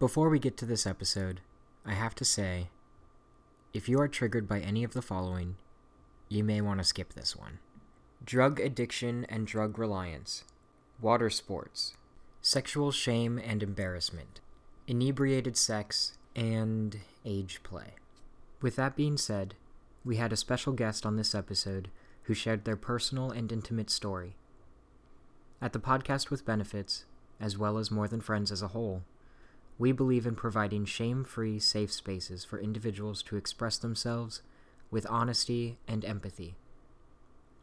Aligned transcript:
Before 0.00 0.30
we 0.30 0.38
get 0.38 0.56
to 0.56 0.64
this 0.64 0.86
episode, 0.86 1.42
I 1.84 1.92
have 1.92 2.14
to 2.14 2.24
say 2.24 2.68
if 3.74 3.86
you 3.86 4.00
are 4.00 4.08
triggered 4.08 4.48
by 4.48 4.60
any 4.60 4.82
of 4.82 4.94
the 4.94 5.02
following, 5.02 5.56
you 6.26 6.42
may 6.42 6.62
want 6.62 6.80
to 6.80 6.84
skip 6.84 7.12
this 7.12 7.36
one 7.36 7.58
drug 8.24 8.58
addiction 8.58 9.26
and 9.28 9.46
drug 9.46 9.78
reliance, 9.78 10.44
water 11.02 11.28
sports, 11.28 11.98
sexual 12.40 12.90
shame 12.90 13.38
and 13.38 13.62
embarrassment, 13.62 14.40
inebriated 14.86 15.58
sex, 15.58 16.16
and 16.34 17.00
age 17.26 17.62
play. 17.62 17.92
With 18.62 18.76
that 18.76 18.96
being 18.96 19.18
said, 19.18 19.54
we 20.02 20.16
had 20.16 20.32
a 20.32 20.36
special 20.36 20.72
guest 20.72 21.04
on 21.04 21.16
this 21.16 21.34
episode 21.34 21.90
who 22.22 22.32
shared 22.32 22.64
their 22.64 22.74
personal 22.74 23.30
and 23.30 23.52
intimate 23.52 23.90
story. 23.90 24.34
At 25.60 25.74
the 25.74 25.78
podcast 25.78 26.30
with 26.30 26.46
benefits, 26.46 27.04
as 27.38 27.58
well 27.58 27.76
as 27.76 27.90
More 27.90 28.08
Than 28.08 28.22
Friends 28.22 28.50
as 28.50 28.62
a 28.62 28.68
whole, 28.68 29.02
we 29.80 29.92
believe 29.92 30.26
in 30.26 30.34
providing 30.34 30.84
shame 30.84 31.24
free, 31.24 31.58
safe 31.58 31.90
spaces 31.90 32.44
for 32.44 32.60
individuals 32.60 33.22
to 33.22 33.36
express 33.36 33.78
themselves 33.78 34.42
with 34.90 35.06
honesty 35.08 35.78
and 35.88 36.04
empathy. 36.04 36.54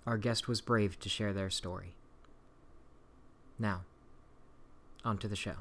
Our 0.07 0.17
guest 0.17 0.47
was 0.47 0.59
brave 0.59 0.99
to 1.01 1.09
share 1.09 1.31
their 1.31 1.51
story. 1.51 1.93
Now, 3.59 3.81
on 5.05 5.19
to 5.19 5.27
the 5.27 5.35
show. 5.35 5.57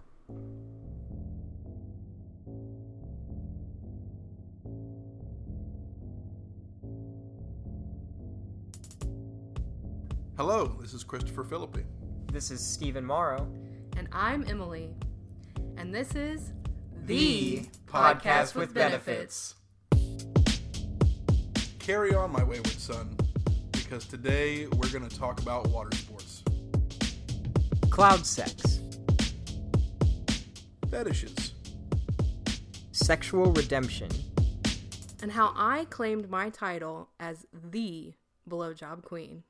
Hello, 10.38 10.74
this 10.80 10.94
is 10.94 11.04
Christopher 11.04 11.44
Filippi. 11.44 11.84
This 12.32 12.50
is 12.50 12.64
Stephen 12.64 13.04
Marro. 13.04 13.46
And 13.98 14.08
I'm 14.10 14.42
Emily. 14.48 14.94
And 15.86 15.94
this 15.94 16.16
is 16.16 16.52
The 17.04 17.62
Podcast 17.86 18.56
with 18.56 18.74
Benefits. 18.74 19.54
Carry 21.78 22.12
on, 22.12 22.32
my 22.32 22.42
wayward 22.42 22.66
son, 22.66 23.16
because 23.70 24.04
today 24.04 24.66
we're 24.66 24.88
going 24.88 25.08
to 25.08 25.16
talk 25.16 25.40
about 25.40 25.68
water 25.68 25.96
sports, 25.96 26.42
Cloud 27.90 28.26
sex, 28.26 28.80
fetishes, 30.90 31.52
sexual 32.90 33.52
redemption, 33.52 34.10
and 35.22 35.30
how 35.30 35.52
I 35.54 35.84
claimed 35.84 36.28
my 36.28 36.50
title 36.50 37.10
as 37.20 37.46
the 37.52 38.12
blowjob 38.50 39.04
queen. 39.04 39.44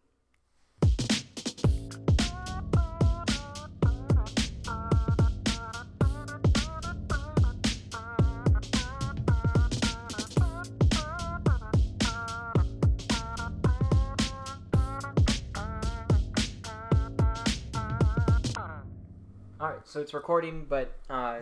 So 19.97 20.02
it's 20.02 20.12
recording, 20.12 20.66
but 20.69 20.92
uh, 21.08 21.39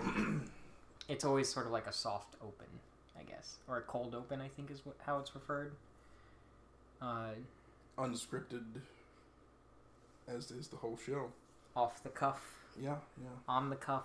it's 1.09 1.25
always 1.25 1.49
sort 1.49 1.67
of 1.67 1.73
like 1.73 1.89
a 1.89 1.93
soft 1.93 2.37
open, 2.41 2.69
I 3.19 3.25
guess, 3.25 3.57
or 3.67 3.79
a 3.79 3.81
cold 3.81 4.15
open. 4.15 4.41
I 4.41 4.47
think 4.47 4.71
is 4.71 4.87
what, 4.87 4.95
how 5.05 5.19
it's 5.19 5.35
referred. 5.35 5.73
Uh, 7.03 7.31
unscripted, 7.99 8.63
as 10.29 10.53
is 10.53 10.69
the 10.69 10.77
whole 10.77 10.97
show. 11.05 11.33
off 11.75 12.01
the 12.05 12.11
cuff, 12.11 12.45
Yeah, 12.81 12.95
yeah. 13.21 13.31
on 13.49 13.71
the 13.71 13.75
cuff. 13.77 14.05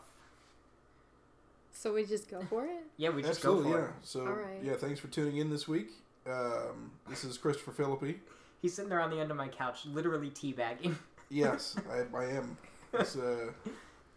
So 1.72 1.94
we 1.94 2.04
just 2.04 2.28
go 2.28 2.42
for 2.50 2.66
it? 2.66 2.72
Yeah, 2.98 3.10
we 3.12 3.22
just 3.22 3.36
Absolutely, 3.36 3.66
go 3.66 3.78
for 3.78 3.82
yeah. 3.84 3.88
it. 3.90 3.94
So, 4.02 4.20
All 4.22 4.34
right. 4.34 4.64
yeah, 4.64 4.74
thanks 4.78 5.00
for 5.00 5.10
tuning 5.10 5.38
in 5.38 5.52
this 5.52 5.68
week. 5.68 5.90
Um, 6.26 6.90
this 7.08 7.24
is 7.24 7.38
Christopher 7.38 7.72
Filippi. 7.72 8.16
He's 8.64 8.74
sitting 8.74 8.90
there 8.90 9.00
on 9.00 9.12
the 9.12 9.20
end 9.20 9.30
of 9.30 9.38
my 9.38 9.48
couch, 9.48 9.86
literally 9.86 10.32
teabagging. 10.32 10.96
Yes, 11.32 11.76
I, 11.92 12.18
I 12.18 12.26
am. 12.32 12.58
It's, 12.92 13.16
uh, 13.16 13.52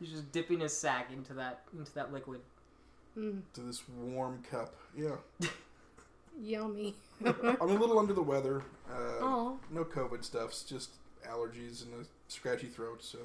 He's 0.03 0.11
just 0.11 0.33
dipping 0.33 0.59
his 0.59 0.77
sack 0.77 1.13
into 1.13 1.33
that 1.35 1.61
into 1.77 1.95
that 1.95 2.13
liquid. 2.13 2.41
Mm, 3.17 3.43
to 3.55 3.61
this 3.61 3.83
warm 3.89 4.43
cup. 4.51 4.75
Yeah. 4.97 5.17
yummy. 6.43 6.95
I'm 7.25 7.61
a 7.61 7.67
little 7.67 7.99
under 8.01 8.12
the 8.12 8.23
weather. 8.23 8.62
Uh, 8.91 9.21
Oh, 9.21 9.59
no 9.71 9.85
COVID 9.85 10.25
stuffs, 10.25 10.65
just 10.65 10.91
allergies 11.29 11.85
and 11.85 11.95
a 11.95 12.07
scratchy 12.27 12.67
throat. 12.67 13.05
So, 13.05 13.19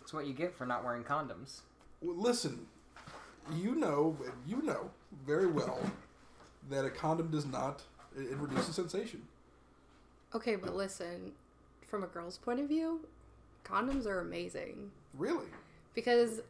That's 0.00 0.12
what 0.12 0.26
you 0.26 0.32
get 0.34 0.52
for 0.56 0.66
not 0.66 0.84
wearing 0.84 1.04
condoms. 1.04 1.60
well, 2.00 2.16
listen, 2.16 2.66
you 3.54 3.76
know, 3.76 4.16
you 4.46 4.62
know 4.62 4.90
very 5.24 5.46
well 5.46 5.78
that 6.68 6.84
a 6.84 6.90
condom 6.90 7.30
does 7.30 7.46
not. 7.46 7.82
It, 8.18 8.32
it 8.32 8.36
reduces 8.36 8.74
sensation. 8.74 9.22
okay, 10.34 10.56
but 10.56 10.74
listen, 10.74 11.32
from 11.86 12.02
a 12.02 12.08
girl's 12.08 12.38
point 12.38 12.58
of 12.58 12.66
view, 12.68 13.00
condoms 13.64 14.06
are 14.06 14.18
amazing 14.20 14.90
Really? 15.16 15.46
Because, 15.96 16.40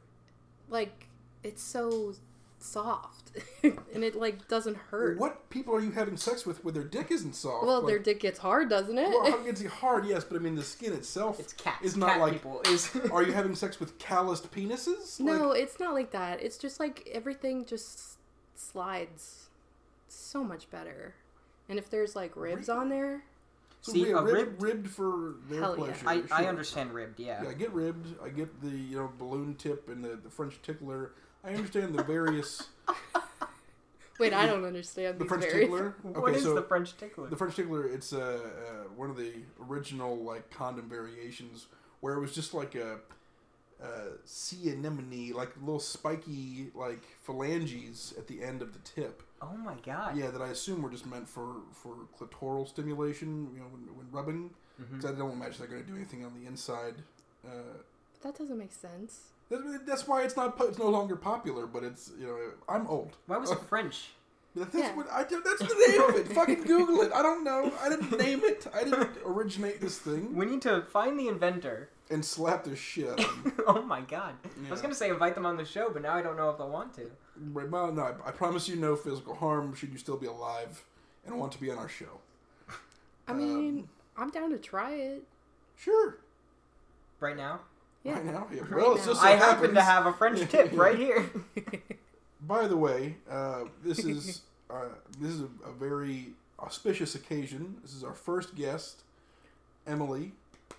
like, 0.69 1.07
it's 1.43 1.63
so 1.63 2.13
soft 2.59 3.31
and 3.63 4.03
it 4.03 4.17
like 4.17 4.49
doesn't 4.49 4.77
hurt. 4.77 5.19
What 5.19 5.49
people 5.51 5.75
are 5.75 5.81
you 5.81 5.93
having 5.93 6.17
sex 6.17 6.45
with 6.45 6.65
where 6.65 6.73
their 6.73 6.83
dick 6.83 7.11
isn't 7.11 7.35
soft? 7.35 7.65
Well, 7.67 7.81
Like- 7.81 7.87
their 7.87 7.99
dick 7.99 8.21
gets 8.21 8.39
hard, 8.41 8.69
doesn't 8.69 8.99
it? 8.99 9.09
Well, 9.11 9.27
it 9.27 9.45
gets 9.45 9.65
hard, 9.65 10.05
yes, 10.07 10.25
but 10.25 10.37
I 10.37 10.41
mean 10.41 10.57
the 10.57 10.63
skin 10.65 10.93
itself. 10.93 11.39
It's 11.39 11.53
cats. 11.53 11.79
It's 11.85 11.97
not 11.97 12.11
Cat 12.13 12.21
like- 12.21 12.33
people. 12.35 12.61
Is 12.67 12.91
Are 13.13 13.23
you 13.23 13.33
having 13.33 13.55
sex 13.55 13.79
with 13.81 13.99
calloused 13.99 14.51
penises? 14.53 15.21
No, 15.21 15.49
Like, 15.51 15.63
it's 15.63 15.79
not 15.79 15.95
like 15.95 16.11
that. 16.11 16.43
It's 16.43 16.59
just 16.59 16.81
like 16.81 17.09
everything 17.13 17.65
just 17.65 18.19
slides 18.57 19.49
so 20.09 20.43
much 20.43 20.71
better. 20.71 21.15
And 21.69 21.79
if 21.79 21.89
there's 21.91 22.17
like 22.17 22.35
ribs 22.37 22.69
on 22.69 22.89
there, 22.89 23.23
so 23.87 23.93
See, 23.93 24.09
yeah, 24.09 24.19
a 24.19 24.23
rib, 24.23 24.35
ribbed- 24.35 24.63
ribbed 24.63 24.91
for 24.91 25.35
their 25.49 25.61
Hell 25.61 25.77
pleasure. 25.77 26.09
I, 26.09 26.23
I 26.33 26.41
sure. 26.41 26.49
understand 26.49 26.93
ribbed. 26.93 27.21
Yeah. 27.21 27.45
Yeah, 27.45 27.51
I 27.51 27.53
get 27.55 27.73
ribbed. 27.73 28.09
I 28.21 28.31
get 28.31 28.61
the 28.61 28.69
you 28.71 28.97
know 28.97 29.13
balloon 29.17 29.55
tip 29.55 29.89
and 29.89 30.05
the, 30.05 30.17
the 30.17 30.29
French 30.29 30.61
tickler. 30.63 31.13
I 31.45 31.51
understand 31.51 31.95
the 31.97 32.03
various 32.03 32.69
wait, 34.19 34.33
I 34.33 34.47
don't 34.47 34.65
understand 34.65 35.21
the 35.21 35.25
these 35.25 35.29
French 35.29 35.45
very. 35.45 35.61
tickler. 35.67 35.95
What 36.03 36.35
is 36.35 36.43
so 36.43 36.55
the 36.55 36.63
French 36.63 36.97
tickler? 36.97 37.29
the 37.29 37.37
French 37.37 37.55
tickler, 37.55 37.87
it's 37.87 38.13
uh, 38.13 38.19
uh, 38.43 38.89
one 38.97 39.09
of 39.09 39.17
the 39.17 39.33
original 39.69 40.17
like 40.17 40.51
condom 40.51 40.89
variations 40.89 41.67
where 42.01 42.15
it 42.15 42.21
was 42.21 42.35
just 42.35 42.55
like 42.55 42.75
a, 42.75 42.99
a 43.81 43.87
sea 44.25 44.71
anemone, 44.71 45.33
like 45.33 45.51
little 45.61 45.79
spiky 45.79 46.71
like 46.75 47.05
phalanges 47.23 48.15
at 48.19 48.27
the 48.27 48.43
end 48.43 48.63
of 48.63 48.73
the 48.73 48.81
tip. 48.81 49.23
Oh 49.43 49.57
my 49.57 49.75
god. 49.85 50.17
Yeah, 50.17 50.31
that 50.31 50.41
I 50.43 50.49
assume 50.49 50.83
were 50.83 50.91
just 50.91 51.07
meant 51.07 51.29
for 51.29 51.57
for 51.73 51.95
clitoral 52.19 52.67
stimulation. 52.69 53.49
You 53.55 53.61
know, 53.61 53.67
when, 53.67 53.83
when 53.97 54.07
rubbing, 54.11 54.51
because 54.91 55.05
I 55.05 55.13
don't 55.17 55.33
imagine 55.33 55.57
they're 55.59 55.69
going 55.69 55.83
to 55.83 55.89
do 55.89 55.97
anything 55.97 56.25
on 56.25 56.33
the 56.41 56.47
inside. 56.47 56.95
Uh, 57.47 57.51
That 58.23 58.37
doesn't 58.39 58.59
make 58.59 58.73
sense. 58.73 59.21
that's, 59.51 59.63
that's 59.87 60.09
why 60.09 60.23
it's 60.25 60.37
not 60.37 60.57
it's 60.61 60.79
no 60.79 60.89
longer 60.91 61.17
popular. 61.17 61.67
But 61.67 61.85
it's 61.85 62.11
you 62.19 62.27
know 62.27 62.37
I'm 62.69 62.87
old. 62.87 63.17
Why 63.27 63.37
was 63.39 63.51
it 63.51 63.61
French? 63.69 64.09
That's 64.55 64.75
Yeah. 64.75 64.95
what 64.97 65.07
I 65.11 65.23
do. 65.25 65.43
That's 65.45 65.59
the 65.61 65.87
name 65.89 66.01
of 66.09 66.17
it. 66.17 66.33
Fucking 66.33 66.63
Google 66.63 67.03
it. 67.03 67.13
I 67.13 67.21
don't 67.23 67.45
know. 67.45 67.71
I 67.83 67.91
didn't 67.91 68.17
name 68.19 68.41
it. 68.43 68.67
I 68.75 68.85
didn't 68.85 69.11
originate 69.25 69.83
this 69.83 69.99
thing 69.99 70.35
We 70.35 70.47
need 70.47 70.63
to 70.63 70.81
find 70.91 71.19
the 71.21 71.29
inventor. 71.29 71.91
And 72.11 72.25
slap 72.25 72.65
the 72.65 72.77
shit 72.77 73.09
out 73.09 73.19
of 73.21 73.43
them. 73.45 73.53
oh 73.67 73.83
my 73.83 74.01
god. 74.01 74.35
I 74.67 74.71
was 74.71 74.81
gonna 74.81 74.95
say 74.95 75.09
invite 75.11 75.35
them 75.35 75.47
on 75.47 75.57
the 75.57 75.65
show, 75.65 75.91
but 75.91 76.03
now 76.03 76.15
I 76.15 76.23
don't 76.23 76.37
know 76.37 76.51
if 76.51 76.59
they'll 76.59 76.69
want 76.71 76.95
to. 76.95 77.11
Right, 77.53 77.69
well, 77.69 77.93
no, 77.93 78.03
I, 78.03 78.29
I 78.29 78.31
promise 78.33 78.69
you 78.69 78.77
no 78.77 78.97
physical 78.97 79.35
harm 79.35 79.75
should 79.75 79.91
you 79.93 79.99
still 79.99 80.17
be 80.17 80.27
alive 80.27 80.85
and 81.27 81.39
want 81.39 81.53
to 81.53 81.61
be 81.61 81.71
on 81.71 81.79
our 81.79 81.89
show. 81.89 82.21
I 83.29 83.33
Um, 83.33 83.39
mean, 83.39 83.89
I'm 84.17 84.31
down 84.31 84.51
to 84.51 84.59
try 84.59 84.93
it. 84.93 85.25
Sure. 85.77 86.17
Right 87.21 87.37
now, 87.37 87.61
Yeah. 88.05 88.15
Right 88.15 88.25
now. 88.25 88.47
Yeah. 88.53 88.61
Right 88.61 88.71
well, 88.77 88.95
it's 88.95 89.05
just 89.07 89.21
so 89.21 89.27
I 89.27 89.33
happen 89.33 89.75
to 89.75 89.83
have 89.83 90.07
a 90.07 90.13
French 90.13 90.49
tip 90.51 90.71
right 90.75 90.97
here. 90.97 91.29
By 92.43 92.69
the 92.69 92.77
way, 92.77 93.17
uh, 93.29 93.65
this 93.85 93.99
is 94.05 94.43
uh, 94.71 94.85
this 95.21 95.33
is 95.33 95.41
a, 95.43 95.69
a 95.69 95.73
very 95.73 96.29
auspicious 96.61 97.15
occasion. 97.15 97.77
This 97.83 97.95
is 97.95 98.05
our 98.05 98.15
first 98.15 98.55
guest, 98.55 99.03
Emily. 99.87 100.33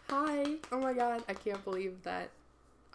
Hi. 0.09 0.55
Oh 0.71 0.79
my 0.79 0.93
god, 0.93 1.23
I 1.27 1.33
can't 1.33 1.63
believe 1.63 2.03
that 2.03 2.29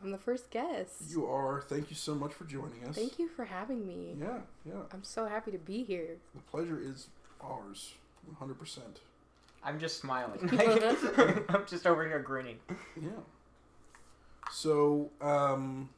I'm 0.02 0.10
the 0.10 0.18
first 0.18 0.50
guest. 0.50 0.94
You 1.10 1.26
are. 1.26 1.62
Thank 1.68 1.90
you 1.90 1.96
so 1.96 2.14
much 2.14 2.32
for 2.32 2.44
joining 2.44 2.84
us. 2.88 2.96
Thank 2.96 3.18
you 3.18 3.28
for 3.28 3.44
having 3.44 3.86
me. 3.86 4.16
Yeah, 4.18 4.38
yeah. 4.64 4.82
I'm 4.92 5.04
so 5.04 5.26
happy 5.26 5.50
to 5.50 5.58
be 5.58 5.84
here. 5.84 6.16
The 6.34 6.40
pleasure 6.42 6.80
is 6.82 7.08
ours, 7.40 7.94
one 8.24 8.36
hundred 8.36 8.58
percent. 8.58 9.00
I'm 9.62 9.78
just 9.78 10.00
smiling. 10.00 10.40
I'm 11.48 11.66
just 11.66 11.86
over 11.86 12.04
here 12.06 12.18
grinning. 12.18 12.58
Yeah. 13.00 13.10
So, 14.50 15.10
um, 15.20 15.90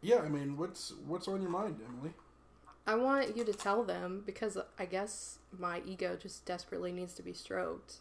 yeah. 0.00 0.20
I 0.20 0.28
mean, 0.28 0.56
what's 0.56 0.94
what's 1.06 1.28
on 1.28 1.42
your 1.42 1.50
mind, 1.50 1.76
Emily? 1.86 2.14
I 2.86 2.94
want 2.96 3.36
you 3.36 3.44
to 3.44 3.52
tell 3.52 3.82
them 3.82 4.22
because 4.26 4.58
I 4.78 4.86
guess 4.86 5.38
my 5.56 5.82
ego 5.86 6.16
just 6.20 6.44
desperately 6.44 6.92
needs 6.92 7.14
to 7.14 7.22
be 7.22 7.32
stroked 7.32 7.98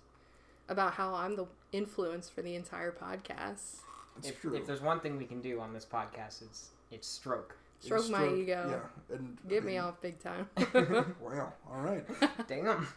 about 0.69 0.94
how 0.94 1.13
I'm 1.13 1.36
the 1.36 1.45
influence 1.71 2.30
for 2.30 2.42
the 2.42 2.56
entire 2.56 2.92
podcast. 2.92 3.77
It's 4.18 4.30
If, 4.30 4.42
true. 4.42 4.56
if 4.56 4.65
there's 4.65 4.81
one 4.81 5.00
thing 5.00 5.18
we 5.18 5.25
can 5.25 5.42
do 5.42 5.60
on 5.60 5.74
this 5.74 5.86
podcast, 5.86 6.42
it's 6.44 6.69
it's 6.92 7.07
stroke. 7.07 7.57
Stroke 7.80 8.10
my 8.10 8.27
ego. 8.33 8.80
Yeah, 9.10 9.15
and 9.15 9.38
Get 9.50 9.65
me 9.65 9.77
off 9.77 10.00
big 10.01 10.19
time. 10.19 10.48
Wow. 11.19 11.51
All 11.69 11.81
right. 11.81 12.06
Damn. 12.48 12.88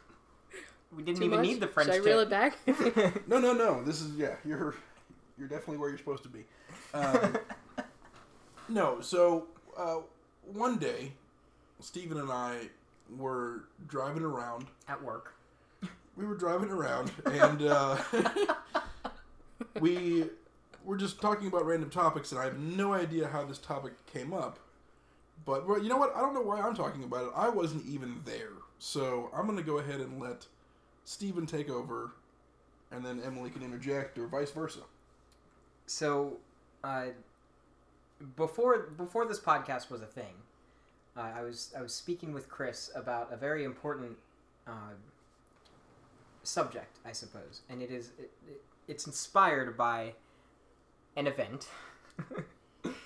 We 0.95 1.03
didn't 1.03 1.19
Too 1.19 1.25
even 1.25 1.39
much? 1.39 1.47
need 1.47 1.61
the 1.61 1.67
French 1.67 1.91
Should 1.93 2.03
I 2.03 2.05
reel 2.05 2.21
it 2.21 2.31
back? 2.31 2.57
No, 3.27 3.39
no, 3.41 3.53
no. 3.53 3.83
This 3.83 4.01
is 4.01 4.13
yeah. 4.17 4.37
You're 4.45 4.77
you're 5.39 5.49
definitely 5.49 5.79
where 5.79 5.89
you're 5.89 5.99
supposed 5.99 6.23
to 6.23 6.29
be. 6.29 6.45
Um, 6.95 7.37
no. 8.69 9.01
So 9.01 9.47
uh, 9.77 9.97
one 10.53 10.77
day, 10.79 11.13
Stephen 11.81 12.19
and 12.19 12.31
I 12.31 12.69
were 13.17 13.65
driving 13.89 14.23
around. 14.23 14.67
At 14.89 15.03
work. 15.03 15.35
We 16.17 16.25
were 16.25 16.35
driving 16.35 16.71
around, 16.71 17.13
and 17.27 17.63
uh, 17.63 17.99
we 19.81 20.25
were 20.85 20.97
just 20.97 21.21
talking 21.21 21.47
about 21.49 21.67
random 21.67 21.91
topics, 21.91 22.33
and 22.33 22.41
I 22.41 22.45
have 22.45 22.59
no 22.59 22.95
idea 22.95 23.29
how 23.29 23.45
this 23.45 23.59
topic 23.59 23.93
came 24.07 24.33
up. 24.33 24.59
But 25.45 25.69
well, 25.69 25.83
you 25.83 25.89
know 25.89 25.99
what? 25.99 26.17
I 26.17 26.21
don't 26.21 26.33
know 26.33 26.41
why 26.41 26.61
I'm 26.61 26.75
talking 26.75 27.05
about 27.05 27.27
it. 27.27 27.33
I 27.37 27.49
wasn't 27.51 27.85
even 27.87 28.23
there, 28.25 28.53
so 28.79 29.31
I'm 29.35 29.47
gonna 29.47 29.63
go 29.63 29.79
ahead 29.79 30.01
and 30.01 30.21
let 30.21 30.47
Stephen 31.05 31.45
take 31.45 31.69
over, 31.69 32.13
and 32.91 33.05
then 33.05 33.21
Emily 33.25 33.51
can 33.51 33.63
interject, 33.63 34.17
or 34.19 34.27
vice 34.27 34.51
versa. 34.51 34.81
So, 35.87 36.39
uh, 36.83 37.09
before 38.37 38.79
before 38.97 39.27
this 39.27 39.39
podcast 39.39 39.91
was 39.91 40.01
a 40.01 40.07
thing, 40.07 40.35
uh, 41.17 41.31
I 41.37 41.43
was 41.43 41.75
I 41.77 41.83
was 41.83 41.95
speaking 41.95 42.33
with 42.33 42.49
Chris 42.49 42.91
about 42.95 43.33
a 43.33 43.37
very 43.37 43.65
important 43.65 44.17
uh, 44.67 44.95
subject, 46.47 46.99
I 47.05 47.13
suppose, 47.13 47.63
and 47.69 47.83
it 47.83 47.91
is 47.91 48.13
it, 48.19 48.31
it, 48.49 48.63
it's 48.89 49.07
inspired 49.07 49.77
by 49.77 50.15
an 51.17 51.27
event 51.27 51.69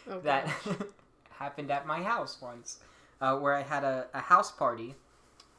Oh, 0.08 0.20
that 0.24 0.48
happened 1.30 1.70
at 1.70 1.86
my 1.86 2.02
house 2.02 2.38
once, 2.40 2.80
uh, 3.20 3.36
where 3.36 3.54
I 3.54 3.62
had 3.62 3.84
a, 3.84 4.06
a 4.14 4.20
house 4.20 4.50
party 4.50 4.94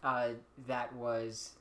uh, 0.04 0.30
that 0.68 0.94
was 0.96 1.52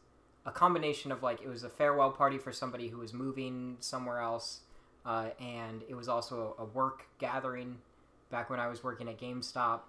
a 0.47 0.51
combination 0.51 1.13
of 1.13 1.23
like 1.23 1.43
it 1.43 1.49
was 1.49 1.65
a 1.65 1.69
farewell 1.69 2.11
party 2.11 2.39
for 2.39 2.53
somebody 2.53 2.89
who 2.89 2.99
was 2.99 3.13
moving 3.13 3.77
somewhere 3.81 4.21
else, 4.21 4.61
uh, 5.05 5.29
and 5.41 5.83
it 5.89 5.95
was 5.95 6.09
also 6.09 6.55
a, 6.59 6.63
a 6.63 6.65
work 6.65 7.07
gathering 7.19 7.79
back 8.31 8.51
when 8.51 8.61
I 8.61 8.69
was 8.69 8.85
working 8.85 9.09
at 9.09 9.19
GameStop, 9.19 9.81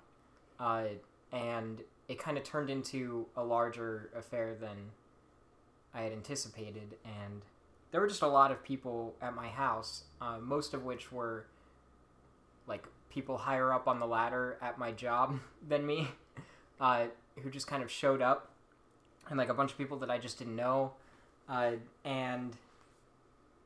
uh, 0.60 0.86
and 1.31 1.81
it 2.07 2.19
kind 2.19 2.38
of 2.38 2.44
turned 2.44 2.69
into 2.69 3.27
a 3.38 3.44
larger 3.44 4.10
affair 4.16 4.56
than 4.60 4.77
I 5.94 6.02
had 6.02 6.12
anticipated, 6.12 6.96
and 7.04 7.42
there 7.92 8.02
were 8.02 8.08
just 8.08 8.22
a 8.22 8.28
lot 8.28 8.52
of 8.52 8.64
people 8.64 9.16
at 9.22 9.36
my 9.36 9.48
house, 9.48 10.04
uh, 10.22 10.38
most 10.40 10.74
of 10.74 10.84
which 10.84 11.12
were 11.12 11.46
like 12.68 12.86
people 13.10 13.38
higher 13.38 13.74
up 13.74 13.88
on 13.88 14.00
the 14.00 14.08
ladder 14.08 14.58
at 14.62 14.78
my 14.78 14.92
job 14.92 15.40
than 15.68 15.86
me, 15.86 16.10
uh, 16.80 17.06
who 17.42 17.50
just 17.50 17.68
kind 17.68 17.84
of 17.84 17.92
showed 17.92 18.22
up, 18.22 18.52
and 19.30 19.38
like 19.38 19.50
a 19.50 19.54
bunch 19.54 19.72
of 19.72 19.78
people 19.78 19.98
that 19.98 20.10
I 20.10 20.18
just 20.18 20.40
didn't 20.40 20.56
know, 20.56 20.94
uh, 21.50 21.74
and 22.06 22.56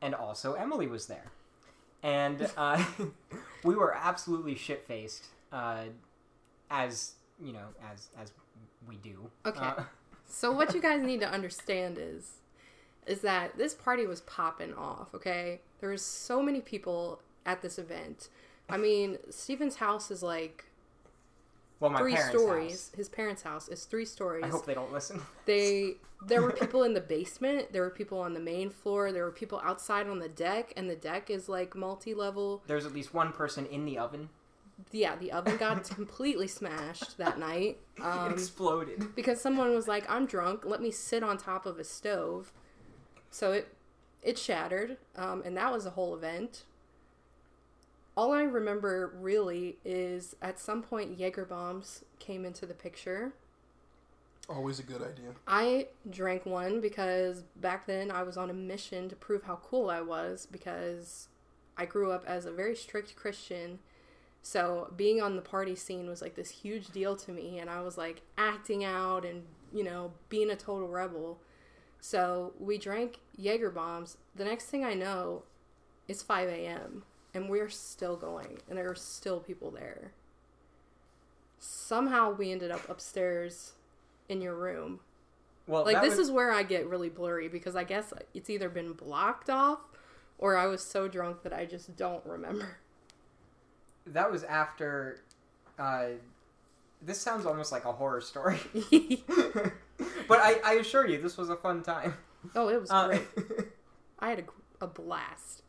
and 0.02 0.16
also 0.16 0.54
Emily 0.54 0.88
was 0.88 1.06
there, 1.06 1.32
and 2.02 2.50
uh, 2.58 2.84
we 3.64 3.76
were 3.76 3.96
absolutely 3.96 4.56
shit 4.56 4.86
faced, 4.88 5.28
uh, 5.52 5.84
as 6.72 7.14
you 7.44 7.54
know, 7.54 7.68
as 7.92 8.10
as 8.20 8.32
we 8.88 8.96
do. 8.96 9.30
Okay. 9.46 9.60
So 10.28 10.52
what 10.52 10.74
you 10.74 10.82
guys 10.82 11.02
need 11.02 11.22
to 11.22 11.30
understand 11.30 11.98
is 12.00 12.34
is 13.08 13.22
that 13.22 13.58
this 13.58 13.74
party 13.74 14.08
was 14.08 14.22
popping 14.22 14.74
off, 14.74 15.14
okay? 15.14 15.62
There 15.80 15.92
was 15.92 16.02
so 16.02 16.42
many 16.42 16.60
people 16.60 17.20
at 17.46 17.62
this 17.62 17.78
event. 17.78 18.30
I 18.68 18.78
mean, 18.78 19.18
Stephen's 19.30 19.76
house 19.76 20.10
is 20.10 20.24
like 20.24 20.66
well, 21.80 21.92
my 21.92 22.00
three 22.00 22.16
stories. 22.16 22.72
house. 22.72 22.92
His 22.96 23.10
parents' 23.10 23.44
house 23.44 23.68
is 23.68 23.86
three 23.86 24.06
stories. 24.06 24.44
I 24.44 24.48
hope 24.48 24.66
they 24.66 24.74
don't 24.74 24.92
listen. 24.92 25.22
They 25.46 25.96
there 26.26 26.42
were 26.42 26.52
people 26.52 26.84
in 26.84 26.94
the 26.94 27.02
basement, 27.02 27.72
there 27.74 27.82
were 27.82 27.90
people 27.90 28.20
on 28.20 28.34
the 28.34 28.40
main 28.40 28.70
floor, 28.70 29.12
there 29.12 29.24
were 29.24 29.32
people 29.32 29.62
outside 29.64 30.08
on 30.08 30.20
the 30.20 30.30
deck, 30.30 30.74
and 30.76 30.90
the 30.90 30.96
deck 30.96 31.30
is 31.30 31.48
like 31.50 31.76
multi-level. 31.76 32.64
There's 32.68 32.86
at 32.86 32.94
least 32.94 33.14
one 33.14 33.32
person 33.32 33.66
in 33.68 33.86
the 33.86 33.98
oven. 33.98 34.30
Yeah, 34.92 35.16
the 35.16 35.32
oven 35.32 35.58
got 35.58 35.84
completely 35.90 36.48
smashed 36.48 37.18
that 37.18 37.40
night. 37.40 37.80
it 37.98 38.04
Um, 38.04 38.34
exploded. 38.34 39.16
because 39.16 39.40
someone 39.42 39.74
was 39.74 39.88
like, 39.88 40.10
"I'm 40.10 40.26
drunk. 40.26 40.66
Let 40.66 40.82
me 40.82 40.92
sit 40.92 41.24
on 41.24 41.38
top 41.38 41.66
of 41.66 41.80
a 41.80 41.84
stove." 41.84 42.52
So 43.32 43.52
it 43.52 43.74
it 44.22 44.38
shattered, 44.38 44.98
um, 45.16 45.42
and 45.46 45.56
that 45.58 45.72
was 45.72 45.86
a 45.86 45.92
whole 45.92 46.16
event. 46.16 46.64
All 48.18 48.32
I 48.32 48.44
remember 48.44 49.14
really 49.20 49.78
is 49.84 50.36
at 50.42 50.58
some 50.60 50.82
point 50.82 51.18
Jaeger 51.20 51.46
bombs 51.46 52.04
came 52.20 52.46
into 52.46 52.66
the 52.66 52.74
picture. 52.74 53.34
Always 54.48 54.80
a 54.80 54.84
good 54.84 55.02
idea. 55.02 55.34
I 55.48 55.88
drank 56.10 56.46
one 56.46 56.80
because 56.80 57.44
back 57.58 57.88
then 57.88 58.12
I 58.12 58.24
was 58.24 58.38
on 58.38 58.50
a 58.50 58.54
mission 58.54 59.10
to 59.10 59.16
prove 59.16 59.44
how 59.44 59.56
cool 59.58 59.90
I 59.90 60.02
was 60.02 60.48
because 60.50 61.28
I 61.78 61.86
grew 61.86 62.12
up 62.12 62.24
as 62.28 62.46
a 62.46 62.52
very 62.52 62.76
strict 62.76 63.16
Christian. 63.16 63.80
So 64.46 64.94
being 64.96 65.24
on 65.24 65.36
the 65.36 65.42
party 65.42 65.74
scene 65.76 66.08
was 66.08 66.22
like 66.22 66.36
this 66.36 66.52
huge 66.52 66.90
deal 66.90 67.16
to 67.16 67.32
me 67.32 67.58
and 67.58 67.68
I 67.68 67.82
was 67.82 67.98
like 67.98 68.22
acting 68.38 68.84
out 68.84 69.26
and, 69.26 69.42
you 69.74 69.84
know, 69.84 70.12
being 70.30 70.52
a 70.52 70.56
total 70.56 70.88
rebel. 70.88 71.40
So 72.00 72.54
we 72.60 72.78
drank 72.78 73.22
Jaeger 73.36 73.72
bombs. 73.72 74.18
The 74.36 74.46
next 74.46 74.66
thing 74.66 74.86
I 74.86 74.94
know, 74.94 75.42
it's 76.08 76.22
5 76.22 76.48
a.m. 76.48 77.06
and 77.34 77.50
we're 77.50 77.70
still 77.70 78.16
going 78.16 78.60
and 78.70 78.78
there 78.78 78.88
are 78.88 78.94
still 78.94 79.40
people 79.40 79.72
there. 79.72 80.12
Somehow 81.58 82.30
we 82.32 82.52
ended 82.52 82.70
up 82.70 82.88
upstairs 82.88 83.72
in 84.30 84.42
your 84.42 84.54
room 84.54 85.00
Well, 85.66 85.86
like 85.86 86.04
this 86.04 86.18
was- 86.18 86.28
is 86.28 86.32
where 86.32 86.52
I 86.52 86.62
get 86.62 86.86
really 86.88 87.10
blurry 87.10 87.48
because 87.48 87.76
I 87.76 87.84
guess 87.84 88.14
it's 88.36 88.52
either 88.52 88.70
been 88.70 88.94
blocked 88.94 89.50
off 89.50 89.80
or 90.38 90.56
I 90.56 90.68
was 90.68 90.84
so 90.84 91.08
drunk 91.08 91.42
that 91.42 91.52
I 91.52 91.66
just 91.66 91.96
don't 91.96 92.24
remember. 92.28 92.78
That 94.08 94.32
was 94.32 94.44
after. 94.44 95.20
Uh, 95.78 96.08
this 97.02 97.20
sounds 97.20 97.46
almost 97.46 97.72
like 97.72 97.86
a 97.86 97.92
horror 97.92 98.22
story, 98.22 98.60
but 100.28 100.40
I, 100.40 100.60
I 100.66 100.74
assure 100.76 101.08
you, 101.08 101.22
this 101.22 101.38
was 101.38 101.50
a 101.50 101.56
fun 101.56 101.84
time. 101.84 102.16
oh, 102.56 102.70
it 102.70 102.80
was 102.82 102.90
Uh, 102.90 103.08
great. 103.08 103.28
I 104.20 104.30
had 104.30 104.40
a, 104.40 104.86
a 104.86 104.88
blast. 104.88 105.64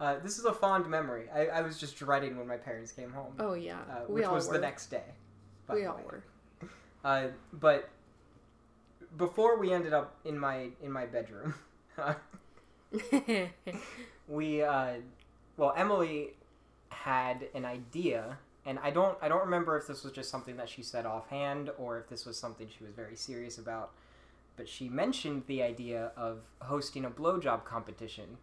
uh, 0.00 0.16
this 0.22 0.38
is 0.38 0.44
a 0.46 0.52
fond 0.52 0.88
memory. 0.88 1.26
I, 1.32 1.46
I 1.46 1.60
was 1.60 1.78
just 1.78 1.96
dreading 1.96 2.36
when 2.38 2.46
my 2.48 2.56
parents 2.56 2.90
came 2.92 3.12
home, 3.12 3.34
Oh 3.38 3.54
yeah, 3.54 3.78
uh, 3.90 3.94
which 4.06 4.26
was 4.26 4.48
were. 4.48 4.54
the 4.54 4.60
next 4.60 4.86
day. 4.86 5.04
we 5.72 5.84
all 5.86 6.00
were. 6.04 6.24
Uh, 7.04 7.26
but 7.52 7.90
before 9.18 9.58
we 9.58 9.72
ended 9.72 9.92
up 9.92 10.16
in 10.24 10.38
my 10.38 10.68
in 10.82 10.90
my 10.90 11.04
bedroom, 11.06 11.54
we 14.28 14.62
uh, 14.62 14.94
well 15.56 15.74
Emily 15.76 16.30
had 16.94 17.48
an 17.54 17.64
idea, 17.64 18.38
and 18.66 18.78
I 18.80 18.90
don't 18.90 19.18
I 19.22 19.28
don't 19.28 19.42
remember 19.44 19.76
if 19.78 19.86
this 19.86 20.04
was 20.04 20.12
just 20.12 20.30
something 20.30 20.56
that 20.56 20.68
she 20.68 20.82
said 20.82 21.06
offhand 21.06 21.70
or 21.78 21.98
if 21.98 22.08
this 22.08 22.24
was 22.26 22.38
something 22.38 22.68
she 22.68 22.84
was 22.84 22.94
very 22.94 23.16
serious 23.16 23.58
about. 23.58 23.92
But 24.56 24.68
she 24.68 24.88
mentioned 24.88 25.44
the 25.46 25.62
idea 25.62 26.12
of 26.16 26.40
hosting 26.62 27.04
a 27.04 27.10
blowjob 27.10 27.64
competition 27.64 28.38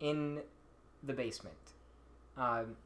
in 0.00 0.42
the 1.02 1.12
basement. 1.12 1.56
Um, 2.36 2.76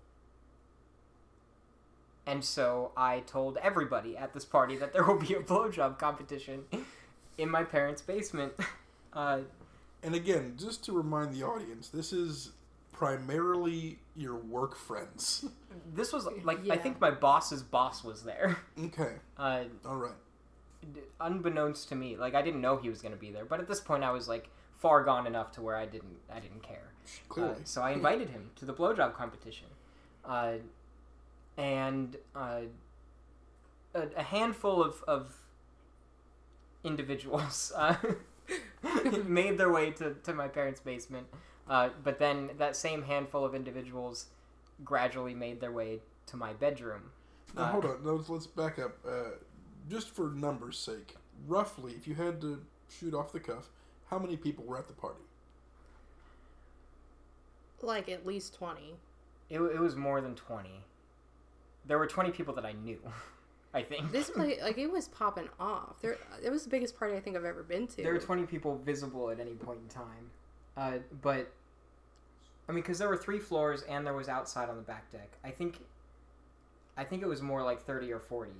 and 2.26 2.44
so 2.44 2.92
I 2.96 3.20
told 3.20 3.58
everybody 3.58 4.16
at 4.16 4.32
this 4.32 4.44
party 4.44 4.76
that 4.76 4.92
there 4.92 5.04
will 5.04 5.18
be 5.18 5.34
a 5.34 5.40
blowjob 5.42 5.98
competition 5.98 6.64
in 7.38 7.50
my 7.50 7.64
parents' 7.64 8.02
basement. 8.02 8.54
Uh, 9.14 9.40
And 10.02 10.14
again, 10.14 10.54
just 10.58 10.84
to 10.86 10.92
remind 10.92 11.34
the 11.34 11.42
audience, 11.42 11.88
this 11.88 12.12
is 12.12 12.52
primarily 13.02 13.98
your 14.14 14.36
work 14.36 14.76
friends. 14.76 15.44
this 15.92 16.12
was 16.12 16.28
like 16.44 16.70
I 16.70 16.76
think 16.76 17.00
my 17.00 17.10
boss's 17.10 17.62
boss 17.62 18.04
was 18.04 18.22
there. 18.22 18.58
Okay. 18.78 19.14
Uh, 19.36 19.64
All 19.84 19.96
right. 19.96 20.12
unbeknownst 21.20 21.88
to 21.88 21.96
me, 21.96 22.16
like 22.16 22.36
I 22.36 22.42
didn't 22.42 22.60
know 22.60 22.76
he 22.76 22.88
was 22.88 23.02
going 23.02 23.12
to 23.12 23.18
be 23.18 23.32
there. 23.32 23.44
But 23.44 23.58
at 23.58 23.66
this 23.66 23.80
point, 23.80 24.04
I 24.04 24.12
was 24.12 24.28
like 24.28 24.48
far 24.76 25.02
gone 25.02 25.26
enough 25.26 25.50
to 25.52 25.62
where 25.62 25.76
I 25.76 25.84
didn't 25.84 26.18
I 26.32 26.38
didn't 26.38 26.62
care. 26.62 26.92
Uh, 27.36 27.54
so 27.64 27.82
I 27.82 27.90
invited 27.90 28.30
him 28.30 28.50
to 28.56 28.64
the 28.64 28.72
blowjob 28.72 29.14
competition, 29.14 29.66
uh, 30.24 30.54
and 31.56 32.16
uh, 32.36 32.60
a, 33.94 34.02
a 34.16 34.22
handful 34.22 34.80
of, 34.80 35.02
of 35.08 35.34
individuals 36.84 37.72
uh, 37.76 37.96
made 39.26 39.58
their 39.58 39.72
way 39.72 39.90
to, 39.90 40.14
to 40.22 40.32
my 40.32 40.46
parents' 40.46 40.78
basement. 40.78 41.26
Uh, 41.68 41.90
but 42.02 42.18
then 42.18 42.50
that 42.58 42.76
same 42.76 43.02
handful 43.02 43.44
of 43.44 43.54
individuals 43.54 44.26
gradually 44.84 45.34
made 45.34 45.60
their 45.60 45.72
way 45.72 46.00
to 46.26 46.36
my 46.36 46.52
bedroom. 46.52 47.10
Now 47.54 47.62
Uh, 47.62 47.66
hold 47.72 47.84
on. 47.84 47.98
Let's, 48.04 48.28
let's 48.28 48.46
back 48.46 48.78
up. 48.78 48.96
Uh, 49.06 49.30
just 49.90 50.10
for 50.10 50.30
numbers' 50.30 50.78
sake, 50.78 51.16
roughly, 51.46 51.92
if 51.92 52.06
you 52.06 52.14
had 52.14 52.40
to 52.40 52.62
shoot 52.88 53.14
off 53.14 53.32
the 53.32 53.40
cuff, 53.40 53.68
how 54.10 54.18
many 54.18 54.36
people 54.36 54.64
were 54.64 54.78
at 54.78 54.86
the 54.88 54.94
party? 54.94 55.20
like 57.84 58.08
at 58.08 58.24
least 58.24 58.54
twenty. 58.54 58.94
It, 59.50 59.60
it 59.60 59.78
was 59.80 59.96
more 59.96 60.20
than 60.20 60.34
20. 60.34 60.70
there 61.84 61.98
were 61.98 62.06
20 62.06 62.30
people 62.30 62.54
that 62.54 62.64
I 62.64 62.72
knew. 62.72 62.98
I 63.74 63.82
think 63.82 64.12
This 64.12 64.30
place, 64.34 64.58
like, 64.62 64.78
it 64.78 64.90
was 64.90 65.08
popping 65.08 65.48
off. 65.60 66.00
There, 66.00 66.16
it 66.42 66.48
was 66.50 66.62
the 66.64 66.70
biggest 66.70 66.96
party 66.98 67.16
I 67.16 67.20
think 67.20 67.36
I've 67.36 67.44
ever 67.44 67.62
been 67.62 67.86
to. 67.88 68.02
there 68.02 68.12
were 68.14 68.18
20 68.20 68.44
people 68.46 68.78
visible 68.78 69.28
at 69.30 69.40
any 69.40 69.54
point 69.54 69.80
in 69.82 69.88
time. 69.88 70.30
Uh, 70.76 70.98
but 71.20 71.52
I 72.68 72.72
mean, 72.72 72.82
because 72.82 72.98
there 72.98 73.08
were 73.08 73.16
three 73.16 73.38
floors 73.38 73.82
and 73.82 74.06
there 74.06 74.14
was 74.14 74.28
outside 74.28 74.68
on 74.68 74.76
the 74.76 74.82
back 74.82 75.10
deck. 75.10 75.30
I 75.44 75.50
think, 75.50 75.78
I 76.96 77.04
think 77.04 77.22
it 77.22 77.26
was 77.26 77.42
more 77.42 77.62
like 77.62 77.82
30 77.84 78.12
or 78.12 78.20
40. 78.20 78.50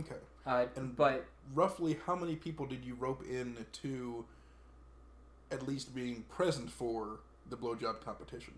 Okay. 0.00 0.16
Uh, 0.44 0.66
And- 0.76 0.96
but 0.96 1.26
Roughly, 1.54 1.96
how 2.06 2.16
many 2.16 2.34
people 2.34 2.66
did 2.66 2.84
you 2.84 2.94
rope 2.96 3.22
in 3.24 3.64
to 3.72 4.24
at 5.52 5.66
least 5.66 5.94
being 5.94 6.24
present 6.24 6.70
for 6.70 7.20
the 7.48 7.56
blowjob 7.56 8.00
competition? 8.04 8.54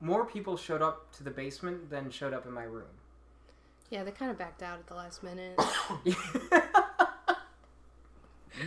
more 0.00 0.26
people 0.26 0.56
showed 0.56 0.82
up 0.82 1.10
to 1.12 1.22
the 1.22 1.30
basement 1.30 1.88
than 1.88 2.10
showed 2.10 2.34
up 2.34 2.44
in 2.44 2.52
my 2.52 2.64
room. 2.64 2.88
Yeah, 3.88 4.02
they 4.04 4.10
kind 4.10 4.30
of 4.30 4.36
backed 4.36 4.62
out 4.62 4.78
at 4.80 4.86
the 4.88 4.94
last 4.94 5.22
minute. 5.22 5.58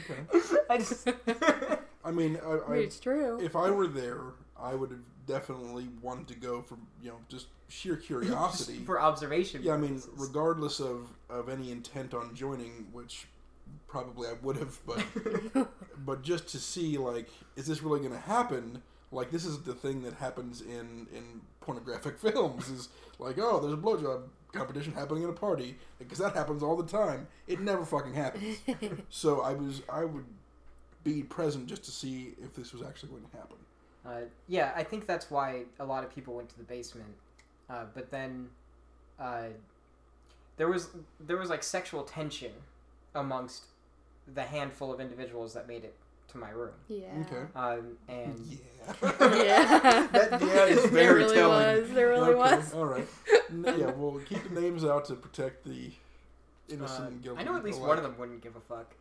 Okay. 0.09 0.19
I 0.69 0.77
just. 0.77 1.07
I 2.07 2.11
mean, 2.11 2.39
I, 2.45 2.73
I 2.73 2.75
it's 2.77 2.99
true. 2.99 3.39
if 3.41 3.55
I 3.55 3.69
were 3.69 3.87
there, 3.87 4.21
I 4.59 4.73
would 4.75 4.91
have 4.91 4.99
definitely 5.25 5.89
wanted 6.01 6.27
to 6.29 6.35
go 6.35 6.61
for 6.61 6.77
you 7.01 7.09
know 7.09 7.17
just 7.29 7.47
sheer 7.67 7.95
curiosity. 8.09 8.79
for 8.85 8.99
observation. 9.01 9.61
yeah, 9.63 9.73
I 9.73 9.77
mean, 9.77 10.01
regardless 10.15 10.79
of 10.79 11.09
of 11.29 11.49
any 11.49 11.71
intent 11.71 12.13
on 12.13 12.33
joining, 12.33 12.87
which 12.93 13.27
probably 13.87 14.27
I 14.29 14.33
would 14.41 14.55
have, 14.57 14.79
but 14.85 15.03
but 16.05 16.21
just 16.21 16.47
to 16.49 16.57
see 16.59 16.97
like, 16.97 17.27
is 17.55 17.67
this 17.67 17.81
really 17.83 17.99
going 17.99 18.13
to 18.13 18.19
happen? 18.19 18.81
Like, 19.11 19.31
this 19.31 19.45
is 19.45 19.61
the 19.61 19.73
thing 19.73 20.03
that 20.03 20.13
happens 20.15 20.61
in 20.61 21.07
in 21.13 21.41
pornographic 21.61 22.17
films. 22.25 22.69
Is 22.69 22.89
like, 23.19 23.37
oh, 23.37 23.59
there's 23.59 23.73
a 23.73 23.77
blowjob 23.77 24.23
competition 24.53 24.93
happening 24.93 25.23
at 25.23 25.29
a 25.29 25.33
party 25.33 25.75
because 25.99 26.17
that 26.19 26.33
happens 26.33 26.63
all 26.63 26.75
the 26.77 26.85
time. 26.87 27.27
It 27.47 27.59
never 27.59 27.85
fucking 27.85 28.13
happens. 28.13 28.59
so 29.09 29.41
I 29.41 29.53
was 29.53 29.81
I 29.89 30.05
would 30.05 30.25
be 31.15 31.23
present 31.23 31.67
just 31.67 31.83
to 31.85 31.91
see 31.91 32.33
if 32.43 32.53
this 32.53 32.73
was 32.73 32.81
actually 32.81 33.09
going 33.09 33.23
to 33.31 33.37
happen. 33.37 33.57
Uh, 34.05 34.25
yeah, 34.47 34.71
I 34.75 34.83
think 34.83 35.05
that's 35.07 35.29
why 35.31 35.63
a 35.79 35.85
lot 35.85 36.03
of 36.03 36.13
people 36.13 36.33
went 36.35 36.49
to 36.49 36.57
the 36.57 36.63
basement. 36.63 37.13
Uh, 37.69 37.85
but 37.93 38.09
then 38.11 38.49
uh, 39.19 39.47
there 40.57 40.67
was 40.69 40.89
there 41.19 41.37
was 41.37 41.49
like 41.49 41.63
sexual 41.63 42.03
tension 42.03 42.51
amongst 43.15 43.63
the 44.33 44.43
handful 44.43 44.93
of 44.93 44.99
individuals 44.99 45.53
that 45.53 45.67
made 45.67 45.83
it 45.83 45.95
to 46.29 46.37
my 46.37 46.49
room. 46.49 46.73
yeah. 46.89 47.05
Okay. 47.21 47.43
Um, 47.55 47.97
and 48.09 48.39
Yeah. 48.49 48.93
Yeah. 49.43 50.07
That 50.11 50.41
yeah 50.41 50.65
is 50.65 50.81
there 50.83 50.91
very 50.91 51.23
really 51.23 51.35
telling. 51.35 51.81
was. 51.81 51.89
There 51.91 52.09
really 52.09 52.29
Okay, 52.31 52.55
was. 52.57 52.73
All 52.73 52.85
right. 52.85 53.07
N- 53.49 53.63
yeah, 53.77 53.91
well, 53.91 54.19
keep 54.27 54.43
the 54.53 54.59
names 54.61 54.83
out 54.83 55.05
to 55.05 55.15
protect 55.15 55.63
the 55.65 55.89
innocent 56.69 57.03
uh, 57.05 57.07
and 57.07 57.23
guilty. 57.23 57.41
I 57.41 57.43
know 57.45 57.55
at 57.55 57.63
least 57.63 57.77
alike. 57.79 57.87
one 57.89 57.97
of 57.97 58.03
them 58.03 58.15
wouldn't 58.17 58.41
give 58.41 58.55
a 58.57 58.59
fuck. 58.59 58.93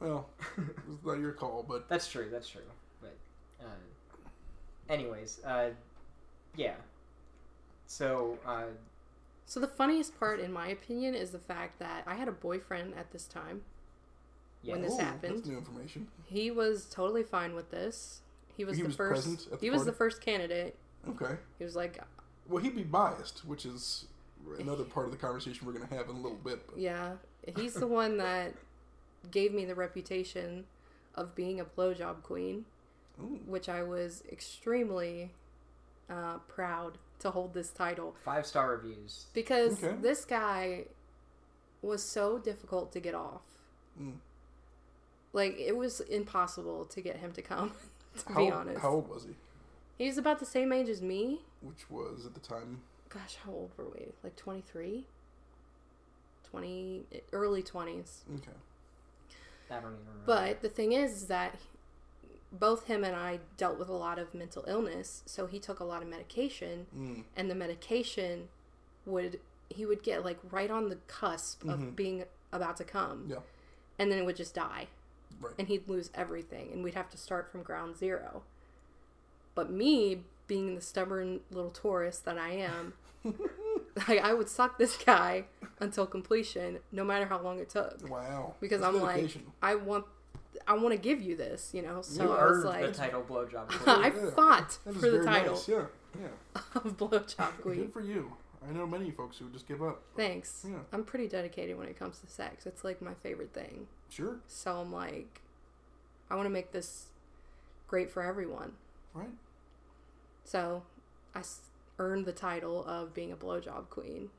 Well, 0.00 0.28
it's 0.58 1.04
not 1.04 1.18
your 1.18 1.32
call, 1.32 1.64
but 1.68 1.88
That's 1.88 2.08
true. 2.08 2.28
That's 2.30 2.48
true. 2.48 2.62
But, 3.00 3.14
uh, 3.62 4.92
anyways, 4.92 5.40
uh, 5.44 5.70
yeah. 6.56 6.74
So, 7.86 8.38
uh, 8.46 8.64
So 9.46 9.60
the 9.60 9.68
funniest 9.68 10.18
part, 10.18 10.40
in 10.40 10.52
my 10.52 10.68
opinion, 10.68 11.14
is 11.14 11.30
the 11.30 11.38
fact 11.38 11.78
that 11.80 12.04
I 12.06 12.14
had 12.14 12.28
a 12.28 12.32
boyfriend 12.32 12.94
at 12.96 13.10
this 13.12 13.24
time. 13.26 13.62
yeah. 14.62 14.72
When 14.74 14.82
this 14.82 14.94
Ooh, 14.94 15.02
happened. 15.02 15.38
That's 15.38 15.46
new 15.48 15.58
information. 15.58 16.06
He 16.26 16.50
was 16.50 16.86
totally 16.86 17.22
fine 17.22 17.54
with 17.54 17.70
this. 17.70 18.20
He 18.56 18.64
was 18.64 18.76
He 18.76 18.82
the 18.82 18.88
was 18.88 18.96
first. 18.96 19.22
present 19.24 19.46
at 19.52 19.60
the 19.60 19.66
he 19.66 19.70
was 19.70 19.84
the 19.84 19.92
first 19.92 20.20
candidate. 20.20 20.76
Okay. 21.08 21.36
He 21.58 21.64
was 21.64 21.74
like, 21.76 21.98
Well, 22.48 22.62
he'd 22.62 22.76
be 22.76 22.82
biased, 22.84 23.44
which 23.46 23.64
is 23.66 24.04
another 24.58 24.84
part 24.84 25.06
of 25.06 25.12
the 25.12 25.18
conversation 25.18 25.66
we're 25.66 25.72
going 25.72 25.86
to 25.88 25.94
have 25.94 26.08
in 26.08 26.16
a 26.16 26.20
little 26.20 26.38
bit. 26.38 26.66
But 26.66 26.78
yeah, 26.78 27.12
he's 27.56 27.74
the 27.74 27.86
one 27.86 28.18
that 28.18 28.54
gave 29.30 29.52
me 29.52 29.64
the 29.64 29.74
reputation 29.74 30.64
of 31.14 31.34
being 31.34 31.60
a 31.60 31.64
blowjob 31.64 32.22
queen, 32.22 32.64
Ooh, 33.20 33.40
which 33.46 33.68
I 33.68 33.82
was 33.82 34.22
extremely 34.30 35.30
uh, 36.08 36.38
proud 36.48 36.98
to 37.20 37.30
hold 37.30 37.52
this 37.54 37.70
title 37.70 38.14
Five 38.24 38.46
star 38.46 38.70
reviews. 38.70 39.26
because 39.34 39.82
Okay. 39.84 39.96
this 40.00 40.24
guy 40.24 40.84
was 41.82 42.02
so 42.02 42.38
difficult 42.38 42.92
to 42.92 43.00
get 43.00 43.14
off. 43.14 43.42
Mm. 44.00 44.14
Like 45.32 45.56
it 45.58 45.76
was 45.76 46.00
impossible 46.00 46.84
to 46.86 47.00
get 47.00 47.16
him 47.16 47.32
to 47.32 47.42
come. 47.42 47.72
To 48.26 48.32
how, 48.32 48.44
be 48.44 48.50
honest, 48.50 48.80
how 48.80 48.90
old 48.90 49.08
was 49.08 49.22
he? 49.22 49.36
he 49.96 50.08
was 50.08 50.18
about 50.18 50.40
the 50.40 50.44
same 50.44 50.72
age 50.72 50.88
as 50.88 51.00
me. 51.00 51.42
Which 51.62 51.88
was 51.88 52.26
at 52.26 52.34
the 52.34 52.40
time. 52.40 52.80
Gosh, 53.08 53.36
how 53.44 53.52
old 53.52 53.70
were 53.76 53.84
we? 53.88 54.06
Like 54.24 54.34
23? 54.34 55.06
20, 56.50 57.02
early 57.32 57.62
20s. 57.62 58.22
Okay. 58.34 58.50
I 59.70 59.74
don't 59.74 59.92
even 59.92 59.98
remember. 60.06 60.22
But 60.26 60.62
the 60.62 60.68
thing 60.68 60.92
is, 60.92 61.12
is 61.12 61.26
that 61.28 61.56
both 62.52 62.86
him 62.86 63.04
and 63.04 63.14
I 63.14 63.38
dealt 63.56 63.78
with 63.78 63.88
a 63.88 63.92
lot 63.94 64.18
of 64.18 64.34
mental 64.34 64.64
illness, 64.66 65.22
so 65.26 65.46
he 65.46 65.58
took 65.60 65.78
a 65.80 65.84
lot 65.84 66.02
of 66.02 66.08
medication, 66.08 66.86
Mm. 66.96 67.24
and 67.36 67.50
the 67.50 67.54
medication 67.54 68.48
would 69.06 69.40
he 69.72 69.86
would 69.86 70.02
get 70.02 70.24
like 70.24 70.38
right 70.50 70.68
on 70.68 70.88
the 70.88 70.96
cusp 71.06 71.62
Mhm. 71.62 71.72
of 71.72 71.94
being 71.96 72.24
about 72.50 72.76
to 72.78 72.84
come, 72.84 73.26
Yeah. 73.30 73.38
and 74.00 74.10
then 74.10 74.18
it 74.18 74.24
would 74.24 74.34
just 74.34 74.52
die, 74.52 74.88
Right. 75.40 75.54
and 75.60 75.68
he'd 75.68 75.88
lose 75.88 76.10
everything, 76.12 76.72
and 76.72 76.82
we'd 76.82 76.94
have 76.94 77.08
to 77.10 77.16
start 77.16 77.48
from 77.52 77.62
ground 77.62 77.96
zero. 77.96 78.42
But 79.54 79.70
me, 79.70 80.24
being 80.48 80.74
the 80.74 80.80
stubborn 80.80 81.42
little 81.52 81.70
Taurus 81.70 82.18
that 82.18 82.36
I 82.36 82.50
am, 82.50 82.94
like 84.08 84.20
I 84.22 84.32
would 84.34 84.48
suck 84.48 84.78
this 84.78 84.96
guy 84.96 85.44
until 85.80 86.06
completion, 86.06 86.78
no 86.92 87.04
matter 87.04 87.26
how 87.26 87.40
long 87.40 87.58
it 87.58 87.68
took. 87.68 88.08
Wow. 88.08 88.54
Because 88.60 88.80
That's 88.80 88.94
I'm 88.94 89.02
like. 89.02 89.30
I 89.62 89.74
want, 89.74 90.04
I 90.66 90.74
want 90.74 90.94
to 90.94 91.00
give 91.00 91.20
you 91.20 91.36
this, 91.36 91.70
you 91.72 91.82
know. 91.82 92.02
So 92.02 92.22
you 92.24 92.30
I 92.32 92.44
was 92.44 92.52
earned 92.56 92.64
like, 92.64 92.86
the 92.86 92.92
title 92.92 93.22
blowjob. 93.22 93.68
queen. 93.68 93.96
I 93.96 94.06
Yeah. 94.08 94.30
fought 94.30 94.78
That 94.84 94.94
is 94.94 95.00
for 95.00 95.10
the 95.10 95.24
title 95.24 95.54
Nice. 95.54 95.68
Yeah. 95.68 95.84
Yeah. 96.20 96.60
of 96.74 96.96
blowjob 96.96 97.56
Good 97.56 97.62
queen. 97.62 97.90
for 97.90 98.00
you. 98.00 98.32
I 98.68 98.72
know 98.72 98.86
many 98.86 99.10
folks 99.10 99.38
who 99.38 99.48
just 99.48 99.66
give 99.66 99.82
up. 99.82 100.02
Thanks. 100.16 100.66
Yeah. 100.68 100.80
I'm 100.92 101.02
pretty 101.04 101.28
dedicated 101.28 101.78
when 101.78 101.88
it 101.88 101.98
comes 101.98 102.18
to 102.20 102.26
sex. 102.26 102.66
It's 102.66 102.84
like 102.84 103.00
my 103.00 103.14
favorite 103.22 103.54
thing. 103.54 103.86
Sure. 104.10 104.36
So 104.48 104.76
I'm 104.76 104.92
like, 104.92 105.40
I 106.28 106.34
want 106.36 106.44
to 106.46 106.50
make 106.50 106.72
this 106.72 107.06
great 107.88 108.10
for 108.10 108.22
everyone. 108.22 108.72
Right. 109.14 109.30
So 110.44 110.82
I 111.34 111.38
s- 111.40 111.60
earned 112.00 112.24
the 112.24 112.32
title 112.32 112.84
of 112.86 113.12
being 113.14 113.30
a 113.30 113.36
blowjob 113.36 113.90
queen. 113.90 114.30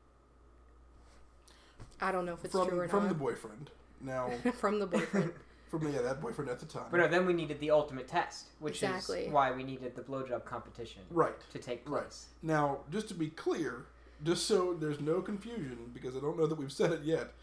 I 2.01 2.11
don't 2.11 2.25
know 2.25 2.33
if 2.33 2.43
it's 2.43 2.51
from 2.53 2.67
true 2.67 2.79
or 2.79 2.83
not. 2.87 2.89
from 2.97 3.07
the 3.07 3.13
boyfriend. 3.13 3.69
Now, 4.01 4.31
from 4.59 4.79
the 4.79 4.87
boyfriend. 4.87 5.31
from 5.69 5.93
yeah, 5.93 6.01
that 6.01 6.19
boyfriend 6.19 6.49
at 6.49 6.59
the 6.59 6.65
time. 6.65 6.85
But 6.89 6.97
no, 6.97 7.07
then 7.07 7.27
we 7.27 7.33
needed 7.33 7.59
the 7.59 7.69
ultimate 7.69 8.07
test, 8.07 8.47
which 8.59 8.81
Exactly. 8.83 9.25
is 9.25 9.31
why 9.31 9.51
we 9.51 9.63
needed 9.63 9.95
the 9.95 10.01
blowjob 10.01 10.43
competition 10.43 11.03
Right. 11.11 11.35
to 11.51 11.59
take 11.59 11.87
Right. 11.87 12.01
place. 12.03 12.25
Now, 12.41 12.79
just 12.89 13.07
to 13.09 13.13
be 13.13 13.29
clear, 13.29 13.85
just 14.23 14.47
so 14.47 14.73
there's 14.73 14.99
no 14.99 15.21
confusion, 15.21 15.91
because 15.93 16.17
I 16.17 16.19
don't 16.19 16.37
know 16.37 16.47
that 16.47 16.55
we've 16.57 16.71
said 16.71 16.91
it 16.91 17.03
yet, 17.03 17.33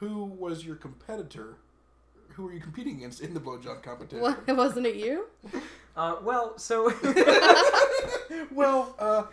who 0.00 0.24
was 0.24 0.66
your 0.66 0.76
competitor? 0.76 1.56
Who 2.34 2.44
were 2.44 2.52
you 2.52 2.60
competing 2.60 2.96
against 2.98 3.20
in 3.22 3.32
the 3.32 3.40
blowjob 3.40 3.82
competition? 3.82 4.20
what, 4.20 4.46
wasn't 4.56 4.86
it 4.86 4.96
you? 4.96 5.26
Uh, 5.96 6.16
well, 6.22 6.58
so 6.58 6.90
well, 8.52 8.94
uh, 8.98 9.24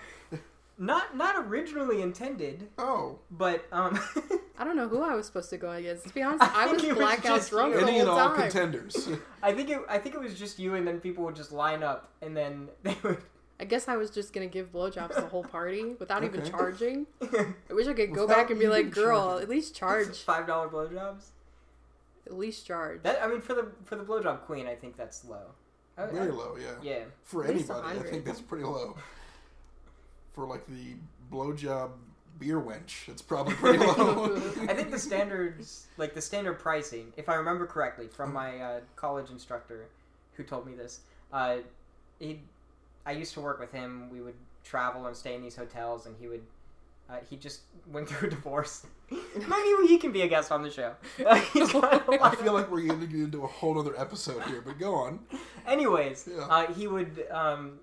not 0.78 1.16
not 1.16 1.36
originally 1.38 2.02
intended, 2.02 2.70
oh, 2.78 3.20
but 3.30 3.66
um, 3.72 4.00
I 4.58 4.64
don't 4.64 4.76
know 4.76 4.88
who 4.88 5.02
I 5.02 5.14
was 5.16 5.26
supposed 5.28 5.50
to 5.52 5.58
go 5.58 5.72
against. 5.72 6.08
To 6.08 6.14
be 6.14 6.22
honest, 6.24 6.44
I, 6.44 6.64
I 6.64 6.66
think 6.66 6.78
was 6.78 6.84
it 6.86 6.90
was 6.90 6.98
blackout 6.98 7.50
drunk 7.50 7.76
the 7.76 7.82
any 7.82 7.92
whole 7.92 8.02
and 8.02 8.10
all 8.10 8.30
time. 8.30 8.42
contenders. 8.42 9.10
I 9.44 9.54
think 9.54 9.70
it 9.70 9.80
I 9.88 9.98
think 9.98 10.16
it 10.16 10.22
was 10.22 10.38
just 10.38 10.60
you, 10.60 10.76
and 10.76 10.88
then 10.88 11.00
people 11.00 11.24
would 11.26 11.36
just 11.36 11.52
line 11.52 11.84
up, 11.84 12.10
and 12.22 12.36
then 12.36 12.70
they 12.84 12.96
would. 13.04 13.18
I 13.60 13.64
guess 13.66 13.88
I 13.88 13.96
was 13.96 14.10
just 14.10 14.34
gonna 14.34 14.48
give 14.48 14.72
blowjobs 14.72 15.14
to 15.16 15.22
the 15.22 15.28
whole 15.28 15.44
party 15.44 15.94
without 16.00 16.24
even 16.24 16.44
charging. 16.44 17.06
I 17.22 17.46
wish 17.74 17.86
I 17.86 17.94
could 17.94 18.12
go 18.12 18.22
Without 18.22 18.38
back 18.38 18.50
and 18.50 18.60
be 18.60 18.68
like, 18.68 18.90
"Girl, 18.90 19.22
charging. 19.22 19.44
at 19.44 19.50
least 19.50 19.76
charge. 19.76 20.18
Five 20.18 20.48
dollar 20.48 20.68
blowjobs. 20.68 21.26
At 22.26 22.34
least 22.36 22.66
charge." 22.66 23.04
That 23.04 23.22
I 23.22 23.28
mean, 23.28 23.40
for 23.40 23.54
the 23.54 23.68
for 23.84 23.96
the 23.98 24.04
blowjob 24.04 24.42
queen, 24.42 24.66
I 24.66 24.74
think 24.74 24.98
that's 24.98 25.24
low. 25.26 25.52
I- 26.02 26.08
I- 26.08 26.12
Very 26.12 26.32
low, 26.32 26.58
yeah. 26.60 26.72
Yeah. 26.82 27.04
For 27.24 27.46
anybody, 27.46 27.88
I 27.88 28.00
think 28.04 28.26
that's 28.26 28.42
pretty 28.42 28.64
low. 28.66 28.96
For 30.34 30.46
like 30.46 30.66
the 30.68 30.96
blowjob 31.32 31.92
beer 32.40 32.60
wench, 32.60 33.08
it's 33.10 33.22
probably 33.22 33.54
pretty 33.56 33.78
low. 33.86 34.36
I 34.68 34.74
think 34.74 34.92
the 34.92 35.00
standards, 35.00 35.88
like 35.98 36.14
the 36.14 36.22
standard 36.22 36.60
pricing, 36.60 37.12
if 37.18 37.30
I 37.30 37.36
remember 37.36 37.66
correctly 37.66 38.08
from 38.08 38.34
my 38.34 38.60
uh, 38.60 38.80
college 38.96 39.30
instructor 39.30 39.86
who 40.34 40.44
told 40.44 40.66
me 40.66 40.74
this, 40.74 41.02
uh, 41.34 41.58
he, 42.20 42.40
I 43.06 43.12
used 43.12 43.34
to 43.34 43.42
work 43.42 43.60
with 43.60 43.72
him. 43.72 44.10
We 44.10 44.22
would 44.22 44.36
travel 44.64 45.06
and 45.08 45.16
stay 45.16 45.36
in 45.36 45.42
these 45.44 45.56
hotels, 45.56 46.06
and 46.06 46.16
he 46.20 46.28
would, 46.28 46.44
uh, 47.10 47.16
he 47.30 47.36
just 47.36 47.62
went 47.88 48.08
through 48.10 48.28
a 48.28 48.32
divorce. 48.32 48.86
Maybe 49.10 49.88
he 49.88 49.98
can 49.98 50.12
be 50.12 50.22
a 50.22 50.28
guest 50.28 50.52
on 50.52 50.64
the 50.64 50.70
show. 50.72 50.96
Uh, 51.26 51.36
he's 51.54 51.72
got 51.74 52.08
a 52.08 52.12
I 52.14 52.18
lot- 52.18 52.38
feel 52.38 52.54
like 52.54 52.70
we're 52.72 52.88
going 52.88 53.00
to 53.02 53.08
get 53.08 53.20
into 53.20 53.44
a 53.44 53.48
whole 53.48 53.78
other 53.80 53.98
episode 54.00 54.42
here, 54.44 54.62
but 54.62 54.80
go 54.80 54.94
on. 54.96 55.20
Anyways, 55.68 56.28
Yeah. 56.32 56.44
uh, 56.46 56.74
he 56.74 56.88
would. 56.88 57.26
Um, 57.30 57.80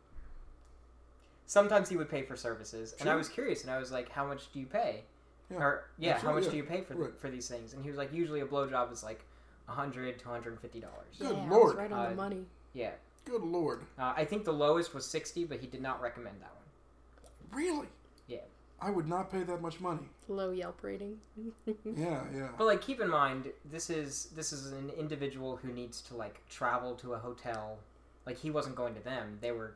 sometimes 1.47 1.89
he 1.89 1.97
would 1.97 2.11
pay 2.11 2.23
for 2.23 2.37
services, 2.37 2.95
and 3.01 3.09
I 3.09 3.13
Sure. 3.13 3.19
was 3.19 3.29
curious, 3.29 3.63
and 3.63 3.71
I 3.71 3.79
was 3.79 3.91
like, 3.93 4.09
"How 4.11 4.27
much 4.27 4.53
do 4.53 4.59
you 4.61 4.67
pay?" 4.67 5.05
Yeah, 5.51 5.59
or 5.59 5.85
yeah, 5.99 6.11
how 6.13 6.15
absolutely, 6.17 6.41
much 6.41 6.45
yeah. 6.47 6.51
do 6.51 6.57
you 6.59 6.63
pay 6.65 6.81
for 6.83 6.95
Right. 6.95 7.19
for 7.21 7.31
these 7.31 7.49
things? 7.49 7.73
And 7.73 7.83
he 7.83 7.89
was 7.91 7.97
like, 7.99 8.13
usually 8.13 8.41
a 8.41 8.47
blowjob 8.47 8.93
is 8.93 9.03
like 9.03 9.25
a 9.69 9.73
hundred 9.73 10.19
to 10.19 10.29
hundred 10.29 10.51
and 10.53 10.61
fifty 10.61 10.81
dollars. 10.81 11.17
Good 11.19 11.31
yeah, 11.37 11.43
I 11.43 11.45
was 11.45 11.51
lord. 11.51 11.77
right 11.77 11.93
on 11.93 12.07
Uh, 12.07 12.11
the 12.11 12.17
money. 12.17 12.47
Yeah, 12.75 12.93
Good 13.25 13.43
lord. 13.43 13.83
uh, 13.99 14.13
I 14.17 14.25
think 14.25 14.45
the 14.45 14.53
lowest 14.53 14.93
was 14.95 15.07
sixty, 15.07 15.45
but 15.45 15.61
he 15.61 15.67
did 15.67 15.81
not 15.83 16.01
recommend 16.03 16.41
that 16.43 16.51
one. 16.55 17.59
Really? 17.59 17.89
Yeah. 18.27 18.41
I 18.81 18.91
would 18.91 19.09
not 19.09 19.31
pay 19.31 19.43
that 19.43 19.61
much 19.61 19.81
money. 19.81 20.09
Low 20.29 20.53
Yelp 20.53 20.79
rating. 20.83 21.19
Yeah, 21.85 22.23
yeah. 22.35 22.49
But 22.57 22.67
like, 22.67 22.81
keep 22.81 23.01
in 23.01 23.09
mind, 23.09 23.51
this 23.71 23.91
is 23.91 24.29
this 24.37 24.53
is 24.53 24.73
an 24.73 24.91
individual 24.99 25.57
who 25.57 25.73
needs 25.73 26.01
to 26.03 26.17
like 26.17 26.41
travel 26.49 26.95
to 26.97 27.15
a 27.15 27.19
hotel. 27.19 27.79
Like 28.27 28.39
he 28.39 28.51
wasn't 28.51 28.77
going 28.77 28.95
to 28.95 29.01
them; 29.01 29.39
they 29.41 29.53
were 29.53 29.75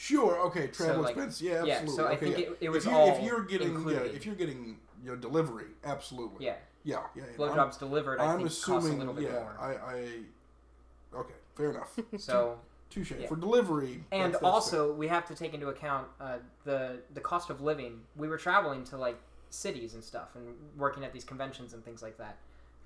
Sure. 0.00 0.38
Okay. 0.46 0.68
Travel 0.68 1.02
like, 1.02 1.10
expense. 1.14 1.42
Yeah. 1.42 1.62
yeah, 1.64 1.74
Absolutely. 1.74 1.96
so 1.96 2.04
I 2.04 2.12
okay, 2.12 2.26
think 2.26 2.38
yeah. 2.38 2.52
it- 2.52 2.58
it 2.62 2.68
was 2.70 2.86
if, 2.86 2.90
you, 2.90 2.96
all 2.96 3.08
if 3.08 3.22
you're 3.22 3.42
getting 3.42 3.74
included. 3.74 4.06
yeah, 4.06 4.16
if 4.16 4.24
you're 4.24 4.34
getting 4.34 4.78
you 5.04 5.10
know 5.10 5.16
delivery, 5.16 5.66
absolutely. 5.84 6.46
yeah. 6.46 6.54
Yeah. 6.84 7.00
Yeah. 7.14 7.24
yeah. 7.30 7.36
Blowjobs 7.36 7.78
delivered, 7.78 8.18
I 8.18 8.32
I'm, 8.32 8.38
think, 8.38 8.48
assuming. 8.48 8.80
cost 8.80 8.92
a 8.94 8.96
little 8.96 9.12
bit 9.12 9.24
yeah. 9.24 9.32
more. 9.32 9.56
I. 9.60 9.66
I. 9.74 11.18
Okay. 11.18 11.34
Fair 11.54 11.70
enough. 11.72 11.98
So 12.18 12.58
Touche. 12.90 13.12
Yeah. 13.12 13.26
For 13.28 13.36
delivery. 13.36 14.04
and 14.12 14.32
that's- 14.32 14.32
that's 14.32 14.42
also 14.42 14.92
we 14.92 15.06
have 15.08 15.24
to 15.28 15.34
take 15.34 15.54
into 15.54 15.68
account 15.68 16.08
uh, 16.20 16.38
the 16.64 16.98
the 17.14 17.20
cost 17.20 17.48
of 17.48 17.60
living. 17.60 18.00
We 18.16 18.28
were 18.28 18.36
traveling 18.38 18.84
to 18.84 18.96
like 18.96 19.18
cities 19.48 19.94
and 19.94 20.02
stuff, 20.04 20.34
and 20.34 20.54
working 20.76 21.04
at 21.04 21.12
these 21.12 21.24
conventions 21.24 21.72
and 21.72 21.84
things 21.84 22.02
like 22.02 22.18
that. 22.18 22.36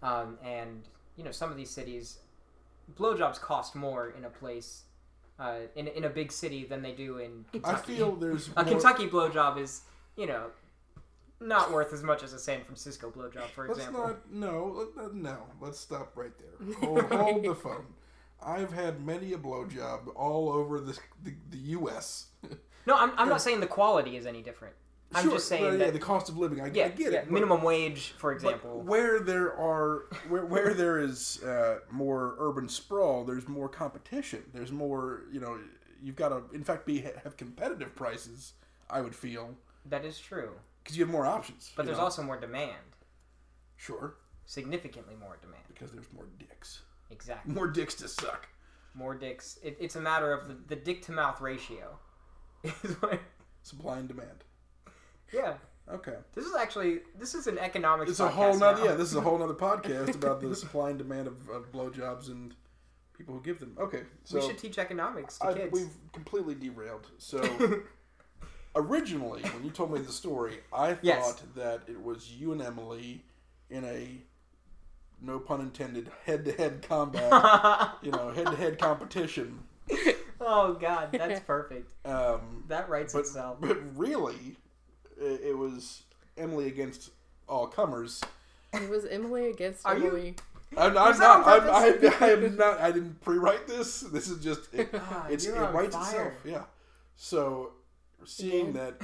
Um, 0.02 0.38
and 0.44 0.82
you 1.16 1.24
know, 1.24 1.30
some 1.30 1.50
of 1.50 1.56
these 1.56 1.70
cities, 1.70 2.18
blowjobs 2.98 3.40
cost 3.40 3.74
more 3.74 4.10
in 4.16 4.24
a 4.24 4.30
place, 4.30 4.82
uh, 5.38 5.60
in 5.74 5.88
in 5.88 6.04
a 6.04 6.10
big 6.10 6.30
city 6.32 6.64
than 6.64 6.82
they 6.82 6.92
do 6.92 7.18
in. 7.18 7.44
Kentucky. 7.52 7.94
I 7.94 7.96
feel 7.96 8.16
there's 8.24 8.48
a 8.56 8.62
more- 8.62 8.64
Kentucky 8.72 9.06
blowjob 9.08 9.58
is 9.58 9.82
you 10.16 10.26
know 10.26 10.46
not 11.40 11.72
worth 11.72 11.92
as 11.92 12.02
much 12.02 12.22
as 12.22 12.32
a 12.32 12.38
San 12.38 12.62
Francisco 12.64 13.10
blowjob, 13.10 13.48
for 13.54 13.66
Let's 13.68 13.78
example. 13.80 14.06
not. 14.06 14.30
No. 14.30 14.86
let- 14.96 15.06
uh, 15.06 15.10
No. 15.12 15.36
Let's 15.60 15.80
stop 15.80 16.12
right 16.16 16.32
there. 16.38 16.74
Hold, 16.80 17.02
hold 17.12 17.44
the 17.44 17.54
phone. 17.54 17.86
I've 18.44 18.72
had 18.72 19.04
many 19.04 19.32
a 19.32 19.38
blowjob 19.38 20.14
all 20.16 20.50
over 20.50 20.80
this, 20.80 20.98
the 21.22 21.34
the 21.50 21.58
U.S. 21.58 22.26
No, 22.86 22.98
I'm, 22.98 23.12
I'm 23.16 23.30
not 23.30 23.40
saying 23.40 23.60
the 23.60 23.66
quality 23.66 24.18
is 24.18 24.26
any 24.26 24.42
different. 24.42 24.74
I'm 25.14 25.22
Sure, 25.24 25.32
just 25.32 25.48
saying 25.48 25.62
well, 25.62 25.72
yeah, 25.72 25.86
that 25.86 25.94
the 25.94 25.98
cost 25.98 26.28
of 26.28 26.36
living. 26.36 26.60
I, 26.60 26.66
yeah, 26.66 26.84
I 26.84 26.88
get 26.90 27.12
yeah, 27.12 27.18
it. 27.20 27.24
but- 27.24 27.32
minimum 27.32 27.62
wage, 27.62 28.12
for 28.18 28.32
But 28.32 28.36
example. 28.36 28.82
where 28.82 29.20
there 29.20 29.56
are 29.56 30.06
where, 30.28 30.44
where 30.44 30.74
there 30.74 30.98
is 30.98 31.42
uh, 31.42 31.78
more 31.90 32.34
urban 32.38 32.68
sprawl, 32.68 33.24
there's 33.24 33.48
more 33.48 33.70
competition. 33.70 34.42
There's 34.52 34.70
more, 34.70 35.22
you 35.32 35.40
know, 35.40 35.58
you've 36.02 36.16
got 36.16 36.28
to 36.28 36.54
in 36.54 36.62
fact 36.62 36.84
be 36.84 37.00
have 37.22 37.38
competitive 37.38 37.96
prices. 37.96 38.52
I 38.90 39.00
would 39.00 39.14
feel 39.14 39.54
that 39.86 40.04
is 40.04 40.18
true, 40.18 40.50
because 40.82 40.98
you 40.98 41.04
have 41.04 41.12
more 41.12 41.26
options. 41.26 41.72
but 41.76 41.86
there's 41.86 41.96
know? 41.96 42.04
also 42.04 42.22
more 42.22 42.38
demand, 42.38 42.76
sure 43.76 44.16
significantly 44.46 45.14
more 45.18 45.38
demand. 45.40 45.62
because 45.68 45.90
there's 45.92 46.12
more 46.14 46.26
dicks, 46.38 46.82
Exactly, 47.10 47.52
more 47.54 47.68
dicks 47.68 47.94
to 47.96 48.08
suck. 48.08 48.48
more 48.94 49.14
dicks. 49.14 49.58
It, 49.62 49.76
it's 49.80 49.96
a 49.96 50.00
matter 50.00 50.32
of 50.32 50.48
the, 50.48 50.56
the 50.68 50.76
dick 50.76 51.02
to 51.02 51.12
mouth 51.12 51.40
ratio. 51.40 51.98
Supply 53.62 53.98
and 53.98 54.08
demand. 54.08 54.44
yeah, 55.32 55.54
Okay, 55.92 56.16
this 56.34 56.46
is 56.46 56.54
actually 56.54 57.00
this 57.18 57.34
is 57.34 57.46
an 57.46 57.58
economics. 57.58 58.10
it's 58.10 58.20
a 58.20 58.28
whole 58.28 58.56
nother 58.56 58.82
now. 58.84 58.90
yeah. 58.90 58.94
This 58.96 59.08
is 59.08 59.16
a 59.16 59.20
whole 59.20 59.38
nother 59.38 59.52
podcast 59.54 60.14
about 60.22 60.40
the 60.40 60.54
supply 60.56 60.88
and 60.90 60.98
demand 60.98 61.26
of, 61.26 61.48
of 61.50 61.70
blowjobs 61.72 62.28
and 62.28 62.54
people 63.16 63.34
who 63.34 63.42
give 63.42 63.60
them. 63.60 63.76
Okay, 63.78 64.02
so 64.24 64.38
we 64.40 64.46
should 64.46 64.56
teach 64.58 64.78
economics 64.78 65.38
to 65.38 65.46
I, 65.48 65.52
kids. 65.54 65.72
we've 65.72 65.94
completely 66.12 66.54
derailed. 66.54 67.06
So 67.18 67.38
originally, 68.76 69.42
when 69.42 69.62
you 69.64 69.70
told 69.70 69.92
me 69.92 70.00
the 70.00 70.12
story, 70.12 70.58
I 70.72 70.94
thought 70.94 70.98
Yes. 71.02 71.42
that 71.54 71.82
it 71.86 72.02
was 72.02 72.30
you 72.32 72.52
and 72.52 72.62
Emily 72.62 73.22
in 73.70 73.84
a 73.84 74.08
no 75.20 75.38
pun 75.38 75.60
intended 75.60 76.10
head 76.24 76.44
to 76.44 76.52
head 76.52 76.82
combat. 76.86 77.32
you 78.02 78.10
know, 78.10 78.30
head 78.30 78.46
to 78.46 78.56
head 78.56 78.78
competition. 78.78 79.60
oh 80.40 80.74
God, 80.74 81.10
that's 81.12 81.40
perfect. 81.46 81.92
Um, 82.06 82.64
That 82.68 82.88
writes 82.88 83.12
but 83.12 83.20
itself. 83.20 83.58
but 83.60 83.78
really, 83.96 84.56
it, 85.20 85.40
it 85.48 85.58
was 85.58 86.02
Emily 86.36 86.66
against 86.68 87.10
all 87.48 87.66
comers. 87.66 88.22
It 88.72 88.88
was 88.88 89.04
Emily 89.04 89.50
against 89.50 89.86
Are 89.86 89.96
you- 89.96 90.06
Emily. 90.08 90.34
I'm, 90.76 90.96
I'm 90.98 91.06
Was 91.10 91.18
that 91.20 91.30
on 91.30 91.40
not. 91.42 91.62
I'm. 91.62 91.70
I, 91.70 92.26
I 92.26 92.30
am 92.30 92.56
not. 92.56 92.80
I 92.80 92.90
didn't 92.90 93.20
pre-write 93.20 93.68
this. 93.68 94.00
This 94.00 94.28
is 94.28 94.42
just. 94.42 94.74
It, 94.74 94.88
Ah, 94.94 95.26
it's, 95.30 95.44
it 95.46 95.52
writes 95.52 95.94
fire. 95.94 96.04
itself. 96.06 96.32
Yeah. 96.44 96.62
So, 97.14 97.74
seeing 98.24 98.74
Yeah. 98.74 98.90
that 98.90 99.00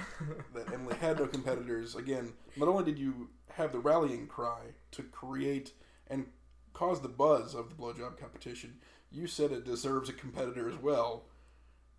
that 0.55 0.73
Emily 0.75 0.97
had 0.97 1.21
no 1.21 1.29
competitors, 1.29 1.95
again, 1.95 2.33
not 2.57 2.67
only 2.69 2.83
did 2.83 2.99
you 2.99 3.29
have 3.53 3.71
the 3.71 3.79
rallying 3.79 4.27
cry 4.27 4.63
to 4.93 5.03
create 5.05 5.71
and 6.11 6.27
cause 6.75 7.01
the 7.01 7.09
buzz 7.09 7.55
of 7.55 7.69
the 7.71 7.75
blowjob 7.75 8.19
competition, 8.19 8.75
you 9.11 9.27
said 9.27 9.53
it 9.53 9.65
deserves 9.65 10.09
a 10.09 10.13
competitor 10.13 10.69
as 10.69 10.77
well, 10.77 11.25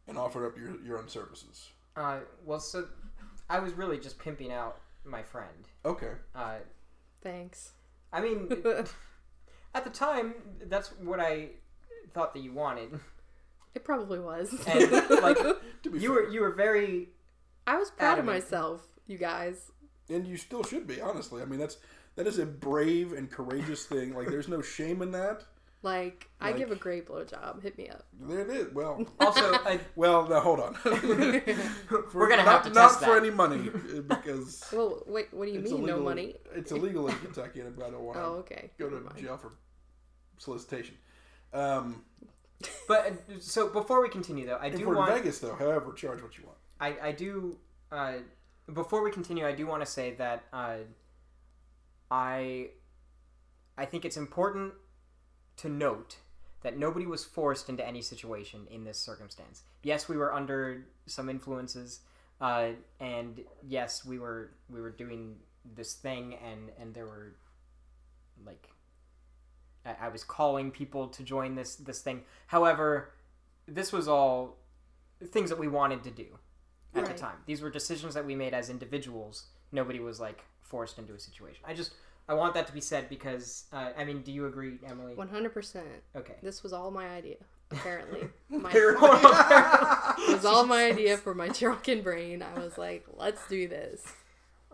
and 0.07 0.17
offered 0.17 0.45
up 0.45 0.57
your 0.57 0.79
your 0.85 0.99
own 0.99 1.07
services. 1.09 1.69
Uh, 1.95 2.19
well, 2.45 2.59
so 2.59 2.87
I 3.49 3.59
was 3.59 3.73
really 3.73 3.97
just 3.99 4.19
pimping 4.19 4.51
out 4.51 4.77
my 5.03 5.23
friend. 5.23 5.67
Okay. 5.85 6.11
Uh, 6.35 6.57
Thanks. 7.21 7.71
I 8.13 8.21
mean, 8.21 8.49
at 9.75 9.83
the 9.83 9.89
time, 9.89 10.33
that's 10.65 10.89
what 11.01 11.19
I 11.19 11.49
thought 12.13 12.33
that 12.33 12.41
you 12.41 12.51
wanted, 12.53 12.99
It 13.75 13.83
probably 13.85 14.19
was. 14.19 14.53
and 14.67 14.91
like 15.21 15.37
To 15.83 15.89
be 15.89 15.99
you 15.99 16.09
fair. 16.13 16.23
were 16.23 16.29
you 16.29 16.41
were 16.41 16.51
very 16.51 17.09
I 17.67 17.77
was 17.77 17.89
proud 17.91 18.19
of 18.19 18.25
myself, 18.25 18.81
you 19.07 19.17
guys. 19.17 19.71
and 20.09 20.25
you 20.27 20.35
still 20.37 20.63
should 20.63 20.87
be. 20.87 20.99
Honestly, 20.99 21.41
I 21.41 21.45
mean 21.45 21.59
that's 21.59 21.77
that 22.15 22.27
is 22.27 22.39
a 22.39 22.45
brave 22.45 23.13
and 23.13 23.29
courageous 23.31 23.85
thing. 23.85 24.13
Like 24.13 24.27
there's 24.27 24.47
no 24.47 24.61
shame 24.61 25.01
in 25.01 25.11
that. 25.11 25.43
Like, 25.83 26.29
I 26.39 26.51
give 26.51 26.69
a 26.71 26.75
great 26.75 27.07
blowjob. 27.07 27.63
Hit 27.63 27.75
me 27.75 27.89
up. 27.89 28.05
There 28.19 28.41
it 28.41 28.51
is. 28.51 28.71
Well. 28.71 29.03
also. 29.19 29.41
I, 29.41 29.79
Well, 29.95 30.27
now 30.27 30.39
hold 30.39 30.59
on. 30.59 30.77
we're 30.85 32.29
gonna 32.29 32.43
not, 32.43 32.45
have 32.45 32.63
to 32.65 32.69
not 32.69 32.89
test 32.89 32.99
for 32.99 33.05
that. 33.15 33.17
any 33.17 33.31
money 33.31 33.67
uh, 33.97 34.01
because 34.01 34.63
Well, 34.71 35.01
wait, 35.07 35.33
what 35.33 35.47
do 35.47 35.51
you 35.51 35.59
it's 35.59 35.71
mean, 35.71 35.81
illegal. 35.81 35.97
no 35.99 36.03
money? 36.05 36.35
It's 36.53 36.71
illegal 36.71 37.07
in 37.07 37.15
Kentucky, 37.17 37.61
and 37.61 37.75
I 37.81 37.89
don't 37.89 38.01
want 38.03 38.17
to 38.17 38.23
Oh, 38.23 38.33
okay. 38.41 38.69
go 38.77 38.89
to 38.91 39.01
jail 39.19 39.37
for 39.37 39.53
solicitation. 40.37 40.95
Um, 41.51 42.03
But 42.87 43.07
uh, 43.07 43.39
so 43.39 43.67
before 43.69 44.03
we 44.03 44.09
continue, 44.09 44.45
though, 44.45 44.57
I 44.57 44.67
and 44.67 44.77
do 44.77 44.83
for 44.85 44.95
want 44.95 45.09
in 45.11 45.17
Vegas, 45.17 45.39
though, 45.39 45.55
however, 45.55 45.93
charge 45.93 46.21
what 46.21 46.37
you 46.37 46.43
want. 46.45 46.57
I, 46.79 47.07
I 47.07 47.11
do 47.11 47.57
uh, 47.91 48.17
before 48.71 49.03
we 49.03 49.09
continue 49.11 49.47
I 49.47 49.51
do 49.51 49.65
want 49.65 49.83
to 49.83 49.91
say 49.91 50.13
that 50.19 50.43
uh, 50.53 50.75
I 52.11 52.71
I 53.77 53.85
think 53.85 54.03
it's 54.05 54.17
important 54.17 54.73
to 55.57 55.69
note 55.69 56.17
that 56.61 56.77
nobody 56.77 57.05
was 57.05 57.23
forced 57.23 57.69
into 57.69 57.87
any 57.87 58.01
situation 58.01 58.67
in 58.69 58.83
this 58.83 58.99
circumstance. 58.99 59.63
Yes, 59.81 60.07
we 60.07 60.17
were 60.17 60.31
under 60.33 60.85
some 61.07 61.29
influences, 61.29 62.01
uh, 62.39 62.69
and 62.99 63.41
yes, 63.67 64.05
we 64.05 64.19
were 64.19 64.51
we 64.69 64.81
were 64.81 64.91
doing 64.91 65.37
this 65.75 65.93
thing, 65.93 66.35
and 66.35 66.69
and 66.79 66.93
there 66.93 67.05
were 67.05 67.35
like 68.45 68.69
I, 69.85 69.95
I 70.01 70.07
was 70.09 70.23
calling 70.23 70.69
people 70.69 71.07
to 71.07 71.23
join 71.23 71.55
this 71.55 71.75
this 71.77 72.01
thing. 72.01 72.23
However, 72.47 73.13
this 73.67 73.91
was 73.93 74.07
all 74.07 74.57
things 75.23 75.49
that 75.49 75.59
we 75.59 75.67
wanted 75.67 76.03
to 76.03 76.11
do 76.11 76.25
at 76.93 77.03
Right. 77.03 77.13
the 77.13 77.17
time. 77.19 77.37
These 77.45 77.61
were 77.61 77.69
decisions 77.69 78.13
that 78.15 78.25
we 78.25 78.35
made 78.35 78.53
as 78.53 78.69
individuals. 78.69 79.45
Nobody 79.71 79.99
was 79.99 80.19
like 80.19 80.43
forced 80.71 80.97
into 80.97 81.13
a 81.13 81.19
situation. 81.19 81.61
I 81.67 81.73
just 81.75 81.91
I 82.29 82.33
want 82.33 82.53
that 82.55 82.65
to 82.67 82.73
be 82.73 82.81
said 82.81 83.09
because 83.09 83.65
uh, 83.73 83.89
I 83.97 84.05
mean, 84.05 84.21
do 84.21 84.31
you 84.31 84.45
agree, 84.47 84.77
Emily? 84.87 85.13
100%. 85.15 85.81
Okay. 86.15 86.35
This 86.41 86.63
was 86.63 86.71
all 86.71 86.89
my 86.89 87.07
idea, 87.09 87.35
apparently. 87.71 88.21
My, 88.49 88.69
Apparently. 88.69 89.09
it 90.29 90.33
was 90.35 90.45
all 90.45 90.65
my 90.65 90.85
idea 90.93 91.17
for 91.17 91.33
my 91.35 91.49
drunken 91.49 92.01
brain. 92.01 92.41
I 92.43 92.59
was 92.59 92.77
like, 92.77 93.05
let's 93.13 93.45
do 93.47 93.67
this. 93.67 94.01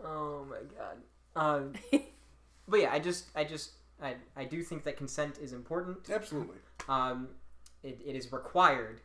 Oh 0.04 0.46
my 0.48 0.62
god. 0.78 0.96
Um, 1.44 1.72
but 2.68 2.80
yeah, 2.80 2.92
I 2.92 2.98
just 3.00 3.26
I 3.34 3.44
just 3.44 3.72
I, 4.02 4.14
I 4.36 4.44
do 4.44 4.62
think 4.62 4.84
that 4.84 4.96
consent 4.96 5.38
is 5.40 5.52
important. 5.52 5.98
Absolutely. 6.10 6.58
Um, 6.88 7.28
it, 7.82 8.00
it 8.04 8.14
is 8.16 8.32
required, 8.32 9.00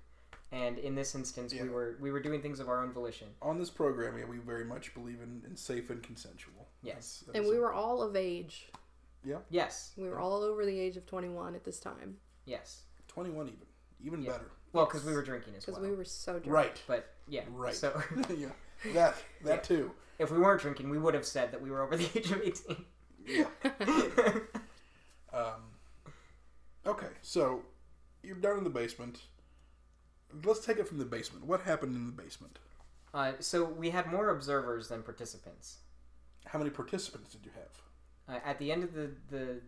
and 0.52 0.78
in 0.80 0.96
this 0.96 1.16
instance, 1.16 1.54
Yeah. 1.54 1.64
we 1.64 1.70
were 1.70 1.98
we 2.02 2.12
were 2.12 2.20
doing 2.20 2.42
things 2.42 2.60
of 2.60 2.68
our 2.70 2.84
own 2.84 2.92
volition. 2.94 3.28
On 3.42 3.58
this 3.58 3.70
program, 3.70 4.18
yeah, 4.18 4.26
we 4.26 4.38
very 4.38 4.66
much 4.66 4.94
believe 4.94 5.20
in, 5.22 5.42
in 5.48 5.56
safe 5.56 5.90
and 5.90 6.02
consensual. 6.04 6.62
Yes. 6.84 7.24
That's- 7.26 7.34
that 7.34 7.36
And 7.38 7.48
we 7.48 7.60
were 7.60 7.74
all 7.74 8.02
of 8.02 8.15
age. 8.15 8.69
Yeah. 9.24 9.38
Yes. 9.50 9.93
We 9.98 10.08
were 10.10 10.19
all 10.19 10.43
over 10.43 10.65
the 10.65 10.78
age 10.80 10.98
of 10.98 11.06
21 11.06 11.56
at 11.56 11.63
this 11.63 11.80
time. 11.80 12.17
Yes. 12.46 12.84
21 13.08 13.48
even. 13.48 13.60
Even 14.02 14.22
Yeah. 14.22 14.34
better. 14.34 14.52
Well, 14.74 14.86
because 14.86 15.06
we 15.06 15.13
were 15.13 15.22
drinking 15.24 15.56
as 15.56 15.65
well. 15.67 15.78
Because 15.78 15.89
we 15.89 15.96
were 15.96 16.04
so 16.06 16.34
drunk. 16.39 16.48
Right. 16.48 16.82
But 16.88 17.13
yeah. 17.28 17.43
Right. 17.50 17.74
So 17.76 18.02
yeah. 18.36 18.50
That 18.93 19.15
that 19.43 19.56
Yeah. 19.56 19.58
too. 19.78 19.91
if 20.19 20.30
we 20.30 20.38
weren't 20.39 20.60
drinking, 20.62 20.89
we 20.89 20.98
would 20.98 21.13
have 21.13 21.26
said 21.26 21.52
that 21.54 21.62
we 21.62 21.72
were 21.72 21.82
over 21.82 21.96
the 21.96 22.10
age 22.17 22.32
of 22.32 22.41
eighteen. 22.41 22.86
Yeah. 23.26 23.48
Um, 25.34 25.63
okay, 26.86 27.08
so 27.24 27.63
you're 28.22 28.36
down 28.36 28.60
in 28.60 28.63
the 28.63 28.69
basement. 28.69 29.22
Let's 30.46 30.63
take 30.63 30.78
it 30.78 30.88
from 30.88 31.00
the 31.00 31.06
basement. 31.06 31.46
What 31.46 31.62
happened 31.62 31.96
in 31.96 32.06
the 32.06 32.12
basement? 32.12 32.60
uh, 33.15 33.34
so 33.39 33.63
we 33.63 33.89
had 33.91 34.12
more 34.12 34.30
observers 34.30 34.89
than 34.89 35.02
participants. 35.04 35.78
How 36.46 36.60
many 36.60 36.70
participants 36.72 37.32
did 37.32 37.46
you 37.46 37.52
have? 37.56 38.36
Uh, 38.36 38.40
at 38.46 38.60
the 38.60 38.72
end 38.72 38.84
of 38.84 38.94
the 38.94 39.10
the, 39.30 39.62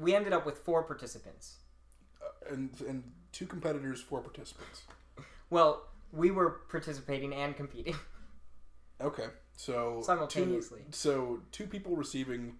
we 0.00 0.14
ended 0.14 0.32
up 0.32 0.44
with 0.46 0.58
four 0.58 0.82
participants. 0.82 1.56
Uh, 2.22 2.54
and 2.54 2.70
and 2.88 3.02
two 3.32 3.46
competitors, 3.46 4.00
four 4.00 4.20
participants. 4.20 4.82
Well, 5.48 5.84
we 6.12 6.32
were 6.32 6.50
participating 6.68 7.32
and 7.34 7.56
competing. 7.56 7.94
Okay, 9.00 9.26
so 9.56 10.00
Simultaneously. 10.02 10.80
Two, 10.86 10.92
so 10.96 11.40
two 11.52 11.66
people 11.66 11.94
receiving, 11.94 12.54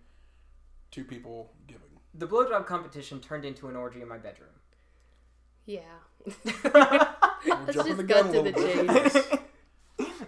two 0.90 1.02
people 1.02 1.50
giving. 1.66 1.88
The 2.14 2.26
blowjob 2.26 2.66
competition 2.66 3.20
turned 3.20 3.46
into 3.46 3.68
an 3.68 3.74
orgy 3.76 4.02
in 4.02 4.08
my 4.08 4.18
bedroom. 4.18 4.50
Yeah. 5.64 5.80
Let's 6.44 6.62
jumping 6.62 7.72
just 7.72 7.96
the 7.96 8.02
go 8.04 8.22
gun 8.22 8.28
a 8.28 8.32
to 8.32 8.40
little 8.42 8.44
the 8.44 8.52
bit. 8.52 9.12
chase. 9.12 9.26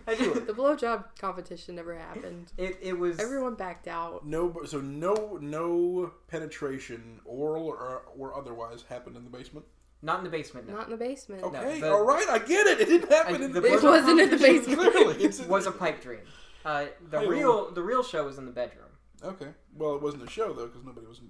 I 0.09 0.15
do. 0.15 0.35
the 0.35 0.53
blowjob 0.55 1.05
competition 1.21 1.75
never 1.77 1.95
happened. 1.97 2.53
It 2.57 2.79
it 2.83 2.99
was 2.99 3.19
Everyone 3.21 3.55
backed 3.55 3.87
out. 3.89 4.27
No, 4.27 4.55
so 4.65 4.81
no, 4.81 5.39
no 5.41 6.13
penetration, 6.29 7.21
oral 7.25 7.67
or, 7.67 8.03
or 8.17 8.35
otherwise, 8.37 8.85
happened 8.89 9.17
in 9.17 9.25
the 9.25 9.31
basement. 9.31 9.67
not 10.03 10.19
in 10.19 10.25
the 10.25 10.31
basement. 10.31 10.69
No. 10.69 10.75
Not 10.77 10.85
in 10.87 10.91
the 10.91 10.97
basement. 10.97 11.43
Okay, 11.45 11.81
the- 11.81 11.93
all 11.93 12.05
right, 12.07 12.27
I 12.29 12.39
get 12.39 12.67
it. 12.67 12.81
It 12.81 12.87
didn't 12.87 13.11
happen 13.11 13.35
And 13.37 13.45
in 13.45 13.53
the 13.53 13.61
the, 13.61 13.75
It 13.75 13.83
wasn't 13.83 14.21
in 14.21 14.31
the 14.31 14.37
basement. 14.39 14.93
Clearly, 14.93 15.25
it 15.25 15.41
was 15.49 15.67
a 15.67 15.73
pipe 15.73 16.01
dream. 16.03 16.21
Uh, 16.65 16.87
the 17.11 17.19
Hi-yo. 17.19 17.29
real 17.31 17.71
the 17.73 17.83
real 17.83 18.03
show 18.03 18.25
was 18.27 18.39
in 18.39 18.47
the 18.47 18.53
bedroom. 18.53 18.87
Okay, 19.23 19.49
well, 19.77 19.95
it 19.97 20.03
wasn't 20.03 20.23
a 20.23 20.31
show 20.31 20.53
though, 20.53 20.67
because 20.67 20.85
nobody 20.85 21.07
was 21.07 21.21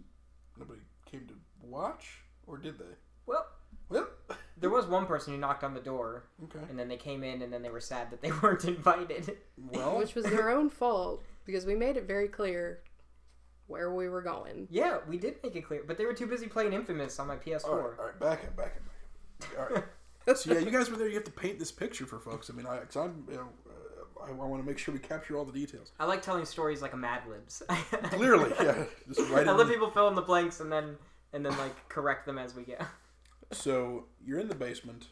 nobody 0.58 0.80
came 1.10 1.26
to 1.26 1.34
watch, 1.62 2.22
or 2.46 2.58
did 2.58 2.78
they? 2.78 2.94
Well, 3.26 3.36
Well, 3.36 3.46
there 4.60 4.70
was 4.70 4.86
one 4.86 5.06
person 5.06 5.32
who 5.32 5.38
knocked 5.38 5.64
on 5.64 5.74
the 5.74 5.80
door, 5.80 6.24
okay. 6.44 6.64
and 6.68 6.78
then 6.78 6.88
they 6.88 6.96
came 6.96 7.22
in, 7.22 7.42
and 7.42 7.52
then 7.52 7.62
they 7.62 7.70
were 7.70 7.80
sad 7.80 8.10
that 8.10 8.20
they 8.20 8.30
weren't 8.42 8.64
invited. 8.64 9.38
Well, 9.56 9.98
Which 9.98 10.14
was 10.14 10.24
their 10.24 10.50
own 10.50 10.70
fault 10.70 11.22
because 11.44 11.66
we 11.66 11.74
made 11.74 11.96
it 11.96 12.06
very 12.06 12.28
clear 12.28 12.80
where 13.66 13.92
we 13.92 14.08
were 14.08 14.22
going. 14.22 14.66
Yeah, 14.70 14.98
we 15.06 15.18
did 15.18 15.36
make 15.42 15.54
it 15.56 15.62
clear, 15.62 15.82
but 15.86 15.98
they 15.98 16.06
were 16.06 16.14
too 16.14 16.26
busy 16.26 16.46
playing 16.46 16.72
Infamous 16.72 17.18
on 17.18 17.28
my 17.28 17.36
PS4. 17.36 17.64
all 17.64 17.76
right, 17.76 17.98
all 17.98 18.06
right, 18.06 18.20
back 18.20 18.44
up, 18.44 18.56
back 18.56 18.76
up, 18.76 18.82
back 19.40 19.50
up. 19.58 19.70
All 19.70 19.76
right. 19.76 19.84
so 20.36 20.52
yeah, 20.52 20.60
you 20.60 20.70
guys 20.70 20.90
were 20.90 20.96
there. 20.96 21.08
You 21.08 21.14
have 21.14 21.24
to 21.24 21.30
paint 21.30 21.58
this 21.58 21.72
picture 21.72 22.06
for 22.06 22.18
folks. 22.18 22.50
I 22.50 22.54
mean, 22.54 22.66
I, 22.66 22.78
cause 22.78 22.96
I'm, 22.96 23.24
you 23.28 23.36
know, 23.36 23.48
uh, 23.68 24.24
I, 24.24 24.30
I 24.30 24.32
want 24.32 24.62
to 24.62 24.66
make 24.66 24.78
sure 24.78 24.92
we 24.92 25.00
capture 25.00 25.36
all 25.36 25.44
the 25.44 25.52
details. 25.52 25.92
I 26.00 26.06
like 26.06 26.22
telling 26.22 26.44
stories 26.44 26.82
like 26.82 26.92
a 26.92 26.96
Mad 26.96 27.22
Libs. 27.28 27.62
Clearly, 28.10 28.52
yeah. 28.60 28.84
Just 29.08 29.30
right 29.30 29.46
I 29.46 29.52
let 29.52 29.68
people 29.68 29.90
fill 29.90 30.08
in 30.08 30.14
the 30.14 30.22
blanks 30.22 30.60
and 30.60 30.72
then 30.72 30.96
and 31.32 31.44
then 31.44 31.56
like 31.58 31.88
correct 31.88 32.26
them 32.26 32.38
as 32.38 32.54
we 32.54 32.64
go. 32.64 32.74
So 33.52 34.06
you're 34.24 34.38
in 34.38 34.48
the 34.48 34.54
basement. 34.54 35.06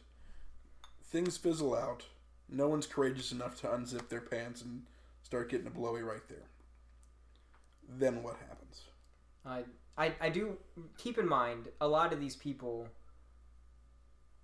Things 1.04 1.36
fizzle 1.36 1.74
out. 1.74 2.04
No 2.48 2.68
one's 2.68 2.86
courageous 2.86 3.32
enough 3.32 3.60
to 3.60 3.66
unzip 3.68 4.08
their 4.08 4.20
pants 4.20 4.62
and 4.62 4.82
start 5.22 5.50
getting 5.50 5.66
a 5.66 5.70
blowy 5.70 6.02
right 6.02 6.26
there. 6.28 6.44
Then 7.88 8.22
what 8.22 8.36
happens? 8.48 8.82
I 9.44 9.64
I 9.96 10.12
I 10.20 10.28
do 10.28 10.56
keep 10.98 11.18
in 11.18 11.28
mind 11.28 11.68
a 11.80 11.88
lot 11.88 12.12
of 12.12 12.20
these 12.20 12.36
people. 12.36 12.88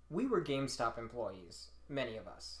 We 0.09 0.27
were 0.27 0.41
GameStop 0.41 0.97
employees, 0.97 1.69
many 1.89 2.17
of 2.17 2.27
us. 2.27 2.59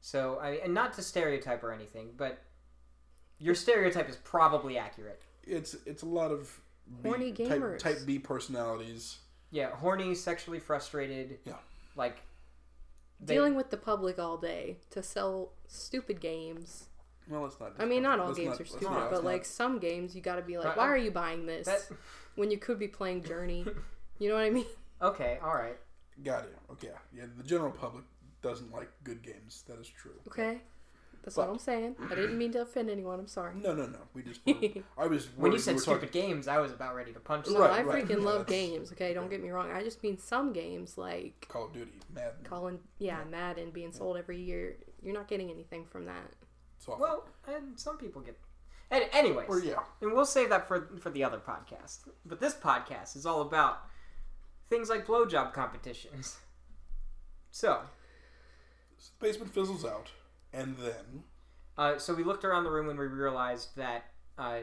So 0.00 0.38
I 0.40 0.60
and 0.64 0.74
not 0.74 0.92
to 0.94 1.02
stereotype 1.02 1.62
or 1.62 1.72
anything, 1.72 2.10
but 2.16 2.42
your 3.38 3.54
stereotype 3.54 4.08
is 4.08 4.16
probably 4.16 4.78
accurate. 4.78 5.22
It's 5.42 5.76
it's 5.86 6.02
a 6.02 6.06
lot 6.06 6.30
of 6.30 6.60
B, 7.02 7.08
Horny 7.08 7.32
type, 7.32 7.48
gamers. 7.48 7.78
type 7.78 7.98
B 8.06 8.18
personalities. 8.18 9.18
Yeah, 9.50 9.70
horny, 9.76 10.14
sexually 10.14 10.58
frustrated. 10.60 11.38
Yeah. 11.44 11.54
Like 11.96 12.22
they- 13.20 13.34
Dealing 13.34 13.54
with 13.54 13.70
the 13.70 13.76
public 13.76 14.18
all 14.18 14.36
day 14.36 14.78
to 14.90 15.02
sell 15.02 15.52
stupid 15.68 16.20
games. 16.20 16.86
Well, 17.28 17.46
it's 17.46 17.60
not. 17.60 17.72
I 17.78 17.84
mean, 17.84 18.02
not 18.02 18.18
all 18.18 18.28
let's 18.28 18.38
games 18.38 18.50
not- 18.50 18.60
are 18.60 18.64
stupid, 18.64 18.84
not- 18.84 18.92
let's 19.00 19.10
but 19.10 19.16
not- 19.16 19.24
like 19.24 19.44
some 19.44 19.78
games, 19.78 20.14
you 20.16 20.22
got 20.22 20.36
to 20.36 20.42
be 20.42 20.56
like, 20.58 20.66
uh-uh. 20.68 20.74
why 20.76 20.88
are 20.88 20.96
you 20.96 21.10
buying 21.10 21.46
this 21.46 21.66
that 21.66 21.88
when 22.34 22.50
you 22.50 22.58
could 22.58 22.78
be 22.78 22.88
playing 22.88 23.22
Journey? 23.24 23.64
You 24.18 24.28
know 24.28 24.34
what 24.34 24.44
I 24.44 24.50
mean? 24.50 24.66
okay, 25.00 25.38
all 25.42 25.54
right. 25.54 25.78
got 26.22 26.44
it. 26.44 26.54
Okay, 26.72 26.90
yeah. 27.16 27.24
The 27.38 27.42
general 27.42 27.70
public 27.72 28.04
doesn't 28.42 28.70
like 28.70 28.90
good 29.02 29.22
games. 29.22 29.64
That 29.66 29.80
is 29.80 29.88
true. 29.88 30.20
Okay, 30.28 30.60
that's 31.22 31.36
But- 31.36 31.46
what 31.48 31.52
I'm 31.52 31.58
saying. 31.58 31.96
I 32.10 32.14
didn't 32.14 32.38
mean 32.38 32.52
to 32.52 32.62
offend 32.62 32.88
anyone. 32.90 33.18
I'm 33.20 33.26
sorry. 33.26 33.54
No, 33.56 33.74
no, 33.74 33.86
no. 33.86 33.98
We 34.14 34.22
just. 34.22 34.40
Were, 34.46 34.54
I 34.96 35.06
was. 35.06 35.28
When 35.36 35.52
you 35.52 35.58
said 35.58 35.74
were 35.76 35.80
stupid 35.80 36.06
talking- 36.12 36.28
games, 36.28 36.48
I 36.48 36.58
was 36.58 36.72
about 36.72 36.94
ready 36.94 37.12
to 37.12 37.20
punch. 37.20 37.46
No, 37.46 37.52
someone. 37.52 37.70
Right, 37.70 37.80
I 37.80 37.82
right. 37.82 38.04
freaking 38.04 38.10
Yeah, 38.20 38.24
love 38.24 38.46
that's- 38.46 38.48
games. 38.70 38.92
Okay, 38.92 39.12
don't 39.14 39.28
get 39.30 39.42
me 39.42 39.50
wrong. 39.50 39.70
I 39.70 39.82
just 39.82 40.02
mean 40.02 40.18
some 40.18 40.52
games 40.52 40.96
like 40.96 41.46
Call 41.48 41.66
of 41.66 41.72
Duty, 41.72 41.92
Madden. 42.14 42.44
Colin, 42.44 42.78
yeah, 42.98 43.22
Madden 43.30 43.70
being 43.70 43.92
sold 43.92 44.16
every 44.16 44.40
year. 44.40 44.76
You're 45.02 45.14
not 45.14 45.28
getting 45.28 45.50
anything 45.50 45.84
from 45.86 46.06
that. 46.06 46.32
It's. 46.76 46.86
Well, 46.88 47.26
and 47.46 47.78
some 47.78 47.98
people 47.98 48.22
get. 48.22 48.38
And 48.90 49.04
anyways, 49.12 49.46
or 49.48 49.60
yeah. 49.60 49.74
and 50.00 50.12
we'll 50.12 50.24
save 50.26 50.48
that 50.48 50.66
for 50.66 50.88
for 51.00 51.10
the 51.10 51.22
other 51.22 51.38
podcast. 51.38 52.08
But 52.26 52.40
this 52.40 52.54
podcast 52.54 53.14
is 53.14 53.24
all 53.26 53.40
about 53.42 53.82
things 54.68 54.88
like 54.88 55.06
blowjob 55.06 55.52
competitions. 55.52 56.38
So, 57.52 57.82
Basement 59.20 59.52
fizzles 59.52 59.84
out, 59.84 60.08
and 60.52 60.76
then 60.76 61.24
uh, 61.78 61.98
so 61.98 62.14
we 62.14 62.24
looked 62.24 62.44
around 62.44 62.64
the 62.64 62.70
room 62.70 62.88
and 62.90 62.98
we 62.98 63.06
realized 63.06 63.76
that 63.76 64.04
uh, 64.38 64.60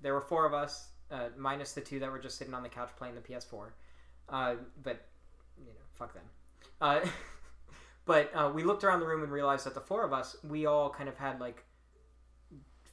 there 0.00 0.12
were 0.14 0.20
four 0.20 0.44
of 0.46 0.54
us, 0.54 0.88
uh, 1.10 1.28
minus 1.36 1.72
the 1.72 1.80
two 1.80 1.98
that 2.00 2.10
were 2.10 2.18
just 2.18 2.36
sitting 2.38 2.54
on 2.54 2.62
the 2.62 2.68
couch 2.68 2.90
playing 2.96 3.14
the 3.14 3.20
PS4. 3.20 3.70
Uh, 4.28 4.54
but 4.82 5.06
you 5.58 5.66
know, 5.66 5.70
fuck 5.94 6.14
them. 6.14 6.24
Uh, 6.80 7.00
but 8.06 8.30
uh, 8.34 8.50
we 8.52 8.64
looked 8.64 8.84
around 8.84 9.00
the 9.00 9.06
room 9.06 9.22
and 9.22 9.30
realized 9.32 9.66
that 9.66 9.74
the 9.74 9.80
four 9.80 10.04
of 10.04 10.12
us, 10.12 10.36
we 10.42 10.66
all 10.66 10.90
kind 10.90 11.08
of 11.08 11.16
had 11.16 11.40
like 11.40 11.64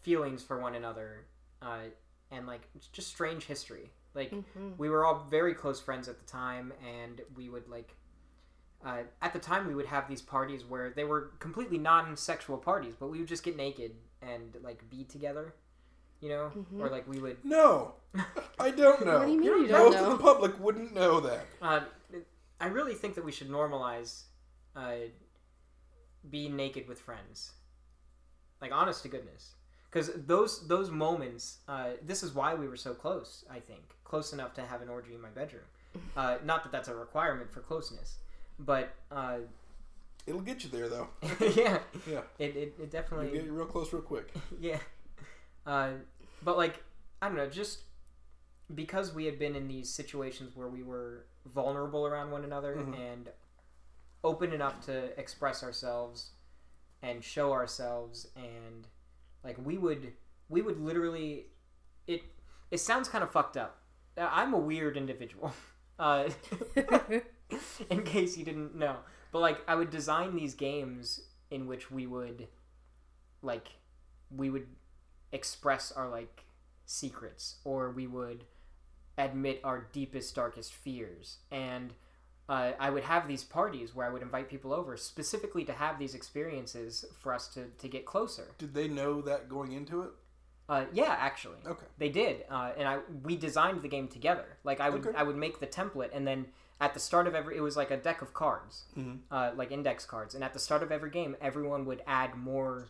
feelings 0.04 0.44
for 0.44 0.60
one 0.60 0.76
another, 0.76 1.26
uh, 1.62 1.80
and 2.32 2.46
like 2.48 2.68
just 2.92 3.08
strange 3.08 3.46
history. 3.46 3.90
Like 4.14 4.30
hmm 4.32 4.72
we 4.78 4.90
were 4.90 5.06
all 5.06 5.26
very 5.30 5.54
close 5.54 5.80
friends 5.80 6.08
at 6.08 6.20
the 6.20 6.26
time, 6.26 6.74
and 6.86 7.22
we 7.36 7.50
would 7.50 7.68
like. 7.68 7.96
Uh, 8.86 9.00
at 9.22 9.34
the 9.34 9.40
time, 9.40 9.68
we 9.68 9.74
would 9.74 9.88
have 9.88 10.08
these 10.08 10.22
parties 10.22 10.64
where 10.64 10.92
they 10.92 11.04
were 11.04 11.32
completely 11.40 11.78
non-sexual 11.80 12.58
parties, 12.58 12.94
but 13.00 13.08
we 13.08 13.18
would 13.20 13.28
just 13.28 13.44
get 13.44 13.58
naked 13.58 13.92
and 14.22 14.56
like 14.62 14.88
be 14.92 15.04
together, 15.04 15.56
you 16.22 16.30
know, 16.30 16.52
Mhm. 16.56 16.80
or 16.82 16.90
like 16.90 17.08
we 17.08 17.20
would. 17.20 17.44
no, 17.44 17.96
I 18.60 18.70
don't 18.72 19.04
know. 19.06 19.20
What 19.20 19.26
do 19.26 19.32
you 19.34 19.40
mean 19.42 19.66
you 19.66 19.72
Most 19.72 19.94
don't 19.98 20.12
of 20.12 20.18
the 20.18 20.24
public 20.24 20.60
wouldn't 20.60 20.94
know 20.94 21.20
that. 21.22 21.46
Uh, 21.62 21.82
I 22.60 22.68
really 22.68 22.94
think 22.94 23.16
that 23.16 23.26
we 23.26 23.32
should 23.32 23.50
normalize 23.50 24.24
uh, 24.76 24.96
being 26.30 26.56
naked 26.56 26.88
with 26.88 27.00
friends, 27.00 27.52
like 28.62 28.72
honest 28.72 29.04
to 29.04 29.10
goodness, 29.10 29.54
because 29.90 30.12
those 30.16 30.68
those 30.68 30.90
moments. 30.92 31.60
Uh, 31.68 31.92
this 32.04 32.24
is 32.24 32.34
why 32.34 32.54
we 32.54 32.68
were 32.68 32.78
so 32.78 32.94
close. 32.94 33.46
I 33.50 33.60
think 33.60 33.82
close 34.04 34.32
enough 34.34 34.54
to 34.56 34.62
have 34.62 34.82
an 34.82 34.90
orgy 34.90 35.14
in 35.16 35.22
my 35.22 35.30
bedroom. 35.30 35.64
Uh, 36.16 36.38
not 36.44 36.62
that 36.64 36.72
that's 36.72 36.88
a 36.88 36.96
requirement 36.96 37.52
for 37.52 37.62
closeness, 37.62 38.18
but 38.60 38.94
uh, 39.12 39.38
It'll 40.28 40.42
get 40.42 40.64
you 40.64 40.70
there, 40.72 40.90
though. 40.90 41.08
yeah, 41.56 41.80
Yeah, 42.10 42.22
it, 42.40 42.56
it, 42.56 42.74
it 42.82 42.90
definitely 42.92 43.28
you'll 43.28 43.36
get 43.36 43.46
you 43.46 43.54
real 43.54 43.66
close 43.68 43.94
real 43.94 44.02
quick. 44.02 44.34
yeah. 44.60 44.80
Uh, 45.66 45.92
but 46.44 46.58
like 46.58 46.84
I 47.22 47.28
don't 47.28 47.38
know, 47.38 47.48
just 47.50 47.82
because 48.74 49.14
we 49.14 49.26
had 49.26 49.38
been 49.38 49.56
in 49.56 49.68
these 49.68 49.90
situations 49.90 50.56
where 50.56 50.68
we 50.68 50.82
were 50.84 51.26
vulnerable 51.54 52.08
around 52.08 52.32
one 52.32 52.44
another 52.44 52.76
Mhm. 52.76 52.98
and 53.14 53.30
open 54.24 54.52
enough 54.54 54.84
to 54.88 55.18
express 55.20 55.62
ourselves 55.62 56.32
and 57.04 57.24
show 57.24 57.52
ourselves 57.54 58.28
and 58.36 58.88
like 59.44 59.56
we 59.64 59.78
would 59.78 60.14
we 60.50 60.64
would 60.64 60.80
literally 60.80 61.46
it 62.08 62.24
it 62.72 62.80
sounds 62.80 63.08
kind 63.08 63.24
of 63.24 63.30
fucked 63.32 63.58
up. 63.58 63.78
Uh, 64.18 64.28
I'm 64.32 64.54
a 64.56 64.60
weird 64.60 64.98
individual. 64.98 65.54
Uh, 65.98 66.28
in 67.90 68.04
case 68.04 68.38
you 68.38 68.46
didn't 68.46 68.76
know. 68.76 68.98
But 69.32 69.40
like 69.40 69.60
I 69.68 69.76
would 69.76 69.90
design 69.90 70.36
these 70.36 70.54
games 70.54 71.22
in 71.52 71.68
which 71.68 71.92
we 71.92 72.08
would 72.08 72.48
like 73.42 73.68
we 74.36 74.50
would 74.50 74.68
express 75.32 75.92
our 75.92 76.10
like 76.10 76.46
secrets 76.86 77.58
or 77.64 77.92
we 77.92 78.08
would 78.08 78.46
admit 79.18 79.62
our 79.64 79.88
deepest 79.92 80.36
darkest 80.36 80.74
fears 80.74 81.38
and 81.52 81.94
uh, 82.48 82.72
I 82.80 82.92
would 82.92 83.04
have 83.04 83.28
these 83.28 83.44
parties 83.44 83.96
where 83.96 84.06
I 84.06 84.10
would 84.12 84.22
invite 84.22 84.50
people 84.50 84.72
over 84.72 84.98
specifically 84.98 85.66
to 85.66 85.74
have 85.74 85.98
these 85.98 86.14
experiences 86.14 87.04
for 87.20 87.34
us 87.34 87.48
to, 87.50 87.66
to 87.80 87.88
get 87.88 88.06
closer. 88.06 88.52
Did 88.60 88.76
they 88.76 88.88
know 88.88 89.20
that 89.22 89.50
going 89.50 89.72
into 89.72 90.04
it? 90.04 90.10
Uh, 90.70 90.86
yeah, 90.94 91.16
actually, 91.20 91.58
Okay. 91.66 91.86
they 91.98 92.10
did, 92.10 92.44
uh, 92.50 92.72
and 92.78 92.88
I 92.88 93.00
we 93.24 93.36
designed 93.36 93.82
the 93.82 93.88
game 93.88 94.08
together. 94.08 94.46
Like 94.64 94.80
I 94.80 94.90
would 94.90 95.06
Okay. 95.08 95.18
I 95.18 95.24
would 95.24 95.36
make 95.36 95.60
the 95.60 95.68
template, 95.68 96.10
and 96.14 96.26
then 96.28 96.48
at 96.82 96.94
the 96.94 97.00
start 97.00 97.26
of 97.28 97.36
every 97.36 97.56
it 97.58 97.62
was 97.62 97.78
like 97.78 97.92
a 97.92 97.98
deck 97.98 98.22
of 98.22 98.34
cards, 98.34 98.86
Mhm. 98.98 99.20
uh, 99.32 99.52
like 99.56 99.72
index 99.72 100.06
cards, 100.06 100.36
and 100.36 100.44
at 100.44 100.54
the 100.54 100.60
start 100.60 100.84
of 100.84 100.92
every 100.92 101.10
game, 101.10 101.36
everyone 101.42 101.86
would 101.86 102.04
add 102.06 102.36
more 102.36 102.90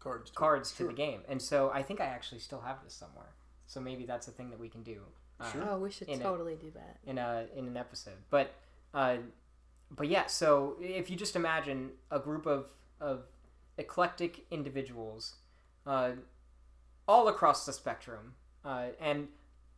Cards. 0.00 0.30
to- 0.30 0.36
cards 0.36 0.70
to 0.72 0.76
Sure. 0.78 0.86
the 0.88 0.92
game, 0.94 1.22
and 1.28 1.40
so 1.40 1.70
I 1.70 1.82
think 1.82 2.00
I 2.00 2.06
actually 2.06 2.40
still 2.40 2.60
have 2.62 2.82
this 2.82 2.92
somewhere. 2.94 3.32
So 3.66 3.80
maybe 3.80 4.04
that's 4.04 4.28
a 4.28 4.32
thing 4.32 4.50
that 4.50 4.58
we 4.58 4.68
can 4.68 4.82
do 4.82 5.02
uh, 5.40 5.50
Sure. 5.50 5.68
oh, 5.70 5.78
we 5.78 5.90
should 5.90 6.08
In 6.08 6.20
it. 6.20 6.22
totally 6.22 6.54
do 6.56 6.70
that. 6.72 6.98
in 7.04 7.18
a 7.18 7.48
in 7.54 7.66
an 7.66 7.76
episode. 7.76 8.18
But 8.30 8.54
uh, 8.92 9.18
but 9.90 10.06
yeah, 10.08 10.26
so 10.26 10.76
if 10.80 11.08
you 11.10 11.16
just 11.16 11.34
imagine 11.36 11.96
a 12.10 12.18
group 12.20 12.46
of 12.46 12.70
of 13.00 13.26
eclectic 13.78 14.46
individuals 14.50 15.36
uh, 15.86 16.12
all 17.08 17.28
across 17.28 17.66
the 17.66 17.72
spectrum. 17.72 18.34
Uh, 18.64 18.88
and 19.00 19.28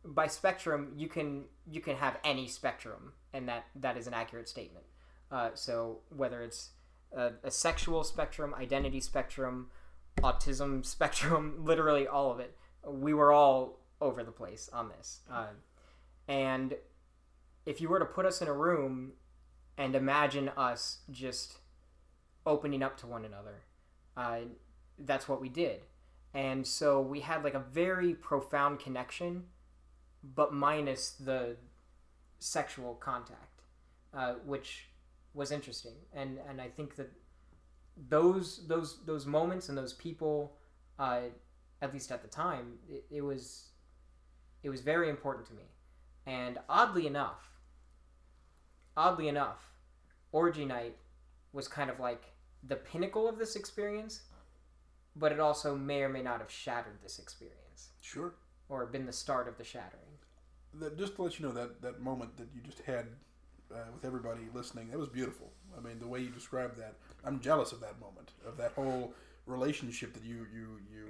by 0.05 0.27
spectrum, 0.27 0.93
you 0.95 1.07
can 1.09 1.45
you 1.65 1.81
can 1.81 1.95
have 1.97 2.17
any 2.23 2.47
spectrum, 2.47 3.13
and 3.37 3.47
that 3.47 3.65
that 3.75 3.95
is 3.95 4.07
an 4.07 4.13
accurate 4.13 4.49
statement. 4.49 4.85
Uh, 5.31 5.51
so 5.53 5.99
whether 6.09 6.41
it's 6.41 6.71
a, 7.15 7.31
a 7.43 7.51
sexual 7.51 8.03
spectrum, 8.03 8.53
identity 8.55 8.99
spectrum, 8.99 9.69
autism 10.17 10.83
spectrum, 10.95 11.55
literally 11.63 12.07
all 12.07 12.31
of 12.31 12.39
it, 12.39 12.57
we 12.85 13.13
were 13.13 13.31
all 13.31 13.79
over 14.01 14.23
the 14.23 14.31
place 14.31 14.69
on 14.73 14.89
this. 14.89 15.21
Uh, 15.31 15.47
and 16.27 16.75
if 17.65 17.79
you 17.79 17.87
were 17.89 17.99
to 17.99 18.05
put 18.05 18.25
us 18.25 18.41
in 18.41 18.47
a 18.47 18.53
room 18.53 19.13
and 19.77 19.95
imagine 19.95 20.49
us 20.57 20.99
just 21.11 21.59
opening 22.45 22.81
up 22.81 22.97
to 22.97 23.07
one 23.07 23.23
another, 23.23 23.63
uh, 24.15 24.39
that's 24.99 25.29
what 25.29 25.39
we 25.39 25.49
did. 25.49 25.81
And 26.33 26.65
so 26.65 26.99
we 27.01 27.21
had 27.21 27.43
like 27.43 27.53
a 27.53 27.59
very 27.59 28.13
profound 28.13 28.79
connection, 28.79 29.45
but 30.23 30.53
minus 30.53 31.11
the 31.11 31.57
sexual 32.39 32.95
contact, 32.95 33.61
uh, 34.13 34.33
which 34.45 34.89
was 35.33 35.51
interesting. 35.51 35.95
And 36.13 36.39
and 36.49 36.61
I 36.61 36.67
think 36.69 36.95
that 36.95 37.11
those 38.09 38.67
those 38.67 39.03
those 39.05 39.25
moments 39.25 39.69
and 39.69 39.77
those 39.77 39.93
people, 39.93 40.57
uh, 40.99 41.21
at 41.81 41.93
least 41.93 42.11
at 42.11 42.21
the 42.21 42.27
time, 42.27 42.73
it, 42.89 43.05
it 43.09 43.21
was 43.21 43.69
it 44.63 44.69
was 44.69 44.81
very 44.81 45.09
important 45.09 45.45
to 45.47 45.53
me. 45.53 45.63
And 46.25 46.59
oddly 46.67 47.07
enough, 47.07 47.49
oddly 48.95 49.27
enough, 49.27 49.71
orgy 50.31 50.65
night 50.65 50.97
was 51.53 51.67
kind 51.67 51.89
of 51.89 51.99
like 51.99 52.23
the 52.63 52.75
pinnacle 52.75 53.29
of 53.29 53.37
this 53.37 53.55
experience, 53.55 54.21
but 55.15 55.31
it 55.31 55.39
also 55.39 55.75
may 55.75 56.01
or 56.01 56.09
may 56.09 56.21
not 56.21 56.39
have 56.39 56.51
shattered 56.51 57.01
this 57.01 57.19
experience 57.19 57.89
Sure. 58.01 58.33
or 58.69 58.85
been 58.85 59.05
the 59.05 59.13
start 59.13 59.47
of 59.47 59.57
the 59.57 59.63
shattering. 59.63 60.17
That, 60.79 60.97
just 60.97 61.15
to 61.15 61.23
let 61.23 61.39
you 61.39 61.45
know 61.47 61.53
that 61.53 61.81
that 61.81 62.01
moment 62.01 62.37
that 62.37 62.47
you 62.55 62.61
just 62.61 62.79
had 62.81 63.07
uh, 63.73 63.77
with 63.93 64.05
everybody 64.05 64.41
listening, 64.53 64.89
that 64.91 64.97
was 64.99 65.09
beautiful. 65.09 65.51
I 65.77 65.81
mean, 65.81 65.99
the 65.99 66.07
way 66.07 66.19
you 66.21 66.29
described 66.29 66.77
that, 66.79 66.95
I'm 67.25 67.39
jealous 67.39 67.71
of 67.71 67.79
that 67.81 67.99
moment, 67.99 68.31
of 68.47 68.57
that 68.57 68.71
whole 68.73 69.13
relationship 69.45 70.13
that 70.13 70.23
you 70.23 70.45
you 70.53 70.79
you 70.91 71.05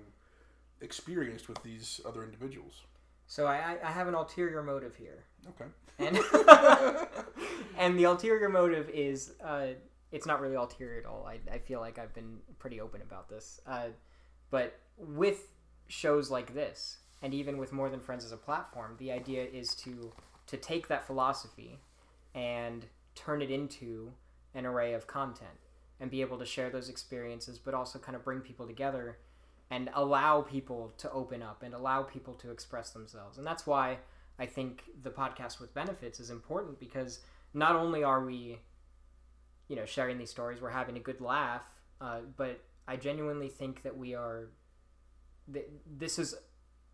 experienced 0.82 1.48
with 1.50 1.62
these 1.64 2.00
other 2.06 2.24
individuals. 2.24 2.84
So 3.28 3.46
I, 3.46 3.56
I- 3.56 3.80
I 3.90 3.92
have 3.92 4.08
an 4.08 4.14
ulterior 4.16 4.64
motive 4.64 4.96
here. 4.96 5.24
Okay. 5.50 5.66
and 6.00 6.18
and 7.78 7.98
the 8.00 8.04
ulterior 8.06 8.50
motive 8.50 8.90
is 8.90 9.34
uh, 9.44 9.68
it's 10.12 10.26
not 10.26 10.40
really 10.42 10.56
ulterior 10.56 11.00
at 11.00 11.06
all. 11.06 11.26
I, 11.28 11.40
I 11.54 11.58
feel 11.58 11.80
like 11.80 11.98
I've 12.00 12.14
been 12.14 12.38
pretty 12.60 12.80
open 12.80 13.02
about 13.02 13.30
this. 13.30 13.60
Uh, 13.68 13.88
but 14.50 14.80
with 14.98 15.52
shows 15.88 16.30
like 16.32 16.54
this, 16.54 16.98
and 17.22 17.34
even 17.34 17.58
with 17.58 17.72
More 17.72 17.90
Than 17.90 18.00
Friends 18.00 18.24
as 18.24 18.32
a 18.32 18.38
platform, 18.38 18.96
the 19.00 19.12
idea 19.12 19.44
is 19.46 19.76
to 19.76 20.12
to 20.48 20.58
take 20.58 20.88
that 20.88 21.06
philosophy 21.06 21.80
and 22.34 22.86
turn 23.16 23.42
it 23.42 23.52
into 23.52 24.14
an 24.54 24.66
array 24.66 24.94
of 24.94 25.08
content 25.08 25.60
and 26.00 26.10
be 26.10 26.22
able 26.22 26.38
to 26.38 26.46
share 26.46 26.70
those 26.70 26.88
experiences, 26.88 27.60
but 27.60 27.74
also 27.74 28.00
kind 28.00 28.16
of 28.16 28.24
bring 28.24 28.40
people 28.40 28.66
together 28.66 29.18
and 29.70 29.90
allow 29.94 30.42
people 30.42 30.94
to 30.98 31.12
open 31.12 31.42
up 31.42 31.64
and 31.64 31.74
allow 31.74 32.02
people 32.02 32.34
to 32.36 32.52
express 32.52 32.92
themselves. 32.92 33.38
And 33.38 33.46
that's 33.46 33.68
why 33.68 33.98
I 34.40 34.46
think 34.46 34.84
the 35.04 35.10
podcast 35.10 35.60
with 35.60 35.74
benefits 35.74 36.20
is 36.20 36.30
important 36.30 36.80
because 36.80 37.20
not 37.54 37.76
only 37.76 38.04
are 38.04 38.24
we, 38.24 38.60
you 39.68 39.76
know, 39.76 39.86
sharing 39.86 40.18
these 40.18 40.30
stories, 40.30 40.62
we're 40.62 40.70
having 40.70 40.96
a 40.96 41.02
good 41.02 41.20
laugh, 41.20 41.64
uh, 42.00 42.20
but 42.38 42.62
I 42.88 42.96
genuinely 42.96 43.50
think 43.50 43.84
that 43.84 43.98
we 43.98 44.16
are. 44.16 44.50
Th- 45.52 45.66
this 45.98 46.20
is 46.20 46.36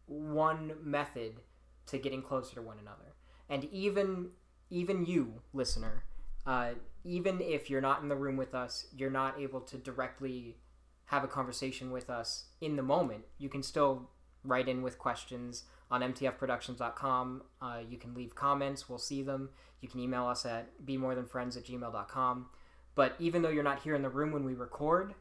one 0.07 0.73
method 0.81 1.41
to 1.87 1.97
getting 1.97 2.21
closer 2.21 2.55
to 2.55 2.61
one 2.61 2.77
another, 2.79 3.15
and 3.49 3.65
even 3.65 4.29
even 4.69 5.05
you, 5.05 5.41
listener, 5.53 6.03
uh, 6.45 6.71
even 7.03 7.39
if 7.41 7.69
you're 7.69 7.81
not 7.81 8.01
in 8.01 8.09
the 8.09 8.15
room 8.15 8.37
with 8.37 8.55
us, 8.55 8.87
you're 8.95 9.11
not 9.11 9.39
able 9.39 9.61
to 9.61 9.77
directly 9.77 10.57
have 11.05 11.23
a 11.23 11.27
conversation 11.27 11.91
with 11.91 12.09
us 12.09 12.45
in 12.61 12.75
the 12.75 12.81
moment. 12.81 13.25
You 13.37 13.49
can 13.49 13.61
still 13.61 14.09
write 14.43 14.67
in 14.67 14.81
with 14.81 14.97
questions 14.97 15.63
on 15.91 16.01
mtfproductions.com. 16.01 17.43
Uh, 17.61 17.79
you 17.87 17.97
can 17.97 18.13
leave 18.13 18.35
comments, 18.35 18.89
we'll 18.89 18.97
see 18.97 19.21
them. 19.21 19.49
You 19.81 19.89
can 19.89 19.99
email 19.99 20.25
us 20.25 20.45
at 20.45 20.69
bemorethanfriends 20.85 21.57
at 21.57 21.65
gmail.com. 21.65 22.47
But 22.95 23.15
even 23.19 23.41
though 23.41 23.49
you're 23.49 23.63
not 23.63 23.81
here 23.81 23.95
in 23.95 24.01
the 24.01 24.09
room 24.09 24.31
when 24.31 24.45
we 24.45 24.53
record 24.53 25.13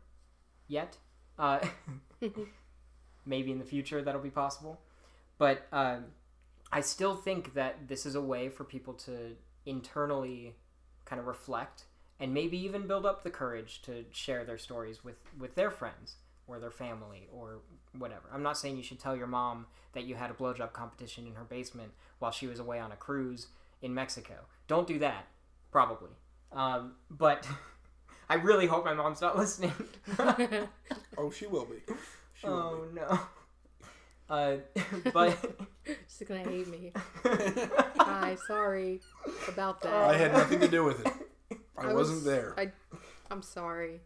yet, 0.68 0.96
uh, 1.38 1.58
maybe 3.24 3.52
in 3.52 3.58
the 3.58 3.64
future 3.64 4.02
that'll 4.02 4.20
be 4.20 4.30
possible. 4.30 4.80
But 5.38 5.66
uh, 5.72 5.98
I 6.72 6.80
still 6.80 7.16
think 7.16 7.54
that 7.54 7.88
this 7.88 8.06
is 8.06 8.14
a 8.14 8.20
way 8.20 8.48
for 8.48 8.64
people 8.64 8.94
to 8.94 9.36
internally 9.66 10.56
kind 11.04 11.20
of 11.20 11.26
reflect 11.26 11.84
and 12.20 12.32
maybe 12.32 12.56
even 12.58 12.86
build 12.86 13.04
up 13.04 13.24
the 13.24 13.30
courage 13.30 13.82
to 13.82 14.04
share 14.12 14.44
their 14.44 14.58
stories 14.58 15.02
with, 15.04 15.16
with 15.38 15.54
their 15.54 15.70
friends 15.70 16.16
or 16.46 16.58
their 16.58 16.70
family 16.70 17.28
or 17.32 17.58
whatever. 17.98 18.28
I'm 18.32 18.42
not 18.42 18.58
saying 18.58 18.76
you 18.76 18.82
should 18.82 19.00
tell 19.00 19.16
your 19.16 19.26
mom 19.26 19.66
that 19.92 20.04
you 20.04 20.14
had 20.14 20.30
a 20.30 20.34
blowjob 20.34 20.72
competition 20.72 21.26
in 21.26 21.34
her 21.34 21.44
basement 21.44 21.92
while 22.18 22.30
she 22.30 22.46
was 22.46 22.58
away 22.58 22.78
on 22.78 22.92
a 22.92 22.96
cruise 22.96 23.48
in 23.80 23.94
Mexico. 23.94 24.34
Don't 24.68 24.86
do 24.86 24.98
that, 25.00 25.26
probably. 25.70 26.10
Um, 26.52 26.94
but 27.10 27.46
I 28.28 28.34
really 28.34 28.66
hope 28.66 28.84
my 28.84 28.94
mom's 28.94 29.20
not 29.20 29.36
listening. 29.36 29.72
Oh, 31.18 31.30
she 31.30 31.46
will 31.46 31.66
be. 31.66 31.92
She 32.42 32.48
will 32.48 32.54
oh 32.54 32.86
no. 32.92 33.20
Uh, 34.30 34.56
but 35.12 35.36
She's 36.08 36.26
gonna 36.26 36.40
hate 36.48 36.66
me. 36.66 36.92
Hi, 37.24 38.34
sorry 38.46 39.00
about 39.46 39.82
that. 39.82 39.92
I 39.92 40.16
had 40.16 40.32
nothing 40.32 40.58
to 40.60 40.68
do 40.68 40.84
with 40.84 41.04
it. 41.04 41.12
I, 41.76 41.88
I 41.88 41.92
wasn't 41.92 42.18
was- 42.18 42.24
there. 42.24 42.54
I, 42.56 42.72
I'm 43.30 43.42
sorry. 43.42 44.00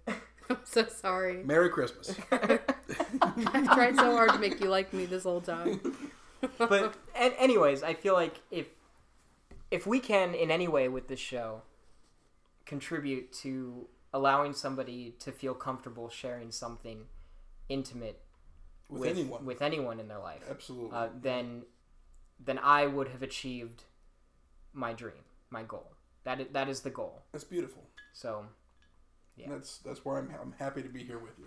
I'm 0.50 0.58
so 0.64 0.84
sorry. 0.86 1.44
Merry 1.44 1.70
Christmas. 1.70 2.16
I've 2.32 3.72
tried 3.72 3.94
so 3.94 4.10
hard 4.16 4.32
to 4.32 4.38
make 4.40 4.58
you 4.60 4.68
like 4.68 4.92
me 4.92 5.06
this 5.06 5.22
whole 5.22 5.40
time. 5.40 5.80
but 6.58 6.94
and 7.14 7.32
anyways, 7.38 7.84
I 7.84 7.94
feel 7.94 8.14
like 8.14 8.40
if 8.50 8.66
if 9.70 9.86
we 9.86 10.00
can 10.00 10.34
in 10.34 10.50
any 10.50 10.66
way 10.66 10.88
with 10.88 11.06
this 11.06 11.20
show 11.20 11.62
contribute 12.64 13.32
to 13.32 13.86
allowing 14.12 14.52
somebody 14.54 15.14
to 15.20 15.30
feel 15.30 15.54
comfortable 15.54 16.08
sharing 16.08 16.50
something 16.50 17.04
intimate 17.68 18.20
With, 18.88 19.08
anyone. 19.10 19.44
with 19.44 19.62
anyone 19.62 19.98
in 20.00 20.08
their 20.08 20.18
life, 20.20 20.42
Absolutely. 20.50 20.96
uh, 20.96 21.08
then 21.20 21.62
then 22.38 22.58
I 22.58 22.86
would 22.86 23.08
have 23.08 23.22
achieved 23.22 23.82
my 24.72 24.92
dream, 24.92 25.24
my 25.50 25.62
goal. 25.62 25.92
That 26.24 26.40
is, 26.40 26.46
that 26.52 26.68
is 26.68 26.80
the 26.82 26.90
goal. 26.90 27.22
That's 27.32 27.44
beautiful. 27.44 27.82
So 28.12 28.46
Yeah. 29.36 29.48
That's 29.50 29.78
that's 29.78 30.04
why 30.04 30.18
I'm 30.18 30.30
I'm 30.40 30.54
happy 30.58 30.82
to 30.82 30.88
be 30.88 31.02
here 31.02 31.18
with 31.18 31.38
you. 31.38 31.46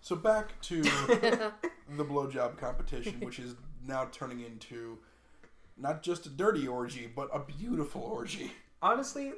So 0.00 0.14
back 0.14 0.60
to 0.62 0.82
the 0.82 2.04
blowjob 2.04 2.56
competition, 2.58 3.18
which 3.20 3.38
is 3.40 3.54
now 3.84 4.08
turning 4.12 4.40
into 4.40 4.98
not 5.76 6.02
just 6.02 6.26
a 6.26 6.28
dirty 6.28 6.68
orgy, 6.68 7.10
but 7.14 7.28
a 7.32 7.40
beautiful 7.40 8.02
orgy. 8.02 8.52
honestly, 8.80 9.32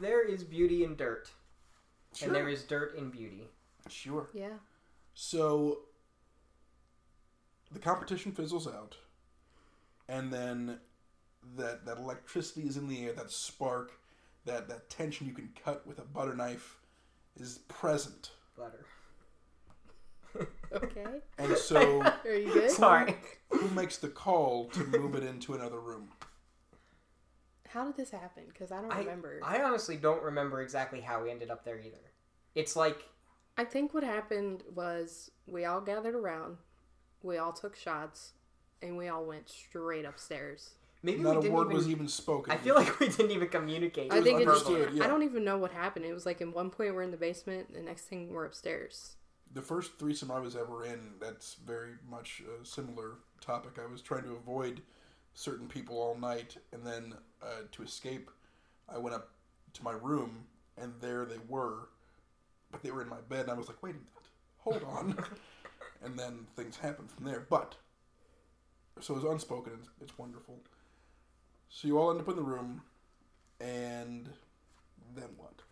there 0.00 0.24
is 0.24 0.44
beauty 0.44 0.84
in 0.84 0.94
dirt, 0.96 1.30
Sure. 2.14 2.26
and 2.28 2.36
there 2.36 2.48
is 2.48 2.62
dirt 2.64 2.94
in 2.96 3.10
beauty. 3.10 3.48
Sure. 3.88 4.28
Yeah. 4.32 4.58
So 5.20 5.80
the 7.72 7.80
competition 7.80 8.30
fizzles 8.30 8.68
out, 8.68 8.94
and 10.08 10.32
then 10.32 10.78
that 11.56 11.84
that 11.86 11.98
electricity 11.98 12.68
is 12.68 12.76
in 12.76 12.86
the 12.86 13.04
air, 13.04 13.14
that 13.14 13.32
spark, 13.32 13.90
that 14.44 14.68
that 14.68 14.88
tension 14.88 15.26
you 15.26 15.32
can 15.32 15.48
cut 15.64 15.84
with 15.88 15.98
a 15.98 16.02
butter 16.02 16.36
knife 16.36 16.76
is 17.36 17.58
present. 17.66 18.30
Butter. 18.56 18.86
Okay. 20.72 21.20
And 21.38 21.56
so 21.56 22.00
Are 22.24 22.34
you 22.34 22.52
good? 22.52 22.70
Sorry. 22.70 23.16
who 23.50 23.68
makes 23.70 23.96
the 23.96 24.08
call 24.08 24.66
to 24.66 24.84
move 24.84 25.16
it 25.16 25.24
into 25.24 25.54
another 25.54 25.80
room? 25.80 26.10
How 27.66 27.86
did 27.86 27.96
this 27.96 28.10
happen? 28.10 28.44
Because 28.46 28.70
I 28.70 28.82
don't 28.82 28.92
I, 28.92 29.00
remember. 29.00 29.40
I 29.42 29.62
honestly 29.62 29.96
don't 29.96 30.22
remember 30.22 30.60
exactly 30.60 31.00
how 31.00 31.24
we 31.24 31.30
ended 31.32 31.50
up 31.50 31.64
there 31.64 31.80
either. 31.80 32.12
It's 32.54 32.76
like 32.76 33.02
I 33.58 33.64
think 33.64 33.92
what 33.92 34.04
happened 34.04 34.62
was 34.74 35.30
we 35.46 35.64
all 35.66 35.80
gathered 35.80 36.14
around, 36.14 36.58
we 37.22 37.38
all 37.38 37.52
took 37.52 37.76
shots, 37.76 38.32
and 38.80 38.96
we 38.96 39.08
all 39.08 39.24
went 39.26 39.48
straight 39.48 40.04
upstairs. 40.04 40.74
maybe 41.02 41.22
Not 41.22 41.32
we 41.32 41.38
a 41.38 41.42
didn't 41.42 41.56
word 41.56 41.64
even. 41.66 41.76
was 41.76 41.88
even 41.88 42.08
spoken. 42.08 42.52
I 42.52 42.56
feel 42.56 42.76
like 42.76 43.00
we 43.00 43.08
didn't 43.08 43.32
even 43.32 43.48
communicate. 43.48 44.12
I 44.12 44.22
think 44.22 44.40
it 44.40 44.44
just. 44.46 44.68
yeah. 44.70 45.04
I 45.04 45.08
don't 45.08 45.24
even 45.24 45.44
know 45.44 45.58
what 45.58 45.72
happened. 45.72 46.04
It 46.04 46.12
was 46.14 46.24
like 46.26 46.40
in 46.40 46.52
one 46.52 46.70
point 46.70 46.94
we're 46.94 47.02
in 47.02 47.10
the 47.10 47.16
basement, 47.16 47.72
the 47.74 47.82
next 47.82 48.04
thing 48.04 48.32
we're 48.32 48.46
upstairs. 48.46 49.16
the 49.52 49.62
first 49.62 49.98
threesome 49.98 50.30
I 50.30 50.38
was 50.40 50.54
ever 50.54 50.84
in, 50.84 51.14
that's 51.20 51.54
very 51.66 51.94
much 52.08 52.42
a 52.60 52.64
similar 52.64 53.14
topic. 53.40 53.72
I 53.82 53.90
was 53.90 54.02
trying 54.02 54.24
to 54.24 54.34
avoid 54.34 54.82
certain 55.34 55.66
people 55.68 55.96
all 56.00 56.16
night, 56.16 56.56
and 56.72 56.84
then 56.86 57.14
uh, 57.42 57.62
to 57.72 57.82
escape, 57.82 58.30
I 58.88 58.98
went 58.98 59.16
up 59.16 59.30
to 59.74 59.82
my 59.84 59.92
room, 59.92 60.46
and 60.76 60.92
there 61.00 61.24
they 61.24 61.38
were, 61.48 61.88
but 62.70 62.82
they 62.82 62.90
were 62.90 63.02
in 63.02 63.08
my 63.08 63.20
bed, 63.28 63.42
and 63.42 63.50
I 63.50 63.54
was 63.54 63.68
like, 63.68 63.82
wait 63.82 63.94
a 63.94 63.98
minute, 63.98 64.08
hold 64.58 64.82
on. 64.84 65.18
and 66.04 66.18
then 66.18 66.46
things 66.56 66.76
happened 66.76 67.10
from 67.10 67.24
there. 67.24 67.46
But, 67.48 67.76
so 69.00 69.16
it's 69.16 69.24
unspoken, 69.24 69.74
it's, 69.80 69.88
it's 70.00 70.18
wonderful. 70.18 70.58
So 71.68 71.88
you 71.88 71.98
all 71.98 72.10
end 72.10 72.20
up 72.20 72.28
in 72.28 72.36
the 72.36 72.42
room, 72.42 72.82
and 73.60 74.28
then 75.14 75.28
what? 75.36 75.62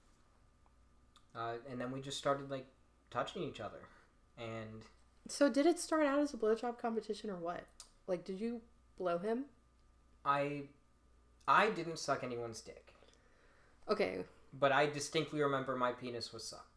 Uh, 1.35 1.55
and 1.71 1.81
then 1.81 1.91
we 1.91 2.01
just 2.01 2.19
started 2.19 2.51
like 2.51 2.67
touching 3.11 3.43
each 3.43 3.61
other, 3.61 3.81
and 4.39 4.85
So 5.29 5.49
did 5.51 5.67
it 5.67 5.79
start 5.79 6.07
out 6.07 6.19
as 6.19 6.33
a 6.35 6.37
blowjob 6.37 6.79
competition 6.79 7.31
or 7.31 7.37
what? 7.37 7.65
Like, 8.07 8.25
did 8.25 8.41
you 8.41 8.61
blow 8.97 9.19
him? 9.19 9.47
I, 10.25 10.65
I 11.49 11.71
didn't 11.71 11.99
suck 11.99 12.23
anyone's 12.25 12.61
dick, 12.61 12.93
Okay, 13.89 14.25
but 14.53 14.73
I 14.73 14.87
distinctly 14.87 15.41
remember 15.43 15.77
my 15.77 15.93
penis 15.93 16.33
was 16.33 16.45
sucked. 16.45 16.76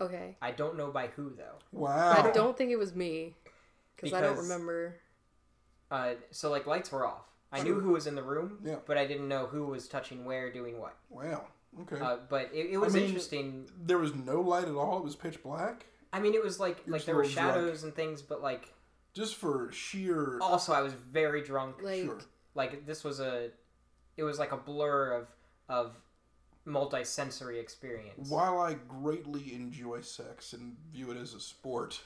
Okay. 0.00 0.36
I 0.42 0.50
don't 0.52 0.76
know 0.76 0.90
by 0.90 1.08
who 1.08 1.30
though. 1.36 1.56
Wow. 1.72 2.12
I 2.24 2.30
don't 2.30 2.56
think 2.56 2.70
it 2.70 2.78
was 2.78 2.94
me 2.94 3.34
because 3.96 4.12
I 4.12 4.20
don't 4.20 4.32
Because- 4.34 4.48
remember. 4.48 4.96
Uh, 5.90 6.14
so 6.30 6.50
like 6.50 6.66
lights 6.66 6.92
were 6.92 7.06
off. 7.06 7.24
I 7.50 7.62
knew 7.62 7.80
who 7.80 7.92
was 7.92 8.06
in 8.06 8.14
the 8.14 8.22
room, 8.22 8.58
Yeah. 8.62 8.76
but 8.86 8.98
I 8.98 9.06
didn't 9.06 9.26
know 9.26 9.46
who 9.46 9.64
was 9.68 9.88
touching 9.88 10.26
where, 10.26 10.52
doing 10.52 10.78
what. 10.78 10.94
Wow. 11.08 11.46
Okay. 11.80 11.98
Uh, 11.98 12.18
but 12.28 12.50
it, 12.52 12.70
it 12.72 12.76
was 12.76 12.92
mean- 12.92 13.04
interesting. 13.04 13.68
there 13.80 13.96
was 13.98 14.14
no 14.14 14.40
light 14.42 14.64
at 14.68 14.74
all. 14.74 14.98
It 14.98 15.04
was 15.04 15.16
pitch 15.16 15.42
black. 15.42 15.86
I 16.12 16.20
mean, 16.20 16.34
it 16.34 16.42
was 16.44 16.60
like 16.60 16.82
You're 16.86 16.92
like 16.92 16.98
just 17.00 17.06
there 17.06 17.14
a 17.14 17.18
were 17.18 17.22
little 17.24 17.42
drunk. 17.42 17.54
shadows 17.54 17.84
and 17.84 17.94
things, 17.94 18.20
but 18.22 18.42
like 18.42 18.72
Just 19.14 19.36
for 19.36 19.70
sheer. 19.72 20.38
also 20.42 20.72
I 20.74 20.82
was 20.82 20.92
very 20.92 21.42
drunk. 21.42 21.76
Like, 21.82 22.04
sure. 22.04 22.18
Like 22.54 22.84
this 22.86 23.02
was 23.04 23.20
a, 23.20 23.50
it 24.18 24.22
was 24.24 24.38
like 24.38 24.52
a 24.52 24.56
blur 24.58 25.12
of 25.12 25.28
of 25.70 25.94
multi-sensory 26.68 27.58
experience. 27.58 28.28
While 28.28 28.58
I 28.60 28.74
greatly 28.74 29.54
enjoy 29.54 30.02
sex 30.02 30.52
and 30.52 30.76
view 30.92 31.10
it 31.10 31.16
as 31.16 31.34
a 31.34 31.40
sport, 31.40 32.00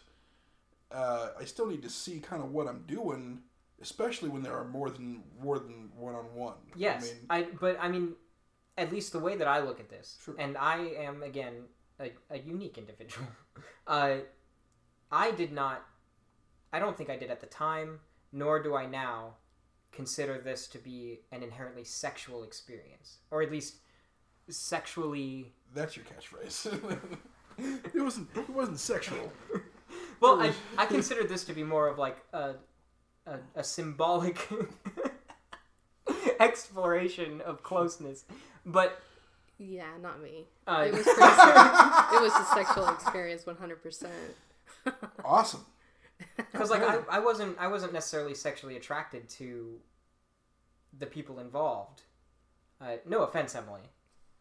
uh, 0.91 1.31
I 1.39 1.45
still 1.45 1.67
need 1.67 1.83
to 1.83 1.91
see 1.91 2.21
kind 2.21 2.43
of 2.43 2.53
what 2.53 2.67
I'm 2.69 2.85
doing, 2.87 3.41
especially 3.81 4.29
when 4.29 4.43
there 4.43 4.57
are 4.57 4.65
more 4.65 4.91
than 4.91 5.23
more 5.41 5.59
than 5.59 5.91
one 5.97 6.15
on 6.15 6.25
one. 6.35 6.55
Yes, 6.77 7.13
I 7.29 7.41
mean, 7.41 7.47
I 7.51 7.57
but 7.61 7.77
I 7.81 7.89
mean, 7.89 8.15
at 8.79 8.93
least 8.93 9.13
the 9.13 9.19
way 9.19 9.37
that 9.37 9.49
I 9.49 9.61
look 9.61 9.81
at 9.81 9.91
this, 9.91 10.19
Sure. 10.25 10.35
and 10.39 10.57
I 10.57 10.79
am 10.79 11.23
again 11.23 11.65
a, 12.01 12.13
a 12.31 12.39
unique 12.39 12.79
individual. 12.79 13.27
Uh, 13.85 14.19
I 15.11 15.33
did 15.33 15.53
not. 15.53 15.85
I 16.73 16.79
don't 16.79 16.97
think 16.97 17.11
I 17.11 17.17
did 17.17 17.31
at 17.33 17.41
the 17.41 17.49
time, 17.49 17.99
nor 18.33 18.63
do 18.63 18.77
I 18.77 18.87
now 18.87 19.35
consider 19.91 20.39
this 20.39 20.69
to 20.69 20.79
be 20.79 21.21
an 21.33 21.43
inherently 21.43 21.83
sexual 21.85 22.45
experience, 22.45 23.19
or 23.33 23.43
at 23.43 23.51
least 23.51 23.79
sexually. 24.49 25.53
that's 25.75 25.97
your 25.97 26.05
catchphrase. 26.05 26.67
it 27.95 28.01
wasn't. 28.03 28.29
It 28.37 28.51
wasn't 28.51 28.79
sexual. 28.81 29.33
Well, 30.21 30.41
I, 30.41 30.53
I 30.79 30.87
consider 30.87 31.25
this 31.25 31.45
to 31.45 31.53
be 31.53 31.63
more 31.65 31.89
of 31.89 31.99
like 31.99 32.19
a 32.33 32.55
a, 33.27 33.39
a 33.57 33.65
symbolic 33.65 34.49
exploration 36.41 37.41
of 37.43 37.63
closeness, 37.63 38.25
but. 38.67 39.01
yeah, 39.59 39.87
not 40.01 40.21
me. 40.23 40.45
Uh, 40.67 40.85
It 40.89 40.93
was 40.93 41.03
pretty, 41.05 41.21
it 41.21 42.23
was 42.23 42.33
a 42.35 42.45
sexual 42.55 42.89
experience, 42.89 43.47
one 43.47 43.57
hundred 43.57 43.83
percent. 43.83 44.13
Awesome. 45.25 45.65
because 46.37 46.71
like 46.71 46.83
I, 46.83 46.99
I 47.11 47.19
wasn't 47.21 47.57
I 47.59 47.69
wasn't 47.69 47.93
necessarily 47.93 48.35
sexually 48.35 48.77
attracted 48.77 49.29
to 49.31 49.79
the 50.99 51.07
people 51.07 51.39
involved. 51.39 52.03
Uh, 52.81 52.97
no 53.09 53.23
offense, 53.23 53.55
Emily. 53.55 53.83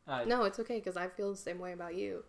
Uh, 0.08 0.24
No, 0.26 0.44
it's 0.44 0.60
okay 0.60 0.78
because 0.80 0.98
I 0.98 1.08
feel 1.08 1.32
the 1.32 1.38
same 1.38 1.60
way 1.60 1.74
about 1.74 1.96
you. 1.96 2.24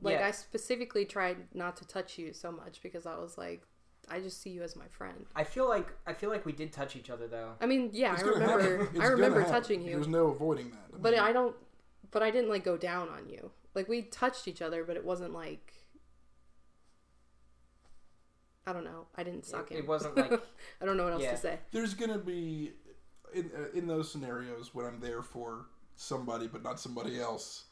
Like 0.00 0.18
Yeah. 0.18 0.26
I 0.26 0.30
specifically 0.32 1.04
tried 1.04 1.54
not 1.54 1.76
to 1.76 1.86
touch 1.86 2.18
you 2.18 2.32
so 2.32 2.50
much 2.50 2.82
because 2.82 3.06
I 3.06 3.16
was 3.16 3.38
like, 3.38 3.62
I 4.08 4.18
just 4.20 4.40
see 4.42 4.50
you 4.50 4.62
as 4.62 4.74
my 4.74 4.88
friend. 4.88 5.26
I 5.36 5.44
feel 5.44 5.68
like 5.68 5.92
I 6.06 6.12
feel 6.12 6.28
like 6.30 6.44
we 6.44 6.52
did 6.52 6.72
touch 6.72 6.96
each 6.96 7.08
other 7.08 7.28
though. 7.28 7.52
I 7.60 7.66
mean, 7.66 7.90
yeah, 7.92 8.14
It's 8.14 8.22
I 8.24 8.26
remember. 8.26 8.88
I 9.00 9.06
remember 9.06 9.44
touching 9.44 9.80
you, 9.82 9.92
There's 9.94 10.08
no 10.08 10.26
avoiding 10.28 10.70
that. 10.70 11.00
but 11.00 11.12
mean, 11.12 11.20
I 11.20 11.32
don't. 11.32 11.54
But 12.10 12.22
I 12.22 12.30
didn't 12.30 12.50
like 12.50 12.64
go 12.64 12.76
down 12.76 13.08
on 13.08 13.28
you. 13.28 13.52
Like 13.74 13.88
we 13.88 14.02
touched 14.02 14.48
each 14.48 14.60
other, 14.60 14.82
but 14.84 14.96
it 14.96 15.04
wasn't 15.04 15.32
like. 15.32 15.72
I 18.66 18.72
don't 18.72 18.84
know. 18.84 19.06
I 19.16 19.22
didn't 19.24 19.44
suck 19.44 19.70
It, 19.70 19.74
him. 19.74 19.84
it 19.84 19.88
wasn't 19.88 20.16
like 20.16 20.32
I 20.80 20.84
don't 20.84 20.96
know 20.96 21.04
what 21.04 21.12
else 21.14 21.22
Yeah. 21.22 21.30
to 21.32 21.36
say. 21.36 21.58
there's 21.72 21.94
gonna 21.94 22.18
be 22.18 22.72
in 23.34 23.50
uh, 23.56 23.76
in 23.76 23.86
those 23.86 24.10
scenarios 24.10 24.74
when 24.74 24.84
I'm 24.86 25.00
there 25.00 25.22
for 25.22 25.66
somebody 25.96 26.46
but 26.48 26.62
not 26.62 26.80
somebody 26.80 27.20
else. 27.20 27.64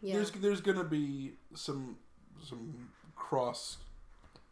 Yeah. 0.00 0.14
There's 0.14 0.30
there's 0.32 0.60
gonna 0.60 0.84
be 0.84 1.32
some 1.54 1.96
some 2.42 2.90
cross, 3.14 3.78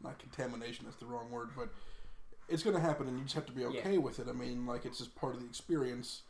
not 0.03 0.19
contamination. 0.19 0.85
That's 0.87 0.97
the 0.97 1.07
wrong 1.07 1.31
word, 1.31 1.51
but 1.57 1.69
it's 2.49 2.63
gonna 2.63 2.81
happen, 2.81 3.07
and 3.09 3.19
you 3.19 3.25
just 3.25 3.35
have 3.35 3.47
to 3.47 3.53
be 3.53 3.65
okay 3.67 3.99
with 3.99 4.19
it. 4.19 4.27
I 4.29 4.33
mean, 4.33 4.67
like 4.67 4.85
it's 4.87 4.99
just 4.99 5.15
part 5.17 5.35
of 5.35 5.41
the 5.41 5.47
experience, 5.47 6.23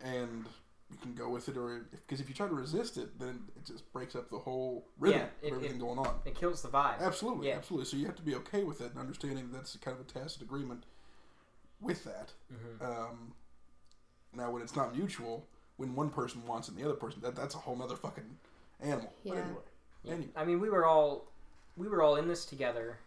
and 0.00 0.46
you 0.90 0.96
can 0.98 1.14
go 1.14 1.28
with 1.28 1.48
it, 1.48 1.56
or 1.56 1.86
because 1.90 2.20
if 2.20 2.28
you 2.28 2.34
try 2.34 2.46
to 2.46 2.54
resist 2.54 2.96
it, 2.96 3.18
then 3.18 3.40
it 3.56 3.64
just 3.66 3.90
breaks 3.92 4.14
up 4.14 4.30
the 4.30 4.38
whole 4.38 4.86
rhythm 4.98 5.20
Yeah, 5.20 5.26
it- 5.42 5.52
of 5.52 5.56
everything 5.58 5.76
it- 5.78 5.80
going 5.80 5.98
on. 5.98 6.20
it 6.24 6.34
kills 6.34 6.62
the 6.62 6.68
vibe. 6.68 7.00
Absolutely, 7.00 7.48
Yeah. 7.48 7.56
absolutely. 7.56 7.86
So 7.86 7.96
you 7.96 8.06
have 8.06 8.16
to 8.16 8.22
be 8.22 8.34
okay 8.36 8.62
with 8.64 8.80
it 8.80 8.90
and 8.92 8.98
understanding 8.98 9.50
that's 9.50 9.76
kind 9.78 9.98
of 9.98 10.00
a 10.06 10.08
tacit 10.08 10.42
agreement 10.42 10.84
with 11.80 12.04
that. 12.04 12.32
Mhm. 12.52 12.82
Um, 12.82 13.34
now, 14.32 14.50
when 14.52 14.62
it's 14.62 14.76
not 14.76 14.94
mutual, 14.94 15.48
when 15.76 15.94
one 15.94 16.10
person 16.10 16.44
wants 16.46 16.68
and 16.68 16.76
the 16.76 16.84
other 16.84 16.94
person, 16.94 17.20
that, 17.22 17.34
that's 17.36 17.54
a 17.54 17.58
whole 17.58 17.76
nother 17.76 17.96
fucking 17.96 18.24
animal. 18.80 19.12
But 19.24 19.32
anyway, 19.38 19.56
Yeah. 20.02 20.12
anyway. 20.14 20.30
I 20.36 20.44
mean, 20.44 20.60
we 20.60 20.70
were 20.70 20.84
all 20.86 21.26
we 21.76 21.88
were 21.88 22.02
all 22.02 22.16
in 22.16 22.26
this 22.28 22.46
together, 22.46 22.98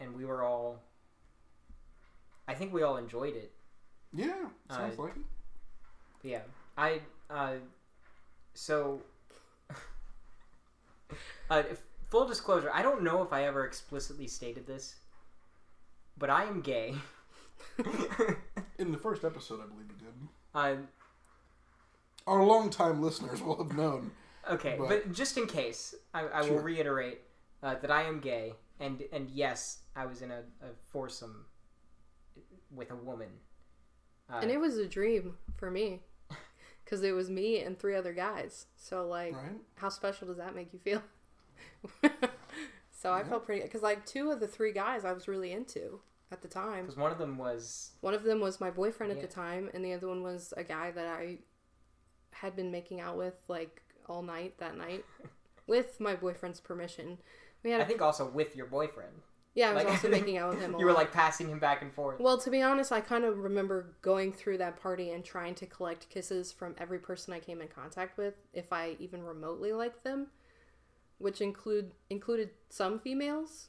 and 0.00 0.16
we 0.16 0.24
were 0.24 0.42
all. 0.42 0.80
I 2.48 2.54
think 2.54 2.72
we 2.72 2.82
all 2.82 2.96
enjoyed 2.96 3.34
it. 3.36 3.52
Yeah, 4.12 4.48
sounds 4.70 4.98
Uh, 4.98 5.02
like 5.02 5.16
it. 5.16 5.22
Yeah, 6.22 6.42
I 6.76 7.00
uh, 7.30 7.54
so 8.54 9.00
uh, 11.50 11.62
if, 11.70 11.82
full 12.08 12.26
disclosure, 12.26 12.70
I 12.72 12.82
don't 12.82 13.02
know 13.02 13.22
if 13.22 13.32
I 13.32 13.44
ever 13.44 13.64
explicitly 13.64 14.26
stated 14.26 14.66
this, 14.66 14.96
but 16.18 16.30
I 16.30 16.44
am 16.44 16.60
gay. 16.60 16.94
In 18.78 18.92
the 18.92 18.98
first 18.98 19.24
episode, 19.24 19.60
I 19.62 19.66
believe 19.66 19.86
you 19.88 19.96
did. 20.06 20.28
uh, 20.54 20.76
Our 22.26 22.42
longtime 22.44 23.00
listeners 23.02 23.40
will 23.42 23.56
have 23.62 23.76
known. 23.76 24.10
okay, 24.50 24.76
But- 24.78 24.88
but, 24.88 25.12
just 25.12 25.36
in 25.38 25.46
case, 25.46 25.94
I, 26.14 26.22
I 26.26 26.42
will 26.42 26.58
reiterate 26.60 27.20
uh, 27.62 27.76
that 27.76 27.90
I 27.90 28.02
am 28.02 28.20
gay, 28.20 28.54
and 28.80 29.02
and 29.12 29.30
yes, 29.30 29.78
I 29.94 30.06
was 30.06 30.22
in 30.22 30.30
a, 30.30 30.40
a 30.60 30.68
foursome 30.92 31.46
with 32.70 32.90
a 32.90 32.96
woman. 32.96 33.28
Uh, 34.30 34.40
and 34.42 34.50
it 34.50 34.58
was 34.58 34.76
a 34.76 34.86
dream 34.86 35.36
for 35.56 35.70
me, 35.70 36.00
because 36.84 37.02
it 37.04 37.12
was 37.12 37.30
me 37.30 37.60
and 37.60 37.78
three 37.78 37.94
other 37.94 38.12
guys. 38.12 38.66
So 38.76 39.06
like, 39.06 39.34
Right? 39.34 39.52
how 39.76 39.88
special 39.88 40.26
does 40.28 40.36
that 40.38 40.54
make 40.54 40.72
you 40.72 40.78
feel? 40.80 41.02
so 42.90 43.12
I 43.12 43.22
felt 43.22 43.44
pretty 43.46 43.62
because 43.62 43.82
like 43.82 44.04
two 44.04 44.30
of 44.30 44.40
the 44.40 44.48
three 44.48 44.72
guys 44.72 45.04
I 45.04 45.12
was 45.12 45.28
really 45.28 45.52
into 45.52 46.00
at 46.32 46.42
the 46.42 46.48
time. 46.48 46.82
because 46.86 46.96
one 46.96 47.12
of 47.12 47.18
them 47.18 47.38
was 47.38 47.92
One 48.00 48.14
of 48.14 48.24
them 48.24 48.40
was 48.40 48.60
my 48.60 48.70
boyfriend 48.70 49.12
at 49.12 49.20
the 49.20 49.28
time, 49.28 49.70
and 49.74 49.84
the 49.84 49.92
other 49.92 50.08
one 50.08 50.22
was 50.22 50.52
a 50.56 50.64
guy 50.64 50.90
that 50.90 51.06
I 51.06 51.38
had 52.40 52.54
been 52.56 52.70
making 52.70 53.00
out 53.00 53.16
with 53.16 53.34
like 53.48 53.82
all 54.08 54.22
night 54.22 54.58
that 54.58 54.76
night, 54.76 55.04
with 55.66 55.98
my 56.00 56.14
boyfriend's 56.14 56.60
permission. 56.60 57.18
We 57.62 57.70
had, 57.70 57.80
I 57.80 57.84
a, 57.84 57.86
think 57.86 58.00
also 58.02 58.28
with 58.28 58.54
your 58.54 58.66
boyfriend. 58.66 59.12
yeah, 59.54 59.70
I 59.70 59.74
was 59.74 59.84
like- 59.84 59.92
also 59.94 60.08
making 60.08 60.38
out 60.38 60.50
with 60.50 60.60
him. 60.64 60.76
You 60.78 60.84
were 60.86 60.92
lot. 60.92 60.98
like 61.00 61.12
passing 61.12 61.48
him 61.48 61.58
back 61.58 61.82
and 61.82 61.92
forth. 61.92 62.20
Well, 62.20 62.38
to 62.38 62.50
be 62.50 62.62
honest, 62.62 62.92
I 62.92 63.00
kind 63.00 63.24
of 63.24 63.38
remember 63.38 63.96
going 64.02 64.32
through 64.32 64.58
that 64.58 64.80
party 64.80 65.10
and 65.10 65.24
trying 65.24 65.54
to 65.56 65.66
collect 65.66 66.08
kisses 66.10 66.52
from 66.52 66.74
every 66.78 66.98
person 66.98 67.32
I 67.32 67.40
came 67.40 67.60
in 67.60 67.68
contact 67.68 68.16
with, 68.18 68.34
if 68.52 68.72
I 68.72 68.96
even 69.00 69.24
remotely 69.24 69.72
liked 69.72 70.04
them, 70.04 70.28
which 71.18 71.40
include 71.40 71.92
included 72.10 72.50
some 72.68 72.98
females. 73.00 73.68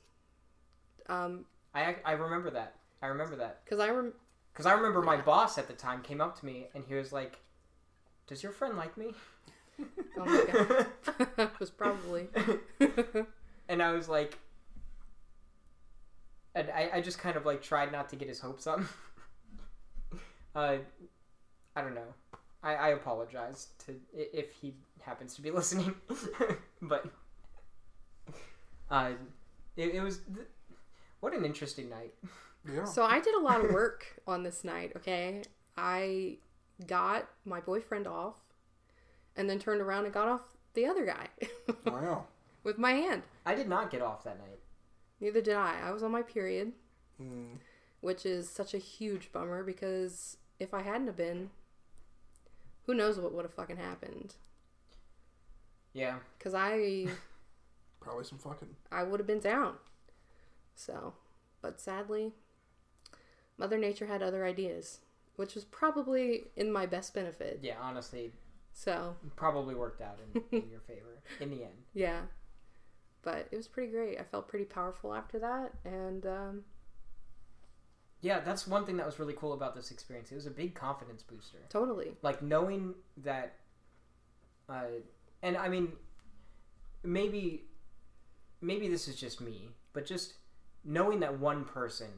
Um, 1.09 1.45
I 1.73 1.95
I 2.05 2.11
remember 2.13 2.49
that. 2.51 2.75
I 3.01 3.07
remember 3.07 3.35
that. 3.37 3.63
because 3.63 3.79
I 3.79 3.89
rem- 3.89 4.13
Because 4.53 4.65
I 4.65 4.73
remember 4.73 5.01
my 5.01 5.17
boss 5.17 5.57
at 5.57 5.67
the 5.67 5.73
time 5.73 6.01
came 6.01 6.19
up 6.21 6.37
to 6.39 6.45
me 6.45 6.67
and 6.75 6.83
he 6.87 6.95
was 6.95 7.13
like, 7.13 7.37
"Does 8.27 8.43
your 8.43 8.51
friend 8.51 8.77
like 8.77 8.97
me?" 8.97 9.13
oh 10.17 10.25
my 10.25 10.45
god, 10.51 10.87
it 11.37 11.59
was 11.59 11.69
probably 11.69 12.27
and 13.69 13.81
I 13.81 13.91
was 13.91 14.09
like, 14.09 14.37
and 16.55 16.69
I, 16.71 16.89
I 16.95 17.01
just 17.01 17.19
kind 17.19 17.35
of 17.35 17.45
like 17.45 17.61
tried 17.61 17.91
not 17.91 18.09
to 18.09 18.15
get 18.15 18.27
his 18.27 18.39
hopes 18.39 18.67
up. 18.67 18.81
uh, 20.55 20.77
I 21.75 21.81
don't 21.81 21.95
know. 21.95 22.13
I, 22.63 22.75
I 22.75 22.87
apologize 22.89 23.67
to 23.85 23.95
if 24.13 24.51
he 24.53 24.73
happens 25.01 25.35
to 25.35 25.41
be 25.41 25.51
listening, 25.51 25.93
but 26.81 27.05
uh, 28.89 29.11
it, 29.75 29.95
it 29.95 30.01
was 30.01 30.19
th- 30.33 30.47
what 31.19 31.33
an 31.33 31.45
interesting 31.45 31.89
night. 31.89 32.13
Yeah. 32.73 32.85
So 32.85 33.03
I 33.03 33.19
did 33.19 33.35
a 33.35 33.39
lot 33.39 33.63
of 33.63 33.71
work 33.71 34.05
on 34.27 34.43
this 34.43 34.63
night, 34.63 34.93
okay? 34.97 35.43
I 35.77 36.37
got 36.85 37.27
my 37.45 37.59
boyfriend 37.59 38.07
off 38.07 38.35
and 39.35 39.49
then 39.49 39.59
turned 39.59 39.81
around 39.81 40.05
and 40.05 40.13
got 40.13 40.27
off 40.27 40.41
the 40.73 40.85
other 40.85 41.05
guy 41.05 41.27
wow. 41.85 42.25
with 42.63 42.77
my 42.77 42.91
hand. 42.91 43.23
I 43.45 43.55
did 43.55 43.67
not 43.67 43.89
get 43.89 44.01
off 44.01 44.23
that 44.23 44.37
night. 44.37 44.59
Neither 45.19 45.41
did 45.41 45.55
I. 45.55 45.79
I 45.83 45.91
was 45.91 46.03
on 46.03 46.11
my 46.11 46.21
period, 46.21 46.73
Mm, 47.21 47.57
which 47.99 48.27
is 48.27 48.47
such 48.47 48.75
a 48.75 48.77
huge 48.77 49.31
bummer 49.31 49.63
because 49.63 50.37
if 50.59 50.71
I 50.73 50.83
hadn't 50.83 51.07
have 51.07 51.17
been, 51.17 51.49
who 52.85 52.93
knows 52.93 53.19
what 53.19 53.33
would 53.33 53.43
have 53.43 53.53
fucking 53.55 53.77
happened? 53.77 54.35
Yeah. 55.93 56.17
Because 56.37 56.53
I 56.53 57.07
probably 57.99 58.23
some 58.23 58.37
fucking. 58.37 58.75
I 58.91 59.01
would 59.03 59.19
have 59.19 59.25
been 59.25 59.39
down. 59.39 59.75
So, 60.75 61.13
but 61.61 61.79
sadly, 61.81 62.33
Mother 63.57 63.79
Nature 63.79 64.05
had 64.05 64.21
other 64.21 64.45
ideas, 64.45 64.99
which 65.37 65.55
was 65.55 65.63
probably 65.65 66.51
in 66.55 66.71
my 66.71 66.85
best 66.85 67.13
benefit. 67.13 67.59
Yeah, 67.63 67.75
honestly, 67.81 68.33
So, 68.73 69.15
probably 69.35 69.73
worked 69.75 70.01
out 70.01 70.19
in, 70.35 70.41
in 70.63 70.69
your 70.71 70.81
favor 70.81 71.21
in 71.39 71.49
the 71.49 71.63
end. 71.63 71.73
yeah. 71.93 72.21
But 73.23 73.47
it 73.51 73.57
was 73.57 73.67
pretty 73.67 73.91
great. 73.91 74.19
I 74.19 74.23
felt 74.23 74.47
pretty 74.47 74.65
powerful 74.65 75.13
after 75.13 75.39
that. 75.39 75.73
And, 75.83 76.25
um, 76.25 76.63
Yeah, 78.21 78.39
that's 78.39 78.65
one 78.67 78.85
thing 78.85 78.97
that 78.97 79.05
was 79.05 79.19
really 79.19 79.33
cool 79.33 79.53
about 79.53 79.75
this 79.75 79.91
experience. 79.91 80.31
It 80.31 80.35
was 80.35 80.45
a 80.45 80.51
big 80.51 80.75
confidence 80.75 81.23
booster. 81.23 81.57
totally. 81.69 82.13
Like 82.21 82.41
knowing 82.41 82.93
that, 83.17 83.55
uh, 84.69 84.85
and 85.43 85.57
I 85.57 85.67
mean, 85.67 85.91
maybe, 87.03 87.65
maybe 88.61 88.87
this 88.87 89.07
is 89.07 89.15
just 89.17 89.41
me, 89.41 89.69
but 89.93 90.05
just 90.05 90.33
knowing 90.85 91.19
that 91.19 91.37
one 91.39 91.65
person 91.65 92.09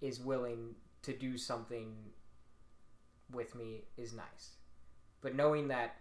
is 0.00 0.20
willing 0.20 0.74
to 1.02 1.12
do 1.16 1.38
something 1.38 1.94
with 3.32 3.54
me 3.54 3.84
is 3.96 4.12
nice. 4.14 4.56
But 5.20 5.34
knowing 5.34 5.68
that 5.68 5.96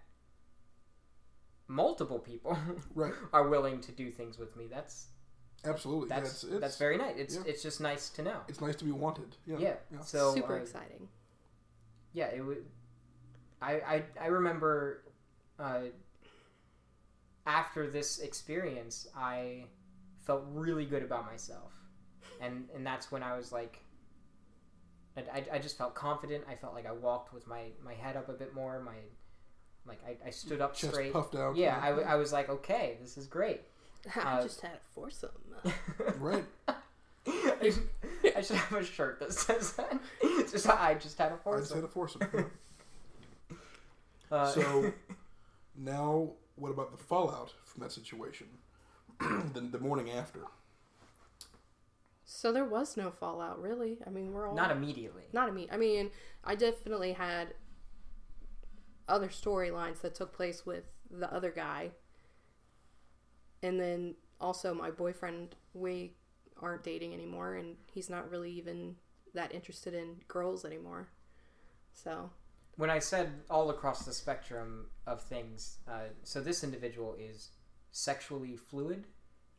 multiple 1.68 2.20
people 2.20 2.58
Right. 2.96 3.14
are 3.34 3.48
willing 3.48 3.82
to 3.82 3.92
do 3.92 4.12
things 4.12 4.38
with 4.38 4.56
me, 4.56 4.68
that's 4.70 5.08
Absolutely. 5.66 6.08
that's 6.10 6.22
yeah, 6.22 6.32
it's, 6.32 6.44
it's, 6.44 6.62
that's 6.62 6.78
very 6.78 6.98
nice. 6.98 7.16
It's 7.18 7.36
yeah. 7.36 7.42
it's 7.46 7.62
just 7.64 7.82
nice 7.82 8.10
to 8.12 8.22
know. 8.24 8.38
It's 8.48 8.62
nice 8.62 8.76
to 8.78 8.86
be 8.86 8.92
wanted. 8.92 9.36
Yeah. 9.46 9.58
Yeah. 9.60 9.74
yeah. 9.92 10.00
So 10.02 10.34
Super 10.34 10.58
uh, 10.58 10.62
exciting. 10.62 11.08
yeah, 12.14 12.28
it 12.28 12.42
would. 12.42 12.66
I 13.62 13.74
I 13.74 14.04
I 14.22 14.28
remember, 14.28 15.04
uh, 15.60 15.82
after 17.46 17.90
this 17.90 18.20
experience, 18.20 19.08
I 19.16 19.66
felt 20.22 20.44
really 20.54 20.86
good 20.86 21.04
about 21.04 21.26
myself, 21.26 21.74
and 22.40 22.70
and 22.74 22.86
that's 22.86 23.12
when 23.12 23.22
I 23.24 23.36
was 23.36 23.52
like. 23.52 23.82
I, 25.34 25.38
I, 25.39 25.45
I 25.55 25.59
just 25.59 25.78
felt 25.78 25.95
confident. 25.95 26.43
I 26.49 26.55
felt 26.55 26.74
like 26.74 26.86
I 26.88 26.91
walked 26.91 27.34
with 27.34 27.47
my, 27.47 27.65
my 27.84 27.93
head 27.93 28.15
up 28.15 28.30
a 28.30 28.34
bit 28.34 28.53
more. 28.53 28.80
My 28.82 28.95
like 29.88 29.99
I, 30.05 30.28
I 30.28 30.30
stood 30.32 30.61
up 30.61 30.76
Chest 30.76 30.93
straight. 30.93 31.13
puffed 31.13 31.36
out. 31.36 31.55
Yeah, 31.55 31.80
I, 31.82 31.89
w- 31.89 32.07
I 32.07 32.15
was 32.15 32.32
like, 32.32 32.49
okay, 32.49 32.97
this 33.01 33.17
is 33.17 33.26
great. 33.28 33.61
I 34.15 34.38
uh, 34.39 34.43
just 34.43 34.61
had 34.61 34.72
a 34.74 34.93
foursome. 34.95 35.30
Right. 36.20 36.45
I, 37.28 37.70
should, 37.72 37.89
I 38.36 38.41
should 38.41 38.55
have 38.55 38.80
a 38.82 38.86
shirt 38.86 39.20
that 39.20 39.34
says 39.34 39.74
that. 39.74 39.99
just 40.51 40.67
I 40.70 40.93
just 40.95 41.17
had 41.17 41.32
a 41.32 41.36
I 41.49 41.57
just 41.57 41.74
foursome. 41.74 41.76
had 41.78 41.84
a 41.84 41.88
foursome. 41.88 42.51
Uh, 44.32 44.45
So 44.47 44.93
now, 45.76 46.30
what 46.55 46.70
about 46.72 46.91
the 46.91 46.97
fallout 47.03 47.53
from 47.65 47.84
that 47.84 47.91
situation? 47.91 48.47
the, 49.20 49.61
the 49.61 49.80
morning 49.80 50.11
after. 50.11 50.41
So 52.32 52.52
there 52.52 52.64
was 52.64 52.96
no 52.96 53.10
fallout, 53.10 53.60
really. 53.60 53.98
I 54.06 54.12
mean, 54.12 54.34
we're 54.34 54.48
all 54.48 54.54
not 54.56 54.70
immediately. 54.70 55.24
not 55.34 55.52
me. 55.52 55.68
I 55.72 55.78
mean, 55.78 56.12
I 56.44 56.54
definitely 56.54 57.14
had 57.14 57.56
other 59.08 59.30
storylines 59.30 60.02
that 60.02 60.14
took 60.14 60.32
place 60.32 60.64
with 60.64 60.84
the 61.10 61.34
other 61.34 61.50
guy, 61.50 61.90
and 63.64 63.80
then 63.80 64.14
also 64.40 64.76
my 64.76 64.92
boyfriend. 64.92 65.56
We 65.74 66.14
aren't 66.62 66.84
dating 66.84 67.16
anymore, 67.16 67.56
and 67.56 67.78
he's 67.92 68.12
not 68.12 68.30
really 68.30 68.52
even 68.52 68.96
that 69.34 69.52
interested 69.52 69.96
in 69.96 70.18
girls 70.28 70.64
anymore. 70.64 71.10
So 71.94 72.30
when 72.76 72.92
I 72.92 73.00
said 73.00 73.32
all 73.50 73.72
across 73.72 74.06
the 74.06 74.14
spectrum 74.14 74.86
of 75.08 75.24
things, 75.24 75.80
uh, 75.88 76.10
so 76.24 76.42
this 76.42 76.64
individual 76.64 77.16
is 77.20 77.50
sexually 77.92 78.56
fluid. 78.56 79.08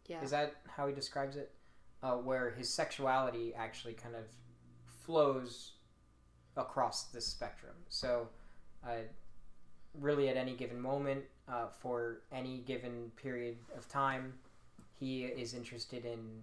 yeah, 0.07 0.23
Is 0.23 0.31
that 0.31 0.55
how 0.69 0.87
he 0.87 0.95
describes 0.95 1.35
it? 1.35 1.51
Uh, 2.03 2.15
where 2.15 2.51
his 2.51 2.73
sexuality 2.73 3.53
actually 3.55 3.93
kind 3.93 4.15
of 4.15 4.25
flows 5.05 5.73
across 6.57 7.05
the 7.09 7.21
spectrum. 7.21 7.75
So, 7.91 8.29
uh, 8.83 9.03
really, 9.99 10.31
at 10.31 10.37
any 10.39 10.55
given 10.55 10.81
moment, 10.81 11.25
uh, 11.47 11.67
for 11.67 12.23
any 12.33 12.61
given 12.61 13.13
period 13.17 13.59
of 13.77 13.87
time, 13.87 14.33
he 14.99 15.25
is 15.25 15.53
interested 15.53 16.07
in 16.07 16.43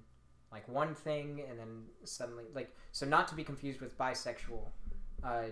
like 0.51 0.67
one 0.67 0.93
thing, 0.93 1.41
and 1.49 1.57
then 1.57 1.85
suddenly, 2.03 2.43
like, 2.53 2.71
so 2.91 3.07
not 3.07 3.27
to 3.29 3.33
be 3.33 3.43
confused 3.43 3.81
with 3.81 3.97
bisexual, 3.97 4.61
uh, 5.23 5.45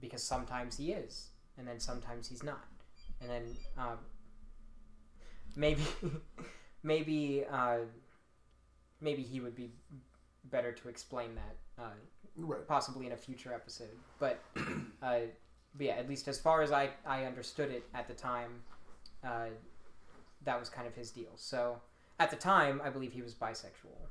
because 0.00 0.24
sometimes 0.24 0.76
he 0.76 0.90
is, 0.90 1.28
and 1.56 1.68
then 1.68 1.78
sometimes 1.78 2.28
he's 2.28 2.42
not, 2.42 2.64
and 3.20 3.30
then 3.30 3.56
um, 3.78 3.98
maybe, 5.54 5.82
maybe. 6.82 7.44
Maybe 9.00 9.22
he 9.22 9.40
would 9.40 9.54
be 9.54 9.70
better 10.44 10.72
to 10.72 10.88
explain 10.88 11.34
that 11.34 11.82
uh, 11.82 11.88
Right. 12.38 12.66
possibly 12.68 13.06
in 13.06 13.12
a 13.12 13.16
future 13.16 13.52
episode. 13.54 13.96
But 14.18 14.42
uh, 15.02 15.18
but 15.74 15.86
yeah 15.86 15.94
at 15.94 16.08
least 16.08 16.28
as 16.28 16.38
far 16.38 16.62
as 16.62 16.72
I, 16.72 16.90
I 17.06 17.24
understood 17.24 17.70
it 17.70 17.84
at 17.94 18.08
the 18.08 18.14
time 18.14 18.62
uh, 19.24 19.46
that 20.44 20.58
was 20.60 20.68
kind 20.68 20.86
of 20.86 20.94
his 20.94 21.10
deal. 21.10 21.30
So 21.36 21.80
at 22.18 22.30
the 22.30 22.36
time 22.36 22.80
i 22.82 22.88
believe 22.88 23.12
he 23.12 23.20
was 23.20 23.34
bisexual 23.34 24.08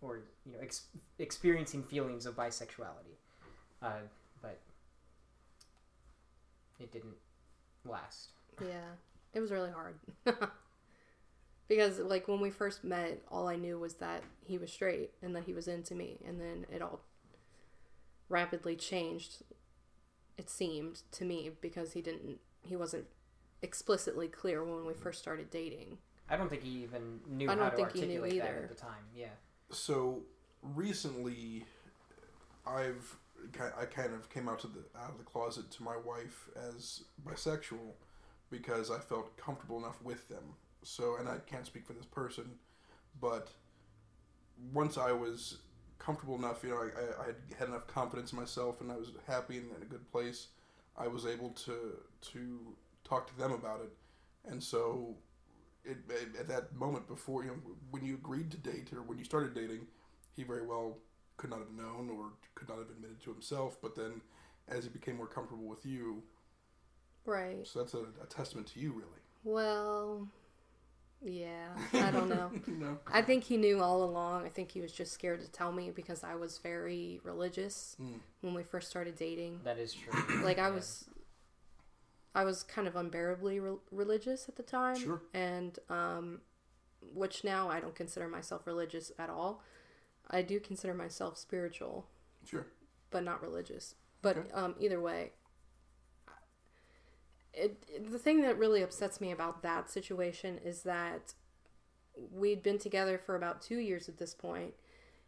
or 0.00 0.22
you 0.44 0.52
know 0.52 0.58
ex- 0.62 0.86
experiencing 1.18 1.82
feelings 1.82 2.26
of 2.26 2.34
bisexuality. 2.36 3.16
Uh, 3.82 4.00
but 4.42 4.58
it 6.78 6.90
didn't 6.92 7.14
last. 7.84 8.30
Yeah, 8.60 8.94
it 9.34 9.40
was 9.40 9.50
really 9.50 9.70
hard 9.70 9.94
because 11.70 11.98
like 12.00 12.28
when 12.28 12.40
we 12.40 12.50
first 12.50 12.84
met, 12.84 13.22
all 13.30 13.48
I 13.48 13.56
knew 13.56 13.78
was 13.78 13.94
that 13.94 14.22
he 14.44 14.58
was 14.58 14.70
straight 14.70 15.12
and 15.22 15.34
that 15.36 15.44
he 15.44 15.54
was 15.54 15.68
into 15.68 15.94
me, 15.94 16.18
and 16.26 16.38
then 16.38 16.66
it 16.70 16.82
all 16.82 17.00
rapidly 18.28 18.76
changed. 18.76 19.42
It 20.36 20.50
seemed 20.50 21.00
to 21.12 21.24
me 21.24 21.50
because 21.60 21.92
he 21.92 22.02
didn't, 22.02 22.38
he 22.62 22.74
wasn't 22.76 23.06
explicitly 23.62 24.26
clear 24.28 24.64
when 24.64 24.84
we 24.86 24.94
first 24.94 25.20
started 25.20 25.50
dating. 25.50 25.98
i 26.30 26.36
don't 26.36 26.48
think 26.48 26.62
he 26.62 26.82
even 26.82 27.20
knew 27.28 27.46
I 27.48 27.54
how 27.54 27.68
don't 27.68 27.70
to 27.70 27.76
think 27.76 27.92
he 27.92 28.06
knew 28.06 28.20
articulate 28.22 28.42
that 28.42 28.48
either. 28.50 28.62
at 28.64 28.68
the 28.70 28.74
time 28.74 29.04
yeah 29.14 29.26
So 29.70 30.22
recently, 30.62 31.64
I've 32.66 33.16
I 33.80 33.84
kind 33.86 34.12
of 34.14 34.28
came 34.30 34.48
out 34.48 34.58
to 34.60 34.66
the 34.66 34.80
out 34.98 35.10
of 35.10 35.18
the 35.18 35.24
closet 35.24 35.70
to 35.72 35.82
my 35.82 35.96
wife 35.96 36.48
as 36.68 37.04
bisexual 37.26 37.92
because 38.50 38.90
I 38.90 38.98
felt 38.98 39.36
comfortable 39.36 39.78
enough 39.78 40.00
with 40.02 40.28
them. 40.28 40.44
So, 40.82 41.16
and 41.18 41.28
I 41.28 41.36
can't 41.46 41.66
speak 41.66 41.86
for 41.86 41.92
this 41.92 42.06
person, 42.06 42.44
but 43.20 43.48
once 44.72 44.96
I 44.98 45.12
was 45.12 45.58
comfortable 45.98 46.36
enough, 46.36 46.62
you 46.62 46.70
know, 46.70 46.76
I, 46.78 47.22
I, 47.22 47.26
had 47.26 47.36
had 47.58 47.68
enough 47.68 47.86
confidence 47.86 48.32
in 48.32 48.38
myself, 48.38 48.80
and 48.80 48.90
I 48.90 48.96
was 48.96 49.10
happy 49.26 49.58
and 49.58 49.70
in 49.76 49.82
a 49.82 49.86
good 49.86 50.10
place. 50.10 50.48
I 50.96 51.06
was 51.06 51.26
able 51.26 51.50
to 51.50 51.98
to 52.32 52.58
talk 53.04 53.26
to 53.28 53.38
them 53.38 53.52
about 53.52 53.80
it, 53.80 53.92
and 54.50 54.62
so 54.62 55.16
it, 55.84 55.98
at 56.38 56.48
that 56.48 56.74
moment 56.74 57.06
before 57.08 57.42
you 57.44 57.50
know 57.50 57.56
when 57.90 58.04
you 58.04 58.14
agreed 58.14 58.50
to 58.50 58.56
date 58.58 58.92
or 58.92 59.02
when 59.02 59.18
you 59.18 59.24
started 59.24 59.54
dating, 59.54 59.86
he 60.34 60.42
very 60.44 60.66
well 60.66 60.98
could 61.36 61.50
not 61.50 61.58
have 61.60 61.72
known 61.72 62.10
or 62.10 62.32
could 62.54 62.68
not 62.68 62.78
have 62.78 62.90
admitted 62.90 63.20
to 63.22 63.32
himself. 63.32 63.78
But 63.80 63.94
then, 63.96 64.20
as 64.68 64.84
he 64.84 64.90
became 64.90 65.16
more 65.16 65.26
comfortable 65.26 65.64
with 65.64 65.86
you, 65.86 66.22
Right. 67.24 67.66
so 67.66 67.78
that's 67.80 67.94
a, 67.94 68.04
a 68.22 68.26
testament 68.28 68.66
to 68.68 68.80
you, 68.80 68.92
really. 68.92 69.20
Well, 69.44 70.28
yeah, 71.22 71.68
I 71.94 72.10
don't 72.10 72.28
know. 72.28 72.50
you 72.66 72.74
know, 72.76 72.98
I 73.06 73.22
think 73.22 73.44
he 73.44 73.56
knew 73.56 73.80
all 73.80 74.02
along. 74.04 74.44
I 74.46 74.48
think 74.48 74.70
he 74.70 74.80
was 74.80 74.92
just 74.92 75.12
scared 75.12 75.40
to 75.42 75.48
tell 75.50 75.70
me 75.72 75.90
because 75.90 76.24
I 76.24 76.34
was 76.34 76.58
very 76.58 77.20
religious 77.24 77.96
Mm. 78.00 78.20
when 78.40 78.54
we 78.54 78.62
first 78.62 78.88
started 78.88 79.16
dating. 79.16 79.60
that 79.64 79.78
is 79.78 79.92
true 79.94 80.12
Like 80.42 80.58
I 80.58 80.68
Yeah. 80.68 80.74
was 80.74 81.04
I 82.34 82.44
was 82.44 82.62
kind 82.62 82.86
of 82.86 82.94
unbearably 82.96 83.58
re- 83.60 83.76
religious 83.90 84.48
at 84.48 84.56
the 84.56 84.62
time 84.62 84.96
Sure. 84.96 85.20
and 85.34 85.78
um 85.88 86.40
which 87.14 87.44
now 87.44 87.68
I 87.68 87.80
don't 87.80 87.94
consider 87.94 88.28
myself 88.28 88.66
religious 88.66 89.10
at 89.18 89.30
all. 89.30 89.62
I 90.30 90.42
do 90.42 90.60
consider 90.60 90.94
myself 90.94 91.36
spiritual, 91.38 92.06
sure. 92.44 92.66
but 93.10 93.24
not 93.24 93.42
religious. 93.42 93.94
But 94.22 94.36
Okay. 94.36 94.50
um 94.52 94.74
either 94.78 95.00
way, 95.00 95.32
it, 97.54 97.82
it- 97.88 98.10
the 98.10 98.18
thing 98.18 98.42
that 98.42 98.58
really 98.58 98.82
upsets 98.82 99.20
me 99.20 99.30
about 99.32 99.62
that 99.62 99.90
situation 99.90 100.58
is 100.64 100.82
that 100.82 101.34
we'd 102.32 102.62
been 102.62 102.78
together 102.78 103.18
for 103.18 103.34
about 103.36 103.62
2 103.62 103.76
years 103.78 104.08
at 104.08 104.18
this 104.18 104.34
point 104.34 104.74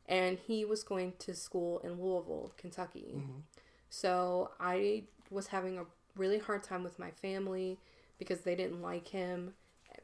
and 0.06 0.38
he 0.38 0.64
was 0.64 0.82
going 0.82 1.12
to 1.20 1.32
school 1.34 1.78
in 1.80 1.92
Louisville, 2.00 2.52
Kentucky. 2.56 3.12
hmm 3.14 3.40
So 3.88 4.50
I 4.60 5.04
was 5.30 5.46
having 5.48 5.78
a 5.78 5.84
really 6.16 6.38
hard 6.38 6.62
time 6.62 6.82
with 6.82 6.98
my 6.98 7.10
family 7.10 7.78
because 8.18 8.40
they 8.40 8.54
didn't 8.56 8.82
like 8.82 9.08
him. 9.08 9.54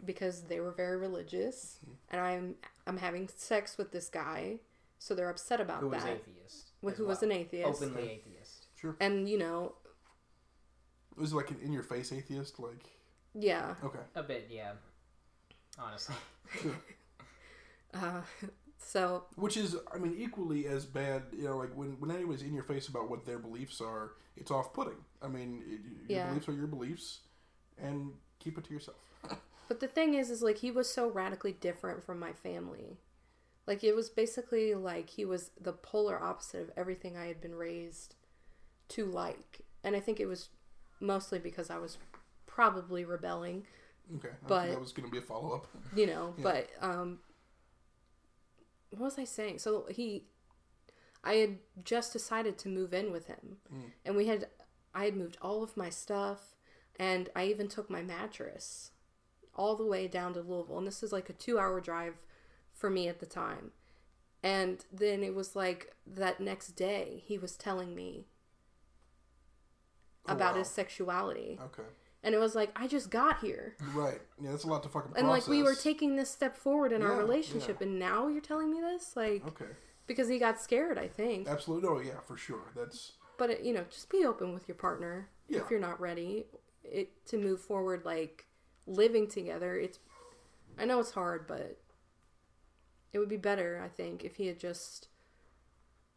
because 0.04 0.42
they 0.42 0.60
were 0.60 0.70
very 0.70 0.96
religious, 0.96 1.78
Mm-hmm. 1.82 1.94
and 2.10 2.20
I'm 2.20 2.54
I'm 2.86 2.96
having 2.98 3.28
sex 3.36 3.76
with 3.76 3.90
this 3.90 4.08
guy, 4.08 4.60
so 4.98 5.14
they're 5.14 5.30
upset 5.30 5.60
about 5.60 5.80
that. 5.80 5.86
Who 5.86 5.88
was 5.90 6.02
that. 6.04 6.12
atheist? 6.20 6.70
With- 6.82 6.94
as 6.94 6.98
who 6.98 7.06
was 7.06 7.22
an 7.22 7.32
atheist. 7.32 7.82
Openly 7.82 8.02
atheist. 8.10 8.66
Sure. 8.80 8.96
And 9.00 9.28
you 9.28 9.38
know, 9.38 9.74
Was 11.18 11.32
it 11.32 11.36
like 11.36 11.50
an 11.50 11.58
in 11.62 11.72
your 11.72 11.82
face 11.82 12.12
atheist? 12.12 12.58
Like, 12.60 12.84
yeah, 13.34 13.74
okay. 13.84 13.98
A 14.14 14.22
bit, 14.22 14.48
yeah. 14.50 14.72
Honestly. 15.78 16.14
Sure. 16.62 16.74
uh, 17.94 18.20
so 18.78 19.24
Which 19.36 19.56
is, 19.56 19.76
I 19.92 19.98
mean, 19.98 20.14
equally 20.18 20.66
as 20.66 20.84
bad. 20.86 21.22
You 21.36 21.44
know, 21.44 21.56
like 21.58 21.76
when 21.76 21.98
when 22.00 22.10
anyone's 22.10 22.42
in 22.42 22.54
your 22.54 22.64
face 22.64 22.88
about 22.88 23.10
what 23.10 23.26
their 23.26 23.38
beliefs 23.38 23.80
are, 23.80 24.12
it's 24.36 24.50
off 24.50 24.72
putting. 24.72 24.96
I 25.22 25.28
mean, 25.28 25.62
it, 25.66 25.80
your 26.10 26.18
Yeah. 26.18 26.28
beliefs 26.28 26.48
are 26.48 26.52
your 26.52 26.66
beliefs, 26.66 27.20
and 27.80 28.12
keep 28.38 28.58
it 28.58 28.64
to 28.64 28.72
yourself. 28.72 28.98
But 29.68 29.80
the 29.80 29.86
thing 29.86 30.14
is, 30.14 30.30
is 30.30 30.40
like 30.40 30.56
he 30.58 30.70
was 30.70 30.90
so 30.90 31.10
radically 31.10 31.52
different 31.52 32.02
from 32.02 32.18
my 32.18 32.32
family. 32.32 32.96
Like 33.66 33.84
it 33.84 33.94
was 33.94 34.08
basically 34.08 34.74
like 34.74 35.10
he 35.10 35.26
was 35.26 35.50
the 35.60 35.74
polar 35.74 36.18
opposite 36.22 36.62
of 36.62 36.70
everything 36.74 37.18
I 37.18 37.26
had 37.26 37.42
been 37.42 37.54
raised 37.54 38.14
to 38.88 39.04
like. 39.04 39.60
And 39.84 39.94
I 39.94 40.00
think 40.00 40.20
it 40.20 40.26
was 40.26 40.48
mostly 41.00 41.38
because 41.38 41.70
I 41.70 41.78
was 41.78 41.98
probably 42.46 43.04
rebelling, 43.04 43.66
Okay, 44.16 44.30
But- 44.46 44.68
that 44.68 44.80
was 44.80 44.92
going 44.92 45.06
to 45.06 45.12
be 45.12 45.18
a 45.18 45.22
follow 45.22 45.52
up. 45.52 45.66
you 45.94 46.06
know. 46.06 46.34
Yeah. 46.38 46.42
But 46.42 46.70
um, 46.80 47.18
what 48.90 49.02
was 49.02 49.18
I 49.18 49.24
saying? 49.24 49.58
So 49.58 49.86
he, 49.90 50.24
I 51.22 51.34
had 51.34 51.58
just 51.84 52.12
decided 52.12 52.56
to 52.58 52.68
move 52.68 52.94
in 52.94 53.12
with 53.12 53.26
him, 53.26 53.58
Mm. 53.72 53.92
and 54.04 54.16
we 54.16 54.26
had, 54.26 54.48
I 54.94 55.04
had 55.04 55.16
moved 55.16 55.36
all 55.42 55.62
of 55.62 55.76
my 55.76 55.90
stuff, 55.90 56.56
and 56.98 57.28
I 57.36 57.44
even 57.44 57.68
took 57.68 57.90
my 57.90 58.02
mattress 58.02 58.92
all 59.54 59.76
the 59.76 59.84
way 59.84 60.08
down 60.08 60.32
to 60.34 60.40
Louisville, 60.40 60.78
and 60.78 60.86
this 60.86 61.02
is 61.02 61.12
like 61.12 61.28
a 61.28 61.32
two-hour 61.34 61.80
drive 61.80 62.14
for 62.72 62.88
me 62.88 63.08
at 63.08 63.18
the 63.20 63.26
time. 63.26 63.72
And 64.42 64.84
then 64.92 65.22
it 65.24 65.34
was 65.34 65.54
like 65.56 65.94
that 66.06 66.40
next 66.40 66.68
day 66.76 67.22
he 67.26 67.36
was 67.38 67.56
telling 67.56 67.94
me 67.94 68.26
Oh, 70.28 70.32
about 70.34 70.52
wow. 70.54 70.58
his 70.58 70.68
sexuality. 70.68 71.58
Okay, 71.66 71.88
And 72.22 72.34
it 72.34 72.38
was 72.38 72.54
like 72.54 72.70
I 72.76 72.86
just 72.86 73.10
got 73.10 73.40
here. 73.40 73.76
right. 73.94 74.20
Yeah, 74.40 74.50
that's 74.50 74.64
a 74.64 74.68
lot 74.68 74.82
to 74.84 74.88
fucking. 74.88 75.12
And 75.16 75.28
like 75.28 75.46
we 75.48 75.62
were 75.62 75.74
taking 75.74 76.16
this 76.16 76.30
step 76.30 76.56
forward 76.56 76.92
in 76.92 77.02
our 77.02 77.12
Yeah, 77.12 77.18
relationship 77.18 77.80
and 77.80 77.98
now 77.98 78.28
you're 78.28 78.40
telling 78.40 78.70
me 78.70 78.80
this 78.80 79.16
like 79.16 79.46
Okay, 79.46 79.70
because 80.06 80.28
he 80.28 80.38
got 80.38 80.60
scared, 80.60 80.98
I 80.98 81.08
think. 81.08 81.48
absolutely. 81.48 81.88
Oh 81.88 82.00
yeah, 82.00 82.20
for 82.26 82.36
sure. 82.36 82.72
That's 82.76 83.12
But 83.36 83.50
it, 83.50 83.62
you 83.62 83.72
know, 83.72 83.84
just 83.90 84.10
be 84.10 84.24
open 84.24 84.52
with 84.54 84.68
your 84.68 84.74
partner 84.76 85.28
Yeah. 85.48 85.60
if 85.60 85.70
you're 85.70 85.80
not 85.80 86.00
ready 86.00 86.46
it 86.84 87.24
to 87.26 87.36
move 87.36 87.60
forward 87.60 88.04
like 88.04 88.46
living 88.86 89.26
together. 89.28 89.76
It's 89.76 89.98
I 90.78 90.84
know 90.84 91.00
it's 91.00 91.10
hard, 91.12 91.46
but 91.46 91.78
it 93.12 93.18
would 93.18 93.28
be 93.28 93.36
better, 93.36 93.80
I 93.84 93.88
think, 93.88 94.24
if 94.24 94.36
he 94.36 94.46
had 94.46 94.58
just 94.58 95.08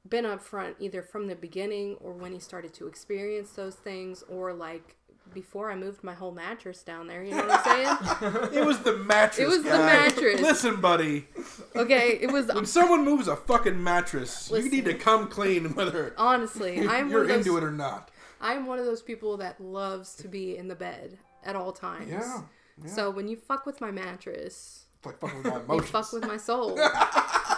been 0.08 0.26
upfront 0.26 0.76
either 0.80 1.02
from 1.02 1.28
the 1.28 1.36
beginning 1.36 1.96
or 2.00 2.12
when 2.14 2.34
he 2.34 2.40
started 2.40 2.74
to 2.74 2.88
experience 2.88 3.52
those 3.52 3.76
things 3.76 4.24
or 4.28 4.54
like 4.54 4.96
before 5.34 5.72
I 5.72 5.76
moved 5.76 6.04
my 6.04 6.14
whole 6.14 6.32
mattress 6.32 6.84
down 6.84 7.08
there, 7.08 7.24
you 7.24 7.32
know 7.32 7.46
what 7.46 7.66
I'm 7.66 8.20
saying? 8.20 8.54
it 8.54 8.66
was 8.66 8.80
the 8.80 8.98
mattress. 8.98 9.40
It 9.40 9.48
was 9.48 9.64
the 9.64 9.70
mattress. 9.70 10.42
Listen, 10.42 10.82
buddy. 10.82 11.28
Okay, 11.76 12.18
it 12.22 12.32
was 12.32 12.48
When 12.48 12.66
someone 12.66 13.06
moves 13.06 13.28
a 13.28 13.36
fucking 13.36 13.82
mattress, 13.82 14.52
you 14.54 14.70
need 14.70 14.86
to 14.86 14.94
come 14.94 15.28
clean 15.28 15.74
whether 15.76 16.14
honestly, 16.18 16.86
I'm 16.88 17.10
you're 17.10 17.26
those 17.26 17.38
into 17.38 17.58
it 17.58 17.64
or 17.64 17.72
not. 17.72 18.12
I'm 18.42 18.66
one 18.66 18.80
of 18.80 18.86
those 18.86 19.02
people 19.02 19.38
that 19.38 19.62
loves 19.62 20.16
to 20.16 20.28
be 20.28 20.58
in 20.58 20.68
the 20.68 20.76
bed 20.76 21.18
at 21.46 21.56
all 21.56 21.72
times. 21.72 22.10
Yeah. 22.10 22.42
yeah. 22.84 22.90
So 22.90 23.12
when 23.12 23.28
you 23.28 23.38
fuck 23.38 23.66
with 23.66 23.80
my 23.80 23.92
mattress, 23.92 24.86
it's 24.98 25.06
like 25.06 25.20
fucking 25.20 25.44
with 25.44 25.54
my 25.54 25.60
emotions. 25.60 25.88
you 25.88 26.02
fuck 26.02 26.14
with 26.14 26.26
my 26.26 26.38
soul. 26.38 26.70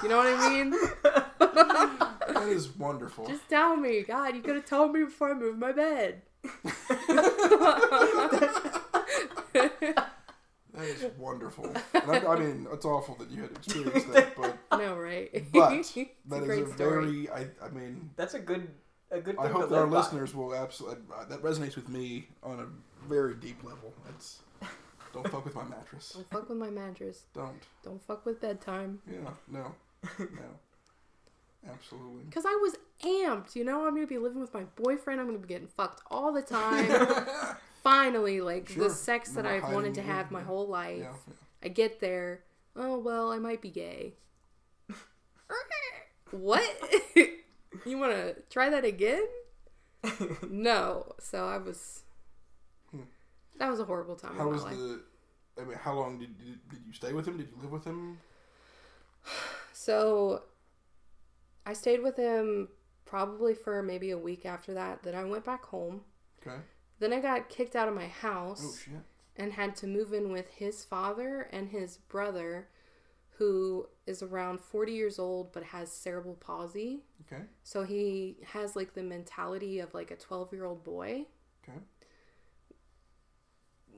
you 0.04 0.10
know 0.10 0.18
what 0.18 0.28
I 0.28 0.50
mean? 0.50 0.74
That 2.46 2.52
is 2.52 2.76
wonderful. 2.78 3.28
Just 3.28 3.48
tell 3.50 3.76
me, 3.76 4.04
God, 4.04 4.36
you 4.36 4.42
could 4.42 4.56
have 4.56 4.66
told 4.66 4.94
me 4.94 5.04
before 5.04 5.32
I 5.32 5.34
moved 5.34 5.60
my 5.60 5.72
bed. 5.72 6.22
That 10.74 10.86
is 10.86 11.06
wonderful. 11.20 11.66
And 11.94 12.12
I, 12.12 12.26
I 12.26 12.40
mean, 12.40 12.68
it's 12.74 12.84
awful 12.84 13.14
that 13.16 13.30
you 13.30 13.44
had 13.44 13.52
experienced 13.52 14.12
that, 14.12 14.36
but 14.72 14.80
No, 14.80 14.96
right? 14.96 15.30
but 15.54 15.74
It's 15.74 15.96
a 15.96 16.10
that 16.30 16.42
is 16.42 16.46
great 16.48 16.64
a 16.64 16.74
story. 16.74 17.28
very. 17.28 17.30
I, 17.30 17.48
I 17.64 17.70
mean, 17.70 18.10
That's 18.16 18.34
a 18.34 18.40
good 18.40 18.68
a 19.12 19.22
good 19.22 19.36
thing 19.38 19.46
I 19.46 19.50
hope 19.50 19.64
to 19.64 19.68
that 19.68 19.76
our 19.80 19.86
by. 19.86 19.98
listeners 19.98 20.34
will 20.34 20.56
absolutely. 20.56 21.04
Uh, 21.16 21.26
that 21.26 21.44
resonates 21.44 21.76
with 21.76 21.90
me 21.90 22.28
on 22.42 22.60
a 22.60 23.08
very 23.08 23.36
deep 23.36 23.64
level. 23.64 23.94
It's 24.10 24.40
don't 25.14 25.30
fuck 25.30 25.46
with 25.46 25.54
my 25.54 25.64
mattress. 25.66 26.14
Don't 26.14 26.30
fuck 26.32 26.50
with 26.50 26.58
my 26.58 26.72
mattress. 26.72 27.26
Don't. 27.36 27.62
Don't 27.84 28.02
fuck 28.02 28.26
with 28.26 28.42
bedtime. 28.42 29.00
Yeah. 29.08 29.30
No. 29.48 29.76
No. 30.20 30.26
Absolutely. 31.70 32.24
Because 32.24 32.46
I 32.46 32.56
was 32.62 32.76
amped, 33.04 33.56
you 33.56 33.64
know? 33.64 33.86
I'm 33.86 33.92
going 33.96 34.04
to 34.06 34.08
be 34.08 34.18
living 34.18 34.42
with 34.42 34.54
my 34.54 34.64
boyfriend. 34.76 35.20
I'm 35.20 35.28
going 35.28 35.40
to 35.40 35.46
be 35.46 35.52
getting 35.52 35.68
fucked 35.68 36.02
all 36.12 36.32
the 36.34 36.42
time. 36.42 36.90
Finally, 37.84 38.42
like 38.42 38.70
Sure. 38.70 38.86
the 38.86 38.90
sex 38.90 39.32
that 39.32 39.46
I've 39.46 39.72
wanted 39.74 39.94
to 39.96 40.02
have 40.02 40.32
my 40.32 40.42
whole 40.42 40.68
life. 40.68 41.00
Yeah. 41.00 41.14
yeah. 41.28 41.34
I 41.64 41.68
get 41.70 42.00
there. 42.00 42.44
Oh 42.76 42.98
well, 42.98 43.32
I 43.32 43.38
might 43.40 43.62
be 43.62 43.70
gay. 43.70 44.14
what? 46.32 46.64
you 47.86 47.98
want 47.98 48.14
to 48.14 48.36
try 48.50 48.70
that 48.70 48.86
again? 48.86 49.26
no. 50.50 51.14
So 51.20 51.46
I 51.48 51.58
was. 51.58 52.02
That 53.60 53.70
was 53.70 53.80
a 53.80 53.86
horrible 53.86 54.16
time 54.16 54.32
Hmm. 54.32 54.40
How 54.40 54.48
was 54.50 54.64
life. 54.64 54.76
the? 54.76 55.02
I 55.60 55.66
mean, 55.66 55.78
how 55.78 55.94
long 55.94 56.18
did, 56.18 56.38
did 56.38 56.70
did 56.70 56.80
you 56.88 56.94
stay 56.94 57.14
with 57.14 57.28
him? 57.28 57.38
Did 57.38 57.50
you 57.56 57.62
live 57.62 57.72
with 57.72 57.86
him? 57.86 58.18
So, 59.72 60.42
I 61.66 61.74
stayed 61.74 62.02
with 62.04 62.18
him 62.18 62.70
probably 63.06 63.54
for 63.54 63.82
maybe 63.84 64.12
a 64.12 64.18
week 64.18 64.46
after 64.46 64.74
that. 64.74 65.04
Then 65.04 65.16
I 65.16 65.24
went 65.24 65.46
back 65.46 65.64
home. 65.66 66.02
Okay. 66.46 66.58
Then 67.00 67.14
I 67.14 67.20
got 67.20 67.50
kicked 67.50 67.76
out 67.76 67.88
of 67.88 67.96
my 67.96 68.08
house. 68.08 68.62
Oh 68.66 68.76
shit. 68.84 69.02
and 69.36 69.54
had 69.54 69.76
to 69.78 69.88
move 69.88 70.14
in 70.14 70.32
with 70.32 70.48
his 70.50 70.84
father 70.86 71.48
and 71.52 71.70
his 71.70 71.98
brother, 71.98 72.68
who 73.38 73.88
is 74.06 74.22
around 74.22 74.60
40 74.62 74.92
years 74.92 75.18
old 75.20 75.52
but 75.54 75.64
has 75.64 75.92
cerebral 75.92 76.36
palsy. 76.36 77.04
Okay. 77.26 77.44
So 77.64 77.84
he 77.84 78.38
has 78.52 78.76
like 78.76 78.94
the 78.94 79.04
mentality 79.04 79.80
of 79.80 79.94
like 79.94 80.12
a 80.12 80.16
12 80.16 80.54
year 80.54 80.66
old 80.66 80.84
boy, 80.84 81.26
Okay. 81.68 81.80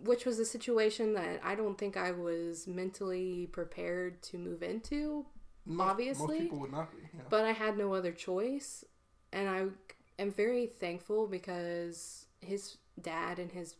which 0.04 0.26
was 0.26 0.40
a 0.40 0.46
situation 0.46 1.14
that 1.14 1.42
I 1.44 1.56
don't 1.56 1.78
think 1.78 1.98
I 1.98 2.12
was 2.12 2.68
mentally 2.68 3.48
prepared 3.52 4.22
to 4.24 4.38
move 4.38 4.62
into, 4.62 5.26
Most, 5.66 5.90
Obviously, 5.90 6.28
most 6.28 6.40
people 6.40 6.60
would 6.60 6.72
not 6.72 6.92
be. 6.92 7.08
Yeah. 7.14 7.22
but 7.30 7.46
I 7.46 7.52
had 7.52 7.78
no 7.78 7.94
other 7.94 8.12
choice. 8.12 8.84
And 9.34 9.50
I 9.50 9.66
am 10.22 10.32
very 10.32 10.68
thankful 10.68 11.28
because 11.28 12.28
his 12.40 12.78
dad 13.02 13.40
and 13.40 13.52
his 13.52 13.76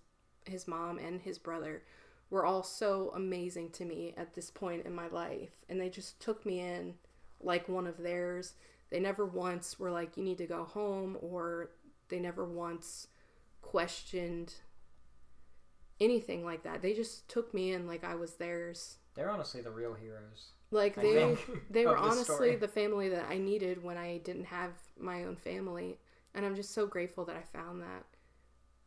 his 0.46 0.68
mom 0.68 1.00
and 1.00 1.22
his 1.22 1.38
brother 1.38 1.84
were 2.30 2.46
all 2.46 2.64
so 2.64 3.12
amazing 3.16 3.70
to 3.72 3.86
me 3.86 4.14
at 4.18 4.34
this 4.34 4.52
point 4.52 4.86
in 4.86 4.94
my 4.94 5.08
life 5.08 5.52
and 5.70 5.80
they 5.80 5.90
just 5.90 6.20
took 6.20 6.46
me 6.46 6.60
in 6.60 6.94
like 7.42 7.68
one 7.70 7.88
of 7.88 7.98
theirs. 7.98 8.54
They 8.90 9.00
never 9.00 9.26
once 9.26 9.80
were 9.80 9.92
like 9.92 10.18
you 10.18 10.24
need 10.24 10.38
to 10.40 10.46
go 10.46 10.64
home 10.64 11.18
or 11.22 11.72
they 12.10 12.20
never 12.20 12.46
once 12.46 13.08
questioned 13.62 14.54
anything 16.00 16.44
like 16.44 16.64
that. 16.64 16.82
They 16.82 16.94
just 16.94 17.28
took 17.30 17.54
me 17.54 17.72
in 17.74 17.88
like 17.88 18.04
I 18.04 18.16
was 18.16 18.34
theirs. 18.34 18.98
They're 19.16 19.32
honestly 19.32 19.62
the 19.62 19.72
real 19.72 19.94
heroes. 19.94 20.50
Like 20.76 20.96
they 20.96 21.38
they 21.70 21.86
were 21.86 21.98
honestly 21.98 22.24
story. 22.24 22.56
the 22.58 22.68
family 22.68 23.10
that 23.10 23.28
I 23.30 23.38
needed 23.38 23.82
when 23.82 23.98
I 23.98 24.18
didn't 24.18 24.46
have 24.46 24.72
my 25.00 25.24
own 25.24 25.38
family. 25.38 25.98
And 26.34 26.46
I'm 26.46 26.56
just 26.56 26.74
so 26.74 26.86
grateful 26.86 27.24
that 27.26 27.38
I 27.38 27.58
found 27.58 27.82
that. 27.82 28.04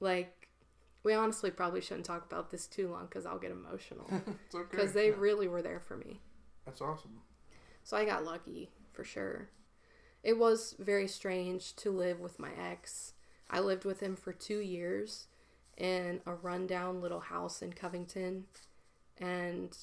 Like, 0.01 0.49
we 1.03 1.14
honestly 1.14 1.51
probably 1.51 1.80
shouldn't 1.80 2.05
talk 2.05 2.26
about 2.30 2.51
this 2.51 2.66
too 2.66 2.91
long 2.91 3.07
because 3.07 3.24
I'll 3.24 3.39
get 3.39 3.51
emotional. 3.51 4.07
it's 4.11 4.55
okay. 4.55 4.66
Because 4.70 4.93
they 4.93 5.11
really 5.12 5.49
were 5.49 5.62
there 5.62 5.80
for 5.80 5.97
me. 5.97 6.20
That's 6.66 6.82
awesome. 6.82 7.22
So 7.84 7.97
I 7.97 8.05
got 8.05 8.22
lucky 8.22 8.70
for 8.93 9.03
sure. 9.03 9.49
It 10.22 10.36
was 10.36 10.74
very 10.78 11.09
strange 11.09 11.74
to 11.76 11.91
live 11.91 12.20
with 12.20 12.39
my 12.39 12.51
ex. 12.70 13.14
I 13.49 13.61
lived 13.61 13.86
with 13.86 14.01
him 14.01 14.14
for 14.14 14.34
two 14.34 14.59
years 14.59 15.26
in 15.78 16.20
a 16.26 16.34
rundown 16.34 17.01
little 17.01 17.20
house 17.20 17.62
in 17.62 17.72
Covington. 17.72 18.45
And 19.16 19.74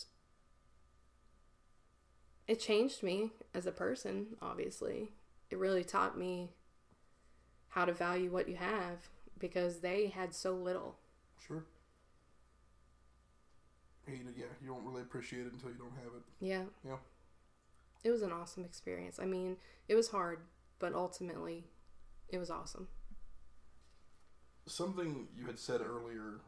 it 2.48 2.60
changed 2.60 3.04
me 3.04 3.32
as 3.54 3.66
a 3.66 3.72
person, 3.72 4.38
obviously. 4.42 5.12
It 5.50 5.58
really 5.58 5.84
taught 5.84 6.18
me 6.18 6.50
how 7.70 7.86
to 7.86 7.94
value 7.94 8.32
what 8.32 8.48
you 8.48 8.56
have 8.56 9.10
because 9.40 9.80
they 9.80 10.08
had 10.08 10.34
so 10.34 10.54
little. 10.54 10.96
Sure. 11.46 11.64
Yeah, 14.08 14.14
you, 14.14 14.20
yeah, 14.38 14.46
you 14.62 14.68
don't 14.68 14.86
really 14.86 15.02
appreciate 15.02 15.46
it 15.48 15.54
until 15.54 15.70
you 15.70 15.78
don't 15.78 15.96
have 16.04 16.14
it. 16.16 16.24
Yeah. 16.40 16.64
Yeah. 16.86 16.98
It 18.04 18.12
was 18.12 18.22
an 18.22 18.32
awesome 18.32 18.64
experience. 18.64 19.20
I 19.20 19.26
mean, 19.26 19.58
it 19.88 19.96
was 19.96 20.10
hard, 20.10 20.40
but 20.78 20.94
ultimately, 20.94 21.66
it 22.30 22.38
was 22.38 22.52
awesome. 22.52 22.88
Something 24.68 25.28
you 25.36 25.46
had 25.48 25.58
said 25.58 25.82
earlier 25.82 26.42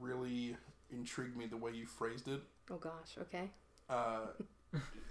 really 0.00 0.56
intrigued 0.90 1.36
me 1.36 1.46
the 1.46 1.56
way 1.56 1.72
you 1.72 1.86
phrased 1.86 2.28
it. 2.28 2.40
Oh 2.70 2.76
gosh. 2.76 3.16
Okay. 3.20 3.50
Uh, 3.88 4.26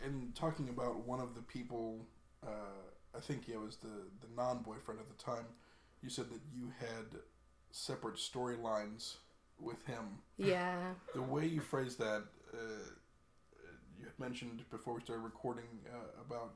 and 0.04 0.36
talking 0.36 0.70
about 0.70 1.06
one 1.08 1.20
of 1.20 1.36
the 1.36 1.42
people, 1.42 2.06
uh, 2.46 2.82
I 3.16 3.20
think 3.20 3.50
it 3.50 3.60
was 3.60 3.78
the 3.78 4.08
the 4.22 4.28
non 4.36 4.60
boyfriend 4.60 5.00
at 5.00 5.08
the 5.08 5.24
time. 5.24 5.46
You 6.02 6.10
said 6.10 6.30
that 6.30 6.42
you 6.54 6.72
had 6.80 7.20
separate 7.72 8.16
storylines 8.16 9.16
with 9.60 9.86
him. 9.86 10.20
Yeah. 10.38 10.94
The 11.14 11.22
way 11.22 11.46
you 11.46 11.62
phrased 11.62 11.98
that, 12.00 12.24
uh, 12.54 12.58
you 13.98 14.06
had 14.06 14.20
mentioned 14.20 14.64
before 14.70 14.96
we 14.96 15.02
started 15.02 15.22
recording 15.22 15.64
uh, 15.88 16.22
about 16.28 16.56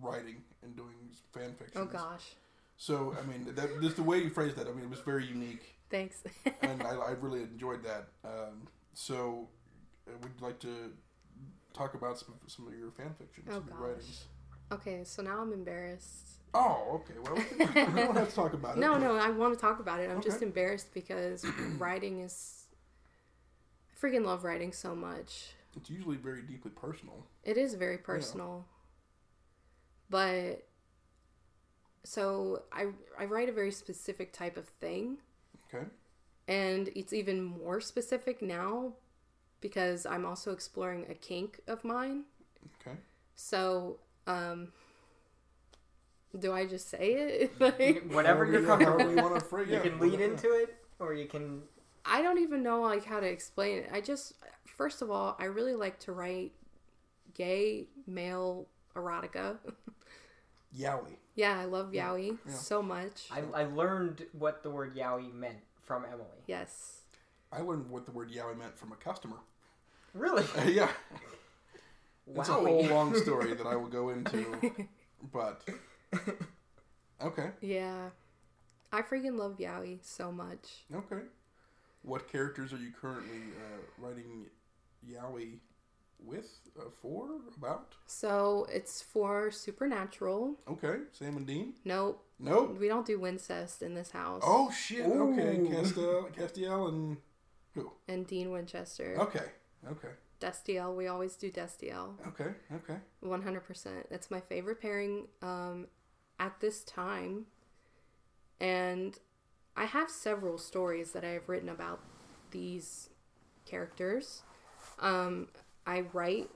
writing 0.00 0.42
and 0.62 0.74
doing 0.74 0.94
fan 1.34 1.54
fiction. 1.58 1.82
Oh 1.82 1.84
gosh. 1.84 2.34
So 2.76 3.14
I 3.20 3.26
mean, 3.26 3.54
that 3.54 3.80
just 3.82 3.96
the 3.96 4.02
way 4.02 4.18
you 4.18 4.30
phrased 4.30 4.56
that. 4.56 4.66
I 4.66 4.70
mean, 4.70 4.84
it 4.84 4.90
was 4.90 5.00
very 5.00 5.26
unique, 5.26 5.76
Thanks. 5.92 6.24
and 6.62 6.82
I, 6.82 6.94
I 6.96 7.10
really 7.20 7.42
enjoyed 7.42 7.84
that. 7.84 8.08
Um, 8.24 8.66
so, 8.94 9.48
uh, 10.08 10.12
would 10.22 10.32
you 10.40 10.44
like 10.44 10.58
to 10.60 10.90
talk 11.72 11.94
about 11.94 12.18
some, 12.18 12.34
some 12.46 12.66
of 12.66 12.74
your 12.74 12.90
fan 12.90 13.14
fiction, 13.18 13.44
Oh, 13.48 13.52
some 13.52 13.60
of 13.62 13.66
your 13.68 13.76
gosh. 13.78 13.88
writings? 13.88 14.24
okay, 14.72 15.04
so 15.04 15.22
now 15.22 15.40
I'm 15.40 15.52
embarrassed. 15.52 16.38
Oh, 16.54 17.00
okay. 17.02 17.14
Well, 17.22 17.36
we, 17.58 17.64
don't 18.02 18.16
have 18.16 18.28
to 18.28 18.34
talk 18.34 18.52
about 18.52 18.76
it. 18.76 18.80
No, 18.80 18.98
no, 18.98 19.16
I 19.16 19.30
want 19.30 19.54
to 19.54 19.60
talk 19.60 19.80
about 19.80 20.00
it. 20.00 20.10
I'm 20.10 20.20
just 20.22 20.42
embarrassed 20.42 20.92
because 20.92 21.44
writing 21.78 22.20
is. 22.20 22.64
I 23.90 24.06
freaking 24.06 24.24
love 24.24 24.44
writing 24.44 24.72
so 24.72 24.94
much. 24.94 25.54
It's 25.76 25.88
usually 25.88 26.16
very 26.16 26.42
deeply 26.42 26.70
personal. 26.72 27.24
It 27.44 27.56
is 27.56 27.74
very 27.74 27.96
personal. 27.98 28.66
But 30.10 30.66
so 32.04 32.64
I 32.72 32.88
I 33.18 33.24
write 33.24 33.48
a 33.48 33.52
very 33.52 33.70
specific 33.72 34.32
type 34.32 34.56
of 34.56 34.66
thing 34.68 35.18
Okay. 35.72 35.86
and 36.48 36.90
it's 36.96 37.12
even 37.12 37.42
more 37.42 37.80
specific 37.80 38.42
now 38.42 38.92
because 39.62 40.04
I'm 40.04 40.26
also 40.26 40.52
exploring 40.52 41.06
a 41.08 41.14
kink 41.14 41.60
of 41.66 41.82
mine. 41.84 42.24
Okay. 42.82 42.96
So 43.34 43.98
um 44.26 44.68
do 46.38 46.52
I 46.52 46.66
just 46.66 46.88
say 46.90 47.12
it? 47.12 47.52
like 47.60 48.10
Whatever 48.10 48.44
you're 48.46 48.60
you- 48.60 48.66
comfortable 48.66 48.98
however 48.98 49.10
you 49.10 49.16
with. 49.16 49.24
want 49.24 49.38
to 49.38 49.44
phrase. 49.46 49.68
You 49.68 49.74
yeah, 49.76 49.80
can 49.80 49.98
lead 50.00 50.18
yeah. 50.20 50.26
into 50.26 50.48
it, 50.52 50.74
or 50.98 51.14
you 51.14 51.26
can. 51.26 51.62
I 52.04 52.20
don't 52.22 52.38
even 52.38 52.62
know 52.62 52.80
like 52.82 53.04
how 53.04 53.20
to 53.20 53.26
explain 53.26 53.78
it. 53.78 53.90
I 53.92 54.00
just 54.00 54.34
first 54.66 55.02
of 55.02 55.10
all, 55.10 55.36
I 55.38 55.44
really 55.44 55.74
like 55.74 55.98
to 56.00 56.12
write 56.12 56.52
gay 57.34 57.86
male 58.06 58.66
erotica. 58.96 59.58
Yaoi. 60.78 61.16
yeah, 61.34 61.58
I 61.58 61.66
love 61.66 61.92
yaoi 61.92 62.38
Yeah. 62.46 62.52
so 62.54 62.82
much. 62.82 63.28
I, 63.30 63.42
I 63.54 63.64
learned 63.64 64.24
what 64.32 64.62
the 64.62 64.70
word 64.70 64.96
yaoi 64.96 65.32
meant 65.34 65.58
from 65.82 66.04
Emily. 66.06 66.40
yes. 66.46 67.00
I 67.52 67.60
learned 67.60 67.90
what 67.90 68.06
the 68.06 68.12
word 68.12 68.30
yaoi 68.32 68.56
meant 68.58 68.78
from 68.78 68.90
a 68.92 68.96
customer. 68.96 69.36
Really? 70.14 70.44
Uh, 70.56 70.64
yeah. 70.68 70.88
It's 72.34 72.48
a 72.48 72.52
whole 72.52 72.84
long 72.86 73.14
story 73.24 73.52
that 73.52 73.66
I 73.66 73.74
will 73.76 73.88
go 73.88 74.08
into, 74.10 74.46
but 75.32 75.68
okay, 77.20 77.50
Yeah. 77.60 78.10
I 78.92 79.02
freaking 79.02 79.36
love 79.36 79.56
yaoi 79.58 79.98
so 80.02 80.30
much. 80.30 80.84
okay. 80.94 81.22
What 82.02 82.30
characters 82.30 82.72
are 82.72 82.78
you 82.78 82.92
currently 82.98 83.42
uh, 83.58 83.80
writing 83.98 84.46
yaoi 85.06 85.58
with, 86.24 86.48
uh, 86.78 86.84
for, 87.02 87.28
about? 87.56 87.96
So 88.06 88.66
it's 88.72 89.02
for 89.02 89.50
supernatural. 89.50 90.58
Okay, 90.68 90.98
Sam 91.12 91.36
and 91.36 91.46
Dean. 91.46 91.74
Nope, 91.84 92.24
Nope. 92.38 92.78
we 92.78 92.86
don't 92.88 93.06
do 93.06 93.18
Wincest 93.18 93.82
in 93.82 93.94
this 93.94 94.10
house. 94.12 94.42
Oh 94.46 94.70
shit. 94.70 95.04
Okay, 95.06 95.58
Ooh. 95.58 95.68
Castiel, 95.68 96.32
Castiel, 96.34 96.88
and 96.88 97.16
who? 97.74 97.90
And 98.08 98.26
Dean 98.26 98.50
Winchester. 98.52 99.16
Okay, 99.18 99.46
okay, 99.90 100.08
Destiel, 100.40 100.94
we 100.94 101.06
always 101.06 101.36
do 101.36 101.50
Destiel. 101.50 102.14
okay, 102.28 102.50
okay. 102.74 102.98
100%. 103.24 103.86
That's 104.10 104.30
my 104.30 104.40
favorite 104.40 104.80
pairing 104.80 105.28
um, 105.40 105.86
at 106.38 106.60
this 106.60 106.82
time. 106.82 107.46
And 108.60 109.18
I 109.76 109.84
have 109.84 110.10
several 110.10 110.58
stories 110.58 111.12
that 111.12 111.24
I 111.24 111.30
have 111.30 111.48
written 111.48 111.68
about 111.68 112.00
these 112.50 113.08
characters. 113.64 114.42
Um, 115.00 115.48
I 115.86 116.04
write 116.12 116.50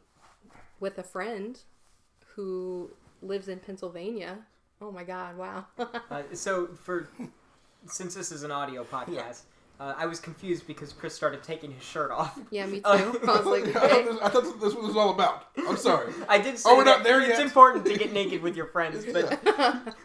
with 0.80 0.98
a 0.98 1.02
friend 1.02 1.58
who 2.34 2.90
lives 3.22 3.48
in 3.48 3.58
Pennsylvania. 3.58 4.38
Oh 4.80 4.92
my 4.92 5.04
god, 5.04 5.36
wow. 5.36 5.66
Uh, 6.10 6.22
so 6.34 6.68
for 6.68 7.08
since 7.86 8.14
this 8.14 8.30
is 8.30 8.42
an 8.42 8.50
audio 8.50 8.84
podcast, 8.84 9.42
uh, 9.78 9.94
I 9.96 10.06
was 10.06 10.20
confused 10.20 10.66
because 10.66 10.92
Chris 10.92 11.14
started 11.14 11.42
taking 11.42 11.70
his 11.70 11.82
shirt 11.82 12.10
off. 12.10 12.38
yeah, 12.50 12.66
me 12.66 12.78
too. 12.80 12.84
Uh, 12.86 13.18
I 13.28 13.36
was 13.40 13.46
like, 13.46 13.66
I, 13.76 13.78
thought 13.78 13.90
okay. 13.92 14.04
this, 14.04 14.18
I 14.22 14.28
thought 14.28 14.42
this 14.60 14.74
was 14.74 14.74
was 14.74 14.96
all 14.96 15.10
about. 15.10 15.46
I'm 15.58 15.76
sorry. 15.76 16.12
I 16.28 16.38
did 16.38 16.58
say 16.58 16.68
Oh, 16.70 16.76
we're 16.76 16.84
not 16.84 17.04
there 17.04 17.20
it's 17.20 17.30
yet? 17.30 17.40
important 17.40 17.84
to 17.86 17.96
get 17.98 18.12
naked 18.12 18.42
with 18.42 18.56
your 18.56 18.66
friends, 18.66 19.04
but 19.12 19.30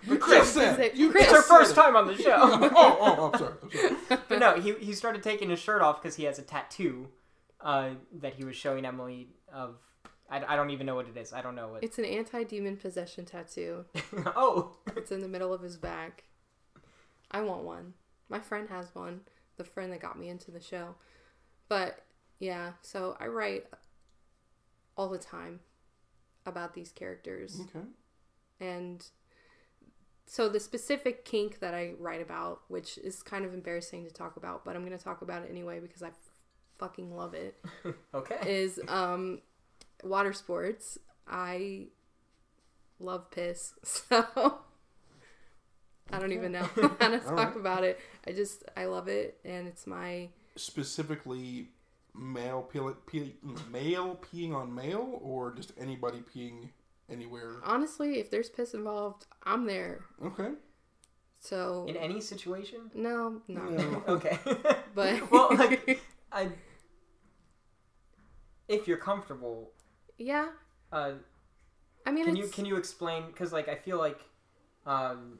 You 0.03 0.17
Chris, 0.17 0.53
said. 0.53 0.79
it- 0.79 0.95
You 0.95 1.11
Chris- 1.11 1.23
it's 1.23 1.31
just 1.33 1.51
our 1.51 1.57
first 1.59 1.75
time 1.75 1.95
on 1.95 2.07
the 2.07 2.15
show. 2.17 2.35
oh, 2.37 2.97
oh, 2.99 3.31
I'm 3.33 3.39
sorry. 3.39 3.53
I'm 3.63 3.71
sorry. 4.07 4.21
but 4.29 4.39
no, 4.39 4.59
he 4.59 4.73
he 4.75 4.93
started 4.93 5.23
taking 5.23 5.49
his 5.49 5.59
shirt 5.59 5.81
off 5.81 6.01
because 6.01 6.15
he 6.15 6.23
has 6.25 6.37
a 6.39 6.43
tattoo 6.43 7.07
uh, 7.61 7.91
that 8.19 8.33
he 8.35 8.43
was 8.43 8.55
showing 8.55 8.85
Emily 8.85 9.29
of. 9.53 9.75
I, 10.29 10.53
I 10.53 10.55
don't 10.55 10.69
even 10.69 10.85
know 10.85 10.95
what 10.95 11.07
it 11.09 11.17
is. 11.17 11.33
I 11.33 11.41
don't 11.41 11.55
know 11.55 11.67
what. 11.67 11.83
It's 11.83 11.97
an 11.99 12.05
anti 12.05 12.43
demon 12.45 12.77
possession 12.77 13.25
tattoo. 13.25 13.83
oh, 14.35 14.77
It's 14.95 15.11
in 15.11 15.19
the 15.19 15.27
middle 15.27 15.53
of 15.53 15.61
his 15.61 15.75
back. 15.75 16.23
I 17.31 17.41
want 17.41 17.63
one. 17.63 17.93
My 18.29 18.39
friend 18.39 18.69
has 18.69 18.93
one. 18.95 19.21
The 19.61 19.69
friend 19.69 19.93
that 19.93 19.99
got 19.99 20.17
me 20.17 20.27
into 20.27 20.49
the 20.49 20.59
show. 20.59 20.95
But 21.69 22.03
yeah, 22.39 22.71
so 22.81 23.15
I 23.19 23.27
write 23.27 23.65
all 24.97 25.07
the 25.07 25.19
time 25.19 25.59
about 26.47 26.73
these 26.73 26.91
characters. 26.91 27.59
Okay. 27.61 27.85
And 28.59 29.05
so 30.25 30.49
the 30.49 30.59
specific 30.59 31.25
kink 31.25 31.59
that 31.59 31.75
I 31.75 31.93
write 31.99 32.21
about, 32.21 32.61
which 32.69 32.97
is 32.97 33.21
kind 33.21 33.45
of 33.45 33.53
embarrassing 33.53 34.05
to 34.05 34.11
talk 34.11 34.35
about, 34.35 34.65
but 34.65 34.75
I'm 34.75 34.83
going 34.83 34.97
to 34.97 35.03
talk 35.03 35.21
about 35.21 35.43
it 35.43 35.49
anyway 35.51 35.79
because 35.79 36.01
I 36.01 36.09
fucking 36.79 37.15
love 37.15 37.35
it, 37.35 37.63
okay. 38.15 38.37
is 38.47 38.79
um 38.87 39.41
water 40.03 40.33
sports. 40.33 40.97
I 41.27 41.89
love 42.99 43.29
piss. 43.29 43.73
So 43.83 44.61
I 46.11 46.19
don't 46.19 46.31
even 46.33 46.51
know 46.51 46.63
how 46.99 47.09
to 47.09 47.19
talk 47.19 47.27
Alright. 47.29 47.55
about 47.55 47.83
it. 47.83 47.99
I 48.27 48.31
just 48.31 48.63
I 48.75 48.85
love 48.85 49.07
it 49.07 49.39
and 49.45 49.67
it's 49.67 49.87
my 49.87 50.29
Specifically, 50.55 51.69
male 52.13 52.61
peel, 52.63 52.93
peel, 53.05 53.27
male 53.71 54.19
peeing 54.21 54.53
on 54.53 54.73
male, 54.75 55.19
or 55.23 55.53
just 55.53 55.71
anybody 55.79 56.19
peeing 56.35 56.69
anywhere. 57.09 57.61
honestly, 57.63 58.19
if 58.19 58.29
there's 58.29 58.49
piss 58.49 58.73
involved, 58.73 59.27
I'm 59.43 59.65
there. 59.65 60.01
Okay. 60.25 60.49
So 61.39 61.85
In 61.87 61.95
any 61.95 62.19
situation. 62.21 62.91
no, 62.93 63.41
no. 63.47 63.61
No. 63.69 64.03
Okay. 64.07 64.37
But 64.93 65.31
well, 65.31 65.49
like 65.55 66.01
I, 66.31 66.49
if 68.67 68.87
you're 68.87 68.97
comfortable, 68.97 69.71
yeah, 70.17 70.49
uh, 70.91 71.13
I 72.05 72.11
mean 72.11 72.25
can 72.25 72.35
it's 72.35 72.47
you 72.47 72.51
can 72.53 72.65
you 72.65 72.75
explain? 72.75 73.27
Because 73.27 73.51
like 73.53 73.69
I 73.69 73.75
feel 73.75 73.97
like, 73.97 74.19
um, 74.85 75.39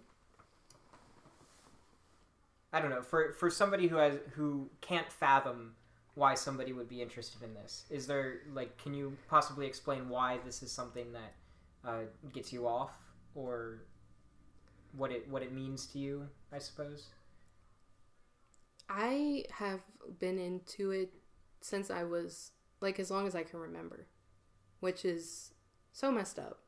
I 2.74 2.80
don't 2.80 2.90
know 2.90 3.02
for 3.02 3.34
for 3.34 3.50
somebody 3.50 3.88
who 3.88 3.98
has 3.98 4.18
who 4.34 4.70
can't 4.80 5.12
fathom 5.12 5.74
why 6.16 6.36
somebody 6.36 6.74
would 6.74 6.90
be 6.90 7.02
interested 7.02 7.42
in 7.42 7.54
this. 7.54 7.86
Is 7.90 8.08
there 8.08 8.42
like 8.54 8.78
can 8.78 8.94
you 8.94 9.18
possibly 9.30 9.66
explain 9.66 10.10
why 10.10 10.40
this 10.46 10.64
is 10.64 10.72
something 10.72 11.12
that 11.14 11.34
uh, 11.86 12.02
gets 12.34 12.54
you 12.54 12.68
off 12.68 12.92
or 13.36 13.84
what 14.96 15.12
it 15.12 15.28
what 15.30 15.42
it 15.42 15.52
means 15.52 15.86
to 15.88 16.00
you? 16.00 16.28
I 16.52 16.60
suppose. 16.60 17.08
I 18.90 19.46
have 19.52 19.82
been 20.20 20.38
into 20.38 20.92
it 20.92 21.14
since 21.62 21.90
I 21.90 22.04
was 22.04 22.52
like 22.82 23.00
as 23.00 23.12
long 23.12 23.28
as 23.28 23.36
I 23.36 23.44
can 23.44 23.60
remember, 23.60 24.08
which 24.80 25.06
is 25.06 25.54
so 25.94 26.12
messed 26.12 26.40
up 26.40 26.60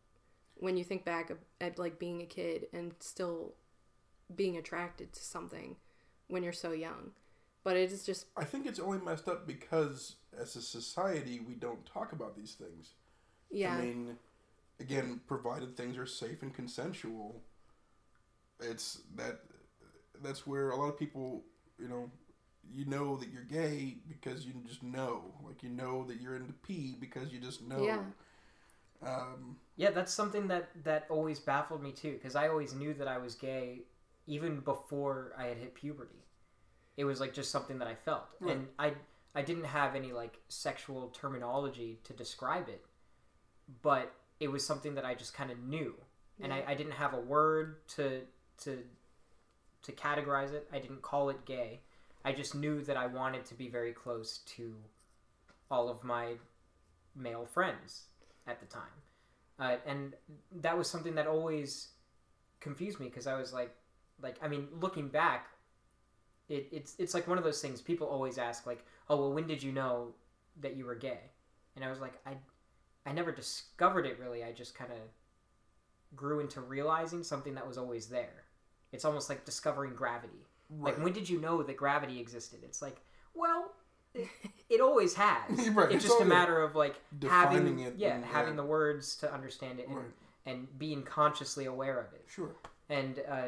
when 0.56 0.78
you 0.78 0.84
think 0.84 1.04
back 1.04 1.32
at 1.60 1.80
like 1.80 2.00
being 2.00 2.22
a 2.22 2.26
kid 2.26 2.68
and 2.74 2.94
still 3.00 3.56
being 4.34 4.58
attracted 4.58 5.12
to 5.14 5.24
something 5.24 5.76
when 6.34 6.44
you're 6.44 6.54
so 6.54 6.72
young. 6.72 7.12
But 7.64 7.78
it 7.78 7.92
is 7.92 8.06
just 8.06 8.26
I 8.36 8.44
think 8.44 8.66
it's 8.66 8.80
only 8.80 9.00
messed 9.00 9.28
up 9.30 9.48
because 9.48 10.16
as 10.38 10.56
a 10.56 10.62
society 10.62 11.40
we 11.48 11.54
don't 11.56 11.86
talk 11.86 12.12
about 12.12 12.36
these 12.36 12.54
things. 12.56 12.96
yeah, 13.52 13.76
I 13.76 13.82
mean, 13.82 14.18
again, 14.80 15.22
provided 15.28 15.78
things 15.78 15.98
are 15.98 16.06
safe 16.06 16.42
and 16.42 16.54
consensual, 16.54 17.42
it's 18.60 19.02
that 19.16 19.40
that's 20.22 20.46
where 20.48 20.72
a 20.72 20.76
lot 20.76 20.90
of 20.90 20.98
people, 21.00 21.44
you 21.80 21.88
know, 21.88 22.12
you 22.72 22.86
know 22.86 23.18
that 23.18 23.30
you're 23.30 23.44
gay 23.44 23.98
because 24.08 24.46
you 24.46 24.54
just 24.68 24.84
know, 24.84 25.34
like 25.46 25.64
you 25.64 25.70
know 25.70 26.06
that 26.08 26.22
you're 26.22 26.36
into 26.36 26.54
pee 26.54 26.96
because 27.00 27.32
you 27.32 27.40
just 27.40 27.62
know. 27.64 27.84
Yeah. 27.84 28.00
Um, 29.06 29.58
Yeah, 29.76 29.92
that's 29.92 30.14
something 30.14 30.48
that 30.48 30.70
that 30.84 31.06
always 31.10 31.40
baffled 31.40 31.82
me 31.82 31.92
too, 31.92 32.14
because 32.14 32.36
I 32.36 32.48
always 32.48 32.74
knew 32.74 32.94
that 32.96 33.08
I 33.08 33.18
was 33.18 33.36
gay 33.36 33.84
even 34.28 34.60
before 34.62 35.34
I 35.38 35.46
had 35.48 35.58
hit 35.58 35.74
puberty. 35.76 36.23
It 36.98 37.06
was 37.06 37.20
like 37.20 37.34
just 37.34 37.52
something 37.52 37.80
that 37.80 37.88
I 37.88 37.96
felt, 37.96 38.26
Right. 38.40 38.52
and 38.56 38.68
I 38.80 38.94
I 39.36 39.42
didn't 39.42 39.66
have 39.66 39.96
any 39.96 40.12
like 40.14 40.40
sexual 40.50 41.10
terminology 41.10 42.00
to 42.04 42.14
describe 42.14 42.70
it, 42.70 42.86
but 43.82 44.14
it 44.40 44.48
was 44.50 44.66
something 44.66 44.96
that 44.96 45.06
I 45.06 45.16
just 45.16 45.34
kind 45.34 45.52
of 45.52 45.60
knew, 45.60 45.96
and 46.40 46.52
Yeah. 46.52 46.64
I, 46.68 46.72
I 46.72 46.76
didn't 46.76 46.94
have 46.94 47.14
a 47.14 47.20
word 47.20 47.88
to 47.90 48.22
to 48.60 48.84
to 49.84 49.92
categorize 49.92 50.54
it. 50.54 50.70
I 50.72 50.80
didn't 50.80 51.02
call 51.02 51.30
it 51.30 51.46
gay. 51.46 51.82
I 52.26 52.32
just 52.32 52.56
knew 52.56 52.82
that 52.84 52.96
I 52.96 53.08
wanted 53.08 53.46
to 53.46 53.54
be 53.56 53.68
very 53.70 53.92
close 53.92 54.38
to 54.56 54.76
all 55.70 55.90
of 55.90 56.04
my 56.04 56.36
male 57.16 57.46
friends 57.46 58.04
at 58.48 58.60
the 58.60 58.66
time, 58.66 59.02
uh, 59.60 59.78
and 59.86 60.16
that 60.52 60.78
was 60.78 60.90
something 60.90 61.16
that 61.16 61.28
always 61.28 61.90
confused 62.60 63.00
me 63.00 63.08
because 63.08 63.28
I 63.28 63.36
was 63.38 63.52
like, 63.52 63.76
like 64.22 64.38
I 64.42 64.48
mean, 64.48 64.68
looking 64.80 65.10
back, 65.10 65.48
it, 66.50 66.68
it's 66.72 66.96
it's 67.00 67.14
like 67.14 67.28
one 67.28 67.38
of 67.38 67.44
those 67.44 67.62
things 67.62 67.82
people 67.82 68.08
always 68.08 68.38
ask 68.38 68.66
like, 68.66 68.86
oh 69.10 69.18
well, 69.18 69.34
when 69.34 69.48
did 69.48 69.62
you 69.64 69.72
know 69.72 70.14
that 70.62 70.76
you 70.76 70.86
were 70.86 70.96
gay? 70.96 71.20
And 71.76 71.84
I 71.84 71.90
was 71.90 72.00
like, 72.00 72.14
I 72.26 72.34
I 73.06 73.14
never 73.14 73.32
discovered 73.32 74.06
it 74.06 74.20
really. 74.20 74.44
I 74.44 74.52
just 74.52 74.76
kind 74.76 74.92
of 74.92 74.98
grew 76.16 76.40
into 76.40 76.62
realizing 76.62 77.24
something 77.24 77.56
that 77.56 77.68
was 77.68 77.78
always 77.78 78.08
there. 78.08 78.44
It's 78.92 79.06
almost 79.06 79.30
like 79.30 79.46
discovering 79.46 79.94
gravity. 79.96 80.46
Right. 80.70 80.94
Like 80.94 81.04
when 81.04 81.14
did 81.14 81.28
you 81.30 81.40
know 81.42 81.64
that 81.64 81.78
gravity 81.78 82.20
existed? 82.20 82.60
It's 82.64 82.82
like, 82.82 82.98
well, 83.34 83.72
it, 84.14 84.28
it 84.70 84.80
always 84.82 85.16
has. 85.16 85.50
Right, 85.72 85.88
It's 85.88 85.96
it's 85.96 86.06
just 86.06 86.22
a 86.22 86.26
matter 86.26 86.62
of 86.62 86.76
like 86.76 86.96
having 87.28 87.80
it 87.80 87.96
yeah, 87.98 88.16
and- 88.16 88.26
having 88.26 88.54
yeah. 88.54 88.58
the 88.62 88.66
words 88.66 89.16
to 89.18 89.34
understand 89.34 89.80
it 89.80 89.88
and, 89.88 89.98
Right. 89.98 90.06
and 90.46 90.80
being 90.80 91.02
consciously 91.04 91.66
aware 91.66 92.00
of 92.00 92.14
it 92.14 92.26
Sure. 92.28 92.52
and 92.90 93.20
uh, 93.28 93.48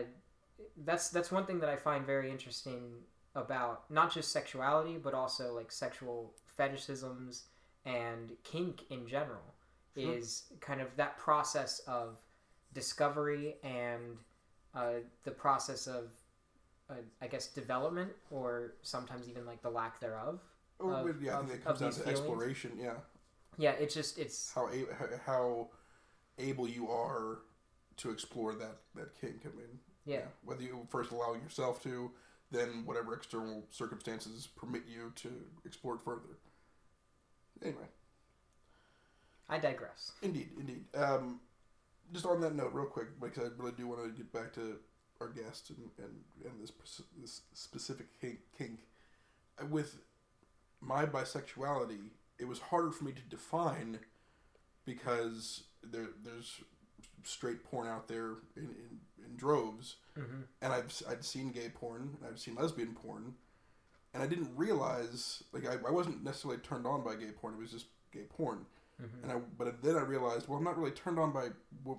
that's 0.86 1.10
that's 1.10 1.32
one 1.32 1.46
thing 1.46 1.60
that 1.60 1.70
I 1.70 1.76
find 1.76 2.06
very 2.06 2.30
interesting 2.32 2.94
about 3.36 3.90
not 3.90 4.14
just 4.14 4.32
sexuality, 4.32 4.98
but 4.98 5.14
also 5.14 5.54
like 5.56 5.72
sexual 5.72 6.34
fetishisms 6.58 7.44
and 7.86 8.32
kink 8.44 8.82
in 8.90 9.08
general. 9.08 9.54
Sure. 9.98 10.14
Is 10.18 10.44
kind 10.60 10.82
of 10.82 10.88
that 10.98 11.18
process 11.18 11.80
of 11.88 12.18
discovery 12.74 13.56
and 13.64 14.18
uh, 14.74 14.96
the 15.24 15.32
process 15.32 15.88
of, 15.88 16.10
uh, 16.90 16.96
I 17.22 17.28
guess, 17.28 17.48
development, 17.48 18.12
or 18.30 18.74
sometimes 18.82 19.30
even 19.30 19.46
like 19.46 19.62
the 19.62 19.70
lack 19.70 20.02
thereof. 20.02 20.42
Or, 20.80 21.10
Of- 21.10 21.22
yeah, 21.24 21.38
I 21.38 21.40
of- 21.40 21.48
think 21.48 21.62
it 21.62 21.66
comes 21.66 21.80
down 21.80 21.92
to 21.92 22.00
feelings? 22.00 22.20
exploration. 22.20 22.72
Yeah, 22.78 22.96
Yeah, 23.58 23.72
it's 23.72 23.94
just 23.94 24.18
it's 24.18 24.52
how 24.54 24.68
a- 24.68 25.18
how 25.26 25.70
able 26.38 26.68
you 26.68 26.90
are 26.92 27.40
to 27.98 28.10
explore 28.12 28.54
that 28.56 28.76
that 28.96 29.16
kink. 29.22 29.44
I 29.46 29.56
mean, 29.56 29.80
yeah. 30.06 30.22
whether 30.44 30.62
you 30.62 30.88
first 30.90 31.12
allowing 31.12 31.42
yourself 31.42 31.82
to, 31.84 32.12
then 32.52 32.84
whatever 32.86 33.14
external 33.14 33.64
circumstances 33.72 34.48
permit 34.56 34.84
you 34.88 35.12
to 35.16 35.30
explore 35.66 35.96
it 35.96 36.02
further. 36.02 36.38
Anyway, 37.62 37.88
I 39.50 39.58
digress. 39.58 40.12
indeed, 40.22 40.50
indeed. 40.60 40.84
Um, 40.96 41.40
just 42.14 42.26
on 42.26 42.42
that 42.42 42.56
note, 42.56 42.72
real 42.74 42.86
quick, 42.86 43.20
because 43.20 43.50
I 43.50 43.50
really 43.58 43.74
do 43.78 43.88
want 43.88 44.04
to 44.04 44.10
get 44.10 44.32
back 44.32 44.54
to 44.54 44.78
our 45.22 45.30
guest 45.30 45.70
and 45.70 45.90
and, 45.98 46.14
and 46.44 46.62
this 46.62 46.72
this 47.20 47.42
specific 47.54 48.08
kink, 48.20 48.40
kink. 48.58 48.80
With 49.70 49.98
my 50.82 51.06
bisexuality, 51.06 52.10
it 52.38 52.48
was 52.48 52.60
harder 52.60 52.92
for 52.92 53.06
me 53.06 53.14
to 53.14 53.22
define 53.22 54.00
because 54.86 55.64
there 55.84 56.10
there's 56.24 56.62
straight 57.24 57.64
porn 57.64 57.88
out 57.88 58.08
there 58.08 58.34
in, 58.56 58.64
in, 58.66 59.00
in 59.30 59.36
droves 59.36 59.96
hmm 60.16 60.42
and 60.62 60.72
I've 60.74 60.94
I'd 61.10 61.24
seen 61.26 61.52
gay 61.52 61.70
porn 61.70 62.18
and 62.22 62.30
I've 62.30 62.40
seen 62.40 62.56
lesbian 62.56 62.94
porn, 62.94 63.36
and 64.14 64.24
I 64.24 64.28
didn't 64.28 64.50
realize 64.56 65.44
like 65.52 65.68
I, 65.68 65.76
I 65.88 65.92
wasn't 65.92 66.24
necessarily 66.24 66.60
turned 66.62 66.88
on 66.88 67.04
by 67.04 67.16
gay 67.16 67.32
porn. 67.32 67.56
It 67.56 67.60
was 67.60 67.72
just 67.72 67.88
gay 68.14 68.24
porn, 68.30 68.66
hmm 68.98 69.06
and 69.24 69.32
I 69.32 69.36
but 69.58 69.82
then 69.84 69.96
I 69.98 70.02
realized 70.02 70.48
well 70.48 70.58
I'm 70.58 70.64
not 70.64 70.78
really 70.78 70.92
turned 70.92 71.20
on 71.20 71.32
by 71.34 71.50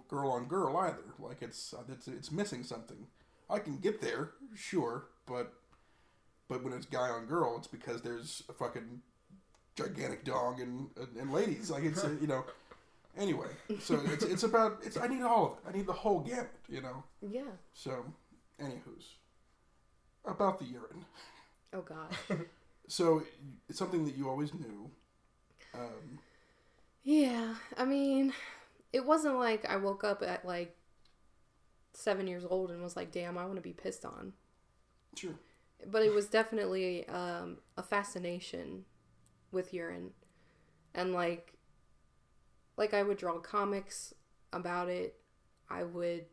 girl 0.08 0.30
on 0.30 0.46
girl 0.46 0.76
either. 0.78 1.04
Like 1.18 1.42
it's 1.42 1.74
uh, 1.74 1.82
it's 1.92 2.08
it's 2.08 2.32
missing 2.32 2.64
something. 2.64 3.06
I 3.50 3.58
can 3.58 3.78
get 3.78 4.00
there, 4.00 4.30
sure, 4.54 5.04
but 5.26 5.52
but 6.48 6.64
when 6.64 6.72
it's 6.72 6.86
guy 6.86 7.08
on 7.08 7.26
girl, 7.26 7.56
it's 7.58 7.68
because 7.68 8.02
there's 8.02 8.42
a 8.48 8.52
fucking 8.52 9.02
gigantic 9.76 10.24
dog 10.24 10.58
and 10.60 10.88
and, 10.96 11.16
and 11.20 11.32
ladies. 11.32 11.70
Like 11.70 11.84
it's 11.84 12.02
uh, 12.04 12.10
you 12.20 12.26
know. 12.26 12.44
Anyway, 13.16 13.48
so 13.80 14.00
it's 14.06 14.24
it's 14.24 14.42
about 14.42 14.78
it's 14.82 14.96
I 14.98 15.06
need 15.06 15.22
all 15.22 15.46
of 15.46 15.52
it. 15.52 15.68
I 15.68 15.76
need 15.76 15.86
the 15.86 15.92
whole 15.92 16.20
gamut, 16.20 16.50
you 16.68 16.82
know. 16.82 17.02
Yeah. 17.22 17.52
So, 17.72 18.04
anywho's 18.60 19.14
about 20.24 20.58
the 20.58 20.66
urine. 20.66 21.04
Oh 21.72 21.82
God. 21.82 22.14
So 22.88 23.24
it's 23.68 23.80
something 23.80 24.04
that 24.04 24.16
you 24.16 24.28
always 24.28 24.54
knew. 24.54 24.88
Um, 25.74 26.20
Yeah, 27.02 27.54
I 27.76 27.84
mean, 27.84 28.32
it 28.92 29.04
wasn't 29.04 29.36
like 29.38 29.64
I 29.68 29.76
woke 29.76 30.04
up 30.04 30.22
at 30.22 30.44
like 30.44 30.76
seven 31.92 32.26
years 32.26 32.44
old 32.48 32.70
and 32.70 32.82
was 32.82 32.96
like, 32.96 33.10
"Damn, 33.10 33.38
I 33.38 33.44
want 33.44 33.56
to 33.56 33.60
be 33.62 33.72
pissed 33.72 34.04
on." 34.04 34.34
sure. 35.16 35.34
But 35.86 36.02
it 36.02 36.12
was 36.14 36.26
definitely 36.28 37.06
um, 37.08 37.58
a 37.76 37.82
fascination 37.82 38.84
with 39.52 39.74
urine, 39.74 40.12
and 40.94 41.12
like, 41.12 41.54
like 42.76 42.94
I 42.94 43.02
would 43.02 43.18
draw 43.18 43.38
comics 43.38 44.14
about 44.52 44.88
it. 44.88 45.16
I 45.68 45.82
would. 45.84 46.26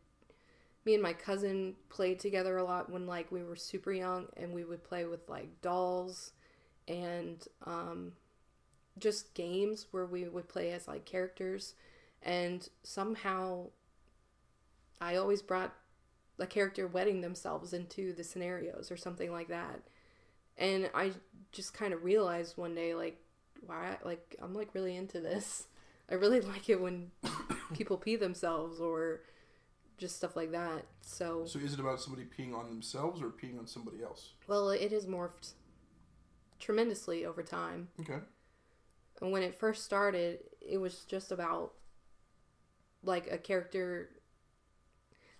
Me 0.85 0.93
and 0.93 1.03
my 1.03 1.13
cousin 1.13 1.75
played 1.87 2.19
together 2.19 2.57
a 2.57 2.63
lot 2.63 2.91
when 2.91 3.07
like 3.07 3.31
we 3.31 3.43
were 3.43 3.55
super 3.55 3.91
young, 3.93 4.27
and 4.37 4.53
we 4.53 4.63
would 4.63 4.83
play 4.83 5.05
with 5.05 5.27
like 5.29 5.61
dolls, 5.61 6.33
and 6.87 7.47
um, 7.65 8.13
just 8.97 9.33
games 9.33 9.87
where 9.91 10.05
we 10.05 10.27
would 10.27 10.47
play 10.47 10.71
as 10.71 10.87
like 10.87 11.05
characters 11.05 11.73
and 12.21 12.69
somehow 12.83 13.67
i 15.01 15.15
always 15.15 15.41
brought 15.41 15.73
a 16.39 16.45
character 16.47 16.87
wetting 16.87 17.21
themselves 17.21 17.73
into 17.73 18.13
the 18.13 18.23
scenarios 18.23 18.91
or 18.91 18.97
something 18.97 19.31
like 19.31 19.47
that 19.47 19.81
and 20.57 20.89
i 20.93 21.11
just 21.51 21.73
kind 21.73 21.93
of 21.93 22.03
realized 22.03 22.57
one 22.57 22.75
day 22.75 22.93
like 22.93 23.17
why 23.65 23.97
like 24.03 24.35
i'm 24.41 24.53
like 24.53 24.73
really 24.73 24.95
into 24.95 25.19
this 25.19 25.67
i 26.09 26.13
really 26.15 26.41
like 26.53 26.69
it 26.69 26.79
when 26.81 27.11
people 27.73 27.97
pee 27.97 28.15
themselves 28.15 28.79
or 28.79 29.21
just 29.97 30.15
stuff 30.15 30.35
like 30.35 30.51
that 30.51 30.85
so 31.01 31.45
So 31.45 31.59
is 31.59 31.73
it 31.73 31.79
about 31.79 32.01
somebody 32.01 32.25
peeing 32.25 32.53
on 32.55 32.67
themselves 32.67 33.21
or 33.21 33.27
peeing 33.27 33.57
on 33.59 33.67
somebody 33.67 34.03
else? 34.03 34.33
well 34.47 34.69
it 34.69 34.91
has 34.91 35.05
morphed 35.05 35.53
tremendously 36.59 37.25
over 37.25 37.43
time 37.43 37.89
Okay. 38.01 38.19
And 39.21 39.31
when 39.31 39.43
it 39.43 39.55
first 39.55 39.85
started, 39.85 40.39
it 40.59 40.79
was 40.79 41.05
just 41.05 41.31
about 41.31 41.73
like 43.03 43.31
a 43.31 43.37
character. 43.37 44.09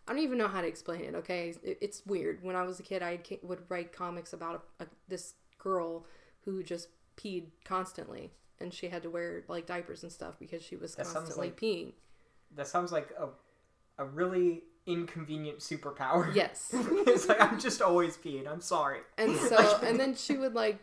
I 0.08 0.14
don't 0.14 0.22
even 0.22 0.38
know 0.38 0.48
how 0.48 0.62
to 0.62 0.68
explain 0.68 1.02
it. 1.02 1.16
Okay, 1.16 1.54
it's 1.64 2.06
weird. 2.06 2.44
When 2.44 2.56
I 2.56 2.64
was 2.64 2.80
a 2.80 2.84
kid, 2.84 3.02
I 3.02 3.20
would 3.42 3.60
write 3.70 3.92
comics 3.92 4.32
about 4.32 4.64
a, 4.80 4.84
a, 4.84 4.88
this 5.08 5.34
girl 5.58 6.06
who 6.46 6.62
just 6.64 6.90
peed 7.18 7.48
constantly, 7.66 8.32
and 8.60 8.74
she 8.74 8.88
had 8.90 9.04
to 9.04 9.10
wear 9.10 9.44
like 9.48 9.66
diapers 9.66 10.04
and 10.04 10.12
stuff 10.12 10.36
because 10.40 10.64
she 10.64 10.76
was 10.76 10.96
That 10.96 11.08
constantly 11.08 11.48
like- 11.48 11.60
peeing. 11.60 11.92
That 12.56 12.68
sounds 12.68 12.92
like 12.92 13.10
a 13.20 13.30
a 13.98 14.06
really 14.06 14.64
inconvenient 14.86 15.60
superpower. 15.60 16.34
Yes. 16.36 16.70
it's 16.74 17.28
like 17.28 17.42
I'm 17.42 17.60
just 17.60 17.82
always 17.82 18.18
peeing. 18.18 18.48
I'm 18.48 18.62
sorry. 18.62 19.00
And 19.18 19.36
so, 19.50 19.80
and 19.84 20.00
then 20.00 20.16
she 20.16 20.38
would 20.38 20.54
like 20.54 20.80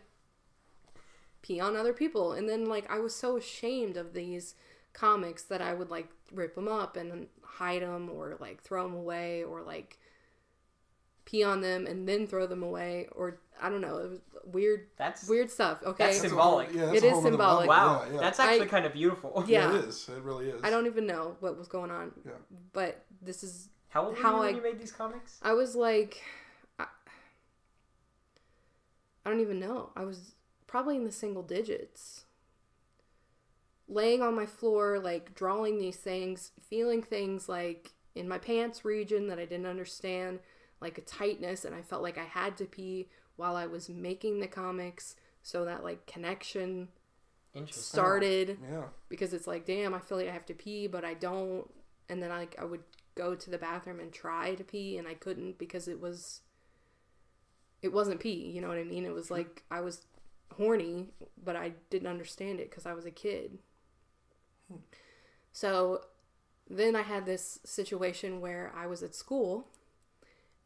pee 1.41 1.59
on 1.59 1.75
other 1.75 1.93
people. 1.93 2.33
And 2.33 2.47
then, 2.47 2.65
like, 2.65 2.89
I 2.89 2.99
was 2.99 3.15
so 3.15 3.37
ashamed 3.37 3.97
of 3.97 4.13
these 4.13 4.55
comics 4.93 5.43
that 5.43 5.61
I 5.61 5.73
would 5.73 5.89
like 5.89 6.09
rip 6.33 6.55
them 6.55 6.67
up 6.67 6.95
and 6.97 7.27
hide 7.41 7.81
them 7.81 8.09
or 8.09 8.37
like 8.39 8.61
throw 8.61 8.83
them 8.83 8.93
away 8.95 9.43
or 9.43 9.61
like 9.61 9.97
pee 11.31 11.43
on 11.43 11.61
them 11.61 11.87
and 11.87 12.07
then 12.07 12.27
throw 12.27 12.45
them 12.45 12.61
away 12.61 13.07
or 13.13 13.39
I 13.61 13.69
don't 13.69 13.79
know. 13.81 13.97
It 13.99 14.09
was 14.09 14.19
weird, 14.45 14.87
That's 14.97 15.29
weird 15.29 15.49
stuff. 15.49 15.81
Okay. 15.83 16.03
That's 16.05 16.17
That's 16.19 16.29
symbolic. 16.29 16.67
whole- 16.69 16.75
yeah, 16.77 16.85
that's 16.87 16.97
It 16.97 17.03
a 17.03 17.07
is 17.07 17.13
whole 17.13 17.21
nother 17.21 17.31
symbolic. 17.31 17.69
wow. 17.69 18.03
Yeah, 18.07 18.13
yeah. 18.15 18.19
That's 18.19 18.39
actually 18.39 18.65
I- 18.65 18.69
kind 18.69 18.85
of 18.85 18.93
beautiful. 18.93 19.43
Yeah. 19.47 19.73
It 19.77 19.85
is. 19.85 20.09
It 20.09 20.21
really 20.23 20.49
is. 20.49 20.61
I 20.63 20.69
don't 20.69 20.87
even 20.87 21.05
know 21.07 21.37
what 21.39 21.57
was 21.57 21.67
going 21.67 21.91
on. 21.91 22.11
Yeah. 22.25 22.31
But 22.73 23.05
this 23.21 23.43
is 23.43 23.69
How 23.89 24.05
old 24.07 24.17
were 24.17 24.21
How 24.23 24.33
you 24.33 24.39
when 24.39 24.47
I- 24.53 24.57
you 24.57 24.63
made 24.63 24.79
these 24.79 24.91
comics? 24.91 25.39
I 25.43 25.53
was 25.53 25.75
like, 25.75 26.21
I, 26.79 26.85
I 29.25 29.29
don't 29.29 29.39
even 29.41 29.59
know. 29.59 29.91
I 29.95 30.03
was 30.03 30.33
probably 30.67 30.95
in 30.95 31.05
the 31.05 31.11
single 31.11 31.43
digits. 31.43 32.25
Laying 33.87 34.21
on 34.21 34.35
my 34.35 34.45
floor, 34.45 34.99
like 34.99 35.35
drawing 35.35 35.77
these 35.77 35.97
things, 35.97 36.51
feeling 36.69 37.03
things 37.03 37.47
like 37.49 37.91
in 38.15 38.27
my 38.27 38.37
pants 38.37 38.83
region 38.85 39.27
that 39.27 39.37
I 39.37 39.45
didn't 39.45 39.65
understand, 39.65 40.39
like 40.81 40.97
a 40.97 41.01
tightness, 41.01 41.63
and 41.63 41.75
I 41.75 41.81
felt 41.81 42.01
like 42.01 42.17
I 42.17 42.23
had 42.25 42.57
to 42.57 42.65
pee 42.65 43.07
while 43.35 43.55
I 43.55 43.67
was 43.67 43.87
making 43.89 44.39
the 44.39 44.47
comics. 44.47 45.15
So 45.43 45.65
that 45.65 45.83
like 45.83 46.05
connection 46.05 46.89
started 47.69 48.57
Yeah. 48.69 48.83
because 49.09 49.33
it's 49.33 49.47
like, 49.47 49.65
damn, 49.65 49.93
I 49.93 49.99
feel 49.99 50.17
like 50.17 50.27
I 50.29 50.33
have 50.33 50.45
to 50.47 50.53
pee, 50.53 50.87
but 50.87 51.03
I 51.03 51.13
don't. 51.13 51.69
And 52.09 52.21
then 52.21 52.31
I, 52.31 52.47
I 52.59 52.65
would 52.65 52.83
go 53.15 53.35
to 53.35 53.49
the 53.49 53.57
bathroom 53.57 53.99
and 53.99 54.11
try 54.11 54.55
to 54.55 54.63
pee, 54.63 54.97
and 54.97 55.07
I 55.07 55.13
couldn't 55.15 55.57
because 55.57 55.87
it 55.87 55.99
was, 55.99 56.41
it 57.81 57.91
wasn't 57.93 58.19
pee. 58.19 58.51
You 58.53 58.61
know 58.61 58.67
what 58.67 58.77
I 58.77 58.83
mean? 58.83 59.05
It 59.05 59.13
was 59.13 59.31
like 59.31 59.63
I 59.71 59.81
was 59.81 60.05
horny, 60.55 61.07
but 61.43 61.55
I 61.55 61.73
didn't 61.89 62.07
understand 62.07 62.59
it 62.59 62.69
because 62.69 62.85
I 62.85 62.93
was 62.93 63.05
a 63.05 63.11
kid. 63.11 63.59
Hmm. 64.69 64.79
So 65.51 66.01
then 66.69 66.95
I 66.95 67.01
had 67.01 67.25
this 67.25 67.59
situation 67.65 68.39
where 68.39 68.71
I 68.75 68.87
was 68.87 69.03
at 69.03 69.15
school 69.15 69.67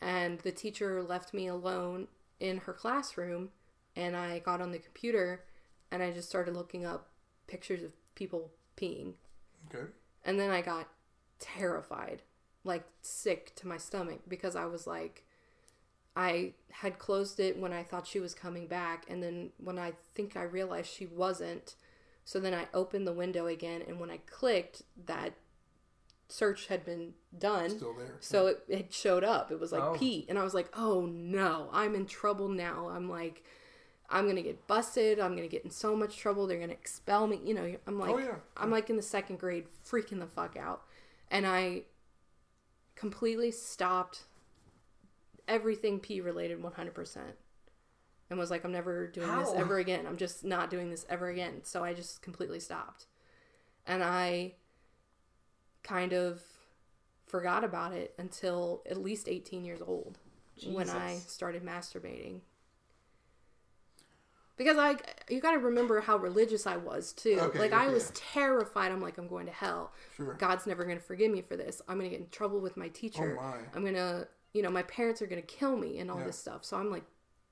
and 0.06 0.38
the 0.42 0.52
teacher 0.52 1.02
left 1.02 1.34
me 1.34 1.48
alone 1.48 2.08
in 2.40 2.60
her 2.60 2.74
classroom 2.74 3.50
and 3.96 4.16
I 4.16 4.38
got 4.38 4.62
on 4.62 4.72
the 4.72 4.78
computer 4.78 5.44
and 5.92 6.04
I 6.04 6.12
just 6.12 6.30
started 6.30 6.56
looking 6.56 6.86
up 6.86 7.10
pictures 7.48 7.82
of 7.82 7.92
people 8.14 8.52
peeing. 8.78 9.14
Okay. 9.68 9.86
And 10.24 10.40
then 10.40 10.52
I 10.52 10.62
got 10.62 10.90
terrified, 11.40 12.22
like 12.64 12.84
sick 13.02 13.56
to 13.56 13.68
my 13.68 13.78
stomach 13.78 14.20
because 14.28 14.56
I 14.56 14.66
was 14.66 14.86
like, 14.86 15.26
I 16.16 16.54
had 16.72 17.00
closed 17.00 17.40
it 17.40 17.58
when 17.58 17.74
I 17.74 17.82
thought 17.82 18.06
she 18.06 18.20
was 18.20 18.36
coming 18.36 18.68
back. 18.68 19.06
And 19.10 19.24
then 19.24 19.50
when 19.58 19.80
I 19.80 19.94
think 20.14 20.38
I 20.38 20.44
realized 20.44 20.94
she 20.94 21.08
wasn't, 21.08 21.74
so 22.26 22.40
then 22.40 22.54
I 22.54 22.68
opened 22.76 23.08
the 23.08 23.14
window 23.14 23.48
again. 23.48 23.82
And 23.88 24.00
when 24.00 24.12
I 24.12 24.18
clicked, 24.28 24.84
that 25.08 25.34
search 26.28 26.68
had 26.68 26.86
been 26.86 27.14
done. 27.38 27.70
Still 27.70 27.94
there. 27.94 28.18
So 28.20 28.48
it, 28.48 28.64
it 28.68 28.94
showed 28.94 29.24
up. 29.24 29.52
It 29.52 29.60
was 29.60 29.72
like 29.72 29.84
Oh. 29.84 29.96
Pete. 29.98 30.26
And 30.30 30.40
I 30.40 30.44
was 30.44 30.54
like, 30.54 30.70
oh 30.76 31.06
no, 31.06 31.70
I'm 31.72 31.96
in 31.96 32.06
trouble 32.06 32.50
now. 32.50 32.90
I'm 32.90 33.10
like, 33.10 33.44
I'm 34.10 34.26
going 34.26 34.36
to 34.36 34.42
get 34.42 34.68
busted. 34.68 35.20
I'm 35.20 35.32
going 35.36 35.48
to 35.48 35.52
get 35.52 35.64
in 35.66 35.72
so 35.72 35.96
much 35.96 36.18
trouble. 36.18 36.48
They're 36.48 36.58
going 36.58 36.70
to 36.70 36.76
expel 36.76 37.28
me. 37.28 37.40
You 37.44 37.54
know, 37.54 37.76
I'm 37.88 38.02
oh, 38.02 38.06
like, 38.06 38.16
Oh, 38.16 38.18
yeah. 38.20 38.36
I'm 38.58 38.70
like 38.70 38.90
in 38.90 38.96
the 38.96 39.02
second 39.02 39.40
grade, 39.40 39.66
freaking 39.88 40.20
the 40.20 40.28
fuck 40.28 40.58
out. 40.58 40.84
And 41.32 41.48
I 41.48 41.84
completely 42.96 43.52
stopped 43.52 44.24
everything 45.48 46.00
P 46.00 46.22
related 46.22 46.62
100%. 46.62 47.18
And 48.30 48.40
was 48.40 48.50
like, 48.50 48.64
I'm 48.64 48.72
never 48.72 49.08
doing 49.08 49.36
this 49.38 49.52
ever 49.56 49.78
again. 49.78 50.08
I'm 50.08 50.18
just 50.18 50.44
not 50.44 50.72
doing 50.72 50.90
this 50.90 51.06
ever 51.10 51.28
again. 51.28 51.62
So 51.64 51.84
I 51.84 51.94
just 51.94 52.22
completely 52.24 52.60
stopped. 52.60 53.06
And 53.86 54.04
I 54.04 54.54
kind 55.86 56.14
of 56.14 56.42
forgot 57.26 57.64
about 57.64 57.94
it 57.94 58.14
until 58.18 58.82
at 58.90 58.98
least 58.98 59.28
18 59.28 59.64
years 59.64 59.82
old 59.86 60.18
when 60.66 60.90
I 60.90 61.18
started 61.28 61.64
masturbating. 61.64 62.42
Because 64.58 64.78
I, 64.78 64.96
you 65.30 65.42
got 65.42 65.52
to 65.52 65.60
remember 65.60 66.00
how 66.00 66.16
religious 66.16 66.66
I 66.66 66.78
was 66.78 67.12
too. 67.12 67.38
Okay, 67.42 67.60
like 67.60 67.74
I 67.74 67.88
was 67.88 68.12
terrified. 68.16 68.92
I'm 68.92 69.02
like, 69.02 69.18
I'm 69.18 69.28
going 69.28 69.48
to 69.48 69.52
hell. 69.52 69.92
Sure. 70.16 70.36
God's 70.36 70.66
never 70.66 70.86
going 70.86 70.98
to 70.98 71.04
forgive 71.04 71.30
me 71.30 71.42
for 71.42 71.58
this. 71.58 71.82
I'm 71.90 71.98
going 71.98 72.10
to 72.10 72.16
get 72.16 72.24
in 72.24 72.30
trouble 72.30 72.62
with 72.62 72.78
my 72.78 72.86
oh, 72.86 72.90
teacher. 72.94 73.38
Oh, 73.38 73.44
my. 73.44 73.58
I'm 73.74 73.82
going 73.82 73.96
to, 73.96 74.28
you 74.54 74.62
know, 74.62 74.70
my 74.70 74.84
parents 74.84 75.22
are 75.22 75.28
going 75.28 75.42
to 75.42 75.48
kill 75.48 75.76
me 75.76 76.00
and 76.00 76.10
all 76.10 76.20
Yeah. 76.20 76.28
this 76.28 76.40
stuff. 76.40 76.64
So 76.64 76.78
I'm 76.78 76.90
like 76.90 77.04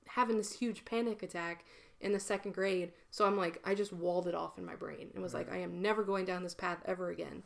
having 0.06 0.38
this 0.38 0.52
huge 0.52 0.86
panic 0.86 1.22
attack 1.22 1.66
in 2.00 2.12
the 2.12 2.20
second 2.20 2.54
grade. 2.54 2.92
So 3.10 3.26
I'm 3.26 3.36
like, 3.36 3.60
I 3.64 3.74
just 3.74 3.92
walled 3.92 4.26
it 4.26 4.34
off 4.34 4.56
in 4.56 4.64
my 4.64 4.74
brain 4.74 5.10
and 5.12 5.22
was 5.22 5.34
like, 5.34 5.52
I 5.52 5.58
am 5.58 5.82
never 5.82 6.04
going 6.04 6.24
down 6.24 6.42
this 6.42 6.54
path 6.54 6.78
ever 6.86 7.10
again. 7.10 7.42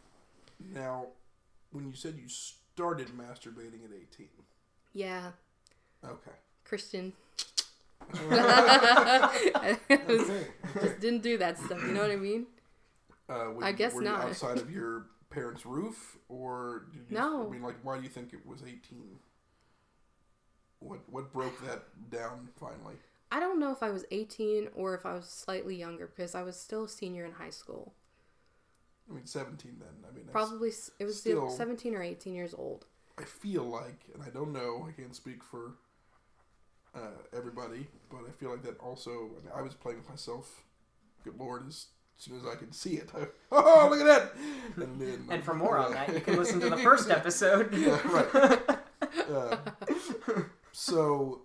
Now, 0.61 1.07
when 1.73 1.87
you 1.87 1.95
said 1.95 2.17
you 2.21 2.29
started 2.29 3.09
masturbating 3.09 3.85
at 3.85 3.91
18, 3.95 4.29
Yeah, 4.95 5.33
okay. 6.05 6.33
Christian. 6.65 7.13
Okay. 8.15 9.77
just 10.81 11.01
didn't 11.01 11.23
do 11.23 11.37
that 11.39 11.59
stuff. 11.59 11.83
You 11.83 11.89
know 11.93 12.01
what 12.03 12.11
I 12.11 12.17
mean? 12.17 12.47
Uh, 13.29 13.53
I 13.61 13.71
you- 13.71 13.77
guess 13.77 13.95
not. 13.95 14.03
You 14.23 14.29
outside 14.29 14.59
of 14.59 14.71
your 14.71 15.07
parents' 15.31 15.67
roof, 15.67 16.17
or 16.29 16.87
No. 17.11 17.47
I 17.47 17.51
mean, 17.51 17.63
like, 17.63 17.77
why 17.83 17.97
do 17.99 18.03
you 18.03 18.09
think 18.09 18.33
it 18.33 18.47
was 18.47 18.63
18? 18.63 19.19
What 20.81 21.01
what 21.11 21.33
broke 21.33 21.61
that 21.67 21.83
down 22.11 22.49
finally? 22.59 22.95
I 23.31 23.41
don't 23.41 23.59
know 23.59 23.73
if 23.73 23.83
I 23.83 23.91
was 23.91 24.05
18 24.11 24.69
or 24.75 24.95
if 24.95 25.05
I 25.05 25.15
was 25.15 25.27
slightly 25.29 25.75
younger 25.77 26.07
because 26.07 26.35
I 26.35 26.43
was 26.43 26.59
still 26.59 26.85
a 26.85 26.89
senior 26.89 27.25
in 27.27 27.33
high 27.33 27.51
school. 27.51 27.93
I 29.11 29.15
mean, 29.15 29.27
17 29.27 29.77
then. 29.79 29.89
I 30.11 30.15
mean, 30.15 30.27
Probably 30.31 30.71
it 30.99 31.05
was 31.05 31.19
still- 31.19 31.51
17 31.51 31.95
or 31.95 32.03
18 32.03 32.35
years 32.35 32.55
old. 32.55 32.87
I 33.19 33.25
feel 33.25 33.65
like, 33.65 34.05
and 34.15 34.23
I 34.23 34.31
don't 34.31 34.53
know, 34.53 34.87
I 34.89 34.93
can't 34.93 35.15
speak 35.15 35.43
for 35.43 35.73
uh, 36.95 37.37
everybody, 37.37 37.89
but 38.11 38.21
I 38.29 38.31
feel 38.31 38.51
like 38.51 38.63
that 38.63 38.79
also. 38.79 39.11
I, 39.11 39.45
mean, 39.45 39.53
I 39.55 39.63
was 39.63 39.75
playing 39.75 39.99
with 39.99 40.09
myself. 40.09 40.63
Good 41.25 41.39
lord, 41.39 41.67
as 41.69 41.87
soon 42.17 42.39
as 42.39 42.47
I 42.47 42.55
could 42.55 42.75
see 42.75 42.95
it, 42.95 43.11
I, 43.15 43.27
oh 43.53 43.89
look 43.91 44.01
at 44.01 44.07
that! 44.07 44.35
And, 44.77 45.01
then, 45.01 45.27
And 45.31 45.43
for 45.43 45.55
more 45.55 45.79
on 45.79 45.93
that, 45.95 46.13
you 46.13 46.21
can 46.21 46.37
listen 46.37 46.61
to 46.61 46.71
the 46.71 46.77
first 46.77 47.11
episode. 47.11 47.75
Yeah, 47.75 48.01
right. 48.09 48.79
Uh, 49.29 49.57
so, 50.73 51.43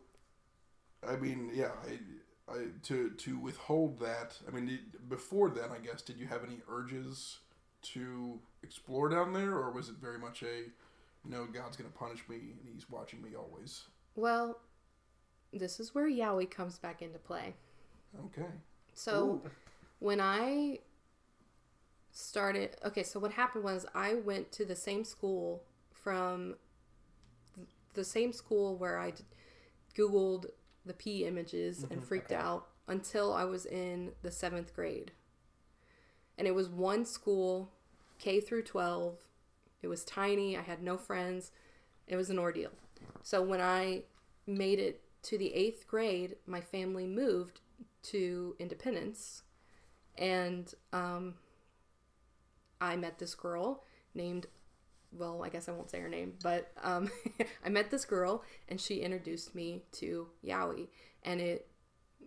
I 1.08 1.16
mean, 1.16 1.50
yeah, 1.54 1.72
I, 1.88 2.54
I 2.54 2.66
to 2.84 3.10
to 3.10 3.40
withhold 3.40 4.00
that. 4.00 4.38
I 4.48 4.52
mean, 4.52 4.68
did, 4.68 5.10
before 5.10 5.50
then, 5.50 5.70
I 5.72 5.84
guess, 5.84 6.02
did 6.02 6.18
you 6.18 6.28
have 6.28 6.44
any 6.44 6.60
urges 6.70 7.40
to 7.84 8.40
explore 8.64 9.10
down 9.10 9.34
there, 9.34 9.52
or 9.52 9.72
was 9.72 9.90
it 9.90 9.96
very 10.02 10.18
much 10.18 10.44
a 10.44 10.70
no, 11.26 11.46
God's 11.46 11.78
gonna 11.78 11.90
punish 11.90 12.28
me 12.28 12.36
and 12.36 12.74
He's 12.74 12.90
watching 12.90 13.22
me 13.22 13.30
always? 13.36 13.84
Well, 14.16 14.60
this 15.52 15.80
is 15.80 15.96
where 15.96 16.10
Yaoi 16.10 16.50
comes 16.50 16.80
back 16.80 17.02
into 17.02 17.20
play. 17.20 17.56
Okay. 18.26 18.50
So 18.94 19.42
when 20.00 20.20
I 20.20 20.80
started, 22.12 22.78
okay, 22.86 23.04
so 23.04 23.20
what 23.20 23.32
happened 23.32 23.64
was 23.64 23.86
I 23.96 24.16
went 24.16 24.52
to 24.54 24.66
the 24.66 24.76
same 24.76 25.04
school 25.04 25.64
from 25.92 26.56
the 27.94 28.04
same 28.04 28.34
school 28.34 28.76
where 28.76 29.00
I 29.00 29.14
Googled 29.96 30.46
the 30.86 30.94
P 30.94 31.26
images 31.26 31.84
and 31.84 31.92
mm-hmm. 31.92 32.02
freaked 32.02 32.32
out 32.32 32.68
until 32.88 33.34
I 33.34 33.46
was 33.46 33.66
in 33.66 34.12
the 34.22 34.32
seventh 34.32 34.76
grade. 34.76 35.12
And 36.38 36.48
it 36.48 36.56
was 36.56 36.70
one 36.70 37.06
school, 37.06 37.72
K 38.20 38.40
through 38.40 38.64
12. 38.64 39.18
It 39.82 39.88
was 39.88 40.04
tiny. 40.04 40.58
I 40.58 40.62
had 40.62 40.82
no 40.82 40.98
friends. 40.98 41.52
It 42.08 42.16
was 42.16 42.30
an 42.30 42.40
ordeal. 42.40 42.72
So 43.22 43.42
when 43.42 43.62
I 43.62 44.04
made 44.46 44.80
it 44.80 45.02
to 45.24 45.38
the 45.38 45.54
eighth 45.54 45.88
grade, 45.88 46.36
my 46.46 46.62
family 46.62 47.08
moved 47.08 47.62
to 48.04 48.56
Independence, 48.60 49.44
and 50.18 50.74
um, 50.92 51.36
I 52.82 52.98
met 52.98 53.20
this 53.20 53.34
girl 53.34 53.84
named, 54.14 54.48
well, 55.12 55.44
I 55.44 55.50
guess 55.50 55.70
I 55.70 55.72
won't 55.72 55.90
say 55.90 56.00
her 56.00 56.10
name, 56.10 56.34
but 56.44 56.72
um, 56.84 57.10
I 57.66 57.70
met 57.70 57.90
this 57.90 58.04
girl, 58.06 58.44
and 58.68 58.80
she 58.80 58.96
introduced 58.96 59.56
me 59.56 59.84
to 59.94 60.28
Yaoi, 60.46 60.88
and 61.24 61.40
it 61.40 61.68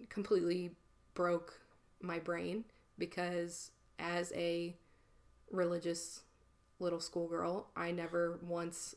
completely 0.09 0.71
broke 1.15 1.61
my 2.01 2.19
brain 2.19 2.65
because 2.99 3.71
as 3.99 4.33
a 4.35 4.77
religious 5.51 6.23
little 6.79 7.01
schoolgirl, 7.01 7.69
I 7.77 7.91
never 7.91 8.39
once. 8.43 8.95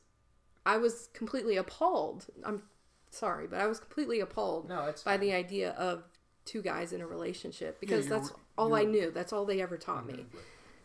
I 0.65 0.77
was 0.77 1.09
completely 1.13 1.57
appalled. 1.57 2.27
I'm 2.43 2.63
sorry, 3.09 3.47
but 3.47 3.59
I 3.59 3.67
was 3.67 3.79
completely 3.79 4.19
appalled 4.19 4.69
No, 4.69 4.93
by 5.05 5.17
the 5.17 5.33
idea 5.33 5.71
of 5.71 6.03
two 6.45 6.61
guys 6.61 6.93
in 6.93 7.01
a 7.01 7.07
relationship 7.07 7.79
because 7.79 8.07
you're- 8.07 8.19
that's 8.19 8.33
all 8.57 8.73
I 8.73 8.83
knew. 8.83 9.11
That's 9.11 9.31
all 9.31 9.45
they 9.45 9.61
ever 9.61 9.77
taught 9.77 10.05
me. 10.05 10.25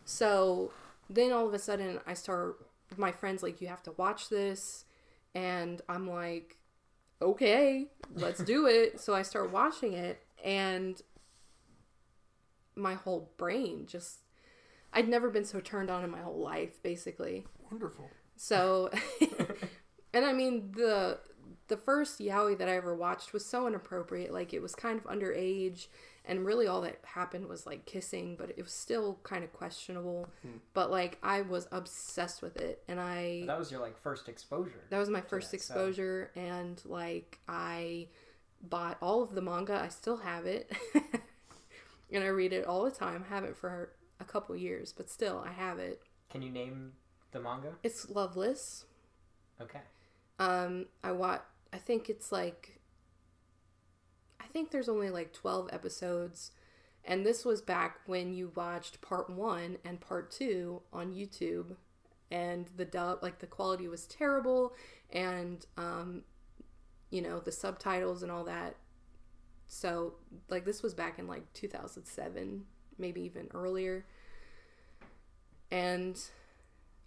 So 0.04 0.72
then 1.10 1.32
all 1.32 1.46
of 1.46 1.54
a 1.54 1.58
sudden, 1.58 2.00
I 2.06 2.14
start. 2.14 2.66
My 2.96 3.10
friends 3.12 3.42
like, 3.42 3.60
you 3.60 3.66
have 3.68 3.82
to 3.84 3.92
watch 3.92 4.28
this, 4.28 4.84
and 5.34 5.80
I'm 5.88 6.08
like, 6.08 6.58
okay, 7.20 7.90
let's 8.14 8.42
do 8.44 8.66
it. 8.66 9.00
So 9.00 9.14
I 9.14 9.22
start 9.22 9.50
watching 9.50 9.94
it, 9.94 10.22
and 10.44 11.00
my 12.76 12.94
whole 12.94 13.30
brain 13.36 13.86
just. 13.86 14.18
I'd 14.96 15.08
never 15.08 15.28
been 15.28 15.44
so 15.44 15.58
turned 15.58 15.90
on 15.90 16.04
in 16.04 16.10
my 16.10 16.20
whole 16.20 16.38
life, 16.38 16.80
basically. 16.82 17.44
Wonderful. 17.70 18.08
So, 18.36 18.90
and 20.12 20.24
I 20.24 20.32
mean 20.32 20.72
the 20.76 21.18
the 21.68 21.76
first 21.76 22.18
yaoi 22.20 22.56
that 22.58 22.68
I 22.68 22.76
ever 22.76 22.94
watched 22.94 23.32
was 23.32 23.44
so 23.44 23.66
inappropriate. 23.66 24.32
Like 24.32 24.52
it 24.54 24.62
was 24.62 24.74
kind 24.74 24.98
of 24.98 25.04
underage, 25.06 25.88
and 26.24 26.44
really 26.46 26.66
all 26.68 26.80
that 26.82 26.98
happened 27.04 27.46
was 27.48 27.66
like 27.66 27.86
kissing, 27.86 28.36
but 28.38 28.50
it 28.50 28.62
was 28.62 28.72
still 28.72 29.18
kind 29.24 29.42
of 29.42 29.52
questionable. 29.52 30.28
Hmm. 30.42 30.58
But 30.74 30.90
like 30.92 31.18
I 31.22 31.40
was 31.42 31.66
obsessed 31.72 32.40
with 32.42 32.56
it, 32.56 32.82
and 32.86 33.00
I 33.00 33.44
That 33.48 33.58
was 33.58 33.72
your 33.72 33.80
like 33.80 34.00
first 34.00 34.28
exposure. 34.28 34.84
that 34.90 34.98
was 34.98 35.08
my 35.10 35.20
first 35.22 35.50
that, 35.50 35.60
so- 35.60 35.74
exposure, 35.74 36.30
and 36.36 36.80
like 36.84 37.40
I 37.48 38.08
bought 38.62 38.96
all 39.02 39.22
of 39.22 39.34
the 39.34 39.42
manga. 39.42 39.74
I 39.80 39.88
still 39.88 40.18
have 40.18 40.46
it, 40.46 40.70
and 42.14 42.24
I 42.24 42.28
read 42.28 42.52
it 42.52 42.64
all 42.64 42.84
the 42.84 42.90
time. 42.90 43.24
I 43.28 43.34
haven't 43.34 43.56
for 43.56 43.90
a 44.20 44.24
couple 44.24 44.56
years, 44.56 44.92
but 44.96 45.10
still 45.10 45.44
I 45.46 45.52
have 45.52 45.78
it. 45.78 46.00
Can 46.30 46.42
you 46.42 46.50
name 46.50 46.92
the 47.32 47.40
manga? 47.40 47.72
It's 47.82 48.08
Loveless. 48.08 48.86
Okay. 49.60 49.80
Um, 50.38 50.86
I 51.02 51.12
watch. 51.12 51.42
I 51.72 51.78
think 51.78 52.08
it's 52.08 52.32
like. 52.32 52.80
I 54.40 54.46
think 54.46 54.70
there's 54.70 54.88
only 54.88 55.10
like 55.10 55.32
twelve 55.32 55.68
episodes, 55.72 56.52
and 57.04 57.26
this 57.26 57.44
was 57.44 57.60
back 57.60 57.98
when 58.06 58.32
you 58.32 58.52
watched 58.54 59.00
part 59.00 59.28
one 59.28 59.78
and 59.84 60.00
part 60.00 60.30
two 60.30 60.82
on 60.92 61.12
YouTube, 61.12 61.76
and 62.30 62.68
the 62.76 62.84
dub 62.84 63.22
like 63.22 63.40
the 63.40 63.46
quality 63.46 63.88
was 63.88 64.06
terrible, 64.06 64.74
and 65.10 65.66
um, 65.76 66.22
you 67.10 67.22
know 67.22 67.40
the 67.40 67.52
subtitles 67.52 68.22
and 68.22 68.30
all 68.30 68.44
that 68.44 68.76
So, 69.66 70.14
like, 70.48 70.64
this 70.64 70.82
was 70.82 70.94
back 70.94 71.18
in 71.18 71.26
like 71.26 71.52
2007, 71.54 72.64
maybe 72.98 73.22
even 73.22 73.48
earlier. 73.54 74.04
And 75.70 76.20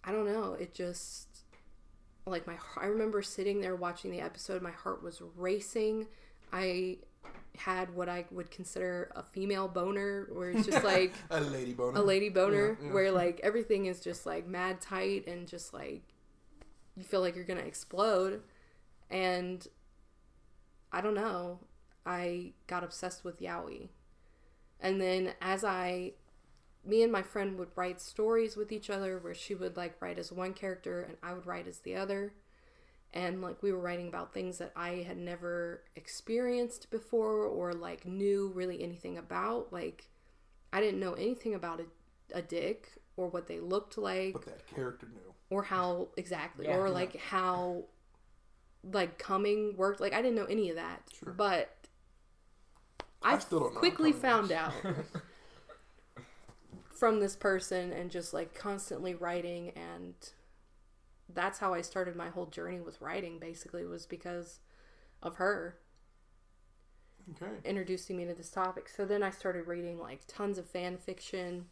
I 0.04 0.12
don't 0.12 0.26
know, 0.26 0.54
it 0.54 0.74
just 0.74 1.26
like 2.26 2.46
my 2.46 2.56
I 2.76 2.86
remember 2.86 3.22
sitting 3.22 3.60
there 3.60 3.74
watching 3.74 4.10
the 4.10 4.20
episode, 4.20 4.60
my 4.60 4.70
heart 4.70 5.02
was 5.02 5.22
racing. 5.36 6.06
I 6.52 6.98
had 7.56 7.94
what 7.94 8.08
I 8.08 8.24
would 8.30 8.50
consider 8.50 9.10
a 9.16 9.22
female 9.22 9.66
boner, 9.68 10.28
where 10.32 10.50
it's 10.50 10.66
just 10.66 10.84
like 10.84 11.14
a 11.30 11.40
lady 11.40 11.72
boner. 11.72 11.98
a 11.98 12.02
lady 12.02 12.28
boner, 12.28 12.76
Yeah, 12.80 12.86
yeah. 12.88 12.92
where 12.92 13.10
like 13.12 13.40
everything 13.42 13.86
is 13.86 14.00
just 14.00 14.26
like 14.26 14.46
mad 14.46 14.80
tight 14.80 15.26
and 15.26 15.48
just 15.48 15.72
like 15.72 16.02
you 16.96 17.04
feel 17.04 17.20
like 17.20 17.34
you're 17.34 17.44
gonna 17.44 17.60
explode. 17.60 18.42
And 19.10 19.66
I 20.92 21.00
don't 21.00 21.14
know, 21.14 21.60
I 22.08 22.52
got 22.66 22.82
obsessed 22.84 23.24
with 23.24 23.40
yaoi. 23.40 23.88
And 24.80 25.00
then 25.00 25.34
as 25.40 25.62
I, 25.64 26.12
me 26.84 27.02
and 27.02 27.12
my 27.12 27.22
friend 27.22 27.58
would 27.58 27.68
write 27.76 28.00
stories 28.00 28.56
with 28.56 28.72
each 28.72 28.88
other 28.90 29.18
where 29.18 29.34
she 29.34 29.54
would 29.54 29.76
like 29.76 30.00
write 30.00 30.18
as 30.18 30.32
one 30.32 30.54
character 30.54 31.02
and 31.02 31.16
I 31.22 31.34
would 31.34 31.46
write 31.46 31.66
as 31.68 31.80
the 31.80 31.96
other. 31.96 32.32
And 33.12 33.40
like 33.42 33.62
we 33.62 33.72
were 33.72 33.80
writing 33.80 34.08
about 34.08 34.32
things 34.32 34.58
that 34.58 34.72
I 34.76 35.04
had 35.06 35.16
never 35.18 35.82
experienced 35.96 36.90
before 36.90 37.44
or 37.44 37.72
like 37.72 38.06
knew 38.06 38.52
really 38.54 38.82
anything 38.82 39.18
about. 39.18 39.72
Like 39.72 40.08
I 40.72 40.80
didn't 40.80 41.00
know 41.00 41.14
anything 41.14 41.54
about 41.54 41.80
a, 41.80 42.38
a 42.38 42.42
dick 42.42 42.92
or 43.16 43.28
what 43.28 43.46
they 43.48 43.60
looked 43.60 43.98
like 43.98 44.34
But 44.34 44.44
that 44.46 44.66
character 44.74 45.08
knew. 45.12 45.34
or 45.50 45.62
how 45.64 46.08
exactly 46.16 46.66
Yeah. 46.66 46.76
or 46.76 46.86
Yeah. 46.86 46.92
like 46.92 47.16
how 47.16 47.84
like 48.92 49.18
coming 49.18 49.76
worked 49.76 50.00
like 50.00 50.12
i 50.12 50.22
didn't 50.22 50.36
know 50.36 50.44
any 50.44 50.70
of 50.70 50.76
that 50.76 51.02
Sure. 51.12 51.32
but 51.32 51.68
I 53.22 53.34
i, 53.34 53.38
still 53.38 53.60
don't 53.60 53.74
know 53.74 53.80
quickly 53.80 54.12
found 54.12 54.52
out 54.52 54.72
from 56.90 57.20
this 57.20 57.36
person 57.36 57.92
and 57.92 58.10
just 58.10 58.34
like 58.34 58.54
constantly 58.54 59.14
writing 59.14 59.72
and 59.76 60.14
that's 61.34 61.58
how 61.58 61.74
i 61.74 61.80
started 61.80 62.16
my 62.16 62.28
whole 62.28 62.46
journey 62.46 62.80
with 62.80 63.00
writing 63.00 63.38
basically 63.38 63.84
was 63.84 64.06
because 64.06 64.60
of 65.22 65.36
her 65.36 65.76
Okay. 67.36 67.52
introducing 67.64 68.16
me 68.16 68.24
to 68.24 68.34
this 68.34 68.50
topic. 68.50 68.88
So 68.88 69.04
then 69.04 69.22
I 69.22 69.30
started 69.30 69.66
reading 69.66 69.98
like 69.98 70.20
tons 70.26 70.58
of 70.58 70.66
fan 70.66 70.96
fiction. 70.96 71.66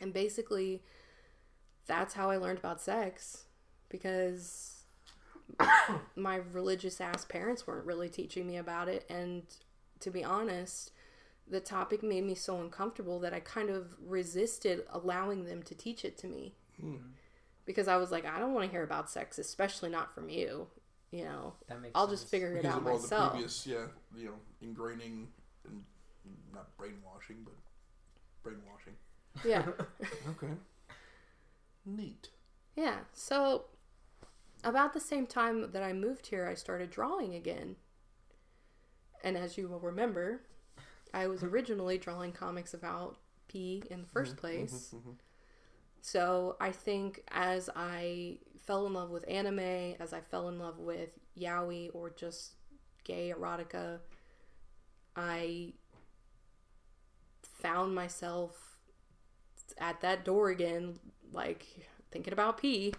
And 0.00 0.12
basically, 0.12 0.82
that's 1.86 2.14
how 2.14 2.30
I 2.30 2.36
learned 2.36 2.58
about 2.58 2.80
sex 2.80 3.44
because 3.88 4.84
my 6.16 6.40
religious 6.52 7.00
ass 7.00 7.24
parents 7.24 7.66
weren't 7.66 7.86
really 7.86 8.08
teaching 8.08 8.46
me 8.46 8.56
about 8.56 8.88
it. 8.88 9.04
And 9.10 9.42
to 10.00 10.10
be 10.10 10.22
honest, 10.24 10.92
the 11.48 11.60
topic 11.60 12.02
made 12.02 12.24
me 12.24 12.34
so 12.34 12.60
uncomfortable 12.60 13.18
that 13.20 13.32
I 13.34 13.40
kind 13.40 13.70
of 13.70 13.94
resisted 14.04 14.82
allowing 14.90 15.44
them 15.44 15.62
to 15.64 15.74
teach 15.74 16.04
it 16.04 16.18
to 16.18 16.26
me. 16.26 16.54
Hmm. 16.80 16.96
Because 17.64 17.88
I 17.88 17.96
was 17.96 18.10
like, 18.12 18.24
I 18.24 18.38
don't 18.38 18.52
want 18.54 18.64
to 18.66 18.70
hear 18.70 18.82
about 18.84 19.10
sex, 19.10 19.38
especially 19.38 19.90
not 19.90 20.14
from 20.14 20.28
you. 20.28 20.68
You 21.12 21.24
know, 21.24 21.54
That 21.68 21.80
makes 21.80 21.92
I'll 21.94 22.08
sense. 22.08 22.20
just 22.20 22.30
figure 22.30 22.52
it 22.56 22.62
Because 22.62 22.74
out 22.76 22.80
of 22.82 22.86
all 22.86 22.98
myself. 22.98 23.24
the 23.24 23.30
previous, 23.38 23.66
yeah, 23.66 23.86
you 24.16 24.24
know, 24.26 24.34
ingraining 24.62 25.26
and 25.64 25.82
not 26.52 26.76
brainwashing, 26.76 27.44
but 27.44 27.54
brainwashing. 28.42 28.94
Yeah. 29.44 29.64
Okay. 30.30 30.52
Neat. 31.84 32.30
Yeah. 32.74 32.98
So 33.12 33.66
about 34.64 34.92
the 34.92 35.00
same 35.00 35.26
time 35.26 35.70
that 35.72 35.82
I 35.82 35.92
moved 35.92 36.26
here, 36.26 36.46
I 36.46 36.54
started 36.54 36.90
drawing 36.90 37.34
again. 37.34 37.76
And 39.24 39.36
as 39.36 39.56
you 39.58 39.68
will 39.68 39.80
remember, 39.80 40.40
I 41.14 41.26
was 41.26 41.42
originally 41.42 41.98
drawing 41.98 42.32
comics 42.32 42.74
about 42.74 43.16
pee 43.48 43.82
in 43.90 44.02
the 44.02 44.08
1st 44.08 44.36
place. 44.36 44.94
mhm. 44.94 45.16
So 46.00 46.56
I 46.60 46.70
think 46.70 47.22
as 47.28 47.68
I 47.74 48.38
fell 48.64 48.86
in 48.86 48.92
love 48.92 49.10
with 49.10 49.24
anime, 49.28 49.94
as 50.00 50.12
I 50.12 50.20
fell 50.20 50.48
in 50.48 50.58
love 50.58 50.78
with 50.78 51.10
yaoi 51.38 51.90
or 51.92 52.10
just 52.10 52.52
gay 53.04 53.32
erotica, 53.36 53.98
I 55.16 55.72
found 57.42 57.94
myself 57.94 58.76
at 59.78 60.00
that 60.00 60.24
door 60.24 60.50
again, 60.50 60.98
like 61.32 61.66
thinking 62.10 62.32
about 62.32 62.58
pee. 62.58 62.94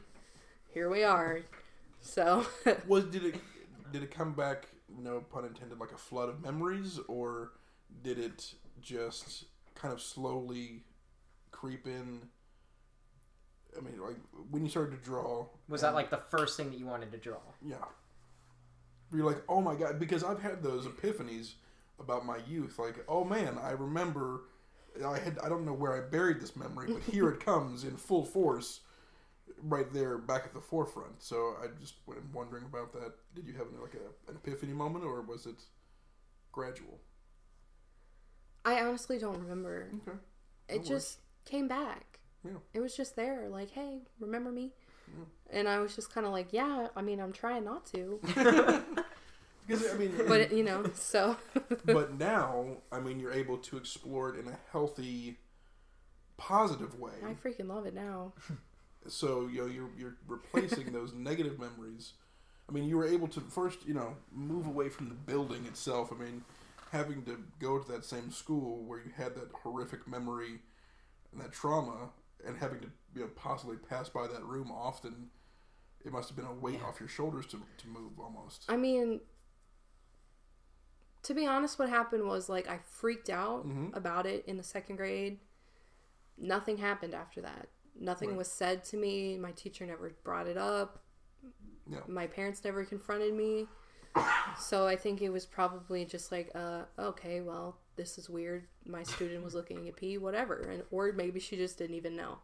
Here 0.73 0.89
we 0.89 1.03
are. 1.03 1.41
So 2.01 2.45
Was 2.87 3.05
did 3.05 3.23
it 3.25 3.35
did 3.91 4.03
it 4.03 4.11
come 4.11 4.33
back? 4.33 4.67
No 4.89 5.21
pun 5.21 5.45
intended, 5.45 5.79
like 5.79 5.91
a 5.91 5.97
flood 5.97 6.29
of 6.29 6.41
memories, 6.41 6.99
or 7.07 7.51
did 8.03 8.19
it 8.19 8.53
just 8.81 9.45
kind 9.75 9.93
of 9.93 10.01
slowly 10.01 10.83
creep 11.51 11.85
in? 11.87 12.21
I 13.77 13.81
mean, 13.81 13.99
like 14.01 14.17
when 14.49 14.63
you 14.63 14.69
started 14.69 14.97
to 14.97 15.03
draw, 15.03 15.45
Was 15.67 15.81
that 15.81 15.93
like 15.93 16.09
the 16.09 16.17
first 16.29 16.57
thing 16.57 16.71
that 16.71 16.79
you 16.79 16.85
wanted 16.85 17.11
to 17.11 17.17
draw? 17.17 17.37
Yeah. 17.61 17.75
You're 19.13 19.25
like, 19.25 19.43
oh 19.47 19.61
my 19.61 19.75
god, 19.75 19.99
because 19.99 20.23
I've 20.23 20.41
had 20.41 20.61
those 20.63 20.85
epiphanies 20.85 21.53
about 21.99 22.25
my 22.25 22.37
youth. 22.47 22.77
Like, 22.79 23.03
oh 23.07 23.23
man, 23.23 23.57
I 23.61 23.71
remember. 23.71 24.41
I 25.05 25.19
had 25.19 25.37
I 25.43 25.49
don't 25.49 25.63
know 25.63 25.73
where 25.73 25.93
I 25.95 26.09
buried 26.09 26.41
this 26.41 26.55
memory, 26.55 26.87
but 26.91 27.03
here 27.03 27.29
it 27.29 27.39
comes 27.39 27.83
in 27.83 27.97
full 27.97 28.25
force, 28.25 28.79
right 29.63 29.91
there, 29.93 30.17
back 30.17 30.43
at 30.45 30.53
the 30.53 30.61
forefront. 30.61 31.21
So 31.21 31.55
I 31.61 31.67
just 31.79 31.95
am 32.09 32.31
wondering 32.33 32.65
about 32.65 32.93
that. 32.93 33.13
Did 33.35 33.47
you 33.47 33.53
have 33.53 33.67
like 33.81 33.95
a, 33.95 34.31
an 34.31 34.37
epiphany 34.37 34.73
moment, 34.73 35.05
or 35.05 35.21
was 35.21 35.45
it 35.45 35.61
gradual? 36.51 36.99
I 38.65 38.81
honestly 38.81 39.17
don't 39.17 39.39
remember. 39.39 39.89
Okay. 40.07 40.17
It 40.69 40.75
worries. 40.77 40.87
just 40.87 41.19
came 41.45 41.67
back. 41.67 42.19
Yeah. 42.43 42.51
It 42.73 42.81
was 42.81 42.95
just 42.95 43.15
there, 43.15 43.47
like, 43.49 43.71
hey, 43.71 44.01
remember 44.19 44.51
me? 44.51 44.71
Yeah. 45.07 45.59
And 45.59 45.69
I 45.69 45.79
was 45.79 45.95
just 45.95 46.13
kind 46.13 46.25
of 46.25 46.33
like, 46.33 46.47
yeah, 46.51 46.87
I 46.95 47.01
mean, 47.01 47.19
I'm 47.19 47.31
trying 47.31 47.63
not 47.63 47.85
to. 47.87 48.19
Because 49.67 49.93
I 49.93 49.97
mean, 49.97 50.13
but, 50.27 50.53
you 50.53 50.63
know, 50.63 50.89
so. 50.93 51.35
but 51.85 52.17
now, 52.17 52.77
I 52.91 52.99
mean, 52.99 53.19
you're 53.19 53.33
able 53.33 53.57
to 53.57 53.77
explore 53.77 54.33
it 54.33 54.39
in 54.39 54.47
a 54.47 54.57
healthy, 54.71 55.37
positive 56.37 56.97
way. 56.97 57.11
I 57.25 57.33
freaking 57.33 57.67
love 57.67 57.85
it 57.85 57.93
now. 57.93 58.31
so 59.07 59.47
you 59.47 59.61
know 59.61 59.67
you're 59.67 59.89
you're 59.97 60.15
replacing 60.27 60.91
those 60.91 61.13
negative 61.13 61.59
memories. 61.59 62.13
I 62.69 62.73
mean, 62.73 62.83
you 62.83 62.97
were 62.97 63.07
able 63.07 63.29
to 63.29 63.39
first, 63.39 63.85
you 63.87 63.93
know, 63.93 64.17
move 64.31 64.67
away 64.67 64.89
from 64.89 65.07
the 65.07 65.15
building 65.15 65.65
itself. 65.65 66.11
I 66.11 66.21
mean, 66.21 66.43
having 66.91 67.23
to 67.23 67.39
go 67.59 67.79
to 67.79 67.91
that 67.93 68.03
same 68.03 68.29
school 68.29 68.83
where 68.83 68.99
you 68.99 69.11
had 69.15 69.35
that 69.35 69.49
horrific 69.63 70.05
memory 70.07 70.59
and 71.31 71.39
that 71.41 71.53
trauma, 71.53 72.09
and 72.45 72.57
having 72.57 72.79
to 72.81 72.87
you 73.15 73.21
know 73.21 73.27
possibly 73.35 73.77
pass 73.77 74.09
by 74.09 74.27
that 74.27 74.43
room 74.43 74.71
often, 74.71 75.29
it 76.05 76.11
must 76.11 76.27
have 76.29 76.35
been 76.35 76.45
a 76.45 76.53
weight 76.53 76.81
off 76.83 76.99
your 76.99 77.09
shoulders 77.09 77.45
to 77.47 77.61
to 77.77 77.87
move 77.87 78.19
almost. 78.19 78.65
I 78.67 78.75
mean, 78.75 79.21
to 81.23 81.33
be 81.33 81.45
honest, 81.45 81.79
what 81.79 81.89
happened 81.89 82.23
was 82.25 82.49
like 82.49 82.67
I 82.69 82.79
freaked 82.79 83.29
out 83.29 83.65
Mhm. 83.65 83.95
about 83.95 84.25
it 84.25 84.45
in 84.45 84.57
the 84.57 84.63
second 84.63 84.95
grade. 84.97 85.39
Nothing 86.37 86.77
happened 86.77 87.13
after 87.15 87.41
that. 87.41 87.69
Nothing 87.99 88.29
Right. 88.29 88.37
was 88.37 88.51
said 88.51 88.83
to 88.85 88.97
me. 88.97 89.37
My 89.37 89.51
teacher 89.51 89.85
never 89.85 90.11
brought 90.23 90.47
it 90.47 90.57
up. 90.57 91.03
Yeah. 91.89 91.99
My 92.07 92.27
parents 92.27 92.63
never 92.63 92.83
confronted 92.85 93.33
me. 93.33 93.67
So 94.59 94.87
I 94.87 94.95
think 94.95 95.21
it 95.21 95.29
was 95.29 95.45
probably 95.45 96.03
just 96.03 96.31
like, 96.31 96.49
uh, 96.55 96.83
okay, 96.97 97.41
well, 97.41 97.77
this 97.95 98.17
is 98.17 98.29
weird. 98.29 98.67
My 98.85 99.03
student 99.03 99.43
was 99.43 99.53
looking 99.53 99.87
at 99.87 99.95
pee, 99.95 100.17
whatever, 100.17 100.61
and 100.61 100.83
or 100.89 101.11
maybe 101.11 101.39
she 101.39 101.55
just 101.55 101.77
didn't 101.77 101.95
even 101.95 102.15
know. 102.15 102.39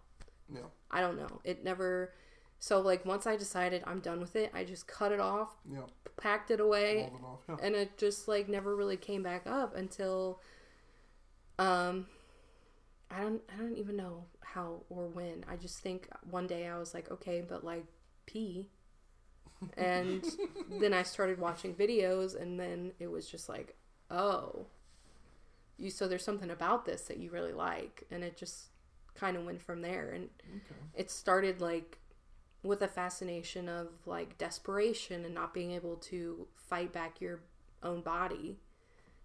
Yeah, 0.54 0.62
I 0.92 1.02
don't 1.02 1.18
know. 1.18 1.42
It 1.44 1.64
never. 1.64 2.14
So 2.60 2.80
like 2.80 3.06
once 3.06 3.26
I 3.26 3.38
decided 3.38 3.84
I'm 3.88 4.00
done 4.02 4.20
with 4.22 4.36
it, 4.36 4.52
I 4.54 4.64
just 4.64 4.88
cut 4.88 5.12
it 5.12 5.20
off, 5.20 5.56
yeah, 5.72 5.82
packed 6.16 6.52
it 6.52 6.60
away, 6.60 7.10
it 7.12 7.14
off. 7.26 7.40
Yeah. 7.50 7.56
and 7.62 7.76
it 7.76 7.98
just 7.98 8.28
like 8.28 8.48
never 8.48 8.76
really 8.76 8.98
came 8.98 9.24
back 9.24 9.48
up 9.48 9.76
until 9.76 10.40
um 11.60 12.08
I 13.16 13.22
don't 13.22 13.42
I 13.54 13.58
don't 13.58 13.78
even 13.78 13.96
know 13.98 14.26
how 14.42 14.84
or 14.90 15.08
when. 15.08 15.46
I 15.48 15.56
just 15.58 15.80
think 15.80 16.08
one 16.30 16.48
day 16.48 16.68
I 16.68 16.78
was 16.78 16.94
like, 16.94 17.12
okay, 17.12 17.44
but 17.48 17.64
like 17.64 17.86
pee. 18.26 18.70
And 19.78 20.24
then 20.80 20.94
I 20.94 21.04
started 21.04 21.40
watching 21.40 21.74
videos 21.74 22.40
and 22.40 22.60
then 22.60 22.92
it 23.00 23.08
was 23.12 23.28
just 23.30 23.50
like, 23.50 23.76
oh. 24.12 24.68
You 25.78 25.90
so 25.90 26.08
there's 26.08 26.24
something 26.24 26.52
about 26.52 26.86
this 26.86 27.04
that 27.04 27.18
you 27.18 27.32
really 27.32 27.52
like 27.54 28.04
and 28.12 28.24
it 28.24 28.38
just 28.38 28.68
kind 29.16 29.36
of 29.38 29.46
went 29.46 29.62
from 29.62 29.82
there 29.82 30.12
and 30.12 30.30
Okay. 30.44 30.82
it 30.94 31.12
started 31.12 31.62
like 31.62 31.98
with 32.64 32.82
a 32.82 32.88
fascination 32.88 33.68
of 33.68 33.90
like 34.06 34.38
desperation 34.38 35.26
and 35.26 35.34
not 35.34 35.54
being 35.54 35.72
able 35.72 35.96
to 35.98 36.48
fight 36.56 36.94
back 36.94 37.20
your 37.20 37.42
own 37.82 38.02
body 38.02 38.58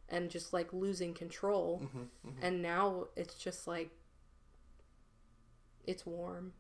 and 0.08 0.30
just 0.30 0.52
like 0.52 0.72
losing 0.72 1.12
control 1.14 1.78
hmm 1.92 2.02
hmm 2.22 2.38
and 2.42 2.62
now 2.62 3.06
it's 3.16 3.34
just 3.34 3.66
like 3.66 3.90
it's 5.86 6.04
warm 6.06 6.52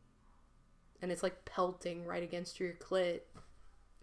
and 1.00 1.12
it's 1.12 1.22
like 1.22 1.44
pelting 1.44 2.04
right 2.04 2.22
against 2.22 2.58
your 2.58 2.72
clit 2.72 3.20
it 3.20 3.26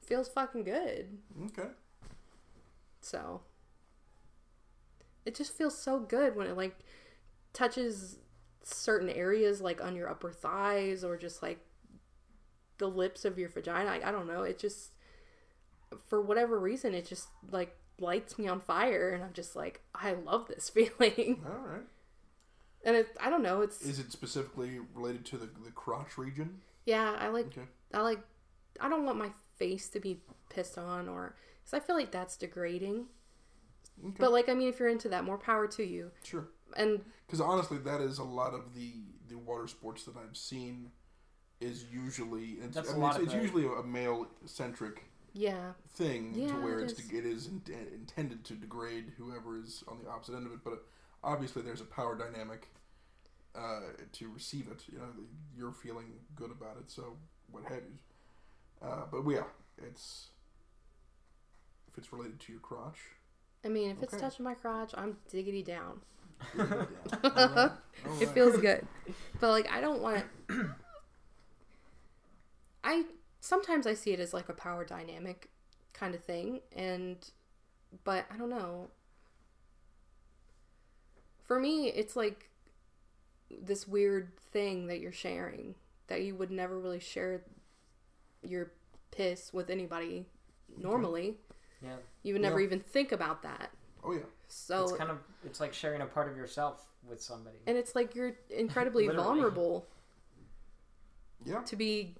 feels 0.02 0.28
fucking 0.30 0.64
good 0.64 1.18
Okay. 1.46 1.70
so 3.02 3.42
it 5.26 5.36
just 5.36 5.54
feels 5.54 5.78
so 5.78 6.00
good 6.00 6.36
when 6.36 6.48
it 6.48 6.56
like 6.56 6.78
touches 7.54 8.20
certain 8.64 9.10
areas 9.10 9.62
like 9.62 9.84
on 9.84 9.96
your 9.96 10.10
upper 10.10 10.32
thighs 10.32 11.04
or 11.04 11.18
just 11.18 11.42
like 11.42 11.60
the 12.78 12.88
lips 12.88 13.26
of 13.26 13.40
your 13.40 13.50
vagina. 13.50 13.90
I, 13.90 14.10
I 14.10 14.12
don't 14.12 14.28
know. 14.28 14.44
It 14.44 14.60
just 14.60 14.92
for 16.08 16.22
whatever 16.22 16.60
reason 16.60 16.94
it 16.94 17.06
just 17.08 17.28
like 17.52 17.76
lights 18.00 18.38
me 18.38 18.48
on 18.48 18.60
fire 18.60 19.10
and 19.12 19.24
I'm 19.24 19.34
just 19.34 19.56
like 19.56 19.82
I 19.94 20.14
love 20.14 20.48
this 20.48 20.70
feeling. 20.76 21.44
All 21.46 21.60
right. 21.68 21.82
And 22.84 22.96
it 22.96 23.08
I 23.20 23.30
don't 23.30 23.44
know, 23.44 23.62
it's 23.62 23.82
Is 23.82 24.00
it 24.00 24.12
specifically 24.12 24.80
related 24.94 25.26
to 25.28 25.38
the 25.38 25.50
the 25.64 25.72
crotch 25.72 26.18
region? 26.18 26.62
yeah, 26.86 27.16
I 27.20 27.28
like 27.30 27.48
Okay. 27.48 27.68
I 27.94 28.02
like 28.02 28.20
I 28.80 28.90
don't 28.90 29.06
want 29.06 29.18
my 29.18 29.30
face 29.58 29.90
to 29.90 30.00
be 30.00 30.22
pissed 30.50 30.78
on 30.78 31.08
or 31.08 31.36
cuz 31.64 31.74
I 31.74 31.80
feel 31.80 31.96
like 31.96 32.12
that's 32.12 32.38
degrading. 32.38 33.08
Okay. 34.04 34.16
But 34.20 34.32
like 34.32 34.50
I 34.50 34.54
mean 34.54 34.68
if 34.70 34.80
you're 34.80 34.90
into 34.90 35.10
that, 35.10 35.24
more 35.24 35.38
power 35.38 35.68
to 35.68 35.84
you. 35.84 36.12
Sure. 36.24 36.48
And 36.76 37.04
Because 37.26 37.42
honestly, 37.42 37.78
that 37.80 38.02
is 38.02 38.18
a 38.20 38.24
lot 38.24 38.54
of 38.54 38.74
the 38.76 38.94
the 39.28 39.38
water 39.38 39.68
sports 39.68 40.04
that 40.06 40.16
I've 40.18 40.38
seen. 40.38 40.92
Is 41.62 41.86
usually 41.90 42.58
it's, 42.62 42.76
That's 42.76 42.90
I 42.90 42.92
a 42.92 42.96
mean, 42.96 43.02
lot 43.04 43.16
it's, 43.16 43.18
of 43.20 43.24
it's 43.24 43.34
usually 43.34 43.66
a 43.66 43.82
male 43.82 44.28
centric 44.46 45.06
yeah, 45.36 45.74
thing 45.90 46.34
to 46.34 46.54
where 46.62 46.80
it 46.80 46.92
it's 46.92 47.00
is. 47.00 47.12
it 47.12 47.26
is 47.26 47.48
in, 47.48 47.62
intended 47.94 48.46
to 48.46 48.54
degrade 48.54 49.12
whoever 49.18 49.60
is 49.60 49.84
on 49.88 50.00
the 50.02 50.10
opposite 50.10 50.36
end 50.36 50.46
of 50.48 50.54
it. 50.54 50.60
But 50.64 50.86
obviously, 51.24 51.62
there's 51.62 51.82
a 51.82 51.86
power 51.86 52.18
dynamic 52.18 52.70
uh, 53.54 53.82
to 54.14 54.30
receive 54.30 54.68
it. 54.72 54.84
You 54.92 55.00
know, 55.00 55.08
you're 55.58 55.74
feeling 55.74 56.06
good 56.36 56.52
about 56.52 56.78
it, 56.78 56.90
so 56.90 57.18
what 57.52 57.64
have 57.64 57.84
you. 57.84 58.00
Uh, 58.82 59.04
but 59.12 59.30
yeah, 59.30 59.44
it's 59.78 60.30
if 61.92 61.98
it's 61.98 62.14
related 62.14 62.40
to 62.40 62.52
your 62.54 62.62
crotch. 62.62 63.00
I 63.66 63.68
mean 63.70 63.90
if 63.92 64.02
it's 64.04 64.16
touching 64.16 64.46
my 64.46 64.54
crotch, 64.54 64.92
I'm 64.96 65.18
diggity 65.30 65.64
down. 65.64 66.02
down. 66.56 66.88
All 67.24 67.36
right. 67.36 67.72
All 68.06 68.22
It 68.22 68.30
feels 68.30 68.58
good. 68.58 68.86
But 69.40 69.52
like 69.52 69.70
I 69.72 69.82
don't 69.82 70.02
want 70.02 70.24
I 72.84 73.04
sometimes 73.46 73.86
I 73.86 73.94
see 73.94 74.12
it 74.12 74.20
as 74.20 74.34
like 74.34 74.50
a 74.50 74.54
power 74.54 74.84
dynamic 74.84 75.50
kind 75.94 76.16
of 76.16 76.24
thing 76.24 76.62
and 76.76 77.18
but 78.04 78.26
I 78.34 78.38
don't 78.38 78.50
know. 78.50 78.90
For 81.46 81.60
me, 81.60 81.88
it's 81.90 82.16
like 82.16 82.50
this 83.50 83.88
weird 83.88 84.36
thing 84.52 84.88
that 84.88 85.00
you're 85.00 85.12
sharing 85.12 85.76
that 86.08 86.24
you 86.24 86.36
would 86.36 86.52
never 86.52 86.78
really 86.80 87.00
share 87.00 87.44
your 88.44 88.72
piss 89.12 89.54
with 89.54 89.70
anybody 89.70 90.26
normally. 90.78 91.38
Yeah. 91.82 91.96
You 92.24 92.34
would 92.34 92.42
never 92.42 92.60
Yeah. 92.60 92.66
even 92.66 92.80
think 92.80 93.12
about 93.12 93.44
that. 93.44 93.72
Oh 94.04 94.12
yeah. 94.14 94.24
So 94.48 94.84
it's 94.84 94.94
kind 94.94 95.12
of 95.12 95.20
it's 95.46 95.60
like 95.60 95.74
sharing 95.74 96.02
a 96.02 96.06
part 96.06 96.30
of 96.30 96.36
yourself 96.36 96.86
with 97.08 97.22
somebody. 97.22 97.58
and 97.68 97.78
it's 97.78 97.94
like 97.96 98.16
you're 98.16 98.36
incredibly 98.50 99.08
vulnerable 99.24 99.88
Yeah. 101.46 101.62
to 101.62 101.76
be 101.76 102.16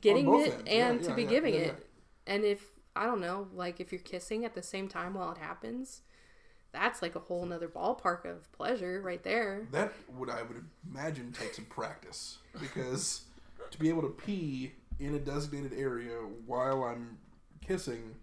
getting 0.00 0.32
it 0.34 0.46
ends. 0.48 0.64
Yeah, 0.66 0.88
and 0.88 1.02
to 1.02 1.08
yeah, 1.10 1.14
be 1.14 1.22
yeah, 1.22 1.28
giving 1.28 1.54
yeah, 1.54 1.60
it. 1.60 1.86
And 2.26 2.44
if 2.44 2.62
I 2.94 3.06
don't 3.06 3.20
know, 3.20 3.48
like 3.52 3.80
if 3.80 3.92
you're 3.92 4.00
kissing 4.00 4.44
at 4.44 4.54
the 4.54 4.62
same 4.62 4.88
time 4.88 5.14
while 5.14 5.32
it 5.32 5.38
happens, 5.38 6.02
that's 6.72 7.02
like 7.02 7.14
a 7.14 7.20
whole 7.20 7.44
nother 7.46 7.68
ballpark 7.68 8.24
of 8.24 8.50
pleasure 8.52 9.00
right 9.00 9.22
there. 9.22 9.66
That 9.72 9.92
would 10.14 10.30
I 10.30 10.42
would 10.42 10.64
imagine 10.90 11.32
take 11.32 11.54
some 11.54 11.66
practice 11.66 12.38
because 12.60 13.22
to 13.70 13.78
be 13.78 13.88
able 13.88 14.02
to 14.02 14.08
pee 14.10 14.72
in 14.98 15.14
a 15.14 15.18
designated 15.18 15.72
area 15.78 16.14
while 16.46 16.84
I'm 16.84 17.18
kissing, 17.60 18.14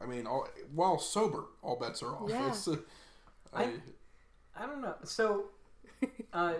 I 0.00 0.06
mean, 0.06 0.26
all, 0.26 0.48
while 0.74 0.98
sober, 0.98 1.44
all 1.62 1.76
bets 1.78 2.02
are 2.02 2.14
off. 2.16 2.30
Yeah. 2.30 2.48
It's, 2.48 2.66
uh, 2.68 2.76
I, 3.52 3.64
I- 3.64 3.70
I 4.58 4.66
don't 4.66 4.80
know. 4.80 4.94
So, 5.04 5.50
uh, 6.32 6.54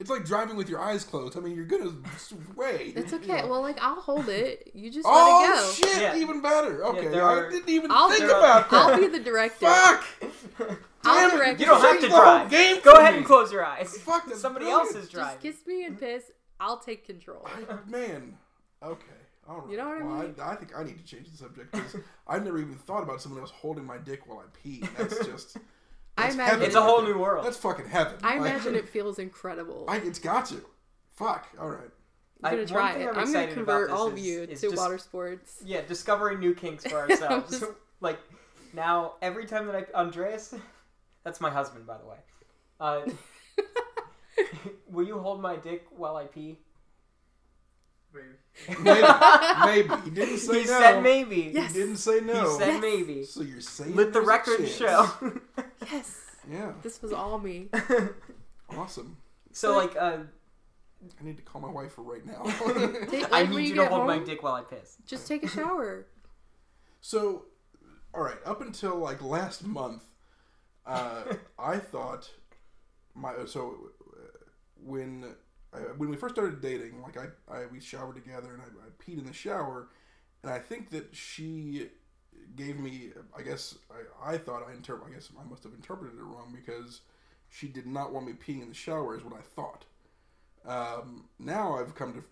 it's 0.00 0.10
like 0.10 0.24
driving 0.24 0.56
with 0.56 0.68
your 0.68 0.80
eyes 0.80 1.04
closed. 1.04 1.36
I 1.36 1.40
mean, 1.40 1.54
you're 1.56 1.64
gonna 1.64 1.92
sway. 2.16 2.92
It's 2.96 3.12
you 3.12 3.18
okay. 3.18 3.42
know. 3.42 3.48
Well, 3.48 3.62
like 3.62 3.78
I'll 3.82 4.00
hold 4.00 4.28
it. 4.28 4.70
You 4.74 4.90
just 4.90 5.06
oh 5.08 5.12
let 5.12 5.50
it 5.50 5.60
oh, 5.60 5.66
go. 5.66 5.72
shit! 5.92 6.02
Yeah. 6.02 6.16
Even 6.16 6.40
better. 6.40 6.84
Okay, 6.86 7.08
there 7.08 7.24
I 7.28 7.50
didn't 7.50 7.68
even 7.68 7.90
I'll 7.90 8.08
think 8.08 8.20
there 8.20 8.34
are- 8.36 8.38
about 8.38 8.70
that. 8.70 8.76
I'll 8.92 9.00
be 9.00 9.08
the 9.08 9.20
director. 9.20 9.66
Fuck! 9.66 10.04
I'll 11.04 11.28
Damn 11.30 11.38
direct 11.38 11.60
you 11.60 11.66
don't 11.66 11.80
have 11.80 11.90
changed 11.90 12.02
to 12.02 12.08
the 12.08 12.14
whole 12.16 12.24
drive. 12.24 12.50
Game 12.50 12.76
Go 12.82 12.94
for 12.94 13.00
ahead 13.00 13.12
me. 13.12 13.18
and 13.18 13.26
close 13.26 13.52
your 13.52 13.64
eyes. 13.64 13.96
Fuck, 13.98 14.26
that's 14.26 14.40
Somebody 14.40 14.64
brilliant. 14.66 14.94
else 14.96 15.04
is 15.04 15.08
Just 15.08 15.40
kiss 15.40 15.56
me 15.66 15.84
and 15.84 15.98
piss. 15.98 16.24
I'll 16.60 16.78
take 16.80 17.06
control. 17.06 17.46
I- 17.46 17.88
man. 17.90 18.36
Okay. 18.82 19.04
All 19.48 19.60
right. 19.60 19.70
You 19.70 19.76
know 19.78 19.88
what 19.88 20.02
I 20.02 20.04
well, 20.04 20.22
mean? 20.22 20.34
I, 20.42 20.50
I 20.52 20.56
think 20.56 20.72
I 20.76 20.82
need 20.84 20.98
to 20.98 21.04
change 21.04 21.30
the 21.30 21.36
subject 21.36 21.72
because 21.72 21.96
I've 22.26 22.44
never 22.44 22.58
even 22.58 22.74
thought 22.74 23.02
about 23.02 23.22
someone 23.22 23.40
else 23.40 23.50
holding 23.50 23.84
my 23.84 23.96
dick 23.96 24.26
while 24.26 24.40
I 24.40 24.44
pee. 24.62 24.82
That's 24.98 25.24
just. 25.26 25.56
I 26.18 26.24
imagine- 26.30 26.40
heaven 26.46 26.62
It's 26.66 26.74
a 26.74 26.82
whole 26.82 27.02
new 27.02 27.18
world. 27.18 27.44
That's 27.46 27.56
fucking 27.56 27.86
heaven. 27.88 28.14
I 28.22 28.38
Like, 28.38 28.50
imagine 28.52 28.74
it 28.74 28.88
feels 28.96 29.18
incredible. 29.18 29.84
I, 29.88 29.96
it's 29.98 30.18
got 30.18 30.50
you. 30.50 30.64
Fuck. 31.12 31.48
All 31.60 31.68
right. 31.68 31.90
I- 32.42 32.48
I'm 32.50 32.54
gonna 32.54 32.66
try 32.66 32.92
thing 32.92 33.02
it. 33.02 33.08
I'm 33.10 33.18
I'm 33.18 33.32
gonna 33.32 33.52
convert 33.52 33.90
all 33.90 34.06
of 34.06 34.18
you 34.18 34.42
is 34.42 34.60
to 34.60 34.68
just- 34.70 34.76
water 34.78 34.98
sports. 34.98 35.60
Yeah, 35.64 35.80
discovering 35.82 36.38
new 36.40 36.54
kinks 36.54 36.84
for 36.86 36.96
ourselves. 37.10 37.50
Just- 37.60 37.72
like 38.00 38.18
now, 38.72 39.14
every 39.22 39.46
time 39.46 39.66
that 39.66 39.74
I 39.74 39.84
Andreas, 39.98 40.54
that's 41.24 41.40
my 41.40 41.50
husband, 41.50 41.86
by 41.86 41.98
the 41.98 42.06
way. 42.06 42.16
Uh, 42.78 43.00
will 44.88 45.04
you 45.06 45.18
hold 45.18 45.40
my 45.42 45.56
dick 45.56 45.86
while 45.90 46.16
I 46.16 46.24
pee? 46.26 46.58
Maybe. 48.80 49.02
maybe. 49.64 49.94
He 50.04 50.10
didn't 50.10 50.38
say 50.38 50.60
he 50.62 50.66
no. 50.66 50.78
said 50.80 51.02
maybe. 51.02 51.50
Yes. 51.54 51.72
He 51.74 51.80
didn't 51.80 51.96
say 51.98 52.20
no. 52.20 52.52
He 52.52 52.58
said 52.58 52.68
Yes. 52.74 52.80
maybe. 52.80 53.24
So 53.24 53.42
you're 53.42 53.60
saying 53.60 53.94
Let 53.94 54.12
the 54.12 54.20
record 54.20 54.66
show. 54.68 55.08
Yes, 55.92 56.20
Yeah. 56.50 56.72
this 56.82 57.00
was 57.00 57.12
all 57.12 57.38
me. 57.38 57.68
Awesome. 58.76 59.16
so 59.52 59.76
like, 59.76 59.96
uh, 59.96 60.18
I 61.20 61.24
need 61.24 61.36
to 61.38 61.42
call 61.42 61.60
my 61.62 61.70
wife 61.70 61.92
for 61.92 62.02
right 62.02 62.24
now. 62.26 62.42
Take, 63.08 63.24
I 63.26 63.28
like, 63.28 63.32
when 63.32 63.50
need 63.50 63.56
you 63.56 63.60
you 63.60 63.68
to 63.76 63.80
get 63.82 63.90
hold 63.92 64.06
my 64.06 64.18
dick 64.18 64.42
while 64.42 64.54
I 64.54 64.62
piss. 64.62 64.96
Just 65.06 65.26
take 65.26 65.42
a 65.44 65.48
shower. 65.48 66.06
So, 67.00 67.44
all 68.12 68.22
right, 68.22 68.36
up 68.44 68.60
until 68.60 68.96
like 68.98 69.22
last 69.22 69.64
month, 69.64 70.02
uh, 70.84 71.22
I 71.58 71.78
thought 71.78 72.28
my 73.14 73.32
so 73.46 73.90
uh, 74.12 74.20
when 74.84 75.34
uh, 75.72 75.78
when 75.96 76.08
we 76.08 76.16
first 76.16 76.34
started 76.34 76.60
dating, 76.60 77.02
like 77.02 77.16
I, 77.16 77.26
I 77.52 77.66
we 77.66 77.80
showered 77.80 78.14
together 78.14 78.52
and 78.52 78.62
I, 78.62 78.66
I 78.66 78.90
peed 79.02 79.18
in 79.18 79.26
the 79.26 79.32
shower, 79.32 79.88
and 80.42 80.52
I 80.52 80.58
think 80.58 80.90
that 80.90 81.14
she 81.14 81.88
gave 82.56 82.78
me. 82.78 83.10
I 83.36 83.42
guess 83.42 83.76
I, 83.90 84.34
I 84.34 84.38
thought 84.38 84.66
I 84.68 84.72
interpret. 84.72 85.10
I 85.10 85.14
guess 85.14 85.28
I 85.38 85.48
must 85.48 85.62
have 85.64 85.72
interpreted 85.72 86.18
it 86.18 86.22
wrong 86.22 86.54
because 86.54 87.00
she 87.50 87.68
did 87.68 87.86
not 87.86 88.12
want 88.12 88.26
me 88.26 88.32
peeing 88.32 88.62
in 88.62 88.68
the 88.68 88.74
shower, 88.74 89.16
is 89.16 89.24
what 89.24 89.34
I 89.34 89.42
thought. 89.42 89.84
Um, 90.66 91.24
now 91.38 91.78
I've 91.78 91.94
come 91.94 92.12
to 92.14 92.22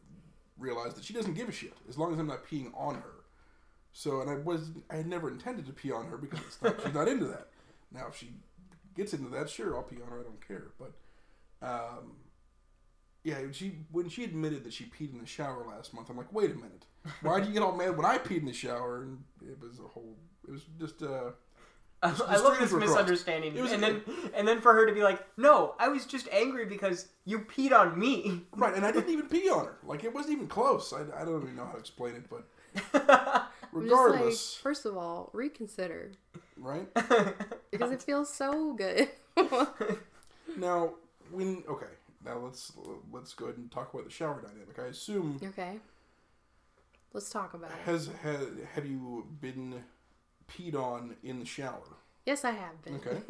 realize 0.59 0.95
that 0.95 1.05
she 1.05 1.13
doesn't 1.13 1.35
give 1.35 1.49
a 1.49 1.53
shit 1.53 1.75
as 1.89 1.97
long 1.97 2.13
as 2.13 2.19
I'm 2.19 2.27
not 2.27 2.47
peeing 2.47 2.73
on 2.77 2.97
her. 2.97 3.13
So, 3.93 4.21
and 4.21 4.29
I 4.29 4.35
was 4.35 4.71
I 4.91 4.97
had 4.97 5.07
never 5.07 5.31
intended 5.31 5.67
to 5.67 5.73
pee 5.73 5.91
on 5.91 6.07
her 6.07 6.19
because 6.19 6.41
not, 6.63 6.77
she's 6.83 6.95
not 6.95 7.09
into 7.09 7.27
that. 7.27 7.49
Now, 7.93 8.09
if 8.09 8.17
she 8.17 8.31
gets 8.95 9.15
into 9.15 9.31
that, 9.31 9.49
sure, 9.49 9.77
I'll 9.77 9.83
pee 9.83 9.97
on 10.03 10.09
her. 10.09 10.21
I 10.21 10.23
don't 10.23 10.47
care. 10.47 10.69
But, 10.79 10.93
um, 11.67 12.13
yeah, 13.27 13.39
she 13.51 13.79
when 13.91 14.09
she 14.09 14.23
admitted 14.23 14.63
that 14.63 14.73
she 14.73 14.85
peed 14.85 15.13
in 15.13 15.19
the 15.19 15.27
shower 15.27 15.65
last 15.67 15.93
month, 15.93 16.09
I'm 16.09 16.17
like, 16.17 16.33
wait 16.33 16.53
a 16.53 16.55
minute, 16.55 16.87
why 17.23 17.41
do 17.41 17.49
you 17.49 17.53
get 17.53 17.61
all 17.61 17.77
mad 17.77 17.97
when 17.97 18.07
I 18.07 18.19
peed 18.19 18.39
in 18.39 18.47
the 18.47 18.53
shower? 18.53 19.03
And 19.03 19.19
it 19.43 19.61
was 19.61 19.81
a 19.81 19.83
whole, 19.83 20.17
it 20.47 20.53
was 20.53 20.63
just 20.79 21.03
uh, 21.03 21.33
I, 22.05 22.11
I 22.11 22.37
love 22.37 22.57
this 22.61 22.73
misunderstanding, 22.73 23.57
It 23.57 23.63
was- 23.63 23.73
and 23.73 23.83
then 23.83 24.03
and 24.35 24.47
then 24.47 24.61
for 24.61 24.73
her 24.75 24.87
to 24.87 24.93
be 24.93 25.03
like, 25.03 25.27
"No, 25.37 25.75
I 25.81 25.89
was 25.89 26.07
just 26.07 26.29
angry 26.31 26.67
because 26.67 27.09
you 27.25 27.41
peed 27.41 27.73
on 27.73 27.99
me." 27.99 28.43
right. 28.53 28.77
And 28.77 28.87
I 28.87 28.93
didn't 28.93 29.11
even 29.11 29.27
pee 29.27 29.51
on 29.51 29.65
her. 29.65 29.79
Like 29.83 30.05
it 30.05 30.15
wasn't 30.15 30.35
even 30.35 30.47
close. 30.47 30.93
I, 30.93 31.01
I 31.21 31.25
don't 31.25 31.43
even 31.43 31.57
know 31.57 31.65
how 31.65 31.73
to 31.73 31.79
explain 31.79 32.15
it, 32.15 32.31
but 32.31 32.47
I'm 32.95 33.07
like, 33.09 33.43
regardless, 33.73 34.55
first 34.55 34.87
of 34.87 34.97
all, 34.97 35.31
reconsider 35.33 36.13
right 36.57 36.87
because 37.73 37.91
it 37.91 38.03
feels 38.03 38.33
so 38.33 38.73
good. 38.75 39.09
now 40.57 40.95
when 41.33 41.65
okay 41.69 41.87
now 42.27 42.39
let's 42.39 42.73
let's 43.13 43.33
go 43.35 43.47
ahead 43.47 43.57
and 43.59 43.71
talk 43.71 43.95
about 43.95 44.05
the 44.05 44.11
shower 44.11 44.43
dynamic. 44.43 44.79
I 44.79 44.87
assume 44.89 45.41
okay, 45.43 45.79
let's 47.13 47.31
talk 47.31 47.55
about 47.55 47.71
it. 47.71 47.77
Has 47.87 48.11
have, 48.23 48.49
have 48.75 48.87
you 48.87 49.27
been 49.41 49.83
peed 50.51 50.75
on 50.75 51.17
in 51.23 51.39
the 51.39 51.47
shower? 51.47 51.97
Yes, 52.27 52.45
I 52.45 52.51
have 52.51 52.83
been. 52.83 52.97
Okay. 52.97 53.23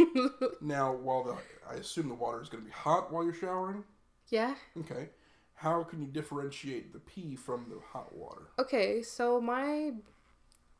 Now, 0.60 0.92
while 0.94 1.22
the 1.22 1.36
I 1.70 1.74
assume 1.74 2.08
the 2.08 2.14
water 2.14 2.40
is 2.40 2.48
going 2.48 2.62
to 2.64 2.66
be 2.66 2.72
hot 2.72 3.12
while 3.12 3.22
you're 3.24 3.34
showering. 3.34 3.84
yeah. 4.30 4.54
Okay. 4.80 5.10
How 5.54 5.82
can 5.84 6.00
you 6.02 6.08
differentiate 6.08 6.92
the 6.92 6.98
pee 6.98 7.34
from 7.36 7.66
the 7.70 7.78
hot 7.92 8.14
water? 8.14 8.48
Okay, 8.58 9.02
so 9.02 9.40
my 9.40 9.92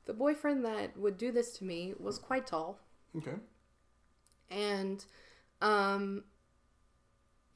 the 0.07 0.13
boyfriend 0.15 0.65
that 0.65 0.97
would 0.99 1.17
do 1.19 1.31
this 1.33 1.53
to 1.59 1.65
me 1.65 1.95
was 1.99 2.19
quite 2.19 2.47
tall, 2.47 2.79
Okay. 3.17 3.37
and 4.51 5.05
um, 5.63 6.25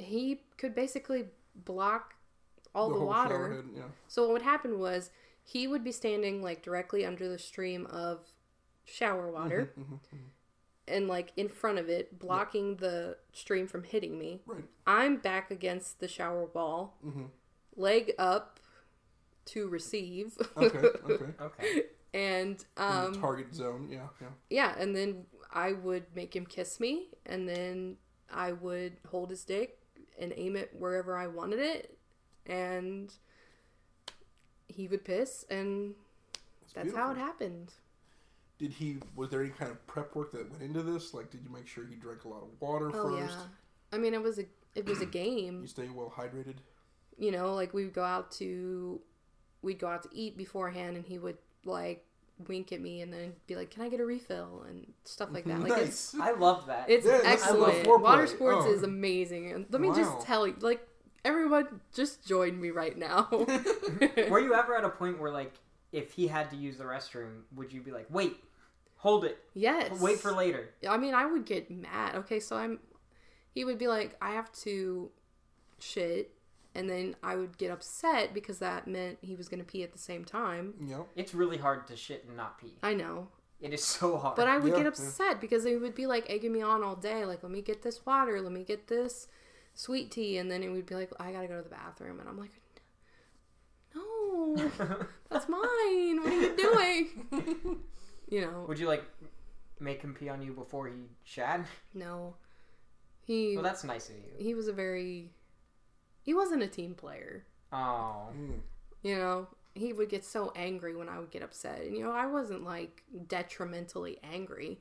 he 0.00 0.42
could 0.56 0.74
basically 0.74 1.26
block 1.54 2.14
all 2.74 2.88
the, 2.88 2.96
whole 2.96 3.06
water. 3.06 3.54
head, 3.54 3.64
yeah. 3.74 3.82
So 4.08 4.22
what 4.22 4.32
would 4.32 4.42
happen 4.42 4.78
was 4.78 5.10
he 5.42 5.66
would 5.66 5.82
be 5.82 5.92
standing 5.92 6.42
like 6.42 6.62
directly 6.62 7.04
under 7.04 7.28
the 7.28 7.38
stream 7.38 7.86
of 7.86 8.20
shower 8.84 9.30
water, 9.30 9.72
Mhm, 9.78 9.84
mhm. 10.14 10.18
and 10.88 11.08
like 11.08 11.32
in 11.36 11.48
front 11.48 11.78
of 11.78 11.88
it, 11.88 12.18
blocking 12.18 12.76
the 12.76 13.16
stream 13.32 13.66
from 13.66 13.82
hitting 13.84 14.18
me. 14.18 14.40
Right. 14.46 14.64
I'm 14.86 15.16
back 15.16 15.50
against 15.50 16.00
the 16.00 16.08
shower 16.08 16.44
wall, 16.46 16.96
Mm-hmm. 17.04 17.24
leg 17.76 18.12
up 18.18 18.60
to 19.46 19.68
receive. 19.68 20.36
Okay. 20.56 20.78
Okay. 20.78 21.24
Okay. 21.40 21.82
and 22.14 22.64
In 22.76 22.82
um 22.84 23.12
the 23.14 23.18
target 23.20 23.54
zone. 23.54 23.88
Yeah. 23.90 24.08
Yeah. 24.20 24.28
yeah, 24.48 24.74
and 24.78 24.94
then 24.94 25.26
I 25.52 25.72
would 25.72 26.04
make 26.14 26.34
him 26.36 26.46
kiss 26.46 26.78
me 26.78 27.08
and 27.26 27.48
then 27.48 27.96
I 28.32 28.52
would 28.52 28.98
hold 29.10 29.30
his 29.30 29.44
dick 29.44 29.79
and 30.20 30.32
aim 30.36 30.54
it 30.56 30.70
wherever 30.78 31.16
I 31.16 31.26
wanted 31.26 31.58
it 31.60 31.96
and 32.46 33.12
he 34.68 34.86
would 34.88 35.04
piss 35.04 35.44
and 35.50 35.94
It's 36.62 36.72
that's 36.72 36.94
how 36.94 37.10
it 37.12 37.16
happened. 37.18 37.72
Did 38.58 38.72
he? 38.72 38.98
Was 39.16 39.30
there 39.30 39.40
any 39.40 39.50
kind 39.50 39.70
of 39.70 39.84
prep 39.86 40.14
work 40.14 40.32
that 40.32 40.50
went 40.50 40.62
into 40.62 40.82
this? 40.82 41.14
Like, 41.14 41.30
did 41.30 41.42
you 41.42 41.50
make 41.50 41.66
sure 41.66 41.84
he 41.86 41.96
drank 41.96 42.24
a 42.24 42.28
lot 42.28 42.42
of 42.42 42.48
water 42.60 42.90
Oh 42.94 43.16
first? 43.16 43.34
yeah. 43.36 43.44
I 43.92 43.98
mean, 43.98 44.12
it 44.14 44.22
was 44.22 44.38
a 44.38 44.44
it 44.74 44.86
was 44.86 45.00
a 45.00 45.06
game. 45.20 45.62
You 45.62 45.66
stay 45.66 45.88
well 45.88 46.12
hydrated. 46.14 46.56
You 47.18 47.32
know, 47.32 47.54
like 47.54 47.72
we 47.72 47.84
would 47.84 47.94
go 47.94 48.04
out 48.04 48.30
to 48.32 49.00
we'd 49.62 49.78
go 49.78 49.88
out 49.88 50.02
to 50.02 50.08
eat 50.12 50.36
beforehand, 50.36 50.96
and 50.96 51.06
he 51.06 51.18
would 51.18 51.38
like 51.64 52.04
wink 52.48 52.72
at 52.72 52.80
me 52.80 53.00
and 53.02 53.12
then 53.12 53.34
be 53.46 53.56
like, 53.56 53.70
"Can 53.70 53.82
I 53.82 53.88
get 53.88 54.00
a 54.00 54.04
refill?" 54.06 54.64
and 54.68 54.92
stuff 55.04 55.28
like 55.32 55.44
that. 55.44 55.58
Mhm. 55.58 55.68
Like 55.68 55.82
it's 55.82 56.14
nice. 56.14 56.28
I 56.28 56.32
love 56.32 56.66
that. 56.66 56.88
it's 56.90 57.06
Yeah, 57.06 57.20
that's 57.22 57.44
I 57.44 57.50
love 57.52 57.68
excellent. 57.70 57.86
foreplay. 57.86 58.02
Water 58.02 58.26
sports 58.26 58.64
Oh. 58.68 58.72
is 58.72 58.82
amazing, 58.82 59.52
and 59.52 59.66
let 59.70 59.80
me 59.80 59.88
Wow. 59.88 59.94
just 59.94 60.20
tell 60.26 60.46
you, 60.46 60.54
like 60.60 60.86
everyone, 61.24 61.80
just 61.94 62.26
join 62.26 62.60
me 62.60 62.70
right 62.70 62.96
now. 62.96 63.28
Were 64.30 64.40
you 64.40 64.54
ever 64.54 64.74
at 64.76 64.84
a 64.84 64.88
point 64.90 65.18
where, 65.20 65.30
like, 65.30 65.52
if 65.92 66.12
he 66.12 66.26
had 66.28 66.50
to 66.50 66.56
use 66.56 66.78
the 66.78 66.84
restroom, 66.84 67.42
would 67.54 67.72
you 67.72 67.80
be 67.82 67.90
like, 67.90 68.06
wait, 68.10 68.36
hold 68.96 69.24
it, 69.24 69.38
yes. 69.54 70.00
wait 70.00 70.18
for 70.18 70.32
later? 70.32 70.70
I 70.88 70.96
mean, 70.96 71.14
I 71.14 71.26
would 71.26 71.44
get 71.44 71.70
mad. 71.70 72.14
Okay, 72.16 72.40
so 72.40 72.56
I'm. 72.56 72.78
He 73.52 73.64
would 73.64 73.78
be 73.78 73.88
like, 73.88 74.16
I 74.22 74.30
have 74.32 74.50
to 74.62 75.10
shit, 75.78 76.32
and 76.74 76.88
then 76.88 77.16
I 77.22 77.36
would 77.36 77.58
get 77.58 77.70
upset 77.70 78.32
because 78.34 78.58
that 78.60 78.86
meant 78.86 79.18
he 79.22 79.34
was 79.36 79.48
going 79.48 79.60
to 79.60 79.66
pee 79.66 79.82
at 79.82 79.92
the 79.92 79.98
same 79.98 80.24
time. 80.24 80.74
Yep. 80.86 81.06
It's 81.16 81.34
really 81.34 81.56
hard 81.58 81.86
to 81.88 81.96
shit 81.96 82.24
and 82.26 82.36
not 82.36 82.58
pee. 82.60 82.74
I 82.82 82.94
know. 82.94 83.28
It 83.60 83.74
is 83.74 83.84
so 83.84 84.16
hard. 84.16 84.36
But 84.36 84.48
I 84.48 84.56
would 84.58 84.70
Yeah, 84.72 84.76
get 84.78 84.82
yeah. 84.84 84.88
upset 84.88 85.40
because 85.40 85.64
they 85.64 85.76
would 85.76 85.94
be 85.94 86.06
like 86.06 86.30
egging 86.30 86.52
me 86.52 86.62
on 86.62 86.82
all 86.82 86.96
day. 86.96 87.24
Like, 87.24 87.42
let 87.42 87.52
me 87.52 87.60
get 87.60 87.82
this 87.82 88.06
water. 88.06 88.40
Let 88.40 88.52
me 88.52 88.64
get 88.64 88.86
this 88.88 89.26
sweet 89.74 90.10
tea. 90.10 90.38
And 90.38 90.50
then 90.50 90.62
it 90.62 90.70
would 90.70 90.86
be 90.86 90.94
like, 90.94 91.10
I 91.20 91.32
got 91.32 91.42
to 91.42 91.48
go 91.48 91.56
to 91.58 91.62
the 91.62 91.68
bathroom. 91.68 92.20
And 92.20 92.28
I'm 92.28 92.38
like, 92.38 92.52
no, 93.94 94.56
that's 95.30 95.48
mine. 95.48 96.22
What 96.22 96.32
are 96.32 96.40
you 96.40 96.56
doing? 96.56 97.80
You 98.32 98.42
know, 98.42 98.64
would 98.68 98.78
you 98.78 98.86
like 98.86 99.02
make 99.80 100.02
him 100.02 100.14
pee 100.14 100.28
on 100.28 100.40
you 100.40 100.52
before 100.52 100.86
he 100.86 100.94
shat? 101.24 101.66
no. 101.94 102.36
He, 103.26 103.54
Well, 103.56 103.64
that's 103.64 103.82
nice 103.82 104.08
of 104.08 104.14
you. 104.14 104.22
he 104.38 104.54
was 104.54 104.68
a 104.68 104.72
very, 104.72 105.32
he 106.30 106.34
wasn't 106.34 106.62
a 106.62 106.68
team 106.68 106.94
player. 106.94 107.42
Oh, 107.72 108.28
Mm. 108.32 108.60
You 109.02 109.16
know, 109.16 109.48
he 109.74 109.92
would 109.92 110.08
get 110.08 110.24
so 110.24 110.52
angry 110.54 110.94
when 110.94 111.08
I 111.08 111.18
would 111.18 111.32
get 111.32 111.42
upset. 111.42 111.80
And, 111.82 111.96
you 111.96 112.04
know, 112.04 112.12
I 112.12 112.26
wasn't 112.26 112.62
like 112.62 113.02
detrimentally 113.26 114.20
angry, 114.22 114.80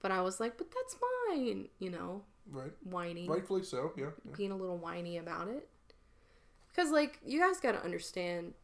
but 0.00 0.10
I 0.10 0.22
was 0.22 0.40
like, 0.40 0.56
but 0.56 0.68
that's 0.70 0.96
mine, 1.28 1.68
you 1.78 1.90
know, 1.90 2.22
Right. 2.50 2.72
whiny, 2.82 3.28
Rightfully 3.28 3.62
so. 3.62 3.92
Yeah. 3.94 4.12
yeah. 4.24 4.34
being 4.34 4.52
a 4.52 4.56
little 4.56 4.78
whiny 4.78 5.18
about 5.18 5.48
it. 5.48 5.68
Because, 6.68 6.90
like, 6.90 7.20
you 7.26 7.38
guys 7.40 7.60
got 7.60 7.72
to 7.72 7.82
understand, 7.84 8.54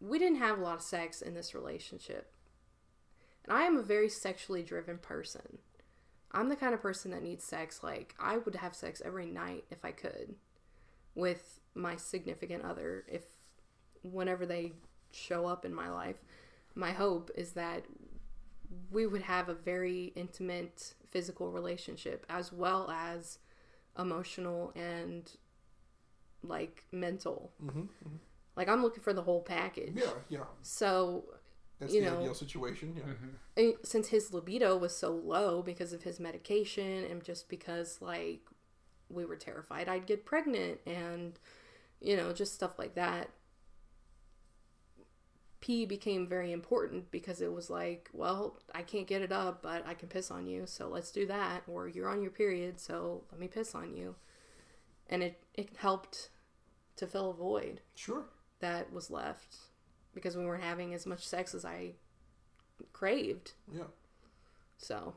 we 0.00 0.18
didn't 0.18 0.38
have 0.38 0.58
a 0.58 0.62
lot 0.62 0.76
of 0.76 0.82
sex 0.82 1.20
in 1.20 1.34
this 1.34 1.54
relationship. 1.54 2.32
And 3.44 3.52
I 3.52 3.64
am 3.64 3.76
a 3.76 3.82
very 3.82 4.08
sexually 4.08 4.62
driven 4.62 4.96
person. 4.96 5.58
I'm 6.32 6.48
the 6.48 6.56
kind 6.56 6.72
of 6.72 6.80
person 6.80 7.10
that 7.10 7.22
needs 7.22 7.44
sex. 7.44 7.82
Like, 7.82 8.14
I 8.18 8.38
would 8.38 8.54
have 8.56 8.74
sex 8.74 9.02
every 9.04 9.26
night 9.26 9.64
if 9.70 9.84
I 9.84 9.90
could 9.92 10.36
with 11.14 11.60
my 11.74 11.96
significant 11.96 12.64
other, 12.64 13.04
if 13.08 13.22
whenever 14.02 14.44
they 14.46 14.72
show 15.12 15.46
up 15.46 15.64
in 15.64 15.74
my 15.74 15.90
life. 15.90 16.16
My 16.74 16.92
hope 16.92 17.30
is 17.34 17.52
that 17.52 17.84
we 18.90 19.06
would 19.06 19.22
have 19.22 19.48
a 19.48 19.54
very 19.54 20.12
intimate 20.16 20.94
physical 21.10 21.50
relationship 21.50 22.24
as 22.30 22.52
well 22.52 22.90
as 22.90 23.38
emotional 23.98 24.72
and 24.74 25.30
like 26.42 26.84
mental. 26.90 27.52
Mm-hmm. 27.62 27.82
Like, 28.56 28.68
I'm 28.68 28.82
looking 28.82 29.02
for 29.02 29.12
the 29.12 29.22
whole 29.22 29.40
package. 29.40 29.94
Yeah. 29.94 30.10
Yeah. 30.28 30.44
So, 30.62 31.24
That's 31.78 31.94
You 31.94 32.04
the 32.04 32.10
know. 32.10 32.18
ideal 32.18 32.34
situation. 32.34 32.94
Yeah. 32.96 33.12
I 33.56 33.60
mean, 33.60 33.74
since 33.82 34.08
his 34.08 34.32
libido 34.32 34.76
was 34.76 34.94
so 34.96 35.10
low 35.10 35.62
because 35.62 35.92
of 35.92 36.02
his 36.02 36.20
medication 36.20 37.04
and 37.10 37.22
just 37.24 37.48
because 37.48 37.98
like 38.00 38.40
we 39.12 39.24
were 39.24 39.36
terrified 39.36 39.88
I'd 39.88 40.06
get 40.06 40.24
pregnant 40.24 40.80
and 40.86 41.38
you 42.00 42.16
know 42.16 42.32
just 42.32 42.54
stuff 42.54 42.78
like 42.78 42.94
that 42.94 43.30
pee 45.60 45.86
became 45.86 46.26
very 46.26 46.50
important 46.50 47.08
because 47.12 47.40
it 47.40 47.52
was 47.52 47.70
like 47.70 48.08
well 48.12 48.58
I 48.74 48.82
can't 48.82 49.06
get 49.06 49.22
it 49.22 49.30
up 49.30 49.62
but 49.62 49.86
I 49.86 49.94
can 49.94 50.08
piss 50.08 50.30
on 50.30 50.46
you 50.46 50.64
so 50.66 50.88
let's 50.88 51.12
do 51.12 51.24
that 51.26 51.62
or 51.68 51.86
you're 51.86 52.08
on 52.08 52.20
your 52.20 52.32
period 52.32 52.80
so 52.80 53.22
let 53.30 53.40
me 53.40 53.46
piss 53.46 53.74
on 53.74 53.94
you 53.94 54.16
and 55.08 55.22
it 55.22 55.40
it 55.54 55.70
helped 55.76 56.30
to 56.96 57.06
fill 57.06 57.30
a 57.30 57.34
void 57.34 57.80
Sure. 57.94 58.24
that 58.58 58.92
was 58.92 59.08
left 59.10 59.56
because 60.14 60.36
we 60.36 60.44
weren't 60.44 60.64
having 60.64 60.92
as 60.94 61.06
much 61.06 61.24
sex 61.26 61.54
as 61.54 61.64
I 61.64 61.92
craved 62.92 63.52
Yeah. 63.72 63.84
so 64.78 65.14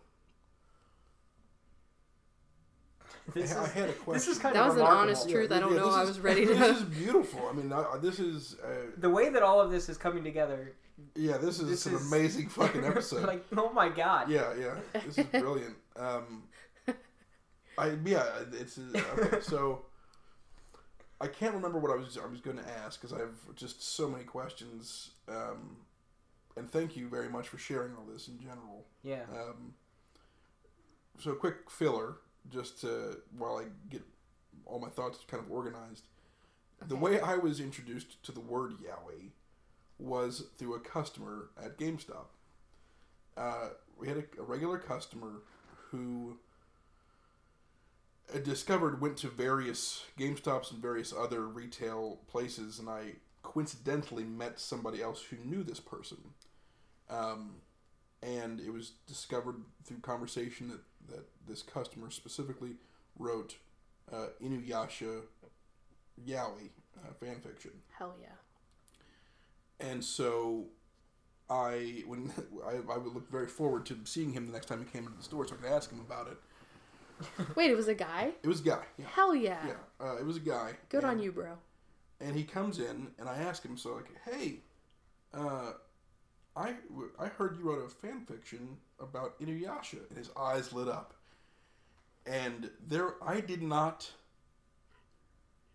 this 3.33 3.53
I, 3.55 3.61
I 3.61 3.63
is 3.65 3.71
had 3.73 3.89
a 3.89 3.93
question. 3.93 4.13
this 4.13 4.27
is 4.27 4.37
kind 4.37 4.55
that 4.55 4.61
of 4.61 4.67
was 4.67 4.75
an 4.75 4.79
remarkable. 4.81 5.01
honest 5.09 5.29
truth. 5.29 5.51
I 5.51 5.59
don't 5.59 5.71
yeah, 5.73 5.79
know. 5.79 5.85
this 5.87 5.95
I 5.95 6.03
was 6.03 6.19
ready 6.19 6.45
to. 6.47 6.53
This 6.55 6.77
is 6.77 6.83
beautiful. 6.83 7.47
I 7.47 7.53
mean, 7.53 7.71
I, 7.73 7.97
this 8.01 8.19
is 8.19 8.55
uh, 8.63 8.67
The 8.97 9.09
way 9.09 9.29
that 9.29 9.41
all 9.43 9.59
of 9.61 9.71
this 9.71 9.89
is 9.89 9.97
coming 9.97 10.23
together, 10.23 10.73
yeah, 11.15 11.37
this 11.37 11.59
is 11.59 11.69
This 11.69 11.85
an 11.87 11.95
is- 11.95 12.07
amazing 12.11 12.49
fucking 12.59 12.85
episode. 12.85 13.25
like, 13.27 13.45
oh 13.57 13.71
my 13.73 13.89
god. 13.89 14.29
Yeah, 14.29 14.53
yeah, 14.59 14.75
this 15.05 15.17
is 15.17 15.25
brilliant. 15.25 15.75
Um, 15.97 16.43
I 17.77 17.97
yeah, 18.05 18.25
it's 18.53 18.77
okay. 18.95 19.39
So 19.41 19.85
I 21.19 21.27
can't 21.27 21.53
remember 21.53 21.79
what 21.79 21.91
I 21.91 21.95
was 21.95 22.17
I 22.17 22.25
was 22.27 22.39
going 22.41 22.57
to 22.57 22.69
ask 22.85 22.99
because 23.01 23.13
I 23.13 23.19
have 23.19 23.35
just 23.55 23.81
so 23.95 24.07
many 24.09 24.23
questions. 24.23 25.11
Um, 25.27 25.77
and 26.57 26.71
thank 26.71 26.95
you 26.95 27.09
very 27.09 27.27
much 27.27 27.49
for 27.49 27.57
sharing 27.57 27.93
all 27.95 28.05
this 28.05 28.29
in 28.29 28.39
general. 28.39 28.85
Yeah. 29.03 29.23
Um, 29.33 29.73
so 31.19 31.33
quick 31.33 31.69
filler, 31.69 32.17
just 32.49 32.81
to 32.81 33.17
while 33.37 33.57
I 33.57 33.65
get 33.89 34.03
all 34.65 34.79
my 34.79 34.89
thoughts 34.89 35.19
kind 35.27 35.43
of 35.43 35.51
organized. 35.51 36.07
The 36.87 36.95
way 36.95 37.19
I 37.19 37.35
was 37.35 37.59
introduced 37.59 38.21
to 38.23 38.31
the 38.31 38.41
word 38.41 38.73
yaoi 38.73 39.29
was 39.97 40.47
through 40.57 40.75
a 40.75 40.79
customer 40.79 41.49
at 41.61 41.77
GameStop. 41.77 42.25
Uh, 43.37 43.69
we 43.97 44.07
had 44.07 44.17
a, 44.17 44.23
a 44.39 44.43
regular 44.43 44.77
customer 44.77 45.41
who 45.89 46.37
I 48.33 48.39
discovered 48.39 49.01
went 49.01 49.17
to 49.17 49.27
various 49.27 50.03
GameStops 50.19 50.71
and 50.71 50.81
various 50.81 51.13
other 51.13 51.47
retail 51.47 52.19
places, 52.27 52.79
and 52.79 52.89
I 52.89 53.13
coincidentally 53.43 54.23
met 54.23 54.59
somebody 54.59 55.01
else 55.01 55.21
who 55.21 55.37
knew 55.37 55.63
this 55.63 55.79
person. 55.79 56.17
Um, 57.09 57.57
and 58.23 58.59
it 58.59 58.73
was 58.73 58.93
discovered 59.05 59.57
through 59.83 59.99
conversation 59.99 60.69
that, 60.69 60.79
that 61.09 61.25
this 61.47 61.61
customer 61.61 62.09
specifically 62.09 62.75
wrote 63.17 63.55
uh, 64.11 64.27
Inuyasha 64.43 65.21
Yaoi 66.27 66.69
uh, 66.97 67.13
fan 67.19 67.39
fiction. 67.41 67.71
Hell 67.97 68.15
yeah. 68.21 68.27
And 69.79 70.03
so 70.03 70.65
I 71.49 72.03
when 72.07 72.31
I, 72.67 72.93
I 72.93 72.97
would 72.97 73.13
look 73.13 73.29
very 73.29 73.47
forward 73.47 73.85
to 73.87 73.97
seeing 74.05 74.33
him 74.33 74.47
the 74.47 74.53
next 74.53 74.67
time 74.67 74.79
he 74.79 74.85
came 74.85 75.05
into 75.05 75.17
the 75.17 75.23
store 75.23 75.47
so 75.47 75.55
I 75.55 75.63
could 75.63 75.71
ask 75.71 75.91
him 75.91 75.99
about 75.99 76.27
it. 76.27 76.37
Wait, 77.55 77.71
it 77.71 77.77
was 77.77 77.87
a 77.87 77.93
guy. 77.93 78.31
It 78.43 78.47
was 78.47 78.59
a 78.59 78.63
guy. 78.63 78.83
Yeah. 78.97 79.05
Hell 79.13 79.35
yeah. 79.35 79.65
Yeah. 79.65 80.05
Uh, 80.05 80.17
it 80.17 80.25
was 80.25 80.37
a 80.37 80.41
guy. 80.41 80.73
Good 80.89 81.03
and, 81.03 81.11
on 81.11 81.19
you, 81.19 81.31
bro. 81.31 81.53
And 82.19 82.35
he 82.35 82.43
comes 82.43 82.79
in 82.79 83.07
and 83.19 83.29
I 83.29 83.37
ask 83.37 83.63
him 83.63 83.77
so 83.77 83.95
like, 83.95 84.09
"Hey, 84.25 84.59
uh 85.33 85.73
I 86.55 86.75
I 87.19 87.27
heard 87.27 87.57
you 87.57 87.65
wrote 87.65 87.85
a 87.85 87.89
fan 87.89 88.25
fiction 88.25 88.77
about 88.99 89.39
Inuyasha." 89.39 90.07
And 90.09 90.17
his 90.17 90.29
eyes 90.35 90.73
lit 90.73 90.87
up. 90.87 91.13
And 92.25 92.71
there 92.85 93.15
I 93.23 93.39
did 93.41 93.61
not 93.61 94.11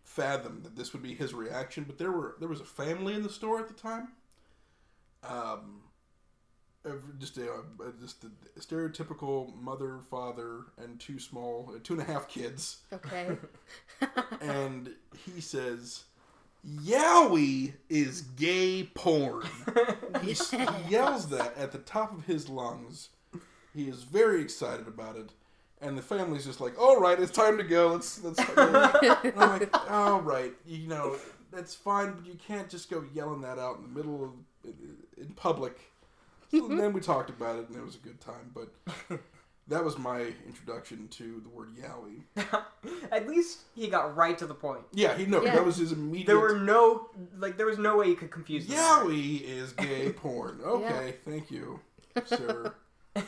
fathom 0.04 0.62
that 0.64 0.74
this 0.76 0.92
would 0.92 1.02
be 1.02 1.14
his 1.14 1.32
reaction, 1.32 1.84
but 1.84 1.98
there 1.98 2.10
were 2.12 2.36
there 2.40 2.48
was 2.48 2.60
a 2.60 2.64
family 2.64 3.14
in 3.14 3.22
the 3.22 3.30
store 3.30 3.60
at 3.60 3.68
the 3.68 3.74
time. 3.74 4.08
Um 5.22 5.82
just 7.18 7.36
a, 7.36 7.48
just 8.00 8.24
a 8.24 8.60
stereotypical 8.60 9.54
mother, 9.54 9.98
father, 10.10 10.62
and 10.82 10.98
two 10.98 11.18
small, 11.18 11.74
two 11.84 11.92
and 11.92 12.02
a 12.02 12.06
half 12.06 12.26
kids 12.26 12.78
Okay. 12.92 13.36
and 14.40 14.90
he 15.26 15.40
says, 15.42 16.04
"Yaoi 16.66 17.74
is 17.88 18.22
gay 18.36 18.84
porn." 18.94 19.46
He, 20.22 20.34
he 20.34 20.66
yells 20.90 21.28
that 21.30 21.56
at 21.56 21.72
the 21.72 21.78
top 21.78 22.12
of 22.12 22.24
his 22.26 22.48
lungs, 22.48 23.08
He 23.72 23.88
is 23.88 24.02
very 24.02 24.42
excited 24.42 24.86
about 24.86 25.16
it, 25.16 25.30
and 25.80 25.96
the 25.96 26.02
family's 26.02 26.44
just 26.44 26.60
like, 26.60 26.78
"All 26.78 27.00
right, 27.00 27.18
it's 27.18 27.32
time 27.32 27.56
to 27.56 27.64
go. 27.64 27.88
Let's 27.88 28.22
let's." 28.22 28.38
And 28.38 28.76
I'm 28.76 29.58
like, 29.58 29.90
"All 29.90 30.20
right, 30.20 30.52
you 30.66 30.88
know, 30.88 31.16
that's 31.52 31.74
fine, 31.74 32.12
but 32.12 32.26
you 32.26 32.34
can't 32.34 32.68
just 32.68 32.90
go 32.90 33.04
yelling 33.14 33.40
that 33.42 33.58
out 33.58 33.76
in 33.78 33.82
the 33.82 33.88
middle 33.88 34.24
of 34.24 34.30
in 35.16 35.28
public." 35.34 35.78
So 36.50 36.66
then 36.66 36.92
we 36.92 37.00
talked 37.00 37.30
about 37.30 37.60
it, 37.60 37.68
and 37.68 37.76
it 37.76 37.84
was 37.84 37.94
a 37.94 37.98
good 37.98 38.20
time. 38.20 38.50
But 38.52 38.74
that 39.70 39.84
was 39.84 39.98
my 39.98 40.32
introduction 40.46 41.08
to 41.08 41.40
the 41.42 41.48
word 41.48 41.70
yaoi. 41.76 42.62
At 43.12 43.26
least 43.28 43.60
he 43.74 43.88
got 43.88 44.16
right 44.16 44.36
to 44.38 44.46
the 44.46 44.54
point. 44.54 44.82
Yeah, 44.92 45.16
he 45.16 45.26
no, 45.26 45.42
Yeah. 45.42 45.54
that 45.54 45.64
was 45.64 45.76
his 45.76 45.92
immediate. 45.92 46.26
There 46.26 46.38
were 46.38 46.58
no 46.58 47.08
like 47.38 47.56
there 47.56 47.66
was 47.66 47.78
no 47.78 47.96
way 47.96 48.08
you 48.08 48.16
could 48.16 48.30
confuse 48.30 48.66
them. 48.66 48.76
Yaoi 48.76 49.42
is 49.42 49.72
gay 49.72 50.10
porn. 50.16 50.60
Okay, 50.64 51.16
thank 51.24 51.50
you, 51.50 51.80
sir. 52.26 52.74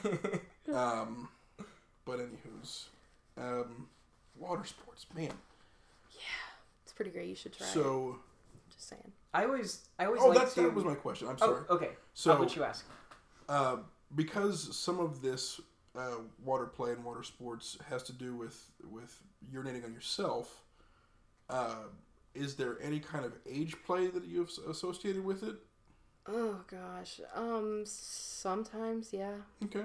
Um, 0.73 1.29
but 2.07 2.19
anywho's, 2.19 2.87
um, 3.37 3.89
water 4.39 4.65
sports, 4.65 5.07
man. 5.15 5.29
Yeah. 6.13 6.21
It's 6.83 6.93
pretty 6.93 7.11
great. 7.11 7.29
You 7.29 7.35
should 7.35 7.53
try 7.53 7.67
it. 7.67 7.71
So, 7.71 8.21
Just 8.71 8.89
saying. 8.89 9.13
I 9.35 9.45
always 9.45 9.81
I 9.99 10.07
always 10.07 10.23
oh, 10.23 10.29
like 10.29 10.39
that's 10.39 10.55
to. 10.55 10.63
that 10.63 10.75
was 10.75 10.85
my 10.85 10.95
question. 10.95 11.29
I'm 11.29 11.37
oh, 11.43 11.47
sorry. 11.47 11.63
okay. 11.71 11.91
So- 12.15 12.33
I'll 12.33 12.39
let 12.41 12.57
you 12.57 12.65
ask. 12.65 12.87
Uh, 13.49 13.77
because 14.15 14.75
some 14.77 15.01
of 15.01 15.21
this 15.21 15.61
uh, 15.97 16.17
water 16.43 16.67
play 16.67 16.93
and 16.93 17.05
water 17.05 17.23
sports 17.23 17.79
has 17.89 18.03
to 18.05 18.13
do 18.13 18.35
with 18.35 18.71
with 18.91 19.19
urinating 19.53 19.85
on 19.85 19.93
yourself. 19.93 20.63
Uh, 21.49 21.85
is 22.35 22.57
there 22.57 22.79
any 22.83 22.99
kind 22.99 23.25
of 23.25 23.35
age 23.49 23.77
play 23.85 24.07
that 24.09 24.25
you've 24.25 24.51
associated 24.69 25.25
with 25.25 25.43
it? 25.43 25.57
Oh 26.27 26.61
gosh. 26.71 27.21
Um. 27.35 27.83
Sometimes, 27.85 29.13
yeah. 29.13 29.35
Okay. 29.65 29.85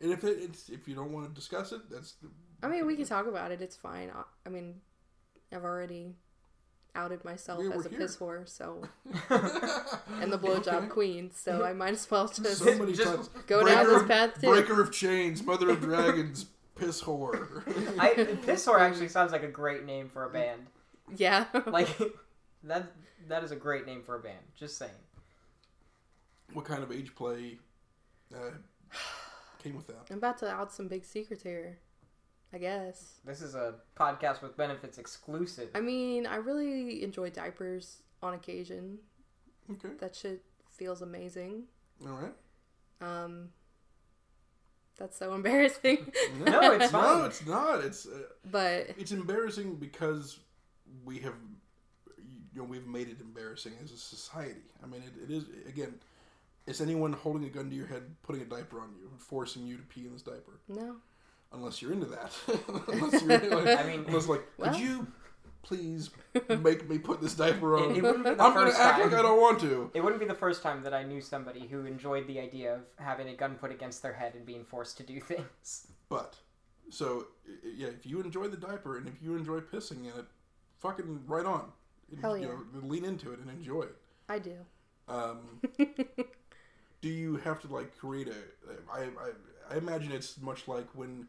And 0.00 0.12
if 0.12 0.24
it, 0.24 0.38
it's 0.40 0.68
if 0.68 0.86
you 0.88 0.94
don't 0.94 1.12
want 1.12 1.28
to 1.28 1.34
discuss 1.34 1.72
it, 1.72 1.88
that's. 1.90 2.16
I 2.62 2.68
mean, 2.68 2.86
we 2.86 2.96
can 2.96 3.06
talk 3.06 3.26
about 3.26 3.50
it. 3.50 3.60
It's 3.60 3.76
fine. 3.76 4.10
I, 4.14 4.22
I 4.46 4.48
mean, 4.48 4.80
I've 5.52 5.64
already 5.64 6.14
outed 6.94 7.24
myself 7.24 7.60
Yeah, 7.62 7.70
as 7.74 7.86
a 7.86 7.88
here. 7.88 7.98
piss 7.98 8.16
whore, 8.16 8.48
so 8.48 8.82
and 10.20 10.32
the 10.32 10.38
blowjob 10.38 10.68
Okay. 10.74 10.86
queen. 10.88 11.30
So 11.32 11.64
I 11.64 11.72
might 11.72 11.92
as 11.94 12.10
well 12.10 12.28
just 12.28 12.58
Somebody 12.58 12.92
Just 12.94 13.30
go 13.46 13.66
down 13.66 13.86
this 13.86 14.02
of- 14.02 14.08
path 14.08 14.40
too. 14.40 14.48
Breaker 14.48 14.80
of 14.80 14.92
chains, 14.92 15.42
mother 15.42 15.70
of 15.70 15.80
dragons, 15.80 16.46
piss 16.74 17.02
whore. 17.02 17.62
I 17.98 18.14
Piss 18.44 18.66
Whore 18.66 18.80
actually 18.80 19.08
sounds 19.08 19.32
like 19.32 19.42
a 19.42 19.48
great 19.48 19.84
name 19.84 20.08
for 20.08 20.24
a 20.24 20.30
band. 20.30 20.66
Yeah. 21.16 21.46
Like 21.66 21.88
that 22.64 22.92
that 23.28 23.44
is 23.44 23.52
a 23.52 23.56
great 23.56 23.86
name 23.86 24.02
for 24.02 24.16
a 24.16 24.20
band. 24.20 24.38
Just 24.56 24.76
saying. 24.78 24.90
what 26.52 26.64
kind 26.64 26.82
of 26.82 26.92
age 26.92 27.14
play 27.14 27.58
uh, 28.34 28.50
came 29.62 29.74
with 29.76 29.86
that? 29.86 30.06
I'm 30.10 30.18
about 30.18 30.38
to 30.38 30.48
out 30.50 30.72
some 30.72 30.88
big 30.88 31.04
secrets 31.04 31.42
here. 31.42 31.78
I 32.52 32.58
guess. 32.58 33.14
This 33.24 33.40
is 33.40 33.54
a 33.54 33.74
podcast 33.96 34.42
with 34.42 34.56
benefits 34.56 34.98
exclusive. 34.98 35.70
I 35.74 35.80
mean, 35.80 36.26
I 36.26 36.36
really 36.36 37.02
enjoy 37.02 37.30
diapers 37.30 38.02
on 38.22 38.34
occasion. 38.34 38.98
Okay, 39.70 39.88
That 40.00 40.14
shit 40.14 40.42
feels 40.68 41.00
amazing. 41.02 41.64
all 42.06 42.12
right. 42.12 42.34
Um, 43.00 43.48
that's 44.98 45.16
so 45.16 45.34
embarrassing. 45.34 46.12
No, 46.44 46.72
it's 46.72 46.92
No, 46.92 47.24
it's 47.24 47.46
not. 47.46 47.80
It's 47.84 48.06
uh, 48.06 48.10
but 48.50 48.88
it's 48.98 49.12
embarrassing 49.12 49.76
because 49.76 50.38
we 51.04 51.18
have, 51.20 51.34
you 52.54 52.60
know, 52.60 52.64
we've 52.64 52.86
made 52.86 53.08
it 53.08 53.20
embarrassing 53.20 53.72
as 53.82 53.90
a 53.92 53.96
society. 53.96 54.60
I 54.82 54.86
mean, 54.86 55.02
it, 55.02 55.30
it 55.30 55.34
is 55.34 55.44
again. 55.66 55.94
Is 56.66 56.80
anyone 56.80 57.12
holding 57.12 57.44
a 57.44 57.48
gun 57.48 57.70
to 57.70 57.74
your 57.74 57.86
head, 57.88 58.02
putting 58.22 58.42
a 58.42 58.44
diaper 58.44 58.78
on 58.80 58.90
you, 58.96 59.08
and 59.10 59.20
forcing 59.20 59.66
you 59.66 59.76
to 59.78 59.82
pee 59.82 60.06
in 60.06 60.12
this 60.12 60.22
diaper? 60.22 60.60
no. 60.68 60.96
Unless 61.52 61.82
you're 61.82 61.92
into 61.92 62.06
that. 62.06 62.32
unless 62.88 63.22
you're 63.22 63.38
like, 63.62 63.78
I 63.78 63.86
mean- 63.86 64.04
unless 64.06 64.26
like, 64.28 64.42
Well. 64.58 64.70
could 64.72 64.80
you 64.80 65.06
please 65.62 66.10
make 66.60 66.88
me 66.88 66.98
put 66.98 67.20
this 67.20 67.34
diaper 67.34 67.76
on? 67.78 67.90
It, 67.92 67.98
it 67.98 68.02
wouldn't 68.02 68.24
be 68.24 68.30
the 68.34 68.42
I'm 68.42 68.54
gonna 68.54 68.70
act 68.70 68.76
time. 69.00 69.10
like 69.10 69.12
I 69.18 69.22
don't 69.22 69.40
want 69.40 69.60
to. 69.60 69.90
It 69.94 70.02
wouldn't 70.02 70.20
be 70.20 70.26
the 70.26 70.34
first 70.34 70.62
time 70.62 70.82
that 70.82 70.92
I 70.94 71.02
knew 71.04 71.20
somebody 71.20 71.66
who 71.68 71.84
enjoyed 71.86 72.26
the 72.26 72.40
idea 72.40 72.74
of 72.74 72.80
having 72.96 73.28
a 73.28 73.34
gun 73.34 73.54
put 73.56 73.70
against 73.70 74.02
their 74.02 74.12
head 74.14 74.34
and 74.34 74.44
being 74.46 74.64
forced 74.64 74.96
to 74.98 75.02
do 75.02 75.20
things. 75.20 75.86
But 76.08 76.36
so 76.90 77.26
yeah, 77.64 77.88
if 77.88 78.04
you 78.06 78.20
enjoy 78.20 78.48
the 78.48 78.56
diaper 78.56 78.96
and 78.98 79.06
if 79.06 79.14
you 79.22 79.36
enjoy 79.36 79.60
pissing 79.60 80.00
in 80.12 80.18
it, 80.18 80.26
fucking 80.80 81.20
right 81.26 81.46
on. 81.46 81.70
Hell 82.20 82.36
You 82.36 82.42
yeah. 82.48 82.80
know, 82.80 82.86
lean 82.88 83.04
into 83.04 83.32
it 83.32 83.38
and 83.38 83.48
enjoy 83.48 83.82
it. 83.82 83.96
I 84.28 84.38
do. 84.38 84.56
Um, 85.08 85.60
do 87.00 87.08
you 87.08 87.36
have 87.36 87.60
to 87.62 87.68
like 87.68 87.96
create 87.98 88.28
a? 88.28 88.34
I, 88.92 89.00
I 89.04 89.74
I 89.74 89.76
imagine 89.78 90.12
it's 90.12 90.40
much 90.40 90.68
like 90.68 90.86
when 90.94 91.26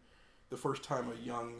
the 0.53 0.59
first 0.59 0.83
time 0.83 1.11
a 1.11 1.25
young 1.25 1.51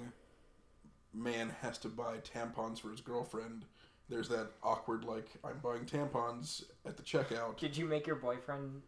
man 1.15 1.51
has 1.63 1.79
to 1.79 1.87
buy 1.87 2.17
tampons 2.17 2.79
for 2.79 2.91
his 2.91 3.01
girlfriend. 3.01 3.65
There's 4.07 4.29
that 4.29 4.49
awkward 4.61 5.03
like 5.03 5.29
I'm 5.43 5.57
buying 5.63 5.85
tampons 5.85 6.63
at 6.85 6.95
the 6.95 7.01
checkout. 7.01 7.57
Did 7.57 7.75
you 7.75 7.85
make 7.85 8.05
your 8.05 8.17
boyfriend 8.17 8.83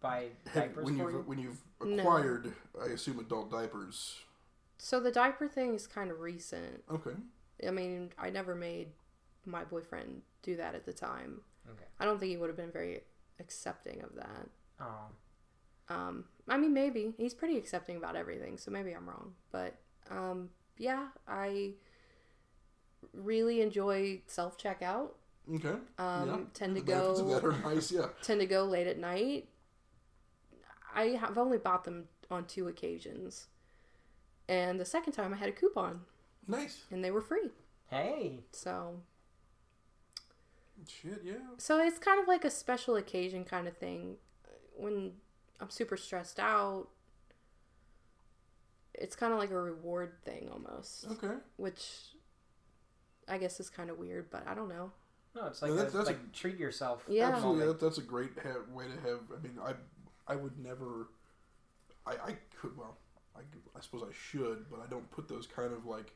buy 0.00 0.26
diapers 0.54 0.84
when 0.84 0.98
for 0.98 1.04
you've 1.04 1.12
you? 1.12 1.22
when 1.24 1.38
you've 1.38 1.62
No. 1.82 2.02
acquired, 2.02 2.52
I 2.78 2.88
assume 2.88 3.20
adult 3.20 3.50
diapers. 3.50 4.18
So 4.76 5.00
the 5.00 5.10
diaper 5.10 5.48
thing 5.48 5.74
is 5.74 5.86
kind 5.86 6.10
of 6.10 6.20
recent. 6.20 6.84
Okay. 6.90 7.16
I 7.66 7.70
mean, 7.70 8.10
I 8.18 8.28
never 8.28 8.54
made 8.54 8.88
my 9.46 9.64
boyfriend 9.64 10.20
do 10.42 10.56
that 10.56 10.74
at 10.74 10.84
the 10.84 10.92
time. 10.92 11.40
Okay. 11.70 11.84
I 11.98 12.04
don't 12.04 12.20
think 12.20 12.28
he 12.28 12.36
would 12.36 12.50
have 12.50 12.56
been 12.56 12.72
very 12.72 13.00
accepting 13.40 14.02
of 14.02 14.14
that. 14.16 14.48
Oh. 14.78 15.06
Um, 15.88 16.24
I 16.48 16.56
mean, 16.58 16.72
maybe 16.74 17.14
he's 17.16 17.34
pretty 17.34 17.56
accepting 17.56 17.96
about 17.96 18.16
everything, 18.16 18.58
so 18.58 18.70
maybe 18.70 18.92
I'm 18.92 19.08
wrong. 19.08 19.32
But 19.52 19.76
um, 20.10 20.50
yeah, 20.76 21.08
I 21.28 21.72
really 23.14 23.60
enjoy 23.60 24.22
self 24.26 24.58
checkout. 24.58 25.10
Okay. 25.54 25.74
Um, 25.98 26.28
yeah. 26.28 26.36
tend 26.54 26.74
to 26.76 26.80
The 26.82 26.86
go 26.92 27.40
that 27.40 27.64
nice. 27.64 27.90
Yeah. 27.92 28.06
tend 28.22 28.40
to 28.40 28.46
go 28.46 28.64
late 28.64 28.86
at 28.86 28.98
night. 28.98 29.48
I 30.94 31.08
have 31.20 31.38
only 31.38 31.58
bought 31.58 31.84
them 31.84 32.04
on 32.30 32.44
two 32.44 32.68
occasions, 32.68 33.46
and 34.48 34.78
the 34.80 34.84
second 34.84 35.12
time 35.14 35.32
I 35.32 35.36
had 35.36 35.48
a 35.48 35.52
coupon 35.52 36.02
Nice. 36.46 36.84
and 36.90 37.04
they 37.04 37.10
were 37.10 37.20
free. 37.22 37.50
Hey. 37.88 38.40
So 38.52 39.00
Shit. 40.88 41.22
Yeah. 41.24 41.34
So 41.58 41.80
it's 41.80 41.98
kind 41.98 42.20
of 42.20 42.26
like 42.26 42.44
a 42.44 42.50
special 42.50 42.96
occasion 42.96 43.44
kind 43.44 43.68
of 43.68 43.76
thing. 43.76 44.16
When 44.76 45.12
I'm 45.62 45.70
super 45.70 45.96
stressed 45.96 46.40
out, 46.40 46.88
it's 48.94 49.16
kind 49.16 49.32
of 49.32 49.38
like 49.38 49.50
a 49.50 49.58
reward 49.60 50.12
thing 50.24 50.48
almost, 50.52 51.06
Okay. 51.12 51.34
which 51.56 51.86
I 53.28 53.38
guess 53.38 53.60
is 53.60 53.70
kind 53.70 53.88
of 53.88 53.98
weird, 53.98 54.28
but 54.30 54.46
I 54.46 54.54
don't 54.54 54.68
know. 54.68 54.90
No, 55.34 55.46
it's 55.46 55.62
like, 55.62 55.70
No, 55.70 55.74
a, 55.76 55.84
that's- 55.84 55.92
that's 55.94 56.10
a- 56.10 56.32
treat 56.32 56.58
yourself. 56.58 57.04
Yeah. 57.08 57.28
Absolutely, 57.30 57.66
that, 57.66 57.80
that's 57.80 57.98
a 57.98 58.02
great 58.02 58.32
ha- 58.42 58.64
way 58.70 58.86
to 58.86 59.00
have. 59.08 59.20
I 59.34 59.40
mean, 59.40 59.58
I 59.64 59.74
I 60.26 60.36
would 60.36 60.58
never. 60.58 61.08
I 62.06 62.12
I 62.12 62.36
could 62.60 62.76
well, 62.76 62.98
I, 63.34 63.40
I 63.76 63.80
suppose 63.80 64.02
I 64.02 64.12
should, 64.12 64.66
but 64.70 64.80
I 64.80 64.86
don't 64.90 65.08
put 65.10 65.28
those 65.28 65.46
kind 65.46 65.72
of 65.72 65.86
like 65.86 66.12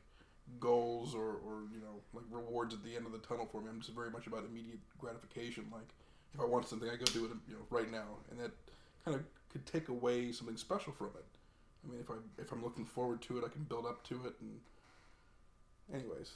goals 0.59 1.15
or 1.15 1.37
or 1.45 1.63
you 1.73 1.79
know 1.79 2.01
like 2.13 2.25
rewards 2.29 2.73
at 2.75 2.83
the 2.83 2.95
end 2.95 3.05
of 3.07 3.11
the 3.11 3.17
tunnel 3.19 3.47
for 3.51 3.59
me. 3.61 3.69
I'm 3.69 3.79
just 3.81 3.93
very 3.95 4.11
much 4.11 4.27
about 4.27 4.43
immediate 4.45 4.79
gratification. 4.99 5.65
Like 5.71 5.95
if 6.35 6.39
I 6.39 6.45
want 6.45 6.67
something, 6.67 6.87
I 6.89 6.95
go 6.95 7.05
do 7.05 7.25
it 7.25 7.31
you 7.47 7.55
know 7.55 7.65
right 7.71 7.89
now, 7.91 8.17
and 8.29 8.39
that 8.39 8.51
kind 9.03 9.15
of 9.15 9.23
could 9.51 9.65
take 9.65 9.89
away 9.89 10.31
something 10.31 10.57
special 10.57 10.93
from 10.93 11.07
it. 11.07 11.25
I 11.85 11.91
mean, 11.91 11.99
if 12.01 12.09
I 12.11 12.15
if 12.39 12.51
I'm 12.51 12.63
looking 12.63 12.85
forward 12.85 13.21
to 13.23 13.37
it, 13.37 13.43
I 13.45 13.49
can 13.49 13.63
build 13.63 13.85
up 13.85 14.03
to 14.05 14.25
it, 14.25 14.35
and 14.41 14.59
anyways. 15.93 16.31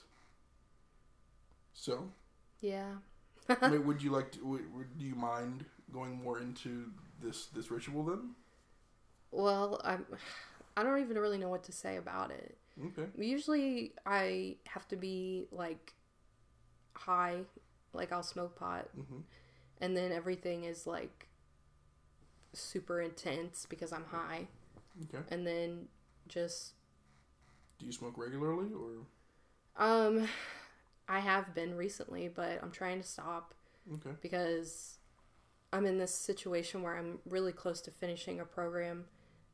So, 1.73 2.11
Yeah. 2.61 2.95
I 3.63 3.67
mean, 3.67 3.85
would 3.85 4.01
you 4.01 4.11
like 4.11 4.31
to? 4.33 4.45
Would, 4.45 4.73
would, 4.75 4.97
do 4.97 5.05
you 5.05 5.15
mind 5.15 5.65
going 5.93 6.21
more 6.23 6.39
into 6.39 6.91
this 7.21 7.47
this 7.47 7.71
ritual 7.71 8.03
then? 8.03 8.35
Well, 9.31 9.79
I'm. 9.83 10.05
I 10.77 10.83
don't 10.83 10.99
even 11.01 11.17
really 11.17 11.38
know 11.38 11.49
what 11.49 11.63
to 11.65 11.71
say 11.71 11.97
about 11.97 12.31
it. 12.31 12.57
Okay. 12.85 13.09
Usually, 13.17 13.93
I 14.05 14.57
have 14.67 14.88
to 14.89 14.95
be 14.95 15.47
like 15.51 15.93
high, 16.93 17.41
like 17.93 18.11
I'll 18.11 18.23
smoke 18.23 18.55
pot, 18.55 18.88
hmm 18.95 19.21
and 19.81 19.97
then 19.97 20.11
everything 20.11 20.63
is 20.65 20.88
like 20.88 21.27
super 22.53 23.02
intense 23.02 23.65
because 23.69 23.91
I'm 23.94 24.06
high. 24.06 24.48
Okay. 25.03 25.23
and 25.34 25.48
then 25.48 25.88
just 26.28 26.73
Do 27.80 27.86
you 27.86 27.91
smoke 27.94 28.18
regularly 28.18 28.69
or? 28.73 29.06
um 29.84 30.28
I 31.07 31.19
have 31.19 31.53
been 31.56 31.76
recently, 31.76 32.28
but 32.28 32.60
I'm 32.61 32.72
trying 32.72 33.02
to 33.02 33.07
stop 33.07 33.53
Okay. 33.94 34.11
because 34.22 34.98
I'm 35.73 35.86
in 35.86 35.98
this 35.98 36.14
situation 36.14 36.82
where 36.84 36.98
I'm 36.98 37.19
really 37.30 37.53
close 37.53 37.82
to 37.82 37.91
finishing 37.91 38.40
a 38.41 38.45
program 38.45 39.06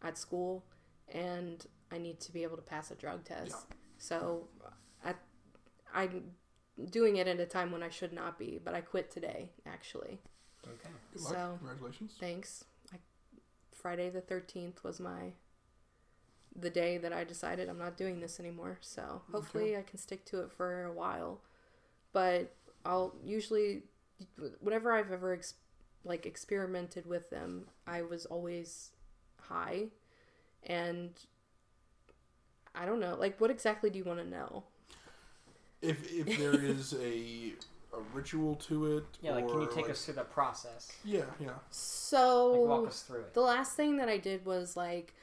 at 0.04 0.18
school 0.18 0.66
and 1.10 1.66
I 1.92 1.98
need 2.00 2.20
to 2.22 2.32
be 2.34 2.44
able 2.44 2.58
to 2.58 2.62
pass 2.64 2.90
a 2.92 2.96
drug 2.96 3.24
test. 3.24 3.52
Yeah. 3.70 3.76
So 4.00 4.48
I 5.06 5.14
I'm 5.94 6.32
doing 6.92 7.16
it 7.18 7.28
at 7.28 7.40
a 7.40 7.46
time 7.46 7.72
when 7.72 7.82
I 7.84 7.90
should 7.90 8.14
not 8.14 8.38
be, 8.38 8.60
but 8.64 8.74
I 8.74 8.82
quit 8.82 9.10
today 9.12 9.52
actually. 9.68 10.20
Okay. 10.68 10.90
Good 11.14 11.22
luck. 11.22 11.34
So- 11.34 11.56
Congratulations. 11.60 12.16
Thanks. 12.20 12.66
Friday 13.88 14.10
the 14.10 14.20
13th 14.20 14.84
was 14.84 15.00
my 15.00 15.32
the 16.54 16.70
day 16.70 16.98
that 16.98 17.14
I 17.14 17.24
decided 17.24 17.70
I'm 17.70 17.78
not 17.78 17.96
doing 17.96 18.20
this 18.20 18.38
anymore. 18.38 18.80
So 18.82 19.22
hopefully 19.32 19.78
I 19.78 19.82
can 19.82 19.98
stick 19.98 20.26
to 20.26 20.42
it 20.42 20.52
for 20.52 20.84
a 20.84 20.92
while. 20.92 21.40
But 22.12 22.54
I'll 22.86 23.16
usually, 23.24 23.84
whenever 24.60 24.92
I've 24.92 25.10
ever 25.10 25.32
ex- 25.32 25.54
like 26.04 26.26
experimented 26.26 27.06
with 27.06 27.30
them, 27.30 27.68
I 27.88 28.02
was 28.02 28.26
always 28.26 28.92
high, 29.40 29.86
and 30.66 31.12
I 32.76 32.86
don't 32.86 33.00
know. 33.00 33.16
Like, 33.16 33.40
what 33.40 33.52
exactly 33.52 33.90
do 33.90 34.00
you 34.00 34.04
want 34.04 34.20
to 34.20 34.28
know? 34.28 34.66
If 35.82 36.12
if 36.12 36.38
there 36.38 36.60
is 36.60 36.94
a 37.02 37.54
a 37.98 38.02
ritual 38.16 38.56
to 38.56 38.98
it, 38.98 39.04
Yeah, 39.22 39.32
like 39.34 39.48
can 39.48 39.62
you 39.62 39.68
take 39.68 39.84
like- 39.84 39.90
us 39.92 40.06
through 40.06 40.16
the 40.16 40.24
process? 40.24 40.92
Yeah, 41.04 41.26
yeah. 41.40 41.56
So 41.70 42.52
Like 42.52 42.70
walk 42.70 42.88
us 42.88 43.02
through 43.04 43.22
it. 43.22 43.34
The 43.34 43.42
last 43.42 43.76
thing 43.76 43.98
that 43.98 44.10
I 44.10 44.18
did 44.18 44.46
was 44.46 44.78
like 44.78 45.14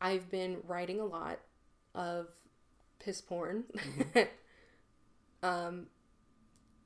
I've 0.00 0.30
been 0.30 0.58
writing 0.66 1.00
a 1.00 1.04
lot 1.04 1.38
of 1.94 2.28
piss 2.98 3.20
porn. 3.20 3.64
um 5.42 5.86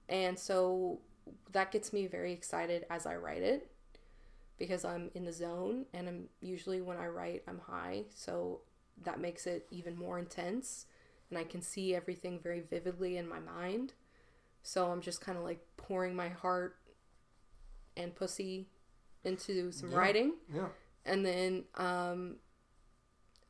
and 0.09 0.39
so 0.39 1.01
that 1.53 1.73
gets 1.73 1.93
me 1.93 2.07
very 2.07 2.33
excited 2.33 2.85
as 2.91 3.07
I 3.07 3.17
write 3.17 3.43
it 3.43 3.71
because 4.59 4.85
I'm 4.85 5.11
in 5.15 5.25
the 5.25 5.33
zone 5.33 5.87
and 5.95 6.09
I'm 6.09 6.29
usually 6.41 6.81
when 6.81 6.97
I 6.99 7.07
write 7.07 7.43
I'm 7.49 7.59
high, 7.61 8.05
so 8.15 8.61
that 9.03 9.19
makes 9.21 9.47
it 9.47 9.67
even 9.71 9.97
more 9.97 10.19
intense 10.19 10.87
and 11.31 11.39
I 11.39 11.45
can 11.45 11.63
see 11.63 11.95
everything 11.95 12.39
very 12.39 12.61
vividly 12.61 13.17
in 13.17 13.29
my 13.29 13.41
mind. 13.41 13.95
So 14.65 14.91
I'm 14.91 15.01
just 15.01 15.21
kind 15.21 15.39
of 15.39 15.45
like 15.45 15.65
pouring 15.77 16.17
my 16.17 16.29
heart 16.31 16.77
and 17.97 18.13
pussy 18.15 18.67
into 19.23 19.71
some 19.71 19.91
Yeah. 19.91 19.97
writing 19.99 20.33
Yeah. 20.53 20.69
and 21.07 21.25
then 21.25 21.65
um 21.77 22.37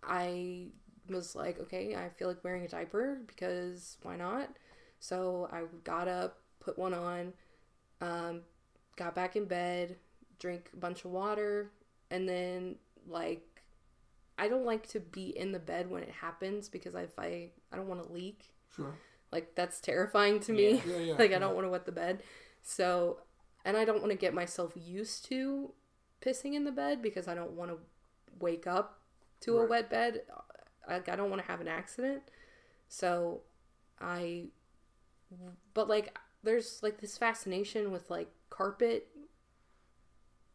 i 0.03 0.67
was 1.09 1.35
like 1.35 1.59
okay 1.61 1.95
i 1.97 2.09
feel 2.11 2.29
like 2.29 2.43
wearing 2.45 2.65
a 2.65 2.69
diaper 2.69 3.19
because 3.27 3.97
why 4.03 4.17
not 4.17 4.49
so 5.01 5.49
i 5.51 5.63
got 5.83 6.07
up 6.09 6.39
put 6.61 6.79
one 6.79 6.95
on 6.95 7.33
um 8.01 8.43
got 8.97 9.15
back 9.15 9.35
in 9.37 9.47
bed 9.47 9.97
drink 10.39 10.71
a 10.73 10.77
bunch 10.77 11.05
of 11.05 11.11
water 11.11 11.71
and 12.11 12.29
then 12.29 12.77
like 13.09 13.63
i 14.39 14.47
don't 14.47 14.65
like 14.67 14.87
to 14.87 15.01
be 15.01 15.37
in 15.39 15.53
the 15.53 15.59
bed 15.59 15.91
when 15.91 16.03
it 16.03 16.11
happens 16.11 16.69
because 16.69 16.95
if 16.95 17.19
i 17.19 17.51
i 17.73 17.77
don't 17.77 17.89
want 17.89 18.03
to 18.05 18.13
leak 18.13 18.51
Sure. 18.77 18.95
Like 19.35 19.55
that's 19.57 19.81
terrifying 19.81 20.39
to 20.41 20.53
me 20.53 20.81
Yeah, 20.87 20.99
yeah. 20.99 21.15
like 21.19 21.31
yeah. 21.31 21.37
I 21.37 21.39
don't 21.41 21.55
want 21.55 21.67
to 21.67 21.71
wet 21.71 21.87
the 21.87 21.93
bed. 21.93 22.23
So, 22.63 23.19
and 23.65 23.77
I 23.77 23.85
don't 23.85 23.99
want 23.99 24.13
to 24.13 24.17
get 24.17 24.33
myself 24.33 24.73
used 24.77 25.25
to 25.27 25.73
pissing 26.23 26.55
in 26.55 26.65
the 26.65 26.73
bed 26.73 27.03
because 27.03 27.27
I 27.27 27.35
don't 27.35 27.53
want 27.53 27.73
to 27.73 27.79
wake 28.39 28.67
up 28.67 29.01
to 29.41 29.59
a 29.59 29.67
wet 29.67 29.91
bed. 29.91 30.23
Like 30.89 31.09
I 31.09 31.17
don't 31.17 31.31
want 31.31 31.43
to 31.43 31.49
have 31.49 31.61
an 31.61 31.69
accident. 31.69 32.23
So, 32.89 33.41
I 34.01 34.45
but 35.75 35.89
like 35.89 36.17
there's 36.45 36.81
like 36.83 37.01
this 37.01 37.19
fascination 37.19 37.91
with 37.91 38.09
like 38.11 38.29
carpet 38.51 39.09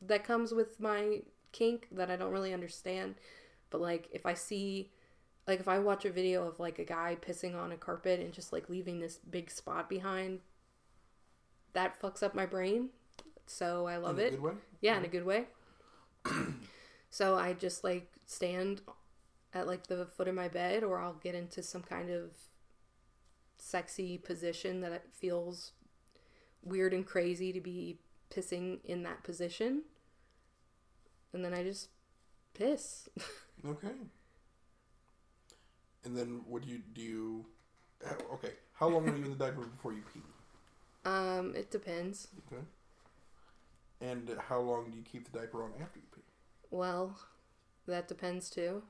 that 0.02 0.24
comes 0.24 0.54
with 0.54 0.80
my 0.80 1.22
kink 1.52 1.88
that 1.92 2.10
I 2.10 2.16
don't 2.16 2.32
really 2.32 2.54
understand. 2.54 3.16
But 3.70 3.82
like 3.82 4.08
if 4.14 4.26
I 4.26 4.34
see 4.36 4.92
like 5.50 5.60
if 5.60 5.68
I 5.68 5.80
watch 5.80 6.06
a 6.06 6.12
video 6.12 6.48
of 6.48 6.60
like 6.60 6.78
a 6.78 6.86
guy 6.86 7.18
pissing 7.20 7.56
on 7.60 7.72
a 7.72 7.76
carpet 7.76 8.20
and 8.20 8.32
just 8.32 8.54
like 8.54 8.70
leaving 8.70 9.00
this 9.00 9.18
big 9.18 9.50
spot 9.50 9.90
behind, 9.90 10.42
that 11.74 12.00
fucks 12.00 12.22
up 12.22 12.36
my 12.36 12.46
brain. 12.46 12.90
So 13.48 13.88
I 13.88 13.98
love 13.98 14.20
in 14.20 14.26
a 14.26 14.28
it. 14.28 14.32
good 14.32 14.42
way. 14.42 14.52
Yeah, 14.80 14.98
in 14.98 15.06
a 15.06 15.08
good 15.10 15.26
way. 15.26 15.46
so 17.10 17.36
I 17.36 17.54
just 17.54 17.84
like 17.84 18.12
stand 18.28 18.82
at 19.52 19.66
like 19.66 19.88
the 19.88 20.06
foot 20.06 20.28
of 20.28 20.36
my 20.36 20.48
bed 20.48 20.84
or 20.84 21.00
I'll 21.00 21.14
get 21.14 21.34
into 21.34 21.64
some 21.64 21.82
kind 21.82 22.12
of 22.12 22.30
sexy 23.58 24.20
position 24.20 24.82
that 24.82 24.92
it 24.92 25.10
feels 25.12 25.72
weird 26.64 26.94
and 26.94 27.08
crazy 27.08 27.52
to 27.54 27.60
be 27.60 27.98
pissing 28.30 28.86
in 28.86 29.02
that 29.02 29.24
position. 29.24 29.82
And 31.34 31.44
then 31.44 31.56
I 31.56 31.64
just 31.64 31.90
piss. 32.54 33.10
Okay. 33.68 33.90
And 36.06 36.16
then 36.16 36.42
what 36.48 36.62
do 36.64 36.70
you 36.70 36.80
do? 36.94 37.02
You 37.02 37.46
okay? 38.34 38.54
How 38.74 38.88
long 38.88 39.08
are 39.10 39.16
you 39.16 39.26
in 39.26 39.30
the 39.32 39.36
diaper 39.36 39.62
before 39.62 39.94
you 39.94 40.02
pee? 40.14 40.22
um, 41.06 41.54
it 41.56 41.70
depends. 41.72 42.28
Okay. 42.52 42.62
And 44.02 44.30
how 44.48 44.60
long 44.60 44.90
do 44.92 44.98
you 44.98 45.04
keep 45.04 45.30
the 45.30 45.38
diaper 45.40 45.64
on 45.64 45.72
after 45.82 46.00
you 46.00 46.06
pee? 46.16 46.22
Well, 46.72 47.18
that 47.88 48.08
depends 48.08 48.50
too. 48.50 48.84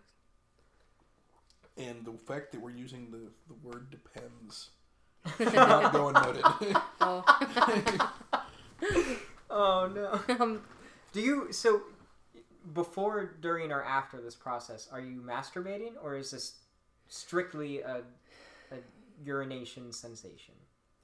And 1.77 2.05
the 2.05 2.11
fact 2.13 2.51
that 2.51 2.61
we're 2.61 2.71
using 2.71 3.09
the, 3.09 3.21
the 3.47 3.67
word 3.67 3.89
depends 3.89 4.69
should 5.37 5.53
not 5.53 5.91
go 5.93 6.09
unnoted. 6.09 6.43
Oh, 7.01 8.09
Oh 9.49 9.89
no. 9.93 10.35
um, 10.39 10.61
Do 11.11 11.21
you 11.21 11.51
so 11.51 11.81
before, 12.73 13.35
during, 13.41 13.71
or 13.71 13.83
after 13.83 14.21
this 14.21 14.35
process? 14.35 14.87
Are 14.91 14.99
you 15.01 15.21
masturbating, 15.21 15.93
or 16.03 16.15
is 16.15 16.29
this 16.31 16.53
strictly 17.09 17.81
a, 17.81 18.03
a 18.71 18.77
urination 19.23 19.91
sensation? 19.93 20.55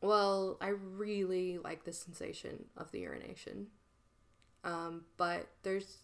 well, 0.02 0.58
I 0.62 0.70
really 0.70 1.58
like 1.58 1.84
the 1.84 1.94
sensation 1.94 2.66
of 2.78 2.92
the 2.92 3.00
urination. 3.02 3.68
Um, 4.64 5.06
but 5.18 5.48
there's 5.64 6.00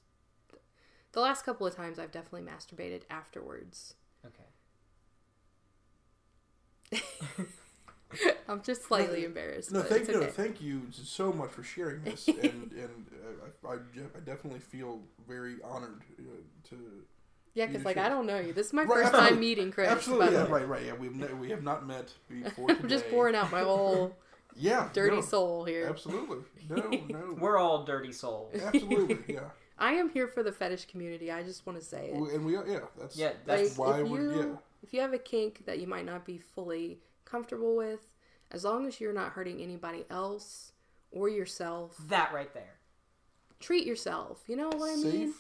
the 1.14 1.20
last 1.22 1.46
couple 1.46 1.66
of 1.68 1.76
times 1.76 2.00
I've 2.00 2.12
definitely 2.12 2.50
masturbated 2.50 3.04
afterwards. 3.10 3.96
Okay. 4.26 4.46
I'm 8.48 8.62
just 8.62 8.84
slightly 8.84 9.24
No, 9.24 9.26
embarrassed. 9.26 9.74
no, 9.80 9.82
but 9.82 9.88
thank 9.88 10.10
it's 10.10 10.10
no, 10.10 10.26
thank 10.28 10.62
you 10.62 10.88
so 10.92 11.32
much 11.32 11.52
for 11.52 11.64
sharing 11.64 12.04
this, 12.04 12.34
and 12.42 12.72
and 12.74 13.08
uh, 13.14 13.68
I, 13.70 13.74
I, 13.74 13.76
I 13.76 14.20
definitely 14.26 14.60
feel 14.60 15.00
very 15.28 15.56
honored 15.64 16.02
uh, 16.20 16.24
to. 16.70 16.76
Yeah, 17.54 17.66
because 17.68 17.84
like 17.86 17.96
share. 17.98 18.06
I 18.06 18.10
don't 18.10 18.26
know 18.26 18.40
you. 18.40 18.54
This 18.54 18.68
is 18.68 18.74
my 18.74 18.84
Right, 18.84 18.90
first 18.90 19.08
absolutely. 19.08 19.30
time 19.32 19.40
meeting 19.40 19.72
Chris. 19.72 19.90
Absolutely, 19.90 20.34
yeah, 20.34 20.48
right, 20.48 20.68
right. 20.68 20.86
Yeah, 20.86 20.94
we've 20.94 21.16
ne- 21.16 21.34
we 21.34 21.50
have 21.50 21.64
not 21.64 21.86
met 21.86 22.12
before 22.30 22.68
today. 22.68 22.80
I'm 22.84 22.90
just 22.90 23.10
pouring 23.10 23.36
out 23.36 23.52
my 23.52 23.62
whole 23.62 24.16
Yeah, 24.56 24.90
dirty 24.94 25.16
no, 25.18 25.22
soul 25.22 25.64
here. 25.64 25.88
Absolutely, 25.90 26.40
no, 26.70 26.76
no, 27.10 27.38
We're 27.40 27.58
all 27.58 27.84
dirty 27.86 28.12
souls. 28.12 28.54
absolutely, 28.62 29.34
yeah. 29.36 29.50
I 29.78 29.94
am 29.94 30.10
here 30.10 30.28
for 30.28 30.44
the 30.44 30.52
fetish 30.52 30.86
community. 30.86 31.32
I 31.32 31.42
just 31.42 31.66
want 31.66 31.80
to 31.80 31.84
say 31.86 32.10
it. 32.14 32.34
And 32.34 32.46
we, 32.46 32.56
are- 32.56 32.68
yeah, 32.68 32.80
that's 33.00 33.16
Yeah, 33.18 33.32
that's 33.46 33.78
like 33.78 33.88
why 33.88 34.02
if 34.02 34.08
we're 34.08 34.34
you 34.34 34.40
yeah. 34.40 34.56
if 34.84 34.94
you 34.94 35.02
have 35.02 35.14
a 35.14 35.18
kink 35.18 35.66
that 35.66 35.80
you 35.80 35.88
might 35.88 36.06
not 36.06 36.26
be 36.26 36.38
fully 36.38 37.00
comfortable 37.26 37.76
with, 37.76 38.12
as 38.52 38.64
long 38.64 38.86
as 38.86 39.00
you're 39.00 39.14
not 39.14 39.32
hurting 39.32 39.62
anybody 39.62 40.06
else 40.10 40.74
or 41.12 41.30
yourself, 41.30 41.96
That 42.10 42.32
right 42.34 42.54
there. 42.54 42.76
treat 43.60 43.86
yourself. 43.88 44.44
You 44.48 44.56
know 44.58 44.68
what 44.70 44.90
I 44.92 44.96
Safe 44.96 45.14
mean? 45.14 45.34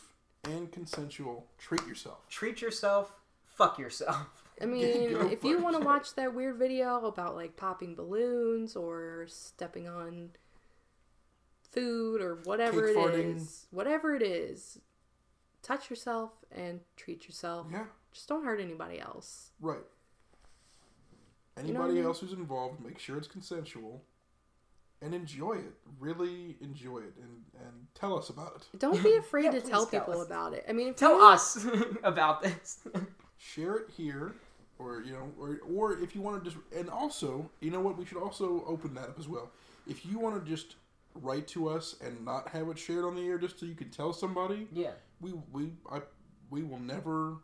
And 0.43 0.72
consensual. 0.72 1.47
Treat 1.57 1.85
yourself. 1.88 2.27
Treat 2.30 2.61
yourself. 2.61 3.13
Fuck 3.45 3.77
yourself. 3.80 4.43
I 4.61 4.65
mean, 4.68 5.13
Go 5.13 5.27
if 5.30 5.43
you 5.43 5.61
want 5.61 5.80
to 5.80 5.85
watch 5.85 6.15
that 6.15 6.34
weird 6.34 6.57
video 6.57 7.05
about 7.05 7.35
like 7.35 7.55
popping 7.57 7.95
balloons 7.95 8.76
or 8.76 9.26
stepping 9.27 9.88
on 9.88 10.31
food 11.72 12.22
or 12.22 12.35
whatever 12.43 12.88
Cake 12.88 12.97
it 12.97 12.99
farting. 12.99 13.35
is, 13.38 13.65
whatever 13.72 14.15
it 14.15 14.22
is, 14.23 14.80
touch 15.63 15.89
yourself 15.89 16.31
and 16.51 16.81
treat 16.97 17.26
yourself. 17.26 17.68
Yeah, 17.72 17.85
Just 18.13 18.27
don't 18.27 18.43
hurt 18.45 18.59
anybody 18.59 18.99
else. 18.99 19.51
right. 19.61 19.77
know 19.77 19.84
what 21.55 21.57
I 21.57 21.68
Anybody 21.69 21.93
mean? 21.95 22.05
else 22.05 22.19
who's 22.19 22.34
involved, 22.34 22.84
make 22.84 22.99
sure 22.99 23.18
it's 23.18 23.27
consensual, 23.27 24.03
and 25.02 25.14
enjoy 25.14 25.53
it. 25.53 25.73
Really 25.99 26.57
enjoy 26.61 26.99
it, 26.99 27.14
and 27.22 27.41
and 27.60 27.88
tell 27.95 28.18
us 28.18 28.30
about 28.30 28.53
it. 28.57 28.80
Don't 28.80 29.02
be 29.03 29.15
afraid 29.19 29.45
Yeah, 29.45 29.52
to 29.52 29.61
tell 29.61 29.86
tell 29.86 29.99
people 30.02 30.22
us. 30.22 30.28
about 30.28 30.53
it. 30.53 30.65
I 30.68 30.73
mean, 30.73 30.90
if 30.90 30.95
Tell 30.95 31.18
you, 31.18 31.23
us 31.26 31.65
about 32.03 32.41
this. 32.41 32.80
Share 33.38 33.76
it 33.78 33.90
here, 33.90 34.34
or 34.78 35.02
you 35.02 35.14
know, 35.14 35.32
or 35.40 35.60
or 35.73 35.98
if 35.99 36.15
you 36.15 36.22
want 36.22 36.44
to 36.44 36.49
just, 36.49 36.61
and 36.76 36.90
also, 36.90 37.49
you 37.60 37.72
know 37.72 37.80
what, 37.82 37.98
we 37.98 38.06
should 38.06 38.18
also 38.22 38.64
open 38.68 38.94
that 38.95 39.06
up 39.10 39.19
as 39.19 39.28
well. 39.28 39.49
If 39.88 40.06
you 40.06 40.19
want 40.19 40.44
to 40.44 40.49
just 40.49 40.76
write 41.15 41.48
to 41.48 41.68
us 41.69 41.95
and 42.06 42.23
not 42.23 42.48
have 42.49 42.69
it 42.69 42.78
shared 42.78 43.03
on 43.03 43.15
the 43.15 43.22
air, 43.28 43.38
just 43.38 43.60
so 43.60 43.65
you 43.65 43.76
can 43.76 43.90
tell 43.90 44.14
somebody, 44.14 44.68
yeah. 44.72 44.91
we 45.19 45.34
we 45.52 45.72
I 45.91 46.02
we 46.52 46.61
will 46.64 46.80
never 46.80 47.38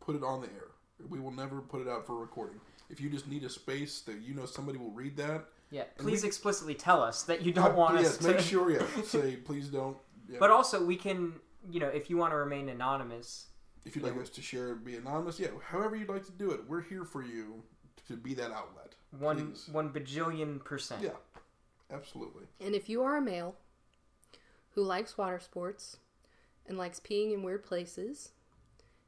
put 0.00 0.16
it 0.16 0.22
on 0.24 0.40
the 0.40 0.48
air. 0.48 0.68
We 1.08 1.20
will 1.20 1.30
never 1.32 1.60
put 1.60 1.80
it 1.80 1.88
out 1.88 2.06
for 2.06 2.16
recording. 2.16 2.60
If 2.90 3.00
you 3.00 3.08
just 3.08 3.26
need 3.28 3.44
a 3.44 3.48
space 3.50 4.00
that 4.02 4.20
you 4.20 4.34
know 4.34 4.46
somebody 4.46 4.78
will 4.78 4.90
read 4.90 5.16
that, 5.16 5.44
Yeah. 5.74 5.84
Please 5.98 6.22
we- 6.22 6.28
explicitly 6.28 6.74
tell 6.74 7.02
us 7.02 7.24
that 7.24 7.42
you 7.42 7.50
don't 7.50 7.72
uh, 7.72 7.74
want 7.74 7.96
yes, 7.96 8.10
us 8.10 8.18
to. 8.18 8.28
make 8.28 8.38
sure. 8.52 8.70
Yeah, 8.70 8.86
say 9.04 9.34
please 9.34 9.66
don't. 9.68 9.96
Yeah. 10.28 10.36
But 10.38 10.50
also, 10.52 10.84
we 10.84 10.94
can, 10.94 11.34
you 11.68 11.80
know, 11.80 11.88
if 11.88 12.08
you 12.08 12.16
want 12.16 12.32
to 12.32 12.36
remain 12.36 12.68
anonymous, 12.68 13.48
if 13.84 13.96
you'd 13.96 14.04
like 14.04 14.16
us 14.16 14.30
to 14.30 14.40
share, 14.42 14.76
be 14.76 14.94
anonymous. 14.94 15.40
Yeah, 15.40 15.48
however 15.66 15.96
you'd 15.96 16.08
like 16.08 16.24
to 16.26 16.32
do 16.32 16.52
it, 16.52 16.60
we're 16.68 16.80
here 16.82 17.04
for 17.04 17.24
you 17.24 17.64
to 18.06 18.16
be 18.16 18.34
that 18.34 18.52
outlet. 18.52 18.94
one 19.18 19.48
Please. 19.50 19.68
one 19.72 19.90
bajillion 19.90 20.64
percent. 20.64 21.02
Yeah, 21.02 21.10
absolutely. 21.92 22.44
and 22.64 22.76
if 22.76 22.88
you 22.88 23.02
are 23.02 23.16
a 23.16 23.20
male 23.20 23.56
who 24.76 24.82
likes 24.82 25.18
water 25.18 25.40
sports 25.40 25.96
and 26.68 26.78
likes 26.78 27.00
peeing 27.00 27.34
in 27.34 27.42
weird 27.42 27.64
places, 27.64 28.30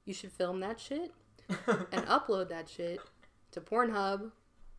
you 0.04 0.12
should 0.12 0.32
film 0.32 0.58
that 0.60 0.80
shit 0.80 1.12
and 1.48 2.06
upload 2.06 2.48
that 2.48 2.68
shit 2.68 2.98
to 3.52 3.60
Pornhub 3.60 4.32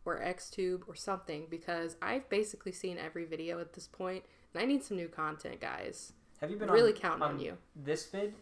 or 0.08 0.20
XTube 0.20 0.82
or 0.88 0.94
something 0.94 1.46
because 1.50 1.96
I've 2.00 2.28
basically 2.28 2.72
seen 2.72 2.98
every 2.98 3.24
video 3.24 3.60
at 3.60 3.72
this 3.74 3.86
point 3.86 4.24
and 4.54 4.62
I 4.62 4.66
need 4.66 4.82
some 4.82 4.96
new 4.96 5.08
content, 5.08 5.60
guys. 5.60 6.12
Have 6.40 6.50
you 6.50 6.56
been 6.56 6.70
Really 6.70 6.92
on, 6.94 6.98
counting 6.98 7.22
on 7.22 7.38
you. 7.38 7.58
This 7.76 8.06
vid, 8.06 8.32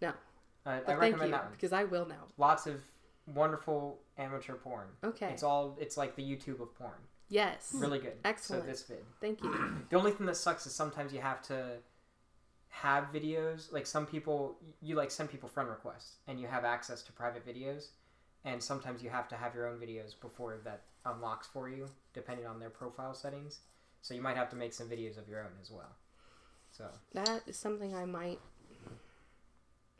No. 0.00 0.08
uh, 0.66 0.80
I 0.86 0.94
recommend 0.94 1.12
you 1.22 1.30
that 1.30 1.44
one. 1.44 1.52
because 1.52 1.72
I 1.72 1.84
will 1.84 2.06
now. 2.06 2.24
Lots 2.38 2.66
of 2.66 2.80
wonderful 3.26 3.98
amateur 4.16 4.54
porn. 4.54 4.88
Okay. 5.04 5.28
It's 5.28 5.42
all. 5.42 5.76
It's 5.80 5.96
like 5.96 6.16
the 6.16 6.22
YouTube 6.22 6.60
of 6.60 6.74
porn. 6.74 6.92
yes. 7.28 7.70
Really 7.74 7.98
good. 7.98 8.14
Excellent. 8.24 8.64
So 8.64 8.70
this 8.70 8.82
vid. 8.82 9.04
Thank 9.20 9.42
you. 9.42 9.52
The 9.90 9.96
only 9.96 10.10
thing 10.12 10.26
that 10.26 10.36
sucks 10.36 10.66
is 10.66 10.74
sometimes 10.74 11.12
you 11.12 11.20
have 11.20 11.42
to 11.42 11.76
have 12.70 13.12
videos. 13.12 13.70
Like 13.72 13.86
some 13.86 14.06
people, 14.06 14.56
you 14.80 14.94
like 14.96 15.10
send 15.10 15.30
people 15.30 15.48
friend 15.48 15.68
requests, 15.68 16.16
and 16.26 16.40
you 16.40 16.46
have 16.46 16.64
access 16.64 17.02
to 17.02 17.12
private 17.12 17.46
videos. 17.46 17.88
And 18.44 18.62
sometimes 18.62 19.02
you 19.02 19.10
have 19.10 19.28
to 19.28 19.36
have 19.36 19.54
your 19.54 19.66
own 19.66 19.78
videos 19.78 20.18
before 20.20 20.58
that 20.64 20.82
unlocks 21.04 21.46
for 21.46 21.68
you, 21.68 21.86
depending 22.14 22.46
on 22.46 22.58
their 22.60 22.70
profile 22.70 23.14
settings. 23.14 23.60
So 24.02 24.14
you 24.14 24.22
might 24.22 24.36
have 24.36 24.48
to 24.50 24.56
make 24.56 24.72
some 24.72 24.88
videos 24.88 25.18
of 25.18 25.28
your 25.28 25.40
own 25.40 25.50
as 25.60 25.70
well. 25.70 25.96
So 26.70 26.84
That 27.14 27.42
is 27.46 27.56
something 27.56 27.94
I 27.94 28.04
might. 28.04 28.38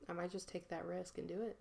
I 0.08 0.12
might 0.12 0.30
just 0.30 0.48
take 0.48 0.68
that 0.68 0.86
risk 0.86 1.18
and 1.18 1.28
do 1.28 1.42
it. 1.42 1.56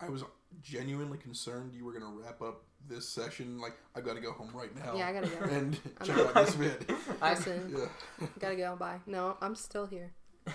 I 0.00 0.08
was 0.08 0.22
genuinely 0.62 1.18
concerned 1.18 1.72
you 1.74 1.84
were 1.84 1.92
going 1.92 2.04
to 2.04 2.22
wrap 2.22 2.40
up 2.40 2.62
this 2.88 3.08
session. 3.08 3.60
Like, 3.60 3.74
I've 3.96 4.04
got 4.04 4.14
to 4.14 4.20
go 4.20 4.32
home 4.32 4.50
right 4.54 4.74
now. 4.74 4.96
Yeah, 4.96 5.08
I 5.08 5.12
gotta 5.12 5.26
go. 5.26 5.44
And 5.46 5.78
I'm 6.00 6.06
check 6.06 6.18
out 6.18 6.34
this 6.34 6.54
vid. 6.54 6.94
I, 7.20 7.30
Listen, 7.34 7.74
Yeah, 7.76 8.26
gotta 8.38 8.56
go. 8.56 8.76
Bye. 8.76 9.00
No, 9.06 9.36
I'm 9.40 9.56
still 9.56 9.86
here. 9.86 10.12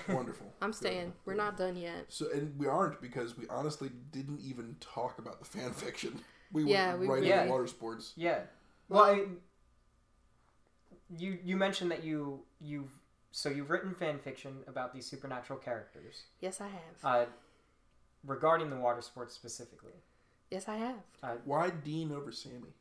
Wonderful. 0.10 0.54
I'm 0.62 0.72
Good. 0.72 0.78
staying. 0.78 1.14
We're 1.26 1.36
not 1.36 1.58
done 1.58 1.76
yet. 1.76 2.06
So, 2.10 2.28
and 2.34 2.58
we 2.58 2.68
aren't 2.68 3.02
because 3.02 3.38
we 3.38 3.46
honestly 3.50 3.90
didn't 4.12 4.40
even 4.42 4.76
talk 4.80 5.20
about 5.20 5.40
the 5.40 5.46
fan 5.46 5.72
fiction. 5.72 6.20
We 6.52 6.64
Yeah, 6.66 6.90
went 6.90 7.00
we 7.00 7.08
right 7.08 7.22
really- 7.22 7.32
into 7.32 7.52
water 7.52 7.68
sports. 7.68 8.14
Yeah. 8.16 8.42
Well, 8.90 9.04
I, 9.04 9.26
you 11.18 11.38
you 11.44 11.56
mentioned 11.58 11.92
that 11.92 12.04
you 12.04 12.42
you've 12.60 12.92
so 13.32 13.50
you've 13.50 13.70
written 13.70 13.94
fan 13.96 14.20
fiction 14.20 14.58
about 14.68 14.94
these 14.94 15.06
supernatural 15.06 15.60
characters 15.60 16.24
Yes, 16.40 16.62
I 16.62 16.68
have. 16.68 17.04
uh, 17.04 17.26
regarding 18.26 18.70
the 18.70 18.76
water 18.78 19.02
sports 19.02 19.34
specifically. 19.34 19.94
yes, 20.52 20.68
I 20.68 20.76
have. 20.76 21.40
Why 21.46 21.70
Dean 21.72 22.12
over 22.12 22.32
Sammy? 22.32 22.74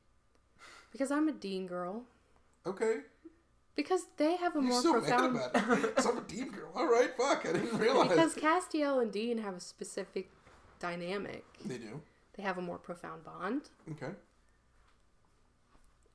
Because 0.92 1.10
I'm 1.10 1.28
a 1.28 1.32
Dean 1.32 1.66
girl. 1.66 2.04
Okay, 2.66 2.96
Because 3.74 4.06
they 4.18 4.36
have 4.36 4.54
a 4.54 4.58
you're 4.60 4.68
more 4.68 4.82
so 4.82 4.92
profound. 4.92 5.34
mad 5.34 5.50
about 5.54 5.78
it. 5.84 5.94
'Cause 5.96 6.06
I'm 6.06 6.18
a 6.18 6.20
Dean 6.22 6.50
girl. 6.50 6.70
All 6.74 6.86
right, 6.86 7.10
fuck. 7.16 7.46
I 7.46 7.52
didn't 7.52 7.78
realize. 7.78 8.08
because 8.10 8.34
Castiel 8.34 9.00
and 9.00 9.10
Dean 9.10 9.38
have 9.38 9.54
a 9.56 9.60
specific 9.60 10.30
dynamic. 10.78 11.44
they 11.64 11.78
do. 11.78 12.00
They 12.34 12.42
have 12.42 12.58
a 12.58 12.62
more 12.62 12.78
profound 12.78 13.24
bond. 13.24 13.70
Okay, 13.92 14.12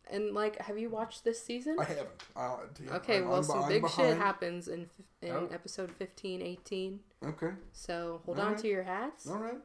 And 0.09 0.33
like, 0.33 0.57
have 0.61 0.77
you 0.79 0.89
watched 0.89 1.23
this 1.23 1.43
season? 1.43 1.77
I 1.79 1.83
haven't. 1.83 2.09
I'll, 2.35 2.63
yeah, 2.81 2.95
Okay, 2.97 3.17
I'm- 3.17 3.27
well, 3.27 3.37
I'm 3.37 3.43
some 3.43 3.67
big 3.67 3.87
shit 3.89 4.17
happens 4.17 4.67
in 4.67 4.89
in 5.21 5.31
Oh. 5.31 5.47
episode 5.51 5.91
15, 5.91 6.41
18. 6.43 7.03
Okay, 7.23 7.53
So 7.73 8.21
hold 8.25 8.37
on 8.39 8.45
Alright. 8.45 8.59
to 8.61 8.67
your 8.67 8.83
hats. 8.83 9.27
all 9.27 9.37
right. 9.37 9.57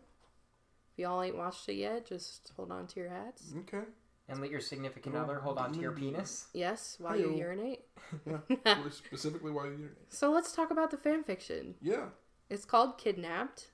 If 0.92 0.98
y'all 0.98 1.22
ain't 1.22 1.36
watched 1.36 1.68
it 1.68 1.74
yet, 1.74 2.06
just 2.06 2.52
hold 2.56 2.72
on 2.72 2.86
to 2.88 3.00
your 3.00 3.10
hats. 3.10 3.52
Okay. 3.60 3.84
And 4.28 4.40
let 4.40 4.50
your 4.50 4.60
significant 4.60 5.14
other 5.16 5.40
hold 5.40 5.58
on 5.58 5.72
to 5.72 5.80
your 5.80 5.92
penis. 5.92 6.46
Yes, 6.54 6.96
while 6.98 7.16
you 7.18 7.28
Hey-o. 7.30 7.36
urinate. 7.38 7.80
Yeah. 8.26 8.38
Well, 8.64 8.90
Specifically, 8.90 9.50
why 9.50 9.64
you? 9.64 9.70
Urinate. 9.72 9.96
So 10.12 10.30
let's 10.30 10.52
talk 10.52 10.70
about 10.70 10.90
the 10.90 10.96
fan 10.96 11.24
fiction. 11.24 11.74
Yeah. 11.82 12.06
It's 12.50 12.64
called 12.64 12.98
Kidnapped. 12.98 13.70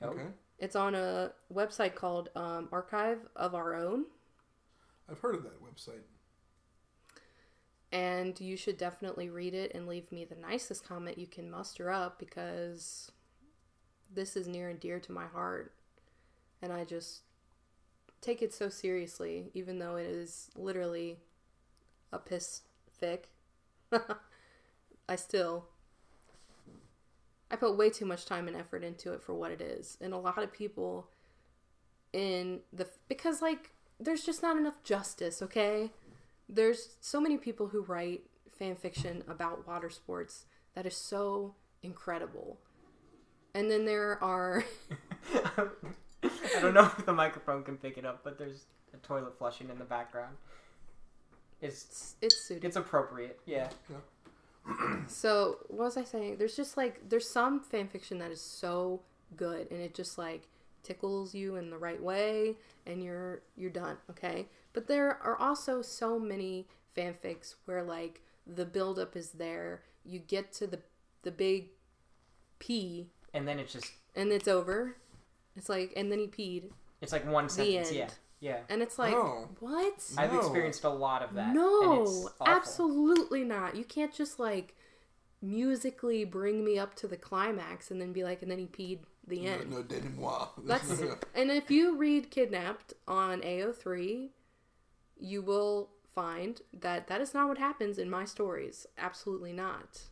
Oh. 0.00 0.08
Okay. 0.08 0.26
It's 0.58 0.76
on 0.76 0.94
a 0.94 1.32
website 1.52 1.94
called 1.94 2.28
um, 2.36 2.68
Archive 2.70 3.18
of 3.34 3.54
Our 3.54 3.74
Own, 3.74 4.04
I've 5.10 5.18
heard 5.18 5.34
of 5.34 5.42
that 5.42 5.60
website. 5.62 6.02
and 7.90 8.40
you 8.40 8.56
should 8.56 8.78
definitely 8.78 9.28
read 9.28 9.54
it 9.54 9.72
and 9.74 9.86
leave 9.88 10.10
me 10.12 10.24
the 10.24 10.36
nicest 10.36 10.86
comment 10.86 11.18
you 11.18 11.26
can 11.26 11.50
muster 11.50 11.90
up 11.90 12.18
because 12.18 13.10
this 14.14 14.36
is 14.36 14.46
near 14.46 14.68
and 14.68 14.78
dear 14.80 15.00
to 15.00 15.12
my 15.12 15.26
heart, 15.26 15.74
and 16.62 16.72
I 16.72 16.84
just 16.84 17.22
take 18.22 18.40
it 18.40 18.54
so 18.54 18.70
seriously, 18.70 19.50
even 19.52 19.78
though 19.78 19.96
it 19.96 20.06
is 20.06 20.48
literally 20.56 21.18
a 22.12 22.18
piss 22.18 22.62
fic. 23.02 23.24
I 25.08 25.16
still 25.16 25.66
I 27.50 27.56
put 27.56 27.76
way 27.76 27.90
too 27.90 28.06
much 28.06 28.24
time 28.24 28.48
and 28.48 28.56
effort 28.56 28.82
into 28.82 29.12
it 29.12 29.22
for 29.22 29.34
what 29.34 29.50
it 29.50 29.60
is. 29.60 29.98
And 30.00 30.14
a 30.14 30.18
lot 30.18 30.42
of 30.42 30.50
people 30.50 31.10
in 32.14 32.60
the 32.72 32.88
because 33.08 33.42
like 33.42 33.70
there's 34.00 34.24
just 34.24 34.42
not 34.42 34.56
enough 34.56 34.82
justice, 34.82 35.42
okay? 35.42 35.90
There's 36.48 36.96
so 37.00 37.20
many 37.20 37.36
people 37.36 37.68
who 37.68 37.82
write 37.82 38.22
fan 38.58 38.76
fiction 38.76 39.22
about 39.28 39.66
water 39.66 39.90
sports 39.90 40.46
that 40.74 40.86
is 40.86 40.96
so 40.96 41.54
incredible. 41.82 42.58
And 43.54 43.70
then 43.70 43.84
there 43.84 44.22
are 44.24 44.64
I 46.22 46.60
don't 46.60 46.74
know 46.74 46.84
if 46.98 47.04
the 47.04 47.12
microphone 47.12 47.62
can 47.62 47.76
pick 47.76 47.98
it 47.98 48.04
up, 48.04 48.20
but 48.22 48.38
there's 48.38 48.64
a 48.94 48.96
toilet 48.98 49.36
flushing 49.38 49.68
in 49.70 49.78
the 49.78 49.84
background. 49.84 50.36
It's 51.60 51.84
it's, 51.84 52.16
it's 52.20 52.48
suited. 52.48 52.64
it's 52.64 52.76
appropriate. 52.76 53.38
Yeah. 53.46 53.68
So 55.08 55.58
what 55.68 55.86
was 55.86 55.96
I 55.96 56.04
saying? 56.04 56.36
There's 56.38 56.56
just 56.56 56.76
like 56.76 57.08
there's 57.08 57.28
some 57.28 57.60
fan 57.60 57.88
fiction 57.88 58.18
that 58.18 58.30
is 58.30 58.40
so 58.40 59.00
good 59.36 59.70
and 59.70 59.80
it 59.80 59.94
just 59.94 60.18
like 60.18 60.48
tickles 60.82 61.34
you 61.34 61.56
in 61.56 61.70
the 61.70 61.78
right 61.78 62.02
way 62.02 62.56
and 62.86 63.02
you're 63.02 63.42
you're 63.56 63.70
done, 63.70 63.96
okay? 64.10 64.46
But 64.72 64.86
there 64.86 65.18
are 65.22 65.36
also 65.36 65.82
so 65.82 66.18
many 66.18 66.66
fanfics 66.96 67.54
where 67.64 67.82
like 67.82 68.20
the 68.46 68.64
buildup 68.64 69.16
is 69.16 69.30
there. 69.32 69.82
You 70.04 70.18
get 70.18 70.52
to 70.54 70.66
the 70.66 70.80
the 71.22 71.30
big 71.30 71.68
P 72.58 73.08
And 73.34 73.46
then 73.46 73.58
it's 73.58 73.72
just 73.72 73.92
and 74.14 74.30
it's 74.30 74.48
over. 74.48 74.96
It's 75.56 75.68
like 75.68 75.92
and 75.96 76.10
then 76.10 76.18
he 76.18 76.26
peed 76.26 76.70
it's 77.00 77.12
like 77.12 77.26
one 77.26 77.48
sentence. 77.48 77.88
end. 77.88 77.96
Yeah. 77.96 78.08
Yeah. 78.40 78.58
and 78.68 78.82
it's 78.82 78.98
like 78.98 79.14
Oh. 79.14 79.48
what? 79.60 79.94
I've 80.18 80.32
No. 80.32 80.38
experienced 80.40 80.84
a 80.84 80.88
lot 80.88 81.22
of 81.22 81.34
that. 81.34 81.46
and 81.48 81.54
No, 81.54 82.02
awful. 82.02 82.32
absolutely 82.46 83.44
not. 83.44 83.76
You 83.76 83.84
can't 83.84 84.12
just 84.12 84.38
like 84.38 84.74
musically 85.40 86.24
bring 86.24 86.64
me 86.64 86.78
up 86.78 86.94
to 86.96 87.08
the 87.08 87.16
climax 87.16 87.90
and 87.90 88.00
then 88.00 88.12
be 88.12 88.22
like, 88.24 88.42
and 88.42 88.50
then 88.50 88.58
he 88.58 88.66
peed 88.66 89.00
the 89.26 89.46
end. 89.46 89.70
No, 89.70 89.78
no 89.78 89.82
denouement. 89.82 90.48
That's 90.66 90.90
and 91.34 91.50
if 91.50 91.70
you 91.70 91.96
read 91.96 92.30
Kidnapped 92.30 92.94
on 93.08 93.40
AO3, 93.42 94.30
you 95.18 95.42
will 95.42 95.90
find 96.14 96.60
that 96.72 97.06
that 97.08 97.20
is 97.20 97.34
not 97.34 97.48
what 97.48 97.58
happens 97.58 97.98
in 97.98 98.10
my 98.10 98.24
stories. 98.24 98.86
Absolutely 98.98 99.52
not. 99.52 100.02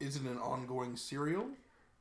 Is 0.00 0.16
it 0.16 0.22
an 0.22 0.38
ongoing 0.38 0.96
serial? 0.96 1.46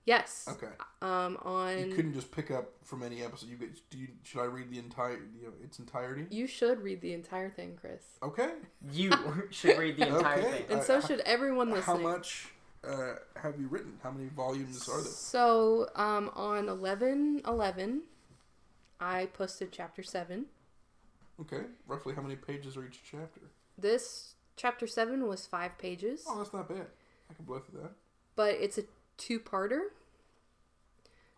Yes. 0.05 0.47
Okay. 0.49 0.71
Um. 1.01 1.37
You 1.77 1.93
couldn't 1.95 2.13
just 2.13 2.31
pick 2.31 2.49
up 2.51 2.71
from 2.83 3.03
any 3.03 3.23
episode. 3.23 3.49
You 3.49 3.55
get, 3.57 3.69
do 3.91 3.97
you, 3.99 4.07
should 4.23 4.41
I 4.41 4.45
read 4.45 4.71
the 4.71 4.79
entire 4.79 5.13
you 5.13 5.43
know, 5.43 5.53
its 5.63 5.77
entirety? 5.79 6.25
you 6.31 6.47
should 6.47 6.81
read 6.81 7.01
the 7.01 7.13
entire 7.13 7.49
thing, 7.51 7.77
Chris, 7.79 8.03
Okay. 8.23 8.49
You 8.91 9.11
should 9.51 9.77
read 9.77 9.97
the 9.97 10.07
entire 10.07 10.39
Okay. 10.39 10.51
thing. 10.51 10.65
and 10.71 10.83
so 10.83 10.97
h- 10.97 11.05
should 11.05 11.19
everyone 11.21 11.69
listening. 11.69 11.83
How 11.85 11.93
listening. 11.93 12.11
much 12.13 12.47
uh, 12.83 13.13
have 13.41 13.59
you 13.59 13.67
written? 13.67 13.93
How 14.01 14.09
many 14.09 14.27
volumes 14.29 14.89
are 14.89 15.01
there? 15.01 15.11
So, 15.11 15.89
um, 15.95 16.31
on 16.35 16.67
eleven 16.67 17.41
eleven, 17.47 18.01
I 18.99 19.27
posted 19.27 19.71
chapter 19.71 20.01
seven. 20.01 20.45
Okay. 21.39 21.61
Roughly 21.87 22.15
how 22.15 22.21
many 22.23 22.35
pages 22.35 22.75
are 22.75 22.83
each 22.85 23.01
chapter? 23.03 23.41
This 23.77 24.33
chapter 24.55 24.87
seven 24.87 25.27
was 25.27 25.45
five 25.45 25.77
pages, 25.77 26.23
Oh, 26.27 26.39
that's 26.39 26.53
not 26.53 26.67
bad. 26.69 26.87
I 27.29 27.33
can 27.35 27.45
blow 27.45 27.59
through 27.59 27.81
that. 27.81 27.91
but 28.35 28.55
it's 28.55 28.77
a 28.79 28.83
two-parter. 29.21 29.81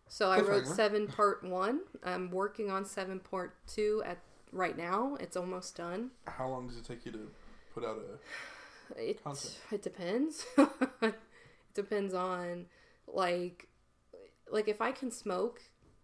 So 0.08 0.30
I 0.30 0.40
wrote 0.40 0.66
seven 0.66 1.06
part 1.06 1.44
one. 1.44 1.80
I'm 2.02 2.30
working 2.30 2.70
on 2.70 2.84
seven 2.84 3.20
part 3.20 3.56
two 3.66 4.02
at 4.06 4.18
right 4.52 4.76
now. 4.76 5.16
It's 5.20 5.36
almost 5.36 5.76
done. 5.76 6.10
How 6.26 6.48
long 6.48 6.68
does 6.68 6.76
it 6.76 6.84
take 6.84 7.04
you 7.04 7.12
to 7.12 7.30
put 7.74 7.84
out 7.84 7.98
a? 7.98 9.00
It 9.00 9.20
it 9.72 9.82
depends. 9.82 10.46
it 11.02 11.14
depends 11.74 12.14
on 12.14 12.66
like 13.06 13.68
like 14.50 14.68
if 14.68 14.80
I 14.80 14.92
can 14.92 15.10
smoke, 15.10 15.60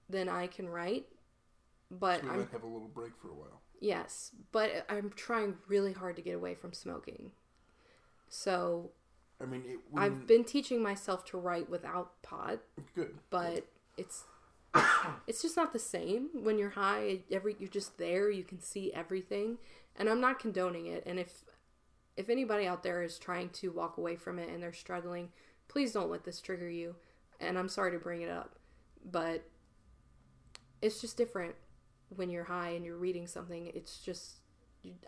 then 0.09 0.29
I 0.29 0.47
can 0.47 0.69
write. 0.69 1.07
But 1.91 2.21
So 2.21 2.27
might 2.27 2.51
have 2.53 2.63
a 2.63 2.67
little 2.67 2.91
break 2.93 3.13
for 3.21 3.29
a 3.29 3.35
while. 3.35 3.61
Yes, 3.81 4.33
but 4.53 4.87
I'm 4.89 5.11
trying 5.17 5.55
really 5.69 5.93
hard 5.93 6.17
to 6.17 6.23
get 6.23 6.35
away 6.35 6.55
from 6.55 6.73
smoking. 6.73 7.33
So 8.29 8.91
I 9.41 9.47
mean, 9.47 9.63
it, 9.67 9.79
when, 9.91 10.03
I've 10.03 10.27
been 10.27 10.45
teaching 10.45 10.83
myself 10.83 11.25
to 11.27 11.39
write 11.39 11.71
without 11.71 12.23
pot, 12.23 12.61
good. 12.95 13.17
but 13.31 13.67
it's 13.97 14.25
it's 15.27 15.43
just 15.43 15.57
not 15.57 15.73
the 15.73 15.79
same 15.79 16.29
when 16.35 16.59
you're 16.59 16.71
high. 16.71 17.21
Every 17.31 17.57
you're 17.59 17.69
just 17.69 17.99
there, 17.99 18.31
you 18.31 18.45
can 18.45 18.61
see 18.61 18.93
everything, 18.93 19.59
and 19.97 20.09
I'm 20.09 20.21
not 20.21 20.39
condoning 20.39 20.87
it. 20.87 21.03
And 21.07 21.19
if 21.19 21.45
if 22.17 22.29
anybody 22.29 22.67
out 22.67 22.83
there 22.83 23.03
is 23.03 23.19
trying 23.19 23.49
to 23.51 23.71
walk 23.71 23.97
away 23.97 24.17
from 24.17 24.39
it 24.39 24.51
and 24.51 24.63
they're 24.63 24.73
struggling, 24.73 25.31
please 25.69 25.93
don't 25.93 26.11
let 26.11 26.25
this 26.25 26.41
trigger 26.41 26.69
you. 26.69 26.97
and 27.41 27.59
I'm 27.59 27.69
sorry 27.69 27.93
to 27.93 27.99
bring 27.99 28.21
it 28.21 28.29
up, 28.29 28.57
but 29.11 29.43
it's 30.83 31.01
just 31.01 31.17
different 31.17 31.55
when 32.11 32.29
you're 32.29 32.45
high 32.45 32.71
and 32.71 32.85
you're 32.85 32.97
reading 32.97 33.27
something. 33.27 33.71
It's 33.75 33.99
just 33.99 34.41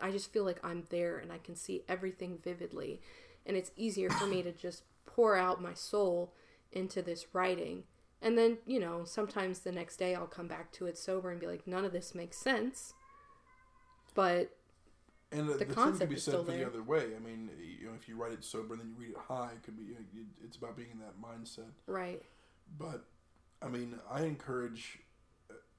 I 0.01 0.11
just 0.11 0.31
feel 0.31 0.43
like 0.43 0.59
I'm 0.63 0.83
there 0.89 1.17
and 1.17 1.31
I 1.31 1.37
can 1.37 1.55
see 1.55 1.83
everything 1.87 2.39
vividly, 2.43 3.01
and 3.45 3.57
it's 3.57 3.71
easier 3.75 4.09
for 4.09 4.25
me 4.27 4.41
to 4.43 4.51
just 4.51 4.83
pour 5.05 5.35
out 5.35 5.61
my 5.61 5.73
soul 5.73 6.33
into 6.71 7.01
this 7.01 7.27
writing. 7.33 7.83
And 8.21 8.37
then, 8.37 8.57
you 8.65 8.79
know, 8.79 9.03
sometimes 9.05 9.59
the 9.59 9.71
next 9.71 9.97
day 9.97 10.15
I'll 10.15 10.27
come 10.27 10.47
back 10.47 10.71
to 10.73 10.85
it 10.87 10.97
sober 10.97 11.29
and 11.29 11.39
be 11.39 11.47
like, 11.47 11.67
none 11.67 11.83
of 11.85 11.91
this 11.91 12.15
makes 12.15 12.37
sense. 12.37 12.93
But 14.13 14.55
And 15.31 15.49
uh, 15.49 15.53
The 15.57 15.65
the, 15.65 15.73
concept 15.73 15.99
can 15.99 16.09
be 16.09 16.15
is 16.15 16.23
said 16.23 16.35
for 16.45 16.51
the 16.51 16.65
other 16.65 16.83
way. 16.83 17.15
I 17.15 17.19
mean, 17.19 17.49
you 17.79 17.87
know, 17.87 17.93
if 17.99 18.07
you 18.07 18.15
write 18.15 18.31
it 18.31 18.43
sober 18.43 18.73
and 18.75 18.81
then 18.81 18.89
you 18.89 18.95
read 18.97 19.09
it 19.11 19.17
high, 19.27 19.49
it 19.55 19.63
could 19.63 19.75
be. 19.77 19.83
You 19.83 19.95
know, 19.95 20.25
it's 20.43 20.57
about 20.57 20.77
being 20.77 20.89
in 20.91 20.99
that 20.99 21.19
mindset. 21.21 21.71
right, 21.87 22.21
But 22.77 23.05
I 23.61 23.67
mean, 23.67 23.99
I 24.09 24.21
encourage 24.23 24.99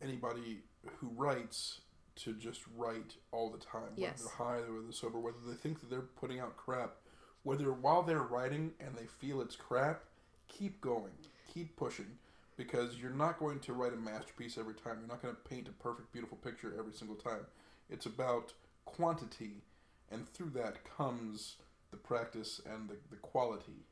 anybody 0.03 0.63
who 0.99 1.09
writes 1.17 1.81
to 2.17 2.35
just 2.35 2.61
write 2.77 3.15
all 3.33 3.51
the 3.51 3.59
time, 3.59 3.83
whether 3.95 4.01
Yes. 4.01 4.21
they're 4.23 4.47
high 4.47 4.59
or 4.59 4.83
they're 4.83 4.93
sober, 4.93 5.19
whether 5.19 5.39
they 5.47 5.55
think 5.55 5.81
that 5.81 5.91
they're 5.91 6.03
putting 6.03 6.41
out 6.41 6.57
crap, 6.57 6.97
whether 7.45 7.73
while 7.73 8.03
they're 8.03 8.19
writing 8.23 8.73
and 8.81 8.95
they 8.97 9.07
feel 9.07 9.41
it's 9.41 9.57
crap, 9.57 10.03
keep 10.49 10.81
going, 10.81 11.13
keep 11.53 11.77
pushing, 11.77 12.19
because 12.57 12.97
you're 12.99 13.11
not 13.11 13.39
going 13.39 13.61
to 13.61 13.73
write 13.73 13.93
a 13.93 13.97
masterpiece 13.97 14.59
every 14.59 14.75
time. 14.75 14.99
You're 15.01 15.09
not 15.09 15.23
going 15.23 15.35
to 15.35 15.41
paint 15.49 15.69
a 15.69 15.73
perfect, 15.73 16.13
beautiful 16.13 16.37
picture 16.39 16.75
every 16.79 16.93
single 16.93 17.17
time. 17.17 17.47
It's 17.91 18.07
about 18.07 18.53
quantity, 18.85 19.63
and 20.11 20.29
through 20.33 20.51
that 20.51 20.79
comes 20.97 21.57
the 21.91 21.97
practice 21.97 22.61
and 22.69 22.89
the, 22.89 22.97
the 23.11 23.17
quality. 23.17 23.85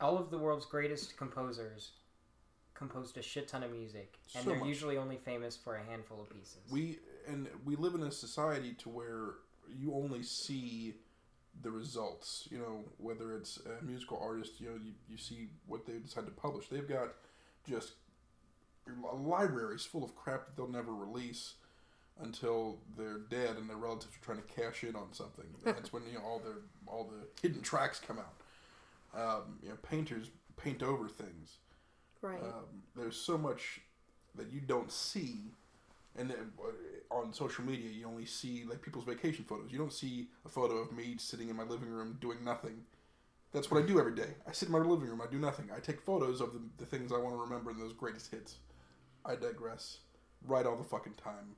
All 0.00 0.18
of 0.18 0.30
the 0.30 0.38
world's 0.38 0.66
greatest 0.66 1.16
composers 1.16 1.92
composed 2.74 3.16
a 3.16 3.22
shit 3.22 3.46
ton 3.48 3.62
of 3.62 3.70
music, 3.70 4.18
and 4.34 4.42
So 4.42 4.50
they're 4.50 4.58
much. 4.58 4.68
usually 4.68 4.96
only 4.98 5.16
famous 5.16 5.56
for 5.56 5.76
a 5.76 5.82
handful 5.84 6.20
of 6.20 6.30
pieces. 6.30 6.58
we 6.70 6.98
and 7.28 7.48
we 7.64 7.76
live 7.76 7.94
in 7.94 8.02
a 8.02 8.10
society 8.10 8.74
to 8.78 8.88
where 8.88 9.34
you 9.78 9.94
only 9.94 10.22
see 10.22 10.94
the 11.62 11.70
results 11.70 12.48
you 12.50 12.58
know 12.58 12.84
whether 12.98 13.34
it's 13.36 13.58
a 13.58 13.84
musical 13.84 14.18
artist 14.22 14.60
you 14.60 14.68
know 14.68 14.76
you, 14.84 14.92
you 15.08 15.16
see 15.16 15.48
what 15.66 15.86
they 15.86 15.94
decide 15.94 16.26
to 16.26 16.32
publish. 16.32 16.68
They've 16.68 16.88
got 16.88 17.10
just 17.68 17.92
libraries 19.14 19.84
full 19.84 20.04
of 20.04 20.14
crap 20.14 20.46
that 20.46 20.56
they'll 20.56 20.68
never 20.68 20.92
release 20.92 21.54
until 22.20 22.78
they're 22.96 23.18
dead 23.18 23.56
and 23.56 23.68
their 23.68 23.76
relatives 23.76 24.14
are 24.14 24.24
trying 24.24 24.38
to 24.38 24.54
cash 24.54 24.84
in 24.84 24.94
on 24.94 25.12
something. 25.12 25.46
That's 25.64 25.92
when 25.92 26.02
you 26.06 26.14
know 26.14 26.24
all 26.24 26.38
their 26.38 26.58
all 26.86 27.04
the 27.04 27.26
hidden 27.40 27.62
tracks 27.62 28.00
come 28.00 28.18
out. 28.18 28.34
Um, 29.18 29.58
you 29.62 29.68
know 29.70 29.76
painters 29.82 30.30
paint 30.56 30.82
over 30.82 31.08
things. 31.08 31.58
Right. 32.20 32.40
um, 32.40 32.82
there's 32.96 33.16
so 33.16 33.36
much 33.36 33.80
that 34.34 34.50
you 34.50 34.60
don't 34.60 34.90
see, 34.90 35.52
and 36.16 36.30
then, 36.30 36.36
uh, 36.62 37.14
on 37.14 37.32
social 37.32 37.64
media 37.64 37.90
you 37.90 38.06
only 38.06 38.24
see 38.26 38.64
like 38.68 38.82
people's 38.82 39.04
vacation 39.04 39.44
photos. 39.44 39.70
You 39.70 39.78
don't 39.78 39.92
see 39.92 40.28
a 40.44 40.48
photo 40.48 40.76
of 40.78 40.92
me 40.92 41.16
sitting 41.18 41.48
in 41.48 41.56
my 41.56 41.62
living 41.64 41.88
room 41.88 42.18
doing 42.20 42.38
nothing. 42.44 42.82
That's 43.52 43.70
what 43.70 43.82
I 43.82 43.86
do 43.86 44.00
every 44.00 44.14
day. 44.14 44.34
I 44.48 44.52
sit 44.52 44.66
in 44.66 44.72
my 44.72 44.78
living 44.78 45.08
room. 45.08 45.20
I 45.22 45.30
do 45.30 45.38
nothing. 45.38 45.70
I 45.74 45.78
take 45.78 46.00
photos 46.00 46.40
of 46.40 46.52
the, 46.54 46.60
the 46.78 46.86
things 46.86 47.12
I 47.12 47.18
want 47.18 47.34
to 47.34 47.40
remember 47.40 47.70
and 47.70 47.80
those 47.80 47.92
greatest 47.92 48.30
hits. 48.32 48.56
I 49.24 49.36
digress. 49.36 49.98
Write 50.46 50.66
all 50.66 50.76
the 50.76 50.82
fucking 50.84 51.14
time. 51.14 51.54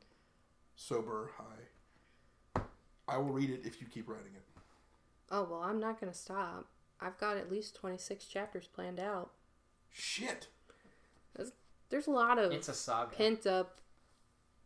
Sober, 0.77 1.31
high. 1.39 2.63
I 3.09 3.17
will 3.19 3.33
read 3.33 3.51
it 3.51 3.63
if 3.65 3.81
you 3.81 3.87
keep 3.87 4.09
writing 4.09 4.33
it. 4.35 4.43
oh, 5.31 5.47
well, 5.51 5.61
I'm 5.63 5.81
not 5.81 5.99
going 6.01 6.13
to 6.13 6.19
stop. 6.19 6.67
I've 7.01 7.19
got 7.19 7.37
at 7.37 7.51
least 7.51 7.75
26 7.77 8.27
chapters 8.27 8.67
planned 8.67 9.01
out. 9.01 9.31
Shit. 9.91 10.49
There's, 11.35 11.53
There's 11.89 12.07
a 12.09 12.11
lot 12.11 12.39
of 12.39 12.53
it's 12.53 12.69
a 12.69 12.75
saga. 12.75 13.15
pent 13.17 13.47
up 13.47 13.79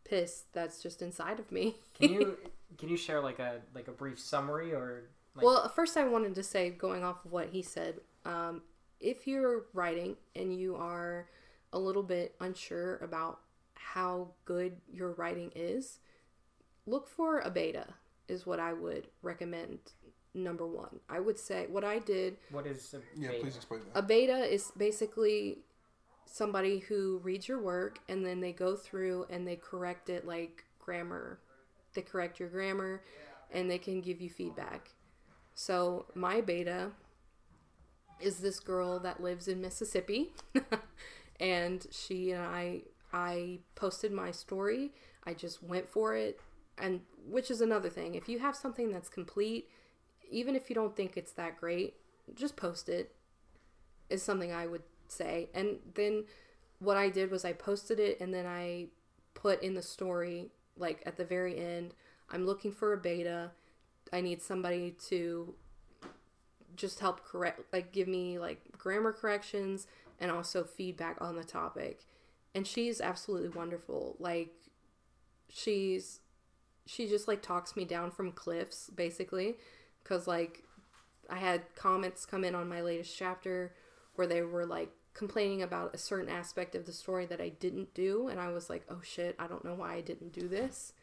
piss 0.03 0.43
that's 0.53 0.81
just 0.81 1.01
inside 1.01 1.39
of 1.39 1.51
me. 1.51 1.77
Can 1.93 2.11
you 2.11 2.37
can 2.77 2.89
you 2.89 2.97
share 2.97 3.21
like 3.21 3.39
a 3.39 3.61
like 3.73 3.87
a 3.87 3.91
brief 3.91 4.19
summary 4.19 4.73
or 4.73 5.03
like 5.35 5.45
well, 5.45 5.69
first, 5.69 5.95
I 5.97 6.07
wanted 6.07 6.35
to 6.35 6.43
say, 6.43 6.69
going 6.69 7.03
off 7.03 7.23
of 7.25 7.31
what 7.31 7.49
he 7.49 7.61
said, 7.61 8.01
um, 8.25 8.61
if 8.99 9.27
you're 9.27 9.65
writing 9.73 10.17
and 10.35 10.53
you 10.53 10.75
are 10.75 11.27
a 11.73 11.79
little 11.79 12.03
bit 12.03 12.35
unsure 12.41 12.97
about 12.97 13.39
how 13.75 14.29
good 14.45 14.77
your 14.91 15.11
writing 15.13 15.51
is, 15.55 15.99
look 16.85 17.07
for 17.07 17.39
a 17.39 17.49
beta, 17.49 17.87
is 18.27 18.45
what 18.45 18.59
I 18.59 18.73
would 18.73 19.07
recommend. 19.21 19.79
Number 20.33 20.65
one, 20.65 20.99
I 21.09 21.19
would 21.19 21.37
say 21.37 21.65
what 21.69 21.83
I 21.83 21.99
did 21.99 22.37
what 22.51 22.65
is 22.65 22.93
a 22.93 23.01
Yeah, 23.19 23.31
please 23.41 23.57
explain 23.57 23.81
that. 23.93 23.99
a 23.99 24.01
beta 24.01 24.45
is 24.45 24.71
basically 24.77 25.59
somebody 26.31 26.79
who 26.79 27.19
reads 27.23 27.47
your 27.47 27.61
work 27.61 27.99
and 28.07 28.25
then 28.25 28.39
they 28.39 28.53
go 28.53 28.75
through 28.75 29.25
and 29.29 29.47
they 29.47 29.57
correct 29.57 30.09
it 30.09 30.25
like 30.25 30.63
grammar. 30.79 31.39
They 31.93 32.01
correct 32.01 32.39
your 32.39 32.49
grammar 32.49 33.01
and 33.51 33.69
they 33.69 33.77
can 33.77 34.01
give 34.01 34.21
you 34.21 34.29
feedback. 34.29 34.91
So, 35.53 36.05
my 36.15 36.39
beta 36.41 36.91
is 38.19 38.37
this 38.37 38.59
girl 38.59 38.99
that 38.99 39.21
lives 39.21 39.47
in 39.47 39.61
Mississippi 39.61 40.31
and 41.39 41.85
she 41.91 42.31
and 42.31 42.43
I 42.43 42.83
I 43.11 43.59
posted 43.75 44.11
my 44.11 44.31
story. 44.31 44.91
I 45.25 45.33
just 45.33 45.61
went 45.61 45.89
for 45.89 46.15
it 46.15 46.39
and 46.77 47.01
which 47.27 47.51
is 47.51 47.61
another 47.61 47.89
thing. 47.89 48.15
If 48.15 48.29
you 48.29 48.39
have 48.39 48.55
something 48.55 48.91
that's 48.91 49.09
complete, 49.09 49.67
even 50.29 50.55
if 50.55 50.69
you 50.69 50.75
don't 50.75 50.95
think 50.95 51.17
it's 51.17 51.33
that 51.33 51.59
great, 51.59 51.95
just 52.33 52.55
post 52.55 52.87
it 52.87 53.13
is 54.09 54.23
something 54.23 54.51
I 54.51 54.67
would 54.67 54.83
say. 55.11 55.49
And 55.53 55.77
then 55.95 56.25
what 56.79 56.97
I 56.97 57.09
did 57.09 57.31
was 57.31 57.45
I 57.45 57.53
posted 57.53 57.99
it 57.99 58.19
and 58.19 58.33
then 58.33 58.45
I 58.45 58.87
put 59.33 59.61
in 59.61 59.75
the 59.75 59.81
story, 59.81 60.51
like 60.77 61.03
at 61.05 61.17
the 61.17 61.25
very 61.25 61.57
end, 61.57 61.93
I'm 62.29 62.45
looking 62.45 62.71
for 62.71 62.93
a 62.93 62.97
beta. 62.97 63.51
I 64.11 64.21
need 64.21 64.41
somebody 64.41 64.95
to 65.09 65.53
just 66.75 66.99
help 66.99 67.25
correct, 67.25 67.61
like 67.71 67.91
give 67.91 68.07
me 68.07 68.39
like 68.39 68.77
grammar 68.77 69.11
corrections 69.11 69.87
and 70.19 70.31
also 70.31 70.63
feedback 70.63 71.17
on 71.21 71.35
the 71.35 71.43
topic. 71.43 72.05
And 72.55 72.65
she's 72.65 72.99
absolutely 72.99 73.49
wonderful. 73.49 74.15
Like, 74.19 74.53
she's, 75.49 76.19
she 76.85 77.07
just 77.07 77.27
like 77.27 77.41
talks 77.41 77.75
me 77.75 77.85
down 77.85 78.11
from 78.11 78.31
cliffs 78.31 78.89
basically. 78.89 79.55
Cause 80.03 80.27
like 80.27 80.63
I 81.29 81.37
had 81.37 81.61
comments 81.75 82.25
come 82.25 82.43
in 82.43 82.55
on 82.55 82.67
my 82.67 82.81
latest 82.81 83.15
chapter 83.17 83.73
where 84.15 84.27
they 84.27 84.41
were 84.41 84.65
like 84.65 84.91
complaining 85.13 85.61
about 85.61 85.93
a 85.93 85.97
certain 85.97 86.29
aspect 86.29 86.73
of 86.75 86.85
the 86.85 86.93
story 86.93 87.25
that 87.25 87.41
I 87.41 87.49
didn't 87.49 87.93
do, 87.93 88.27
and 88.29 88.39
I 88.39 88.49
was 88.49 88.69
like, 88.69 88.85
oh 88.89 89.01
shit, 89.03 89.35
I 89.39 89.47
don't 89.47 89.65
know 89.65 89.73
why 89.75 89.93
I 89.95 90.01
didn't 90.01 90.33
do 90.33 90.47
this. 90.47 90.93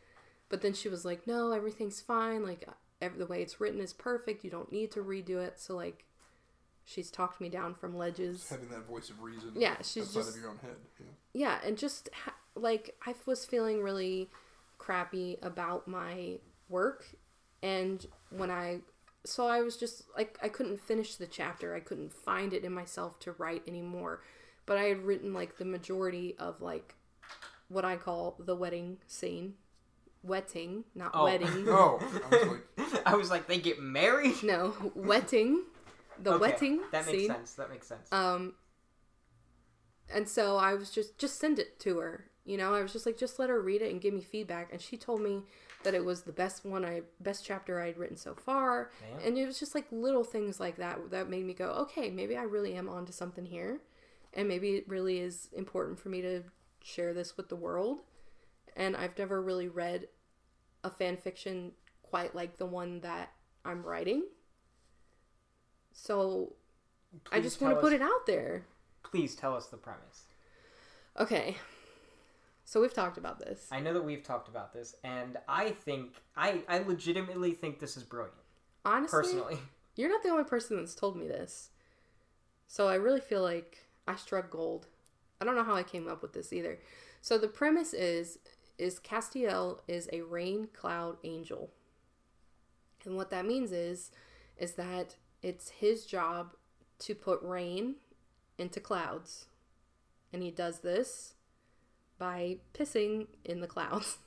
But 0.49 0.63
then 0.63 0.73
she 0.73 0.89
was 0.89 1.05
like, 1.05 1.27
no, 1.27 1.53
everything's 1.53 2.01
fine. 2.01 2.43
Like, 2.43 2.67
ev 3.03 3.19
the 3.19 3.27
way 3.27 3.43
it's 3.43 3.61
written 3.61 3.81
is 3.81 3.93
perfect. 3.93 4.45
You 4.45 4.51
don't 4.51 4.73
need 4.73 4.91
to 4.93 5.01
redo 5.05 5.37
it. 5.45 5.61
So, 5.61 5.77
like, 5.77 6.07
she's 6.87 7.11
talked 7.11 7.39
me 7.41 7.51
down 7.51 7.75
from 7.75 7.97
ledges. 7.97 8.49
Having 8.49 8.71
that 8.71 8.87
voice 8.87 9.11
of 9.11 9.21
reason 9.23 9.53
Yeah, 9.55 9.77
she's 9.83 10.05
outside 10.05 10.21
just- 10.21 10.37
of 10.37 10.41
your 10.43 10.51
own 10.51 10.59
head. 10.59 10.77
Yeah. 10.99 11.07
Yeah, 11.35 11.59
and 11.63 11.77
just 11.77 12.09
ha- 12.25 12.35
like 12.55 12.97
I 13.07 13.15
was 13.27 13.45
feeling 13.45 13.83
really 13.83 14.31
crappy 14.79 15.37
about 15.43 15.87
my 15.87 16.39
work, 16.71 17.05
and 17.63 18.05
when 18.31 18.51
I 18.51 18.81
so 19.29 19.47
I 19.47 19.61
was 19.61 19.77
just 19.77 20.03
like 20.17 20.39
I 20.43 20.49
couldn't 20.49 20.81
finish 20.81 21.15
the 21.17 21.27
chapter. 21.27 21.75
I 21.75 21.81
couldn't 21.81 22.13
find 22.13 22.53
it 22.53 22.65
in 22.65 22.73
myself 22.73 23.19
to 23.21 23.33
write 23.33 23.63
anymore. 23.69 24.23
But 24.67 24.77
I 24.79 24.85
had 24.85 25.05
written 25.05 25.33
like 25.33 25.57
the 25.59 25.65
majority 25.65 26.35
of 26.39 26.61
like 26.61 26.95
what 27.69 27.85
I 27.85 27.97
call 27.97 28.37
the 28.39 28.55
wedding 28.57 28.99
scene. 29.07 29.55
Wetting, 30.23 30.85
not 30.95 31.13
Oh. 31.15 31.25
wedding. 31.25 31.65
Oh, 31.69 31.99
I 32.31 32.37
was 32.37 32.49
like, 32.49 33.03
I 33.07 33.15
was 33.15 33.31
like, 33.31 33.47
they 33.47 33.59
get 33.59 33.81
married. 33.81 34.43
no, 34.43 34.75
wetting. 34.95 35.65
The 36.21 36.33
Okay, 36.33 36.41
wetting 36.41 36.81
That 36.91 37.07
makes 37.07 37.19
scene. 37.19 37.29
sense. 37.29 37.55
That 37.55 37.71
makes 37.71 37.87
sense. 37.87 38.13
Um, 38.13 38.55
and 40.13 40.29
so 40.29 40.57
I 40.57 40.75
was 40.75 40.91
just 40.91 41.19
just 41.19 41.39
send 41.39 41.59
it 41.59 41.79
to 41.81 41.99
her. 41.99 42.25
You 42.45 42.57
know, 42.57 42.75
I 42.75 42.81
was 42.83 42.93
just 42.93 43.05
like, 43.07 43.19
just 43.19 43.39
let 43.39 43.51
her 43.51 43.61
read 43.61 43.83
it 43.83 43.93
and 43.93 44.01
give 44.01 44.15
me 44.15 44.23
feedback. 44.23 44.73
And 44.73 44.81
she 44.81 44.97
told 44.97 45.21
me 45.21 45.43
that 45.85 45.95
it 45.95 46.05
was 46.05 46.23
the 46.23 46.33
best 46.33 46.65
one, 46.65 46.85
I 46.85 47.03
best 47.21 47.45
chapter 47.45 47.81
I'd 47.81 47.97
written 47.97 48.17
so 48.17 48.35
far. 48.35 48.91
Man. 49.01 49.21
And 49.27 49.39
it 49.39 49.47
was 49.47 49.59
just 49.59 49.75
like 49.75 49.87
little 49.91 50.25
things 50.25 50.59
like 50.59 50.77
that 50.77 51.11
that 51.11 51.31
made 51.31 51.45
me 51.45 51.55
go, 51.55 51.71
okay, 51.71 52.11
maybe 52.11 52.37
I 52.37 52.43
really 52.43 52.75
am 52.75 52.89
onto 52.89 53.13
something 53.13 53.47
here, 53.47 53.81
and 54.35 54.49
maybe 54.49 54.71
it 54.77 54.89
really 54.89 55.21
is 55.21 55.49
important 55.53 55.99
for 55.99 56.09
me 56.09 56.21
to 56.23 56.43
share 56.83 57.15
this 57.15 57.37
with 57.37 57.49
the 57.49 57.57
world. 57.57 57.99
And 58.77 58.97
I've 58.97 59.17
never 59.19 59.41
really 59.41 59.69
read 59.69 60.09
a 60.85 60.91
fan 60.91 61.17
fiction 61.17 61.73
quite 62.03 62.35
like 62.35 62.59
the 62.59 62.67
one 62.67 63.01
that 63.01 63.33
I'm 63.65 63.83
writing. 63.83 64.25
So 65.93 66.55
I 67.33 67.41
just 67.41 67.61
want 67.61 67.75
to 67.75 67.81
put 67.81 67.93
us- 67.93 68.01
it 68.01 68.03
out 68.03 68.27
there. 68.27 68.67
Please 69.03 69.35
tell 69.35 69.55
us 69.55 69.67
the 69.67 69.77
premise. 69.77 70.25
Okay. 71.19 71.57
So 72.69 72.83
we've 72.83 72.93
talked 72.93 73.17
about 73.17 73.39
this. 73.39 73.67
I 73.73 73.81
know 73.81 73.95
that 73.95 74.05
we've 74.05 74.23
talked 74.23 74.47
about 74.47 74.75
this, 74.75 74.95
and 75.03 75.39
I 75.49 75.71
think 75.71 76.17
I 76.37 76.61
I 76.69 76.81
legitimately 76.81 77.53
think 77.53 77.79
this 77.79 77.97
is 77.97 78.03
brilliant. 78.03 78.37
Honestly, 78.85 79.19
Personally, 79.19 79.59
you're 79.97 80.11
not 80.11 80.23
the 80.23 80.29
only 80.29 80.45
person 80.45 80.77
that's 80.77 80.95
told 80.95 81.17
me 81.17 81.27
this. 81.27 81.71
So 82.67 82.87
I 82.87 82.97
really 82.97 83.23
feel 83.23 83.41
like 83.41 83.87
I 84.07 84.17
struck 84.17 84.51
gold. 84.51 84.87
I 85.41 85.47
don't 85.47 85.55
know 85.55 85.65
how 85.65 85.77
I 85.77 85.83
came 85.83 86.09
up 86.09 86.21
with 86.21 86.35
this 86.35 86.53
either. 86.53 86.79
So 87.23 87.39
the 87.39 87.49
premise 87.49 87.95
is 87.95 88.39
is 88.77 89.01
Castiel 89.01 89.79
is 89.89 90.07
a 90.13 90.21
rain 90.21 90.69
cloud 90.75 91.17
angel. 91.25 91.71
And 93.07 93.17
what 93.17 93.31
that 93.31 93.47
means 93.47 93.73
is 93.73 94.11
is 94.59 94.73
that 94.73 95.17
it's 95.41 95.71
his 95.71 96.05
job 96.05 96.53
to 96.99 97.15
put 97.15 97.41
rain 97.41 97.95
into 98.59 98.79
clouds. 98.79 99.47
And 100.35 100.43
he 100.43 100.51
does 100.51 100.81
this 100.81 101.33
by 102.19 102.59
pissing 102.75 103.27
in 103.45 103.61
the 103.61 103.67
clouds. 103.67 104.19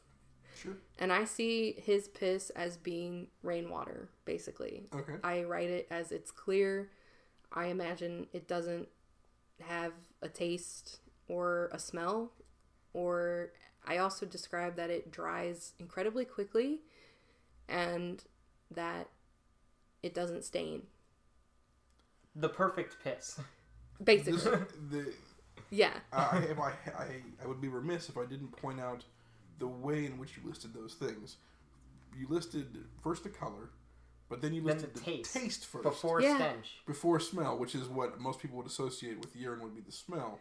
Sure. 0.62 0.74
And 1.00 1.12
I 1.12 1.26
see 1.26 1.76
his 1.84 2.08
piss 2.08 2.50
as 2.52 2.78
being 2.78 3.28
rainwater, 3.44 4.10
basically. 4.26 4.84
Okay. 4.94 5.14
I 5.24 5.44
write 5.44 5.70
it 5.70 5.88
as 5.90 6.12
it's 6.12 6.32
clear. 6.32 6.90
I 7.52 7.66
imagine 7.66 8.28
it 8.34 8.48
doesn't 8.48 8.88
have 9.62 9.94
a 10.22 10.30
taste 10.30 11.00
or 11.28 11.70
a 11.72 11.80
smell. 11.80 12.32
Or 12.94 13.52
I 13.86 13.98
also 13.98 14.26
describe 14.26 14.76
that 14.76 14.90
it 14.90 15.12
dries 15.12 15.74
incredibly 15.80 16.26
quickly 16.26 16.82
and 17.68 18.24
that 18.70 19.08
it 20.04 20.14
doesn't 20.14 20.44
stain. 20.44 20.84
The 22.36 22.50
perfect 22.50 22.98
piss. 23.04 23.40
Basically. 24.04 24.34
This, 24.34 24.44
the, 24.90 25.14
yeah. 25.72 25.94
I, 26.14 26.48
I, 26.60 26.72
I, 26.98 27.06
I 27.44 27.48
would 27.48 27.60
be 27.62 27.68
remiss 27.68 28.10
if 28.10 28.18
I 28.18 28.26
didn't 28.26 28.52
point 28.52 28.80
out 28.80 29.04
the 29.60 29.68
way 29.68 30.06
in 30.06 30.18
which 30.20 30.38
you 30.38 30.48
listed 30.48 30.74
those 30.74 30.94
things. 30.94 31.38
You 32.18 32.28
listed 32.30 32.78
first 33.02 33.24
the 33.24 33.30
color, 33.30 33.70
but 34.30 34.42
then 34.42 34.54
you 34.54 34.62
Then 34.62 34.76
listed 34.76 34.94
the 34.94 35.00
taste. 35.00 35.34
taste 35.34 35.66
first 35.66 35.84
Before 35.84 36.22
Yeah. 36.22 36.36
stench. 36.38 36.82
before 36.86 37.20
smell, 37.20 37.58
which 37.58 37.74
is 37.76 37.88
what 37.88 38.20
most 38.20 38.40
people 38.40 38.58
would 38.58 38.68
associate 38.68 39.20
with 39.20 39.36
urine 39.36 39.62
would 39.64 39.74
be 39.76 39.82
the 39.82 39.92
smell. 39.92 40.40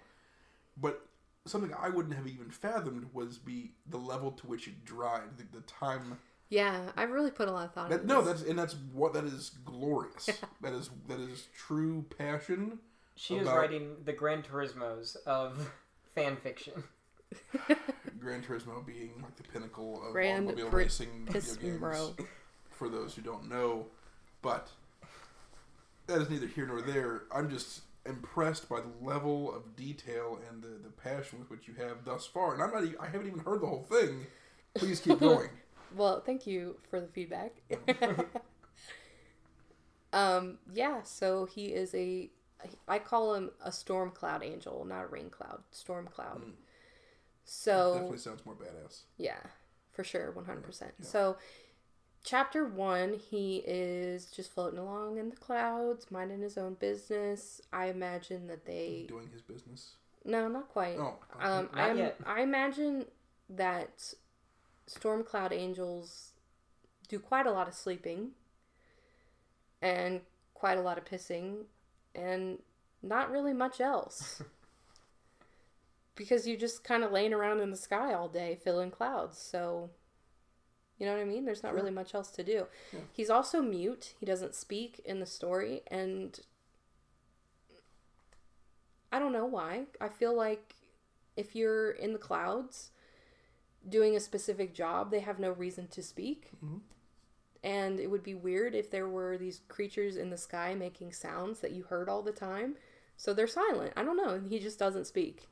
But 0.77 1.07
something 1.47 1.73
I 1.79 1.89
wouldn't 1.89 2.15
have 2.15 2.27
even 2.27 2.51
fathomed 2.51 3.09
was 3.15 3.39
be 3.39 3.73
the 3.89 3.99
level 3.99 4.33
to 4.33 4.47
which 4.47 4.69
it 4.69 4.85
dried, 4.85 5.37
the, 5.39 5.45
the 5.59 5.63
time. 5.67 6.19
Yeah. 6.49 6.91
I've 6.97 7.11
really 7.11 7.31
put 7.31 7.49
a 7.49 7.53
lot 7.53 7.67
of 7.67 7.73
thought 7.75 7.89
That, 7.91 8.03
into 8.03 8.07
no, 8.15 8.23
this. 8.23 8.41
that's 8.41 8.51
and 8.51 8.59
that's 8.59 8.75
what 8.93 9.13
that 9.15 9.25
is 9.25 9.51
glorious. 9.65 10.27
that 10.61 10.73
is 10.73 10.91
that 11.09 11.21
is 11.21 11.47
true 11.57 12.05
passion. 12.19 12.79
She 13.21 13.35
is 13.37 13.43
About- 13.43 13.59
writing 13.59 13.97
the 14.07 14.15
Gran 14.15 14.43
Turismos 14.43 15.15
of 15.27 15.71
fan 16.15 16.37
fiction. 16.37 16.73
Gran 18.19 18.43
Turismo 18.43 18.85
being 18.85 19.13
like 19.23 19.37
the 19.37 19.43
pinnacle 19.43 20.03
of 20.07 20.13
Gran 20.13 20.45
automobile 20.45 20.71
Pri- 20.71 20.83
racing 20.85 21.27
video 21.27 21.55
games. 21.57 21.81
Pismo. 21.83 22.27
For 22.71 22.89
those 22.89 23.15
who 23.15 23.21
don't 23.21 23.47
know, 23.47 23.89
but 24.41 24.71
that 26.07 26.23
is 26.23 26.31
neither 26.31 26.47
here 26.47 26.67
nor 26.67 26.81
there. 26.81 27.25
I'm 27.31 27.51
just 27.51 27.83
impressed 28.07 28.71
by 28.71 28.81
the 28.81 28.89
level 29.03 29.55
of 29.55 29.77
detail 29.77 30.39
and 30.49 30.63
the, 30.63 30.69
the 30.83 30.89
passion 30.89 31.41
with 31.41 31.51
which 31.51 31.69
you 31.69 31.75
have 31.75 32.07
thus 32.07 32.25
far. 32.25 32.55
And 32.55 32.63
I'm 32.63 32.71
not. 32.73 32.85
Even, 32.85 32.97
I 33.01 33.09
haven't 33.09 33.27
even 33.27 33.41
heard 33.41 33.61
the 33.61 33.67
whole 33.67 33.83
thing. 33.83 34.27
Please 34.73 34.99
keep 34.99 35.21
going. 35.21 35.51
Well, 35.95 36.23
thank 36.25 36.47
you 36.47 36.77
for 36.89 37.03
the 37.03 37.09
feedback. 37.09 37.53
um, 40.15 40.57
yeah, 40.73 41.03
so 41.03 41.45
he 41.45 41.67
is 41.67 41.95
a 41.95 42.31
I 42.89 42.99
call 42.99 43.35
him 43.35 43.51
a 43.65 43.73
storm 43.73 44.11
cloud 44.11 44.43
angel, 44.43 44.85
not 44.85 45.05
a 45.05 45.07
rain 45.07 45.31
cloud, 45.31 45.63
storm 45.71 46.07
cloud. 46.07 46.43
Mm. 46.43 46.53
So 47.45 47.93
Definitely 47.95 48.19
sounds 48.19 48.47
more 48.47 48.55
badass. 48.55 49.03
yeah, 49.19 49.41
for 49.93 50.05
sure, 50.05 50.31
one 50.33 50.45
hundred 50.45 50.63
percent. 50.65 50.93
So, 51.01 51.37
chapter 52.23 52.65
one, 52.65 53.15
he 53.15 53.63
is 53.67 54.27
just 54.27 54.53
floating 54.53 54.79
along 54.79 55.19
in 55.19 55.31
the 55.31 55.37
clouds, 55.37 56.11
minding 56.11 56.43
his 56.43 56.57
own 56.59 56.75
business. 56.75 57.61
I 57.73 57.87
imagine 57.87 58.47
that 58.49 58.67
they 58.67 59.07
Doing 59.09 59.29
his 59.33 59.43
business. 59.43 59.95
no, 60.25 60.49
not 60.49 60.69
quite. 60.69 60.97
Oh, 60.99 61.19
okay. 61.37 61.45
Um, 61.45 61.69
Not 61.75 61.81
I 61.81 61.93
yet. 61.95 62.17
I 62.27 62.43
imagine 62.43 63.07
that 63.49 64.15
storm 64.87 65.25
cloud 65.25 65.53
angels 65.53 66.33
do 67.09 67.19
quite 67.19 67.47
a 67.47 67.51
lot 67.51 67.67
of 67.67 67.75
sleeping 67.75 68.31
and 69.83 70.21
quite 70.55 70.79
a 70.79 70.83
lot 70.83 70.99
of 70.99 71.05
pissing 71.05 71.65
and 72.15 72.59
not 73.03 73.31
really 73.31 73.53
much 73.53 73.81
else. 73.81 74.43
because 76.15 76.47
you're 76.47 76.59
just 76.59 76.85
kind 76.85 77.03
of 77.03 77.13
laying 77.13 77.33
around 77.33 77.61
in 77.61 77.71
the 77.71 77.77
sky 77.77 78.13
all 78.13 78.29
day 78.29 78.59
filling 78.63 78.91
clouds. 78.91 79.39
So 79.39 79.91
you 80.99 81.07
know 81.07 81.13
what 81.15 81.23
I 81.23 81.25
mean? 81.25 81.47
There's 81.47 81.63
not 81.63 81.71
Sure. 81.71 81.79
really 81.79 81.91
much 81.91 82.15
else 82.15 82.31
to 82.33 82.45
do. 82.45 82.67
Yeah. 82.93 83.01
He's 83.13 83.31
also 83.31 83.63
mute. 83.63 84.13
He 84.21 84.27
doesn't 84.27 84.55
speak 84.55 85.01
in 85.05 85.19
the 85.21 85.27
story 85.27 85.81
and 85.87 86.39
I 89.13 89.19
don't 89.19 89.33
know 89.33 89.47
why. 89.47 89.87
I 90.01 90.09
feel 90.09 90.37
like 90.37 90.75
if 91.37 91.57
you're 91.57 91.91
in 91.93 92.13
the 92.13 92.19
clouds 92.19 92.91
doing 93.89 94.15
a 94.15 94.21
specific 94.21 94.75
job, 94.75 95.11
they 95.11 95.21
have 95.21 95.39
no 95.39 95.51
reason 95.53 95.89
to 95.89 96.03
speak. 96.03 96.51
Mhm. 96.63 96.81
And 97.63 98.01
it 98.01 98.11
would 98.11 98.23
be 98.23 98.35
weird 98.35 98.75
if 98.75 98.91
there 98.91 99.09
were 99.09 99.37
these 99.37 99.61
creatures 99.69 100.17
in 100.17 100.31
the 100.31 100.39
sky 100.39 100.75
making 100.75 101.13
sounds 101.13 101.61
that 101.61 101.73
you 101.73 101.83
heard 101.85 102.09
all 102.09 102.23
the 102.23 102.33
time. 102.33 102.77
So 103.17 103.35
they're 103.35 103.47
silent. 103.47 103.93
I 103.97 104.03
don't 104.03 104.17
know. 104.17 104.41
He 104.49 104.59
just 104.59 104.79
doesn't 104.79 105.07
speak. 105.07 105.47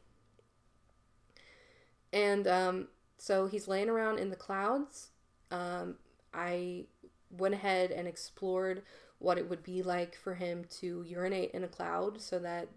And 2.12 2.46
um, 2.46 2.88
so 3.18 3.46
he's 3.46 3.68
laying 3.68 3.90
around 3.90 4.18
in 4.18 4.30
the 4.30 4.36
clouds. 4.36 5.08
Um, 5.50 5.96
I 6.32 6.86
went 7.30 7.54
ahead 7.54 7.90
and 7.90 8.08
explored 8.08 8.82
what 9.18 9.36
it 9.36 9.50
would 9.50 9.62
be 9.62 9.82
like 9.82 10.16
for 10.16 10.34
him 10.34 10.64
to 10.80 11.04
urinate 11.06 11.50
in 11.50 11.64
a 11.64 11.68
cloud 11.68 12.20
so 12.20 12.38
that 12.38 12.68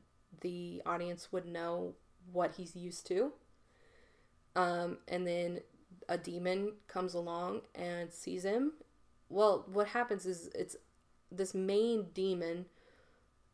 the 0.42 0.82
audience 0.86 1.32
would 1.32 1.46
know 1.46 1.94
what 2.32 2.56
he's 2.58 2.76
used 2.76 3.06
to. 3.08 3.32
Um, 4.56 4.98
and 5.08 5.26
then 5.26 5.60
a 6.10 6.18
demon 6.18 6.74
comes 6.88 7.14
along 7.14 7.62
and 7.76 8.12
sees 8.12 8.44
him. 8.44 8.74
Well, 9.32 9.66
what 9.72 9.88
happens 9.88 10.26
is 10.26 10.50
it's 10.54 10.76
this 11.32 11.54
main 11.54 12.08
demon, 12.14 12.66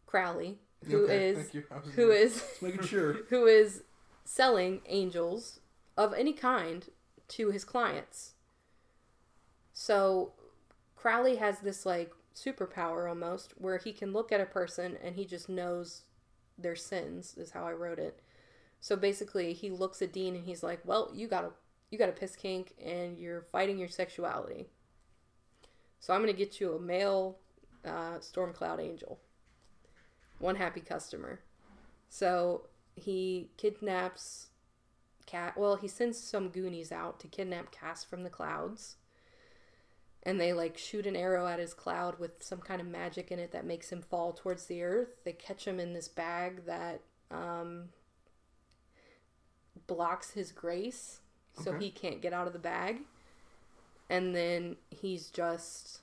Crowley, 0.06 0.58
who 0.86 1.06
Okay, 1.06 1.30
is 1.30 1.38
thank 1.38 1.54
you. 1.54 1.64
I 1.72 1.76
was 1.80 1.94
who 1.94 2.12
is 2.12 2.44
making 2.62 2.84
sure. 2.84 3.14
who 3.30 3.46
is 3.46 3.84
selling 4.26 4.82
angels 4.88 5.60
of 5.96 6.14
any 6.14 6.34
kind 6.34 6.90
to 7.30 7.52
his 7.52 7.64
clients. 7.64 8.34
So 9.74 10.34
Crowley 10.96 11.36
has 11.38 11.60
this 11.60 11.86
like 11.86 12.12
superpower 12.36 13.08
almost 13.10 13.54
where 13.58 13.78
he 13.78 13.92
can 13.94 14.14
look 14.14 14.32
at 14.32 14.42
a 14.42 14.46
person 14.46 14.98
and 15.04 15.16
he 15.16 15.26
just 15.26 15.50
knows 15.50 16.04
their 16.58 16.76
sins 16.76 17.36
is 17.38 17.52
how 17.52 17.66
I 17.66 17.72
wrote 17.74 18.00
it. 18.00 18.20
So 18.80 18.96
basically 18.96 19.54
he 19.54 19.70
looks 19.70 20.02
at 20.02 20.14
Dean 20.14 20.36
and 20.36 20.46
he's 20.46 20.64
like, 20.64 20.80
"Well, 20.84 21.12
you 21.14 21.28
got 21.28 21.44
a 21.46 21.52
you 21.90 21.98
got 21.98 22.10
a 22.10 22.14
piss 22.14 22.36
kink 22.36 22.74
and 22.84 23.18
you're 23.18 23.42
fighting 23.42 23.78
your 23.78 23.88
sexuality. 23.88 24.68
So 26.00 26.14
I'm 26.14 26.22
going 26.22 26.34
to 26.34 26.38
get 26.38 26.60
you 26.60 26.74
a 26.74 26.80
male 26.80 27.38
uh, 27.86 28.20
storm 28.20 28.54
cloud 28.54 28.80
angel. 28.80 29.20
One 30.40 30.56
happy 30.56 30.82
customer." 30.82 31.40
So 32.10 32.68
he 32.96 33.50
kidnaps 33.58 34.48
Cat. 35.26 35.58
Well, 35.58 35.76
he 35.76 35.88
sends 35.88 36.18
some 36.18 36.50
Goonies 36.50 36.92
out 36.92 37.20
to 37.20 37.28
kidnap 37.28 37.72
Cass 37.72 38.04
from 38.04 38.24
the 38.24 38.30
clouds. 38.30 38.96
And 40.24 40.42
they 40.42 40.52
like 40.54 40.78
shoot 40.78 41.06
an 41.06 41.16
arrow 41.16 41.48
at 41.48 41.60
his 41.60 41.74
cloud 41.74 42.20
with 42.20 42.42
some 42.44 42.60
kind 42.60 42.82
of 42.82 42.88
magic 42.88 43.32
in 43.32 43.40
it 43.40 43.52
that 43.52 43.66
makes 43.66 43.92
him 43.92 44.02
fall 44.02 44.34
towards 44.34 44.66
the 44.66 44.84
earth. 44.84 45.10
They 45.24 45.32
catch 45.34 45.66
him 45.66 45.80
in 45.80 45.94
this 45.94 46.08
bag 46.08 46.66
that 46.66 47.02
um, 47.32 47.90
blocks 49.86 50.32
his 50.32 50.52
grace, 50.52 51.20
so 51.62 51.72
Okay. 51.72 51.86
he 51.86 51.92
can't 51.92 52.22
get 52.22 52.34
out 52.34 52.48
of 52.48 52.54
the 52.54 52.60
bag. 52.60 53.02
And 54.10 54.36
then 54.36 54.78
he's 54.90 55.30
just. 55.30 56.02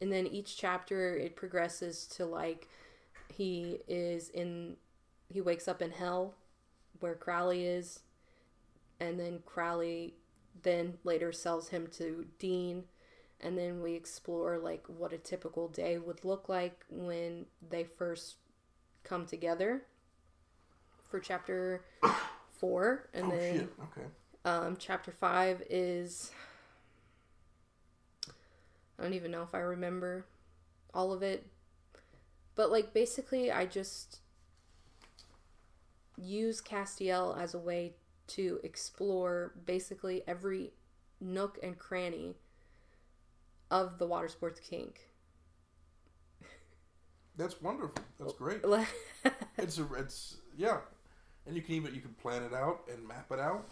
And 0.00 0.12
then 0.12 0.26
each 0.26 0.56
chapter 0.56 1.16
it 1.16 1.34
progresses 1.34 2.06
to 2.16 2.24
like 2.24 2.68
he 3.28 3.78
is 3.88 4.30
in 4.30 4.76
he 5.28 5.40
wakes 5.40 5.68
up 5.68 5.82
in 5.82 5.90
hell 5.90 6.34
where 7.00 7.14
Crowley 7.14 7.66
is 7.66 8.00
and 9.00 9.18
then 9.18 9.40
Crowley 9.44 10.14
then 10.62 10.94
later 11.04 11.32
sells 11.32 11.68
him 11.68 11.86
to 11.98 12.26
Dean 12.38 12.84
and 13.40 13.56
then 13.56 13.82
we 13.82 13.94
explore 13.94 14.58
like 14.58 14.84
what 14.86 15.12
a 15.12 15.18
typical 15.18 15.68
day 15.68 15.98
would 15.98 16.24
look 16.24 16.48
like 16.48 16.84
when 16.90 17.46
they 17.70 17.84
first 17.84 18.36
come 19.04 19.24
together 19.26 19.82
for 21.08 21.20
chapter 21.20 21.84
4 22.58 23.08
and 23.14 23.26
oh 23.26 23.30
then 23.30 23.58
shit. 23.58 23.72
Okay. 23.82 24.06
Um, 24.44 24.76
chapter 24.78 25.12
five 25.12 25.62
is. 25.70 26.30
I 28.98 29.02
don't 29.04 29.14
even 29.14 29.30
know 29.30 29.42
if 29.42 29.54
I 29.54 29.58
remember 29.58 30.26
all 30.92 31.12
of 31.12 31.22
it. 31.22 31.46
But, 32.56 32.72
like, 32.72 32.92
basically, 32.92 33.52
I 33.52 33.66
just 33.66 34.18
use 36.16 36.60
Castiel 36.60 37.40
as 37.40 37.54
a 37.54 37.58
way 37.58 37.94
to 38.28 38.58
explore 38.64 39.54
basically 39.64 40.22
every 40.26 40.72
nook 41.20 41.58
and 41.62 41.78
cranny 41.78 42.34
of 43.70 43.98
the 43.98 44.06
water 44.06 44.28
sports 44.28 44.60
kink. 44.60 45.08
That's 47.36 47.60
wonderful. 47.62 48.02
That's 48.18 48.32
great. 48.32 48.62
it's 49.58 49.78
a, 49.78 49.86
it's 49.94 50.38
yeah, 50.56 50.78
and 51.46 51.54
you 51.54 51.62
can 51.62 51.74
even 51.76 51.94
you 51.94 52.00
can 52.00 52.12
plan 52.14 52.42
it 52.42 52.52
out 52.52 52.80
and 52.92 53.06
map 53.06 53.30
it 53.30 53.38
out. 53.38 53.68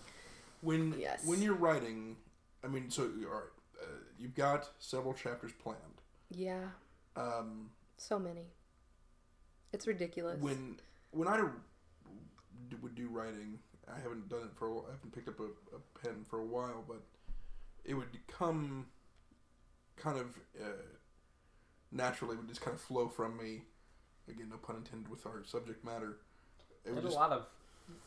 When 0.61 0.99
Yes. 0.99 1.25
when 1.27 1.43
you're 1.43 1.55
writing, 1.55 2.17
I 2.65 2.69
mean, 2.69 2.91
so 2.91 3.05
all 3.05 3.09
right, 3.35 3.43
uh, 3.83 3.87
you've 4.19 4.35
got 4.35 4.71
several 4.79 5.15
chapters 5.15 5.53
planned. 5.53 5.81
Yeah, 6.31 6.71
Um, 7.15 7.71
so 7.97 8.19
many. 8.19 8.47
It's 9.73 9.87
ridiculous. 9.87 10.41
when 10.41 10.81
when 11.13 11.29
I 11.29 11.39
d- 12.69 12.77
would 12.83 12.95
do 12.95 13.09
writing, 13.09 13.59
I 13.89 13.99
haven't 14.01 14.29
done 14.29 14.43
it 14.43 14.53
for 14.57 14.67
a 14.69 14.73
while. 14.75 14.87
I 14.89 14.93
haven't 14.93 15.13
picked 15.13 15.29
up 15.29 15.39
a, 15.41 15.45
a 15.77 15.79
pen 16.03 16.25
for 16.25 16.41
a 16.41 16.45
while, 16.45 16.85
but 16.87 17.03
it 17.85 17.95
would 17.95 18.19
come 18.27 18.87
kind 19.97 20.19
of 20.19 20.27
uh, 20.61 20.67
naturally. 21.93 22.35
It 22.35 22.39
would 22.39 22.49
just 22.49 22.61
kind 22.61 22.75
of 22.75 22.81
flow 22.81 23.09
from 23.09 23.37
me. 23.37 23.63
Again, 24.29 24.49
no 24.51 24.57
pun 24.57 24.77
intended 24.77 25.09
with 25.09 25.25
our 25.27 25.45
subject 25.45 25.85
matter. 25.85 26.19
It 26.85 26.91
would 26.91 26.97
There's 26.97 27.05
just 27.15 27.17
a 27.17 27.21
lot 27.21 27.31
of 27.33 27.47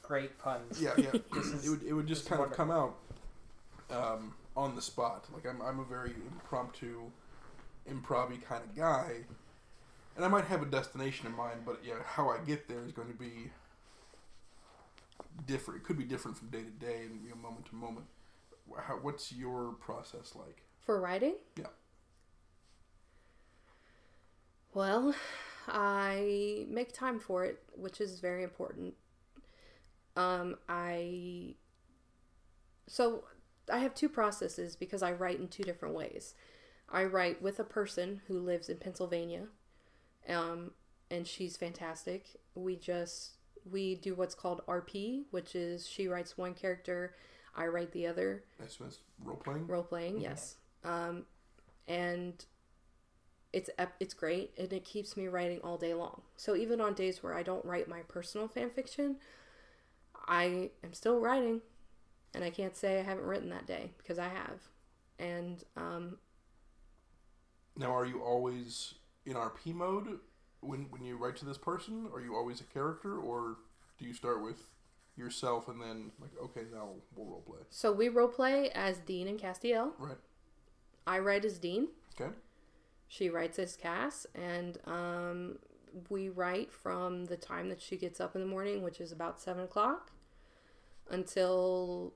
great 0.01 0.37
puns. 0.39 0.81
yeah, 0.81 0.93
yeah. 0.97 1.11
It 1.13 1.69
would 1.69 1.83
it 1.83 1.93
would 1.93 2.07
just 2.07 2.23
this 2.23 2.31
is 2.31 2.37
kind 2.37 2.49
of 2.49 2.55
come 2.55 2.71
out 2.71 2.95
um, 3.91 4.33
on 4.55 4.75
the 4.75 4.81
spot. 4.81 5.25
Like 5.33 5.45
I'm 5.45 5.61
I'm 5.61 5.79
a 5.79 5.85
very 5.85 6.13
impromptu, 6.31 7.11
improv 7.89 8.29
kind 8.43 8.63
of 8.63 8.75
guy, 8.75 9.25
and 10.15 10.25
I 10.25 10.27
might 10.27 10.45
have 10.45 10.61
a 10.61 10.65
destination 10.65 11.27
in 11.27 11.35
mind, 11.35 11.61
but 11.65 11.81
yeah, 11.83 11.95
how 12.05 12.29
I 12.29 12.39
get 12.39 12.67
there 12.67 12.83
is 12.85 12.91
going 12.91 13.07
to 13.07 13.17
be 13.17 13.51
different. 15.45 15.81
It 15.81 15.83
could 15.85 15.97
be 15.97 16.03
different 16.03 16.37
from 16.37 16.49
day 16.49 16.63
to 16.63 16.85
day 16.85 17.05
and 17.05 17.23
you 17.23 17.29
know, 17.29 17.35
moment 17.35 17.65
to 17.67 17.75
moment. 17.75 18.05
How, 18.77 18.95
what's 18.95 19.31
your 19.31 19.73
process 19.73 20.33
like? 20.35 20.63
For 20.85 20.99
writing? 20.99 21.35
Yeah. 21.57 21.67
Well, 24.73 25.15
I 25.67 26.65
make 26.69 26.93
time 26.93 27.19
for 27.19 27.45
it, 27.45 27.63
which 27.75 28.01
is 28.01 28.19
very 28.19 28.43
important. 28.43 28.93
Um, 30.19 30.57
I 30.67 31.55
so 32.87 33.23
I 33.71 33.79
have 33.79 33.93
two 33.93 34.09
processes 34.09 34.75
because 34.75 35.01
I 35.03 35.11
write 35.13 35.39
in 35.39 35.47
two 35.47 35.63
different 35.63 35.95
ways. 35.95 36.33
I 36.91 37.03
write 37.05 37.41
with 37.41 37.59
a 37.59 37.63
person 37.63 38.21
who 38.27 38.39
lives 38.39 38.67
in 38.67 38.77
Pennsylvania, 38.77 39.45
um, 40.27 40.71
and 41.11 41.27
she's 41.27 41.55
fantastic. 41.55 42.25
We 42.55 42.75
just 42.75 43.33
we 43.69 43.95
do 43.95 44.15
what's 44.15 44.35
called 44.35 44.61
RP, 44.67 45.23
which 45.31 45.55
is 45.55 45.87
she 45.87 46.07
writes 46.07 46.37
one 46.37 46.53
character, 46.53 47.13
I 47.55 47.67
write 47.67 47.91
the 47.91 48.07
other 48.07 48.43
SMS 48.63 48.97
role 49.23 49.37
playing. 49.37 49.67
role 49.67 49.83
playing 49.83 50.15
Okay. 50.15 50.23
yes 50.23 50.55
um 50.85 51.25
and 51.89 52.45
it's 53.51 53.69
it's 53.99 54.13
great 54.13 54.51
and 54.57 54.71
it 54.71 54.85
keeps 54.85 55.17
me 55.17 55.27
writing 55.27 55.59
all 55.61 55.77
day 55.77 55.93
long 55.93 56.21
so 56.37 56.55
even 56.55 56.79
on 56.79 56.93
days 56.93 57.21
where 57.21 57.33
i 57.33 57.43
don't 57.43 57.65
write 57.65 57.89
my 57.89 57.99
personal 58.07 58.47
fan 58.47 58.69
fiction 58.69 59.17
i 60.29 60.69
am 60.83 60.93
still 60.93 61.19
writing 61.19 61.59
and 62.33 62.43
i 62.43 62.49
can't 62.49 62.77
say 62.77 62.99
i 62.99 63.03
haven't 63.03 63.25
written 63.25 63.49
that 63.49 63.65
day 63.67 63.91
because 63.97 64.17
i 64.19 64.29
have 64.29 64.61
and 65.19 65.63
um 65.75 66.17
Now, 67.75 67.91
are 67.95 68.05
you 68.05 68.21
always 68.21 68.95
in 69.25 69.33
RP 69.33 69.73
mode 69.73 70.19
when 70.61 70.87
when 70.91 71.03
you 71.03 71.17
write 71.17 71.35
to 71.37 71.45
this 71.45 71.57
person? 71.57 72.07
Are 72.13 72.21
you 72.21 72.35
always 72.35 72.61
a 72.61 72.63
character, 72.65 73.17
or 73.17 73.57
do 73.97 74.05
you 74.05 74.13
start 74.13 74.41
with 74.43 74.69
yourself 75.17 75.67
and 75.67 75.81
then 75.81 76.11
like, 76.21 76.31
okay, 76.41 76.61
now 76.73 76.89
we'll 77.15 77.27
role 77.27 77.43
play? 77.45 77.59
so 77.69 77.91
we 77.91 78.07
role 78.09 78.27
play 78.29 78.69
as 78.71 78.97
dean 78.99 79.27
and 79.27 79.37
castiel 79.39 79.91
Right. 79.97 80.17
i 81.05 81.19
write 81.19 81.43
as 81.45 81.57
dean 81.59 81.87
Okay. 82.19 82.31
she 83.07 83.29
writes 83.29 83.59
as 83.59 83.75
cass 83.75 84.25
and 84.35 84.77
um 84.85 85.59
we 86.09 86.29
write 86.29 86.71
from 86.71 87.25
the 87.25 87.35
time 87.37 87.67
that 87.69 87.81
she 87.81 87.97
gets 87.97 88.21
up 88.21 88.35
in 88.35 88.41
the 88.41 88.47
morning 88.47 88.81
which 88.83 89.01
is 89.01 89.11
about 89.11 89.39
seven 89.41 89.63
o'clock 89.63 90.11
until 91.09 92.13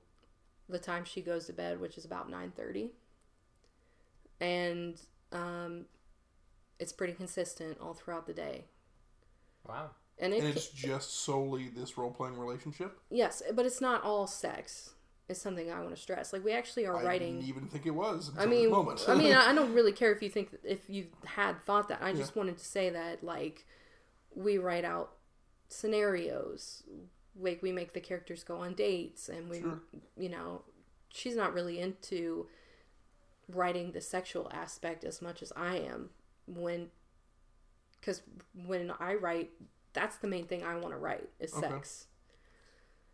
the 0.68 0.78
time 0.78 1.04
she 1.04 1.20
goes 1.20 1.46
to 1.46 1.52
bed 1.52 1.80
which 1.80 1.98
is 1.98 2.04
about 2.04 2.30
9.30 2.30 2.90
and 4.40 5.00
um 5.32 5.86
it's 6.78 6.92
pretty 6.92 7.12
consistent 7.12 7.78
all 7.80 7.94
throughout 7.94 8.26
the 8.26 8.32
day 8.32 8.64
Wow. 9.68 9.90
and 10.18 10.32
it 10.34 10.40
And 10.42 10.48
it's 10.56 10.68
just 10.68 11.20
solely 11.24 11.68
this 11.68 11.96
role 11.96 12.10
playing 12.10 12.38
relationship. 12.38 12.98
yes 13.10 13.42
but 13.54 13.64
it's 13.66 13.80
not 13.80 14.02
all 14.02 14.26
sex 14.26 14.90
is 15.28 15.40
something 15.40 15.70
i 15.70 15.78
want 15.80 15.94
to 15.94 16.00
stress 16.00 16.32
like 16.32 16.44
we 16.44 16.52
actually 16.52 16.84
are 16.86 16.96
I 16.98 17.02
writing 17.04 17.36
didn't 17.36 17.48
even 17.48 17.66
think 17.66 17.86
it 17.86 17.90
was. 17.94 18.28
Until 18.28 18.42
I 18.42 18.46
mean, 18.46 18.70
moment. 18.70 19.04
I 19.08 19.14
mean, 19.14 19.32
I 19.32 19.46
I 19.50 19.54
don't 19.54 19.72
really 19.72 19.92
care 19.92 20.12
if 20.12 20.22
you 20.22 20.28
think 20.28 20.50
if 20.64 20.88
you 20.90 21.06
had 21.24 21.62
thought 21.64 21.88
that. 21.88 22.02
I 22.02 22.10
Yeah. 22.10 22.16
just 22.16 22.36
wanted 22.36 22.58
to 22.58 22.64
say 22.64 22.90
that 22.90 23.24
like 23.24 23.64
we 24.34 24.58
write 24.58 24.84
out 24.84 25.14
scenarios, 25.68 26.82
like 27.38 27.62
we 27.62 27.72
make 27.72 27.92
the 27.92 28.00
characters 28.00 28.44
go 28.44 28.58
on 28.58 28.74
dates, 28.74 29.28
and 29.28 29.48
we, 29.48 29.60
Sure. 29.60 29.80
you 30.16 30.28
know, 30.28 30.62
she's 31.10 31.36
not 31.36 31.52
really 31.54 31.80
into 31.80 32.48
writing 33.48 33.92
the 33.92 34.00
sexual 34.00 34.50
aspect 34.52 35.04
as 35.04 35.20
much 35.20 35.42
as 35.42 35.52
I 35.56 35.76
am. 35.76 36.10
When, 36.46 36.90
because 38.00 38.22
when 38.66 38.92
I 39.00 39.14
write, 39.14 39.50
that's 39.92 40.16
the 40.16 40.28
main 40.28 40.46
thing 40.46 40.62
I 40.62 40.74
want 40.76 40.90
to 40.90 40.98
write 40.98 41.28
is 41.40 41.52
Okay. 41.54 41.68
sex. 41.68 42.06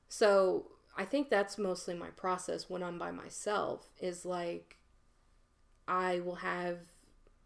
So 0.08 0.72
I 0.96 1.04
think 1.04 1.30
that's 1.30 1.56
mostly 1.58 1.94
my 1.94 2.08
process 2.10 2.68
when 2.68 2.82
I'm 2.82 2.98
by 2.98 3.10
myself 3.12 3.88
is 4.00 4.24
like 4.24 4.76
I 5.86 6.20
will 6.20 6.36
have 6.36 6.78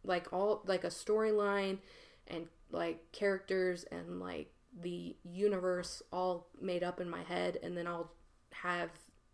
like 0.02 0.32
all 0.32 0.62
like 0.66 0.84
a 0.84 0.88
storyline 0.88 1.78
and 2.26 2.46
like 2.70 3.12
characters 3.12 3.84
and 3.84 4.20
like 4.20 4.50
the 4.82 5.16
universe 5.24 6.02
all 6.12 6.48
made 6.60 6.82
up 6.82 7.00
in 7.00 7.08
my 7.08 7.22
head 7.22 7.58
and 7.62 7.76
then 7.76 7.86
I'll 7.86 8.10
have 8.52 8.90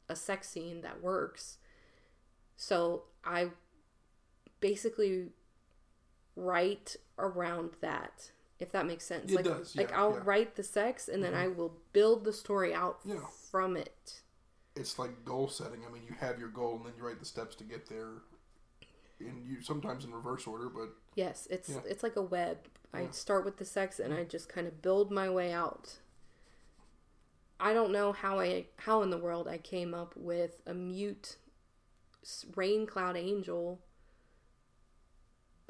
a 0.09 0.17
sex 0.17 0.49
scene 0.49 0.83
that 0.83 1.03
works. 1.03 1.59
So 2.57 3.05
I 3.25 3.51
basically 4.61 5.29
write 6.37 6.97
around 7.19 7.71
that 7.81 8.31
if 8.59 8.73
that 8.73 8.87
makes 8.87 9.07
sense. 9.07 9.33
It 9.33 9.37
like 9.37 9.45
does, 9.47 9.75
like 9.75 9.89
yeah, 9.91 9.99
I'll 9.99 10.11
yeah. 10.11 10.17
Mm-hmm. 10.19 10.29
write 10.29 10.57
the 10.57 10.62
sex 10.62 11.09
and 11.09 11.25
then 11.25 11.35
I 11.35 11.49
will 11.49 11.79
build 11.95 12.25
the 12.25 12.33
story 12.33 12.75
out 12.75 12.99
Yeah. 13.05 13.21
from 13.51 13.77
it. 13.77 14.21
it's 14.77 14.99
like 14.99 15.25
goal 15.25 15.49
setting. 15.49 15.81
I 15.89 15.93
mean, 15.93 16.03
you 16.09 16.15
have 16.21 16.39
your 16.39 16.49
goal 16.51 16.77
and 16.77 16.85
then 16.87 16.93
you 16.99 17.05
write 17.07 17.19
the 17.21 17.25
steps 17.27 17.57
to 17.57 17.65
get 17.65 17.89
there. 17.89 18.23
and 19.19 19.45
you 19.47 19.61
sometimes 19.62 20.05
in 20.05 20.12
reverse 20.12 20.47
order, 20.47 20.69
but 20.69 20.91
Yes, 21.15 21.47
it's 21.51 21.69
Yeah. 21.71 21.81
it's 21.87 22.03
like 22.03 22.17
a 22.17 22.23
web. 22.23 22.59
I 22.93 23.09
start 23.12 23.45
with 23.45 23.57
the 23.57 23.65
sex 23.65 24.01
and 24.01 24.12
I 24.12 24.25
just 24.25 24.49
kind 24.49 24.67
of 24.67 24.83
build 24.83 25.11
my 25.11 25.29
way 25.29 25.53
out. 25.53 25.99
I 27.61 27.73
don't 27.73 27.93
know 27.93 28.12
how 28.12 28.41
I 28.41 28.67
how 28.77 29.03
in 29.03 29.11
the 29.11 29.19
world 29.19 29.47
I 29.47 29.59
came 29.59 29.95
up 29.95 30.15
with 30.17 30.62
a 30.67 30.75
mute 30.75 31.37
rain 32.55 32.87
cloud 32.87 33.17
angel. 33.17 33.81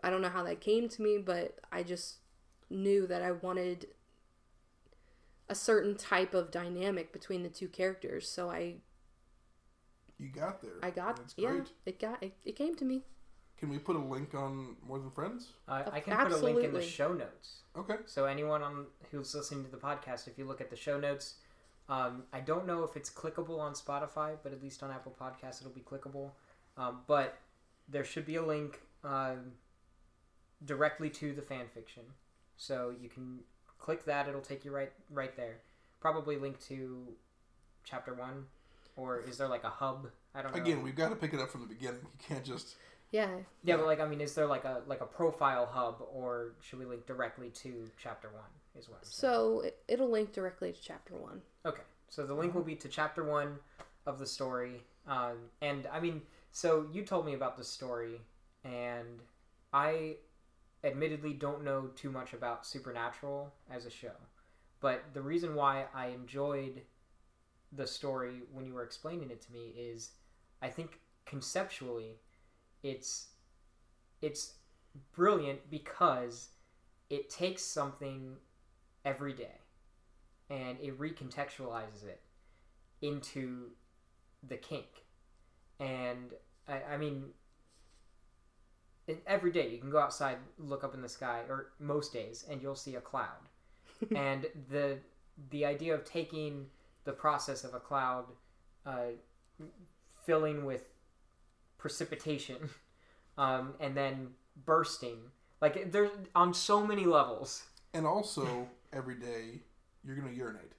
I 0.02 0.08
don't 0.08 0.22
know 0.22 0.28
how 0.30 0.44
that 0.44 0.60
came 0.60 0.88
to 0.88 1.02
me, 1.02 1.18
but 1.18 1.58
I 1.70 1.82
just 1.82 2.18
knew 2.70 3.06
that 3.06 3.22
I 3.22 3.32
wanted 3.32 3.88
a 5.48 5.54
certain 5.54 5.96
type 5.96 6.32
of 6.32 6.50
dynamic 6.50 7.12
between 7.12 7.42
the 7.42 7.48
two 7.48 7.68
characters. 7.68 8.28
So 8.30 8.50
I 8.50 8.76
you 10.18 10.28
got 10.28 10.62
there. 10.62 10.72
I 10.82 10.90
got 10.90 11.20
yeah, 11.36 11.60
it 11.84 12.00
got 12.00 12.22
it, 12.22 12.34
it 12.44 12.56
came 12.56 12.76
to 12.76 12.84
me. 12.84 13.02
Can 13.60 13.68
we 13.68 13.78
put 13.78 13.94
a 13.94 14.00
link 14.00 14.34
on 14.34 14.76
More 14.88 14.98
Than 14.98 15.10
Friends? 15.10 15.52
Uh, 15.68 15.82
I 15.92 16.00
can 16.00 16.16
put 16.16 16.32
a 16.32 16.36
link 16.38 16.64
in 16.64 16.72
the 16.72 16.80
show 16.82 17.12
notes. 17.12 17.58
Okay. 17.76 17.96
So 18.06 18.24
anyone 18.24 18.62
on 18.62 18.86
who's 19.10 19.34
listening 19.34 19.64
to 19.64 19.70
the 19.70 19.76
podcast, 19.76 20.26
if 20.26 20.38
you 20.38 20.46
look 20.46 20.62
at 20.62 20.70
the 20.70 20.76
show 20.76 20.98
notes, 20.98 21.34
um, 21.90 22.22
I 22.32 22.40
don't 22.40 22.66
know 22.66 22.84
if 22.84 22.96
it's 22.96 23.10
clickable 23.10 23.58
on 23.58 23.74
Spotify, 23.74 24.36
but 24.42 24.52
at 24.52 24.62
least 24.62 24.82
on 24.82 24.90
Apple 24.90 25.14
Podcasts, 25.20 25.60
it'll 25.60 25.74
be 25.74 25.82
clickable. 25.82 26.30
Um, 26.78 27.00
but 27.06 27.38
there 27.86 28.02
should 28.04 28.24
be 28.24 28.36
a 28.36 28.42
link 28.42 28.80
um, 29.04 29.52
directly 30.64 31.10
to 31.10 31.34
the 31.34 31.42
fan 31.42 31.66
fiction, 31.74 32.04
so 32.56 32.94
you 32.98 33.10
can 33.10 33.40
click 33.78 34.06
that. 34.06 34.26
It'll 34.26 34.40
take 34.40 34.64
you 34.64 34.70
right 34.70 34.92
right 35.10 35.36
there. 35.36 35.58
Probably 36.00 36.36
link 36.36 36.58
to 36.68 37.08
chapter 37.84 38.14
one, 38.14 38.46
or 38.96 39.20
is 39.20 39.36
there 39.36 39.48
like 39.48 39.64
a 39.64 39.70
hub? 39.70 40.06
I 40.34 40.40
don't 40.40 40.56
know. 40.56 40.62
Again, 40.62 40.82
we've 40.82 40.96
got 40.96 41.10
to 41.10 41.16
pick 41.16 41.34
it 41.34 41.40
up 41.40 41.50
from 41.50 41.60
the 41.60 41.66
beginning. 41.66 42.00
You 42.02 42.26
can't 42.26 42.44
just. 42.44 42.76
Yeah, 43.10 43.28
yeah, 43.64 43.76
but 43.76 43.86
like 43.86 44.00
I 44.00 44.06
mean, 44.06 44.20
is 44.20 44.34
there 44.34 44.46
like 44.46 44.64
a 44.64 44.82
like 44.86 45.00
a 45.00 45.06
profile 45.06 45.66
hub, 45.66 46.02
or 46.12 46.52
should 46.62 46.78
we 46.78 46.84
link 46.84 47.06
directly 47.06 47.50
to 47.50 47.88
chapter 48.00 48.28
one? 48.28 48.44
Is 48.78 48.88
what 48.88 48.98
I'm 49.02 49.04
so 49.04 49.60
it, 49.60 49.82
it'll 49.88 50.10
link 50.10 50.32
directly 50.32 50.72
to 50.72 50.80
chapter 50.80 51.14
1. 51.14 51.40
Okay, 51.66 51.82
so 52.08 52.24
the 52.24 52.34
link 52.34 52.54
will 52.54 52.62
be 52.62 52.76
to 52.76 52.88
chapter 52.88 53.24
one 53.24 53.58
of 54.06 54.18
the 54.20 54.26
story, 54.26 54.82
um, 55.08 55.36
and 55.60 55.88
I 55.92 55.98
mean, 55.98 56.22
so 56.52 56.86
you 56.92 57.04
told 57.04 57.26
me 57.26 57.34
about 57.34 57.58
the 57.58 57.64
story, 57.64 58.20
and 58.64 59.22
I 59.72 60.16
admittedly 60.84 61.32
don't 61.32 61.64
know 61.64 61.88
too 61.96 62.10
much 62.10 62.32
about 62.32 62.64
Supernatural 62.64 63.52
as 63.70 63.86
a 63.86 63.90
show, 63.90 64.14
but 64.80 65.02
the 65.12 65.20
reason 65.20 65.56
why 65.56 65.86
I 65.92 66.06
enjoyed 66.08 66.82
the 67.72 67.86
story 67.86 68.42
when 68.52 68.66
you 68.66 68.74
were 68.74 68.84
explaining 68.84 69.30
it 69.30 69.40
to 69.42 69.52
me 69.52 69.74
is, 69.76 70.10
I 70.62 70.68
think 70.68 71.00
conceptually, 71.26 72.20
it's 72.82 73.28
it's 74.22 74.54
brilliant 75.12 75.70
because 75.70 76.48
it 77.08 77.30
takes 77.30 77.62
something 77.62 78.36
every 79.04 79.32
day 79.32 79.58
and 80.48 80.78
it 80.80 80.98
recontextualizes 80.98 82.04
it 82.04 82.20
into 83.02 83.70
the 84.48 84.56
kink. 84.56 85.04
And 85.78 86.34
I, 86.68 86.94
I 86.94 86.96
mean, 86.96 87.30
every 89.26 89.52
day 89.52 89.68
you 89.70 89.78
can 89.78 89.90
go 89.90 89.98
outside, 89.98 90.36
look 90.58 90.84
up 90.84 90.94
in 90.94 91.02
the 91.02 91.08
sky, 91.08 91.40
or 91.48 91.72
most 91.78 92.12
days, 92.12 92.44
and 92.50 92.60
you'll 92.60 92.74
see 92.74 92.96
a 92.96 93.00
cloud. 93.00 93.48
and 94.14 94.46
the 94.70 94.98
the 95.50 95.64
idea 95.64 95.94
of 95.94 96.04
taking 96.04 96.66
the 97.04 97.12
process 97.12 97.64
of 97.64 97.72
a 97.74 97.80
cloud, 97.80 98.26
uh, 98.84 99.12
filling 100.24 100.64
with 100.64 100.84
precipitation, 101.80 102.68
um, 103.38 103.74
and 103.80 103.96
then 103.96 104.28
bursting, 104.64 105.18
like 105.60 105.90
there's 105.90 106.10
on 106.34 106.54
so 106.54 106.86
many 106.86 107.04
levels. 107.06 107.64
And 107.94 108.06
also, 108.06 108.68
every 108.92 109.16
day 109.16 109.60
you're 110.04 110.14
gonna 110.16 110.32
urinate. 110.32 110.72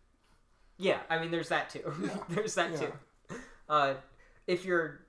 Yeah, 0.78 0.99
I 1.10 1.19
mean, 1.19 1.32
there's 1.32 1.49
that 1.49 1.69
too. 1.69 1.94
Yeah. 2.02 2.18
there's 2.30 2.56
that 2.56 2.72
Yeah. 2.72 2.78
too. 2.80 2.94
Uh, 3.68 3.94
if 4.48 4.64
you're 4.65 5.02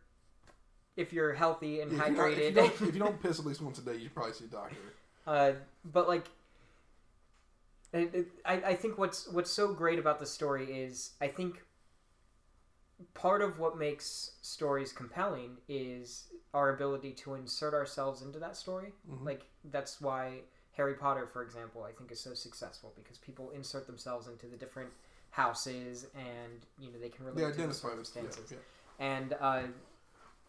if 0.97 1.13
you're 1.13 1.33
healthy 1.33 1.81
and 1.81 1.93
If, 1.93 1.99
you're 1.99 2.11
not- 2.11 2.31
if, 2.33 2.39
you 2.39 2.45
hydrated, 2.53 2.83
if 2.89 2.95
you 2.95 2.99
don't 3.01 3.23
piss 3.23 3.39
at 3.39 3.47
least 3.47 3.63
once 3.63 3.79
a 3.79 3.83
day, 3.83 3.95
you 3.95 4.01
should 4.05 4.15
probably 4.15 4.33
see 4.35 4.45
a 4.45 4.49
doctor. 4.49 4.77
uh, 5.27 5.53
but 5.85 6.07
like, 6.09 6.27
it, 7.93 8.15
it, 8.15 8.27
I 8.45 8.55
I 8.55 8.75
think 8.75 8.99
what's 8.99 9.29
what's 9.29 9.51
so 9.51 9.73
great 9.73 9.99
about 9.99 10.19
the 10.21 10.27
story 10.27 10.83
is 10.83 11.13
I 11.21 11.29
think 11.29 11.63
part 13.15 13.43
of 13.43 13.59
what 13.59 13.79
makes 13.79 14.33
stories 14.43 14.93
compelling 14.93 15.59
is 15.69 16.25
our 16.55 16.75
ability 16.75 17.13
to 17.13 17.35
insert 17.35 17.75
ourselves 17.75 18.23
into 18.23 18.39
that 18.39 18.57
story. 18.57 18.93
Mhm. 19.09 19.25
Like 19.25 19.47
that's 19.65 20.01
why 20.01 20.41
Harry 20.73 20.95
Potter, 20.95 21.27
for 21.27 21.43
example, 21.43 21.83
I 21.85 21.93
think 21.93 22.11
is 22.13 22.21
so 22.21 22.35
successful 22.35 22.93
because 22.97 23.19
people 23.19 23.51
insert 23.51 23.87
themselves 23.87 24.27
into 24.29 24.47
the 24.47 24.57
different 24.57 24.91
houses 25.31 26.07
and 26.15 26.67
you 26.79 26.93
know 26.93 26.99
they 26.99 27.09
can 27.09 27.25
relate 27.25 27.37
They 27.43 27.51
to 27.51 27.57
the 27.57 27.63
identify 27.63 27.89
yeah, 27.89 27.91
circumstances 27.93 28.53
yeah. 28.53 28.59
and 28.99 29.35
uh, 29.41 29.63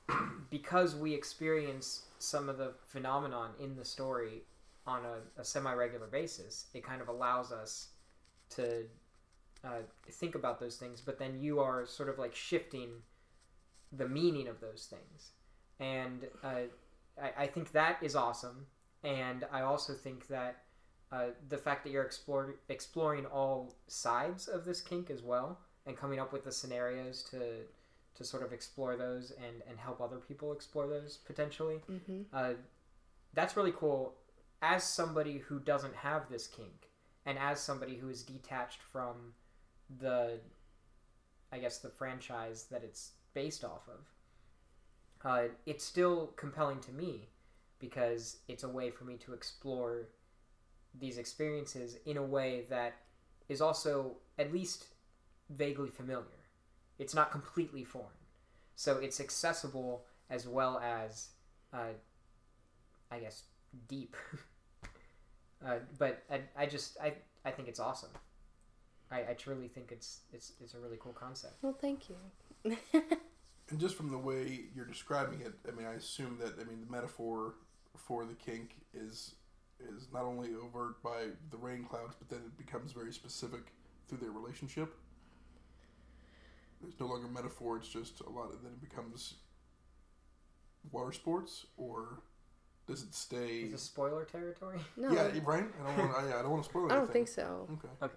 because 0.50 0.96
we 0.96 1.14
experience 1.14 2.04
some 2.20 2.50
of 2.50 2.58
the 2.58 2.74
phenomenon 2.86 3.52
in 3.60 3.78
the 3.78 3.86
story 3.86 4.44
on 4.86 5.04
a, 5.06 5.42
a 5.42 5.46
semi-regular 5.46 6.08
basis 6.08 6.66
it 6.74 6.84
kind 6.84 7.02
of 7.02 7.08
allows 7.08 7.54
us 7.54 7.90
to 8.50 8.86
uh, 9.64 9.82
think 10.12 10.36
about 10.36 10.60
those 10.60 10.78
things 10.78 11.02
but 11.02 11.18
then 11.18 11.40
you 11.40 11.60
are 11.60 11.86
sort 11.86 12.10
of 12.10 12.18
like 12.20 12.36
shifting 12.36 12.90
the 13.96 14.08
meaning 14.08 14.48
of 14.48 14.60
those 14.60 14.88
things. 14.90 15.32
And 15.80 16.26
uh, 16.44 16.68
I, 17.22 17.44
I 17.44 17.48
think 17.48 17.72
that 17.72 17.98
is 18.02 18.16
awesome. 18.16 18.66
And 19.04 19.46
i 19.52 19.62
also 19.62 19.94
think 19.94 20.28
that 20.28 20.64
uh, 21.12 21.28
the 21.50 21.58
fact 21.58 21.84
that 21.84 21.92
you're 21.92 22.04
explore, 22.04 22.56
exploring 22.70 23.26
all 23.28 23.76
sides 23.88 24.48
of 24.48 24.66
this 24.66 24.82
kink 24.82 25.12
as 25.12 25.22
well 25.22 25.60
and 25.86 25.96
coming 25.96 26.20
up 26.20 26.34
with 26.34 26.44
the 26.44 26.52
scenarios 26.52 27.22
to 27.32 27.40
to 28.16 28.24
sort 28.24 28.44
of 28.44 28.54
explore 28.54 28.96
those 28.96 29.32
and 29.32 29.62
and 29.70 29.78
help 29.78 30.00
other 30.00 30.18
people 30.18 30.54
explore 30.54 30.88
those 30.88 31.18
potentially 31.18 31.82
Mm-hmm. 31.92 32.22
uh, 32.34 32.54
that's 33.34 33.58
really 33.58 33.74
cool. 33.76 34.14
As 34.62 34.84
somebody 34.84 35.40
who 35.40 35.60
doesn't 35.60 35.96
have 35.96 36.30
this 36.30 36.48
kink 36.48 36.90
and 37.26 37.38
as 37.38 37.60
somebody 37.60 37.96
who 37.96 38.10
is 38.10 38.24
detached 38.24 38.82
from 38.82 39.34
the 40.00 40.40
i 41.52 41.58
guess 41.58 41.80
the 41.80 41.90
franchise 41.90 42.66
that 42.72 42.84
it's 42.84 43.12
based 43.34 43.64
off 43.64 43.88
of 43.88 44.06
uh, 45.26 45.48
it's 45.66 45.86
still 45.86 46.34
compelling 46.36 46.82
to 46.82 46.92
me 46.92 47.30
because 47.80 48.38
it's 48.50 48.64
a 48.64 48.68
way 48.68 48.92
for 48.92 49.06
me 49.06 49.16
to 49.16 49.34
explore 49.34 50.10
these 51.00 51.18
experiences 51.18 51.98
in 52.06 52.18
a 52.18 52.24
way 52.24 52.66
that 52.70 52.96
is 53.48 53.62
also 53.62 54.18
at 54.38 54.52
least 54.52 54.88
vaguely 55.50 55.90
familiar 55.90 56.44
it's 57.00 57.16
not 57.16 57.32
completely 57.32 57.84
foreign 57.84 58.10
so 58.76 58.98
it's 58.98 59.20
accessible 59.20 60.06
as 60.30 60.48
well 60.48 60.80
as 60.80 61.30
uh, 61.74 61.94
I 63.12 63.20
guess 63.20 63.44
deep. 63.88 64.16
uh, 65.66 65.76
but 65.98 66.24
I, 66.32 66.42
I 66.58 66.66
just 66.66 66.98
I, 67.02 67.14
I 67.46 67.52
think 67.52 67.68
it's 67.68 67.80
awesome. 67.80 68.10
I, 69.14 69.32
I 69.32 69.34
truly 69.34 69.68
think 69.68 69.92
it's 69.92 70.22
it's 70.34 70.54
it's 70.62 70.74
a 70.74 70.80
really 70.80 70.98
cool 71.00 71.14
concept. 71.14 71.56
Well, 71.62 71.78
thank 71.80 72.10
you. 72.10 72.76
And 73.70 73.80
just 73.80 73.96
from 73.96 74.12
the 74.12 74.18
way 74.18 74.66
you're 74.76 74.86
describing 74.86 75.42
it, 75.42 75.54
I 75.68 75.72
mean, 75.72 75.88
I 75.88 75.94
assume 75.94 76.38
that 76.42 76.60
I 76.60 76.66
mean 76.66 76.82
the 76.86 76.92
metaphor 76.92 77.56
for 77.96 78.26
the 78.26 78.34
kink 78.34 78.76
is 78.94 79.36
is 79.80 80.08
not 80.14 80.24
only 80.24 80.50
overt 80.54 81.02
by 81.02 81.28
the 81.50 81.58
rain 81.58 81.84
clouds, 81.84 82.16
but 82.20 82.30
then 82.30 82.40
it 82.46 82.58
becomes 82.58 82.92
very 82.92 83.14
specific 83.14 83.74
through 84.08 84.20
their 84.20 84.32
relationship. 84.32 84.94
There's 86.82 87.00
no 87.00 87.08
longer 87.08 87.28
metaphor; 87.28 87.78
it's 87.78 87.88
just 87.88 88.20
a 88.22 88.30
lot. 88.30 88.52
Of, 88.52 88.62
then 88.64 88.74
it 88.74 88.82
becomes 88.82 89.36
water 90.92 91.14
sports, 91.14 91.66
or 91.78 92.20
does 92.86 93.04
it 93.04 93.16
stay? 93.16 93.62
Is 93.62 93.72
this 93.72 93.84
spoiler 93.84 94.26
territory? 94.26 94.80
No, 94.98 95.12
Yeah, 95.12 95.30
right. 95.46 95.66
I 95.82 95.88
don't 95.88 95.98
want. 95.98 96.12
I, 96.18 96.40
I 96.40 96.42
don't 96.42 96.52
want 96.52 96.64
to 96.64 96.70
spoil 96.70 96.88
it. 96.88 96.92
I 96.92 96.96
don't 96.96 97.12
think 97.12 97.30
so. 97.30 97.68
Okay. 97.72 97.88
Okay. 98.04 98.14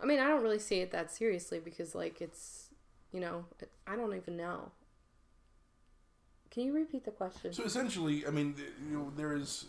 I 0.00 0.06
mean, 0.06 0.18
I 0.18 0.28
don't 0.28 0.42
really 0.42 0.58
see 0.58 0.80
it 0.80 0.90
that 0.92 1.10
seriously 1.10 1.58
because, 1.58 1.94
like, 1.94 2.20
it's, 2.20 2.68
you 3.12 3.20
know, 3.20 3.44
I 3.86 3.96
don't 3.96 4.14
even 4.14 4.36
know. 4.36 4.70
Can 6.50 6.64
you 6.64 6.72
repeat 6.74 7.04
the 7.04 7.10
question? 7.10 7.52
So 7.52 7.64
essentially, 7.64 8.26
I 8.26 8.30
mean, 8.30 8.54
you 8.90 8.98
know, 8.98 9.12
there 9.16 9.34
is 9.34 9.66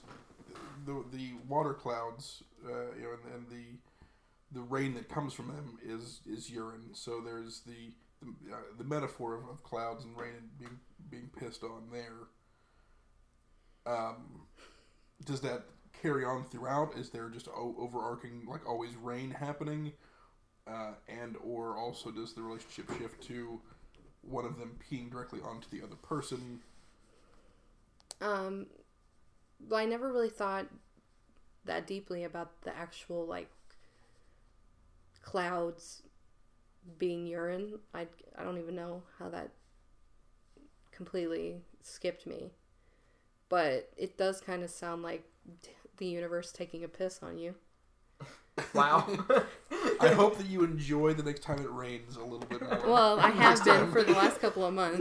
the 0.86 1.04
the 1.12 1.32
water 1.48 1.74
clouds, 1.74 2.44
uh, 2.66 2.94
you 2.96 3.04
know, 3.04 3.10
and, 3.26 3.36
and 3.36 3.50
the 3.50 3.78
the 4.54 4.62
rain 4.62 4.94
that 4.94 5.10
comes 5.10 5.34
from 5.34 5.48
them 5.48 5.78
is 5.86 6.22
is 6.26 6.50
urine. 6.50 6.94
So 6.94 7.22
there's 7.22 7.62
the 7.62 7.94
the, 8.22 8.54
uh, 8.54 8.58
the 8.78 8.84
metaphor 8.84 9.36
of, 9.36 9.50
of 9.50 9.64
clouds 9.64 10.06
and 10.06 10.18
rain 10.18 10.34
and 10.38 10.58
being 10.58 10.80
being 11.10 11.30
pissed 11.38 11.64
on 11.64 11.90
there. 11.92 12.28
Um, 13.86 14.44
does 15.26 15.42
that 15.42 15.66
carry 16.02 16.24
on 16.24 16.46
throughout? 16.46 16.98
Is 16.98 17.10
there 17.10 17.30
just 17.30 17.48
o- 17.48 17.76
overarching 17.78 18.46
like 18.48 18.68
always 18.68 18.96
rain 18.96 19.32
happening, 19.32 19.94
uh, 20.68 20.94
and 21.08 21.36
or 21.44 21.78
also 21.78 22.12
does 22.12 22.34
the 22.34 22.42
relationship 22.42 22.90
shift 22.98 23.22
to 23.24 23.60
one 24.22 24.46
of 24.46 24.58
them 24.58 24.78
peeing 24.90 25.10
directly 25.10 25.40
onto 25.42 25.68
the 25.70 25.84
other 25.84 25.96
person? 25.96 26.60
Um, 28.22 28.68
well, 29.68 29.80
I 29.80 29.86
never 29.86 30.12
really 30.12 30.30
thought 30.30 30.68
that 31.66 31.88
deeply 31.88 32.24
about 32.24 32.62
the 32.64 32.76
actual 32.76 33.26
like 33.26 33.50
clouds 35.22 36.04
being 36.98 37.28
urine. 37.28 37.80
I 37.94 38.08
I 38.38 38.44
don't 38.44 38.58
even 38.58 38.76
know 38.76 39.04
how 39.20 39.30
that 39.30 39.52
completely 40.92 41.62
skipped 41.82 42.26
me, 42.26 42.52
but 43.50 43.90
it 43.98 44.18
does 44.18 44.42
kind 44.42 44.64
of 44.64 44.70
sound 44.70 45.04
like 45.04 45.24
the 45.98 46.06
universe 46.06 46.52
taking 46.52 46.84
a 46.84 46.88
piss 46.88 47.20
on 47.22 47.38
you. 47.38 47.56
Wow. 48.74 49.08
I 50.00 50.10
hope 50.10 50.38
that 50.38 50.48
you 50.48 50.64
enjoy 50.64 51.14
the 51.14 51.24
next 51.24 51.42
time 51.44 51.60
it 51.60 51.72
rains 51.72 52.16
a 52.18 52.24
little 52.24 52.48
bit 52.48 52.62
more. 52.62 52.82
Well, 52.86 53.20
I 53.20 53.30
have 53.30 53.64
been 53.64 53.92
for 53.92 54.04
the 54.04 54.14
last 54.14 54.40
couple 54.40 54.66
of 54.66 54.74
months, 54.74 55.00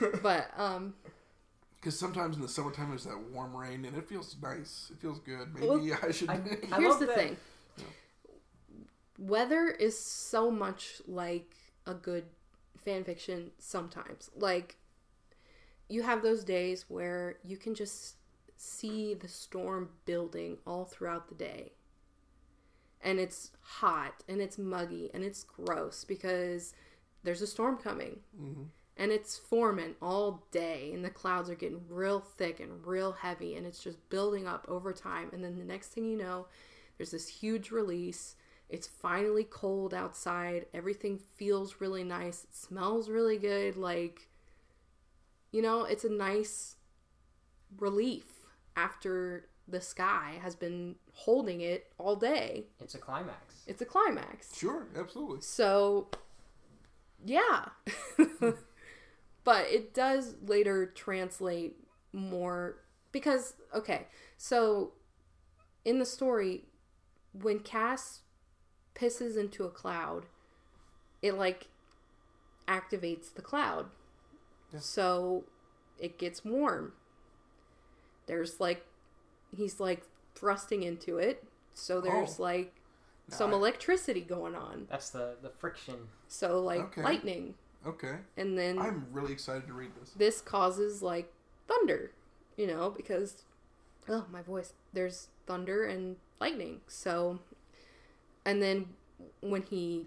Yeah, 0.00 0.08
but 0.22 0.50
um, 0.56 0.94
because 1.80 1.98
sometimes 1.98 2.36
in 2.36 2.42
the 2.42 2.48
summertime 2.48 2.88
there's 2.90 3.04
that 3.04 3.18
warm 3.32 3.56
rain 3.56 3.84
and 3.84 3.96
it 3.96 4.08
feels 4.08 4.34
nice. 4.42 4.90
It 4.92 4.98
feels 5.00 5.18
good. 5.20 5.54
Maybe 5.54 5.66
Well, 5.66 5.98
I 6.02 6.10
should. 6.10 6.28
I- 6.30 6.34
I 6.72 6.80
here's 6.80 6.96
the 6.98 7.06
that- 7.06 7.16
thing 7.16 7.36
weather 9.18 9.68
is 9.68 9.98
so 9.98 10.50
much 10.50 11.00
like 11.06 11.54
a 11.86 11.94
good 11.94 12.24
fan 12.84 13.02
fiction 13.02 13.50
sometimes 13.58 14.30
like 14.36 14.76
you 15.88 16.02
have 16.02 16.22
those 16.22 16.44
days 16.44 16.84
where 16.88 17.36
you 17.42 17.56
can 17.56 17.74
just 17.74 18.16
see 18.56 19.14
the 19.14 19.28
storm 19.28 19.88
building 20.04 20.58
all 20.66 20.84
throughout 20.84 21.28
the 21.28 21.34
day 21.34 21.72
and 23.06 23.18
it's 23.20 23.52
hot 23.60 24.22
and 24.28 24.42
it's 24.42 24.58
muggy 24.58 25.10
and 25.14 25.22
it's 25.24 25.44
gross 25.44 26.04
because 26.04 26.74
there's 27.22 27.40
a 27.40 27.46
storm 27.46 27.78
coming. 27.78 28.20
Mhm. 28.38 28.66
and 28.98 29.12
it's 29.12 29.36
forming 29.36 29.94
all 30.00 30.46
day 30.50 30.90
and 30.94 31.04
the 31.04 31.10
clouds 31.10 31.50
are 31.50 31.54
getting 31.54 31.86
real 31.86 32.18
thick 32.18 32.60
and 32.60 32.86
real 32.86 33.12
heavy 33.12 33.54
and 33.54 33.66
it's 33.66 33.82
just 33.84 34.08
building 34.08 34.46
up 34.46 34.64
over 34.68 34.90
time. 34.92 35.28
And 35.34 35.44
then 35.44 35.58
the 35.58 35.64
next 35.64 35.88
thing 35.88 36.06
you 36.06 36.16
know 36.16 36.46
there's 36.96 37.10
this 37.10 37.28
huge 37.28 37.70
release. 37.70 38.36
It's 38.70 38.86
finally 38.86 39.44
cold 39.44 39.92
outside. 39.92 40.66
Everything 40.72 41.18
feels 41.18 41.78
really 41.78 42.04
nice. 42.04 42.44
It 42.44 42.54
smells 42.54 43.10
really 43.10 43.36
good. 43.38 43.76
Like 43.76 44.28
you 45.52 45.60
know 45.60 45.84
it's 45.84 46.04
a 46.04 46.08
nice 46.10 46.76
relief 47.78 48.46
after 48.76 49.48
the 49.68 49.80
sky 49.80 50.38
has 50.42 50.54
been 50.54 50.94
holding 51.12 51.60
it 51.60 51.86
all 51.98 52.14
day 52.16 52.64
it's 52.80 52.94
a 52.94 52.98
climax. 52.98 53.62
it's 53.66 53.82
a 53.82 53.84
climax 53.84 54.56
Sure, 54.56 54.86
absolutely. 54.96 55.40
so, 55.40 56.08
yeah. 57.24 57.66
but 59.44 59.66
it 59.68 59.92
does 59.94 60.34
later 60.44 60.86
translate 60.86 61.76
more 62.12 62.76
because 63.12 63.54
okay, 63.74 64.06
so 64.36 64.92
in 65.84 65.98
the 65.98 66.04
story 66.04 66.64
when 67.32 67.58
Cass 67.60 68.20
pisses 68.94 69.36
into 69.36 69.64
a 69.64 69.70
cloud, 69.70 70.26
it 71.22 71.32
like 71.34 71.68
activates 72.68 73.32
the 73.34 73.42
cloud. 73.42 73.86
Yeah. 74.72 74.80
So 74.80 75.44
it 75.98 76.18
gets 76.18 76.44
warm. 76.44 76.92
There's 78.26 78.58
like 78.60 78.84
he's 79.54 79.80
like 79.80 80.02
thrusting 80.34 80.82
into 80.82 81.18
it. 81.18 81.44
So 81.74 82.00
there's 82.00 82.38
Oh. 82.38 82.42
like 82.42 82.74
Now 83.30 83.36
some 83.36 83.50
I- 83.50 83.56
electricity 83.56 84.20
going 84.22 84.54
on. 84.54 84.86
That's 84.90 85.10
the 85.10 85.36
the 85.42 85.50
friction. 85.50 86.08
So 86.28 86.60
like 86.62 86.80
Okay. 86.80 87.02
lightning. 87.02 87.54
Okay. 87.86 88.16
And 88.36 88.56
then 88.58 88.78
I'm 88.78 89.06
really 89.12 89.32
excited 89.32 89.66
to 89.68 89.72
read 89.72 89.92
this. 90.00 90.10
this 90.12 90.40
causes 90.40 91.02
like 91.02 91.32
thunder, 91.68 92.10
you 92.56 92.66
know, 92.66 92.90
because 92.90 93.44
oh 94.08 94.24
my 94.30 94.42
voice, 94.42 94.72
there's 94.92 95.28
thunder 95.46 95.84
and 95.84 96.16
lightning. 96.40 96.80
So, 96.88 97.40
and 98.44 98.62
then 98.62 98.94
when 99.40 99.62
he, 99.62 100.06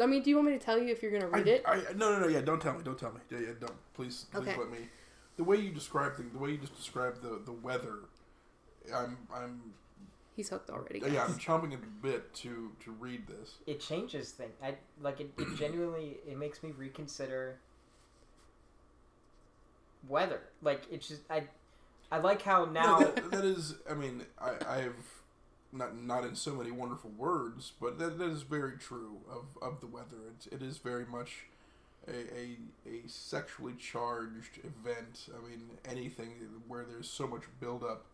I 0.00 0.06
mean, 0.06 0.22
do 0.22 0.30
you 0.30 0.36
want 0.36 0.48
me 0.48 0.58
to 0.58 0.64
tell 0.64 0.78
you 0.78 0.88
if 0.88 1.02
you're 1.02 1.12
gonna 1.12 1.28
read 1.28 1.48
I, 1.48 1.52
it? 1.52 1.62
I, 1.66 1.76
no, 1.94 2.12
no, 2.12 2.20
no. 2.20 2.28
Yeah, 2.28 2.40
don't 2.40 2.60
tell 2.60 2.74
me. 2.74 2.82
Don't 2.82 2.98
tell 2.98 3.12
me. 3.12 3.20
Yeah, 3.30 3.38
yeah, 3.40 3.52
don't. 3.60 3.72
Please, 3.94 4.26
please 4.32 4.48
Okay. 4.48 4.56
let 4.58 4.70
me. 4.70 4.78
The 5.36 5.44
way 5.44 5.56
you 5.56 5.70
describe 5.70 6.16
things, 6.16 6.32
the 6.32 6.38
way 6.38 6.50
you 6.50 6.58
just 6.58 6.76
described 6.76 7.22
the 7.22 7.40
the 7.44 7.52
weather, 7.52 8.00
I'm, 8.94 9.16
I'm, 9.34 9.74
He's 10.36 10.48
hooked 10.48 10.70
already. 10.70 11.00
yeah, 11.10 11.24
I'm 11.24 11.34
chomping 11.38 11.72
at 11.72 11.80
the 11.80 11.86
bit 12.02 12.34
to 12.36 12.72
to 12.84 12.90
read 12.92 13.26
this. 13.26 13.56
It 13.66 13.80
changes 13.80 14.30
things. 14.30 14.54
I 14.62 14.74
like 15.00 15.20
it. 15.20 15.30
It 15.38 15.56
genuinely 15.56 16.18
it 16.26 16.38
makes 16.38 16.62
me 16.62 16.72
reconsider 16.76 17.58
weather. 20.08 20.40
Like 20.62 20.82
it's 20.90 21.08
just 21.08 21.22
I. 21.30 21.44
I 22.10 22.18
like 22.18 22.42
how 22.42 22.66
now. 22.66 22.98
No, 22.98 23.10
that, 23.10 23.30
that 23.30 23.44
is. 23.44 23.76
I 23.90 23.94
mean, 23.94 24.26
I, 24.38 24.50
I've 24.68 25.22
not 25.72 25.96
not 25.96 26.24
in 26.24 26.36
so 26.36 26.54
many 26.54 26.70
wonderful 26.70 27.10
words, 27.16 27.72
but 27.80 27.98
that, 27.98 28.18
that 28.18 28.28
is 28.28 28.42
very 28.42 28.76
true 28.76 29.20
of, 29.30 29.46
of 29.62 29.80
the 29.80 29.86
weather. 29.86 30.18
It, 30.28 30.52
it 30.52 30.62
is 30.62 30.76
very 30.78 31.06
much 31.06 31.46
a, 32.08 32.12
a 32.12 32.56
a 32.88 33.08
sexually 33.08 33.74
charged 33.74 34.58
event. 34.58 35.28
I 35.36 35.48
mean, 35.48 35.70
anything 35.88 36.30
where 36.68 36.84
there's 36.84 37.08
so 37.08 37.26
much 37.26 37.42
buildup. 37.60 38.06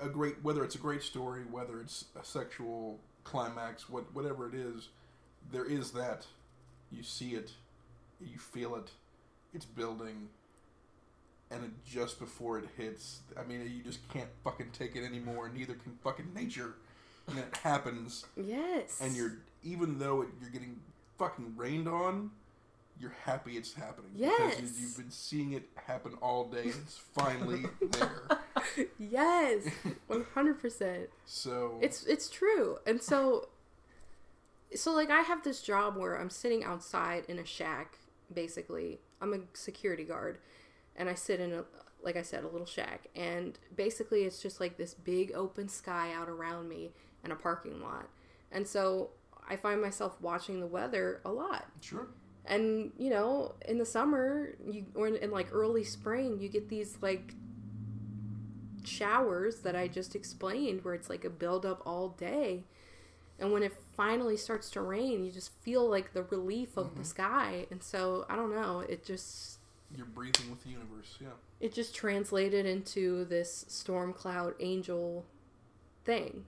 A 0.00 0.08
great 0.08 0.42
whether 0.42 0.64
it's 0.64 0.74
a 0.74 0.78
great 0.78 1.02
story, 1.02 1.42
whether 1.50 1.80
it's 1.80 2.06
a 2.20 2.24
sexual 2.24 3.00
climax, 3.24 3.88
what 3.88 4.14
whatever 4.14 4.48
it 4.48 4.54
is, 4.54 4.88
there 5.50 5.64
is 5.64 5.92
that. 5.92 6.26
You 6.90 7.02
see 7.02 7.30
it, 7.30 7.52
you 8.20 8.38
feel 8.38 8.76
it, 8.76 8.90
it's 9.54 9.64
building 9.64 10.28
and 11.52 11.64
it, 11.64 11.70
just 11.84 12.18
before 12.18 12.58
it 12.58 12.64
hits, 12.76 13.20
I 13.38 13.44
mean, 13.44 13.60
you 13.74 13.82
just 13.82 14.06
can't 14.08 14.30
fucking 14.42 14.70
take 14.72 14.96
it 14.96 15.04
anymore. 15.04 15.50
Neither 15.54 15.74
can 15.74 15.98
fucking 16.02 16.32
nature. 16.34 16.74
And 17.28 17.38
it 17.38 17.56
happens, 17.62 18.26
yes. 18.36 18.98
and 19.00 19.14
you're 19.14 19.38
even 19.62 20.00
though 20.00 20.22
it, 20.22 20.28
you're 20.40 20.50
getting 20.50 20.80
fucking 21.18 21.54
rained 21.56 21.86
on, 21.86 22.32
you're 23.00 23.14
happy 23.24 23.56
it's 23.56 23.72
happening 23.74 24.12
because 24.14 24.38
Yes. 24.38 24.60
you, 24.60 24.82
you've 24.82 24.96
been 24.96 25.10
seeing 25.10 25.52
it 25.52 25.68
happen 25.86 26.14
all 26.22 26.44
day. 26.48 26.62
and 26.62 26.74
It's 26.84 26.96
finally 26.98 27.64
there. 27.80 28.22
yes, 28.98 29.62
one 30.06 30.24
hundred 30.34 30.60
percent. 30.60 31.08
So 31.24 31.78
It's 31.82 32.04
it's 32.06 32.28
true, 32.30 32.78
and 32.86 33.02
so, 33.02 33.48
so 34.74 34.92
like 34.92 35.10
I 35.10 35.20
have 35.22 35.42
this 35.42 35.60
job 35.62 35.96
where 35.96 36.14
I'm 36.18 36.30
sitting 36.30 36.64
outside 36.64 37.24
in 37.28 37.38
a 37.38 37.44
shack. 37.44 37.98
Basically, 38.32 39.00
I'm 39.20 39.34
a 39.34 39.38
security 39.52 40.04
guard, 40.04 40.38
and 40.96 41.08
I 41.08 41.14
sit 41.14 41.40
in 41.40 41.52
a 41.52 41.64
like 42.02 42.16
I 42.16 42.22
said 42.22 42.44
a 42.44 42.48
little 42.48 42.66
shack, 42.66 43.06
and 43.14 43.58
basically 43.76 44.22
it's 44.22 44.40
just 44.42 44.58
like 44.60 44.76
this 44.76 44.94
big 44.94 45.32
open 45.34 45.68
sky 45.68 46.12
out 46.12 46.28
around 46.28 46.68
me 46.68 46.90
and 47.24 47.32
a 47.32 47.36
parking 47.36 47.80
lot, 47.82 48.08
and 48.50 48.66
so 48.66 49.10
I 49.48 49.56
find 49.56 49.80
myself 49.82 50.16
watching 50.20 50.60
the 50.60 50.66
weather 50.66 51.20
a 51.24 51.30
lot. 51.32 51.66
sure. 51.80 52.08
And 52.44 52.92
you 52.98 53.10
know, 53.10 53.54
in 53.68 53.78
the 53.78 53.86
summer, 53.86 54.54
you 54.66 54.86
or 54.94 55.06
in, 55.06 55.16
in 55.16 55.30
like 55.30 55.48
early 55.52 55.84
spring, 55.84 56.40
you 56.40 56.48
get 56.48 56.68
these 56.68 56.98
like 57.00 57.34
showers 58.84 59.60
that 59.60 59.76
I 59.76 59.86
just 59.88 60.14
explained, 60.16 60.84
where 60.84 60.94
it's 60.94 61.08
like 61.08 61.24
a 61.24 61.30
buildup 61.30 61.82
all 61.86 62.08
day, 62.08 62.64
and 63.38 63.52
when 63.52 63.62
it 63.62 63.72
finally 63.96 64.36
starts 64.36 64.70
to 64.70 64.80
rain, 64.80 65.24
you 65.24 65.30
just 65.30 65.52
feel 65.62 65.88
like 65.88 66.12
the 66.12 66.22
relief 66.22 66.76
of 66.76 66.94
the 66.94 67.00
mm-hmm. 67.00 67.02
sky. 67.02 67.66
And 67.70 67.82
so 67.82 68.24
I 68.28 68.36
don't 68.36 68.54
know, 68.54 68.80
it 68.80 69.04
just 69.04 69.58
You're 69.96 70.06
breathing 70.06 70.50
with 70.50 70.62
the 70.62 70.70
universe. 70.70 71.18
Yeah. 71.20 71.28
it 71.60 71.72
just 71.72 71.94
translated 71.94 72.66
into 72.66 73.24
this 73.24 73.64
storm 73.68 74.12
cloud 74.12 74.54
angel 74.60 75.24
thing. 76.04 76.44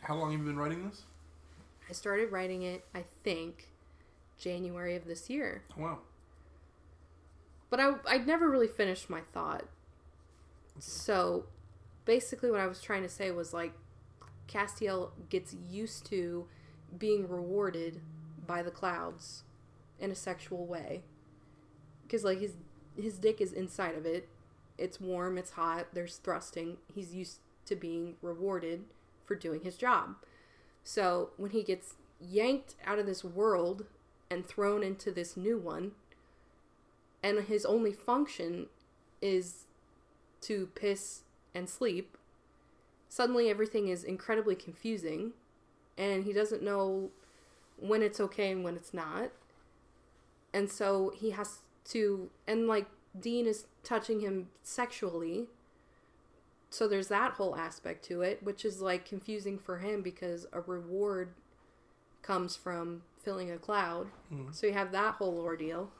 How 0.00 0.14
long 0.14 0.32
have 0.32 0.40
you 0.40 0.46
been 0.46 0.58
writing 0.58 0.88
this? 0.88 1.02
I 1.88 1.92
started 1.92 2.32
writing 2.32 2.62
it, 2.62 2.84
I 2.94 3.04
think, 3.22 3.68
January 4.38 4.96
of 4.96 5.06
this 5.06 5.30
year. 5.30 5.62
Oh, 5.78 5.82
wow. 5.82 5.98
But 7.70 7.80
I 7.80 7.94
I'd 8.06 8.26
never 8.26 8.48
really 8.48 8.68
finished 8.68 9.10
my 9.10 9.20
thought. 9.32 9.64
So 10.78 11.46
basically 12.04 12.50
what 12.50 12.60
I 12.60 12.66
was 12.66 12.80
trying 12.80 13.02
to 13.02 13.08
say 13.08 13.30
was 13.30 13.52
like 13.52 13.72
Castiel 14.48 15.10
gets 15.28 15.54
used 15.68 16.06
to 16.06 16.46
being 16.96 17.28
rewarded 17.28 18.00
by 18.46 18.62
the 18.62 18.70
clouds 18.70 19.42
in 19.98 20.10
a 20.10 20.14
sexual 20.14 20.66
way. 20.66 21.02
Cuz 22.08 22.24
like 22.24 22.40
his 22.40 22.54
his 22.96 23.18
dick 23.18 23.40
is 23.40 23.52
inside 23.52 23.96
of 23.96 24.06
it. 24.06 24.28
It's 24.78 25.00
warm, 25.00 25.38
it's 25.38 25.52
hot, 25.52 25.88
there's 25.92 26.18
thrusting. 26.18 26.76
He's 26.94 27.14
used 27.14 27.40
to 27.66 27.74
being 27.74 28.16
rewarded 28.22 28.84
for 29.24 29.34
doing 29.34 29.62
his 29.62 29.76
job. 29.76 30.16
So 30.84 31.30
when 31.36 31.50
he 31.50 31.62
gets 31.62 31.94
yanked 32.20 32.76
out 32.84 32.98
of 32.98 33.06
this 33.06 33.24
world 33.24 33.86
and 34.30 34.46
thrown 34.46 34.82
into 34.82 35.10
this 35.10 35.36
new 35.36 35.58
one, 35.58 35.92
and 37.22 37.44
his 37.44 37.64
only 37.64 37.92
function 37.92 38.66
is 39.22 39.64
to 40.42 40.66
piss 40.74 41.22
and 41.54 41.68
sleep, 41.68 42.16
suddenly 43.08 43.48
everything 43.48 43.88
is 43.88 44.04
incredibly 44.04 44.54
confusing, 44.54 45.32
and 45.96 46.24
he 46.24 46.32
doesn't 46.32 46.62
know 46.62 47.10
when 47.78 48.02
it's 48.02 48.20
okay 48.20 48.50
and 48.50 48.62
when 48.62 48.76
it's 48.76 48.94
not. 48.94 49.30
And 50.52 50.70
so 50.70 51.12
he 51.14 51.30
has 51.30 51.60
to, 51.86 52.30
and 52.46 52.66
like 52.66 52.86
Dean 53.18 53.46
is 53.46 53.66
touching 53.82 54.20
him 54.20 54.48
sexually. 54.62 55.46
So 56.70 56.88
there's 56.88 57.08
that 57.08 57.32
whole 57.32 57.56
aspect 57.56 58.04
to 58.06 58.22
it, 58.22 58.42
which 58.42 58.64
is 58.64 58.80
like 58.80 59.04
confusing 59.04 59.58
for 59.58 59.78
him 59.78 60.02
because 60.02 60.46
a 60.52 60.60
reward 60.60 61.30
comes 62.22 62.56
from 62.56 63.02
filling 63.26 63.50
a 63.50 63.58
cloud. 63.58 64.06
Mhm. 64.32 64.54
So 64.54 64.68
you 64.68 64.72
have 64.72 64.92
that 64.92 65.16
whole 65.16 65.40
ordeal. 65.40 65.90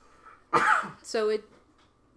so 1.02 1.28
it 1.28 1.44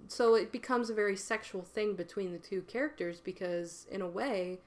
so 0.08 0.36
it 0.36 0.52
becomes 0.52 0.90
a 0.90 0.94
very 0.94 1.18
sexual 1.18 1.64
thing 1.64 1.96
between 1.96 2.32
the 2.32 2.38
two 2.38 2.62
characters 2.62 3.20
because 3.20 3.88
in 3.92 4.02
a 4.02 4.08
way 4.08 4.60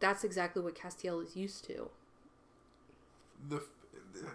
that's 0.00 0.24
exactly 0.24 0.62
what 0.62 0.74
Castiel 0.74 1.22
is 1.22 1.36
used 1.36 1.64
to. 1.66 1.90
The, 3.48 3.62
the 4.14 4.26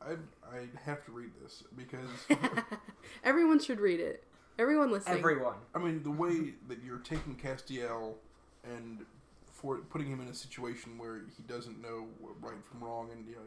I 0.00 0.12
I 0.48 0.68
have 0.84 1.04
to 1.06 1.12
read 1.12 1.30
this 1.42 1.64
because 1.76 2.08
Everyone 3.24 3.58
should 3.58 3.80
read 3.80 3.98
it. 3.98 4.22
Everyone 4.60 4.92
listening. 4.92 5.18
Everyone. 5.18 5.56
I 5.74 5.78
mean, 5.78 6.02
the 6.04 6.10
way 6.10 6.54
that 6.68 6.82
you're 6.84 6.98
taking 6.98 7.34
Castiel 7.36 8.14
and 8.64 9.04
for 9.50 9.78
putting 9.78 10.08
him 10.08 10.20
in 10.20 10.28
a 10.28 10.34
situation 10.34 10.98
where 10.98 11.22
he 11.36 11.42
doesn't 11.42 11.82
know 11.82 12.06
right 12.40 12.64
from 12.70 12.84
wrong, 12.84 13.10
and 13.12 13.26
you 13.26 13.34
know, 13.34 13.42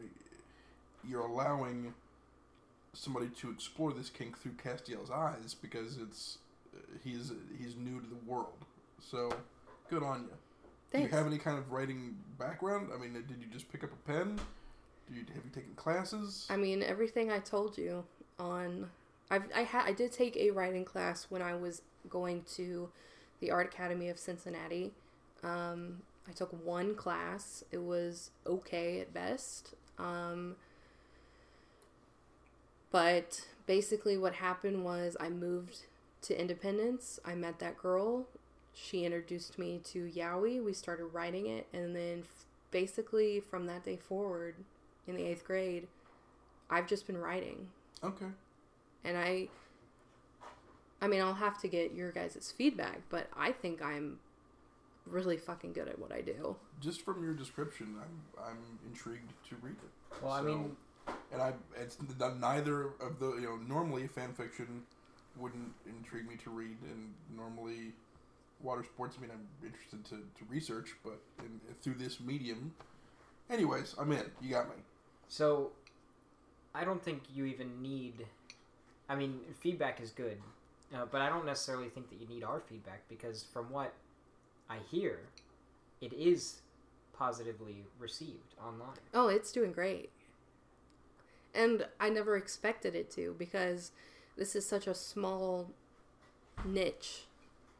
you're 1.08 1.26
allowing 1.26 1.94
somebody 2.94 3.28
to 3.28 3.50
explore 3.50 3.92
this 3.92 4.10
kink 4.10 4.38
through 4.38 4.52
Castiel's 4.52 5.10
eyes 5.10 5.54
because 5.54 5.98
it's 5.98 6.38
uh, 6.74 6.80
he's 7.04 7.32
he's 7.58 7.76
new 7.76 8.00
to 8.00 8.06
the 8.06 8.30
world. 8.30 8.64
So, 9.00 9.32
good 9.88 10.02
on 10.02 10.22
you. 10.22 10.28
Do 10.92 11.00
you 11.00 11.08
have 11.08 11.26
any 11.26 11.38
kind 11.38 11.58
of 11.58 11.72
writing 11.72 12.16
background? 12.38 12.90
I 12.94 12.98
mean, 12.98 13.14
did 13.14 13.40
you 13.40 13.46
just 13.50 13.70
pick 13.72 13.82
up 13.82 13.90
a 13.92 14.10
pen? 14.10 14.38
Do 15.08 15.14
you 15.14 15.24
have 15.34 15.44
you 15.44 15.50
taken 15.54 15.74
classes? 15.74 16.46
I 16.50 16.56
mean, 16.56 16.82
everything 16.82 17.30
I 17.30 17.38
told 17.38 17.78
you 17.78 18.04
on. 18.38 18.90
I've, 19.30 19.44
I 19.56 19.62
had 19.62 19.86
I 19.86 19.92
did 19.92 20.12
take 20.12 20.36
a 20.36 20.50
writing 20.50 20.84
class 20.84 21.26
when 21.30 21.40
I 21.40 21.54
was 21.54 21.80
going 22.10 22.44
to 22.56 22.90
the 23.40 23.50
Art 23.50 23.66
Academy 23.72 24.08
of 24.10 24.18
Cincinnati. 24.18 24.92
Um, 25.42 26.02
I 26.28 26.32
took 26.32 26.52
one 26.64 26.94
class. 26.94 27.64
It 27.72 27.82
was 27.82 28.30
okay 28.46 29.00
at 29.00 29.14
best. 29.14 29.74
Um, 29.98 30.56
but 32.92 33.46
basically, 33.66 34.16
what 34.16 34.34
happened 34.34 34.84
was 34.84 35.16
I 35.18 35.28
moved 35.30 35.86
to 36.22 36.40
Independence. 36.40 37.18
I 37.24 37.34
met 37.34 37.58
that 37.58 37.76
girl. 37.78 38.26
She 38.74 39.04
introduced 39.04 39.58
me 39.58 39.80
to 39.84 40.08
Yaoi. 40.14 40.62
We 40.64 40.72
started 40.72 41.06
writing 41.06 41.46
it, 41.46 41.66
and 41.72 41.96
then 41.96 42.20
f- 42.20 42.44
basically 42.70 43.40
from 43.40 43.66
that 43.66 43.84
day 43.84 43.96
forward, 43.96 44.54
in 45.06 45.16
the 45.16 45.24
eighth 45.24 45.44
grade, 45.44 45.88
I've 46.70 46.86
just 46.86 47.06
been 47.06 47.18
writing, 47.18 47.68
Okay. 48.04 48.26
and 49.04 49.16
I. 49.18 49.48
I 51.00 51.08
mean, 51.08 51.20
I'll 51.20 51.34
have 51.34 51.60
to 51.62 51.68
get 51.68 51.92
your 51.94 52.12
guys' 52.12 52.54
feedback, 52.56 53.00
but 53.10 53.26
I 53.36 53.50
think 53.50 53.82
I'm 53.82 54.20
really 55.04 55.36
fucking 55.36 55.72
good 55.72 55.88
at 55.88 55.98
what 55.98 56.12
I 56.12 56.20
do. 56.20 56.54
Just 56.80 57.02
from 57.02 57.24
your 57.24 57.34
description, 57.34 57.96
I'm 58.00 58.42
I'm 58.42 58.58
intrigued 58.86 59.32
to 59.48 59.56
read 59.60 59.74
it. 59.74 60.22
Well, 60.22 60.32
I 60.32 60.38
So- 60.38 60.44
mean, 60.44 60.76
and 61.32 61.40
I 61.42 61.52
it's 61.80 61.96
n- 62.00 62.40
neither 62.40 62.90
of 63.00 63.18
the 63.18 63.34
you 63.36 63.42
know 63.42 63.56
normally 63.68 64.06
fan 64.06 64.32
fiction 64.32 64.82
wouldn't 65.36 65.72
intrigue 65.86 66.28
me 66.28 66.36
to 66.44 66.50
read, 66.50 66.76
and 66.90 67.12
normally 67.34 67.92
water 68.60 68.84
sports. 68.84 69.16
I 69.18 69.22
mean, 69.22 69.30
I'm 69.32 69.46
interested 69.66 70.04
to, 70.06 70.16
to 70.16 70.44
research, 70.48 70.94
but 71.02 71.18
in, 71.40 71.60
through 71.82 71.94
this 71.94 72.20
medium, 72.20 72.74
anyways, 73.50 73.94
I'm 73.98 74.12
in. 74.12 74.24
You 74.40 74.50
got 74.50 74.68
me. 74.68 74.76
so 75.28 75.70
I 76.74 76.84
don't 76.84 77.02
think 77.02 77.22
you 77.34 77.44
even 77.46 77.80
need. 77.82 78.26
I 79.08 79.14
mean, 79.16 79.40
feedback 79.60 80.00
is 80.00 80.10
good, 80.10 80.38
uh, 80.94 81.06
but 81.10 81.20
I 81.20 81.28
don't 81.28 81.44
necessarily 81.44 81.88
think 81.88 82.08
that 82.10 82.20
you 82.20 82.26
need 82.28 82.44
our 82.44 82.60
feedback 82.60 83.02
because 83.08 83.44
from 83.52 83.70
what 83.70 83.92
I 84.70 84.78
hear, 84.90 85.20
it 86.00 86.12
is 86.12 86.60
positively 87.18 87.84
received 87.98 88.54
online. 88.64 88.96
Oh, 89.12 89.28
it's 89.28 89.52
doing 89.52 89.72
great. 89.72 90.10
And 91.54 91.86
I 92.00 92.08
never 92.08 92.36
expected 92.36 92.94
it 92.94 93.10
to 93.12 93.34
because 93.38 93.92
this 94.36 94.56
is 94.56 94.66
such 94.66 94.86
a 94.86 94.94
small 94.94 95.70
niche. 96.64 97.24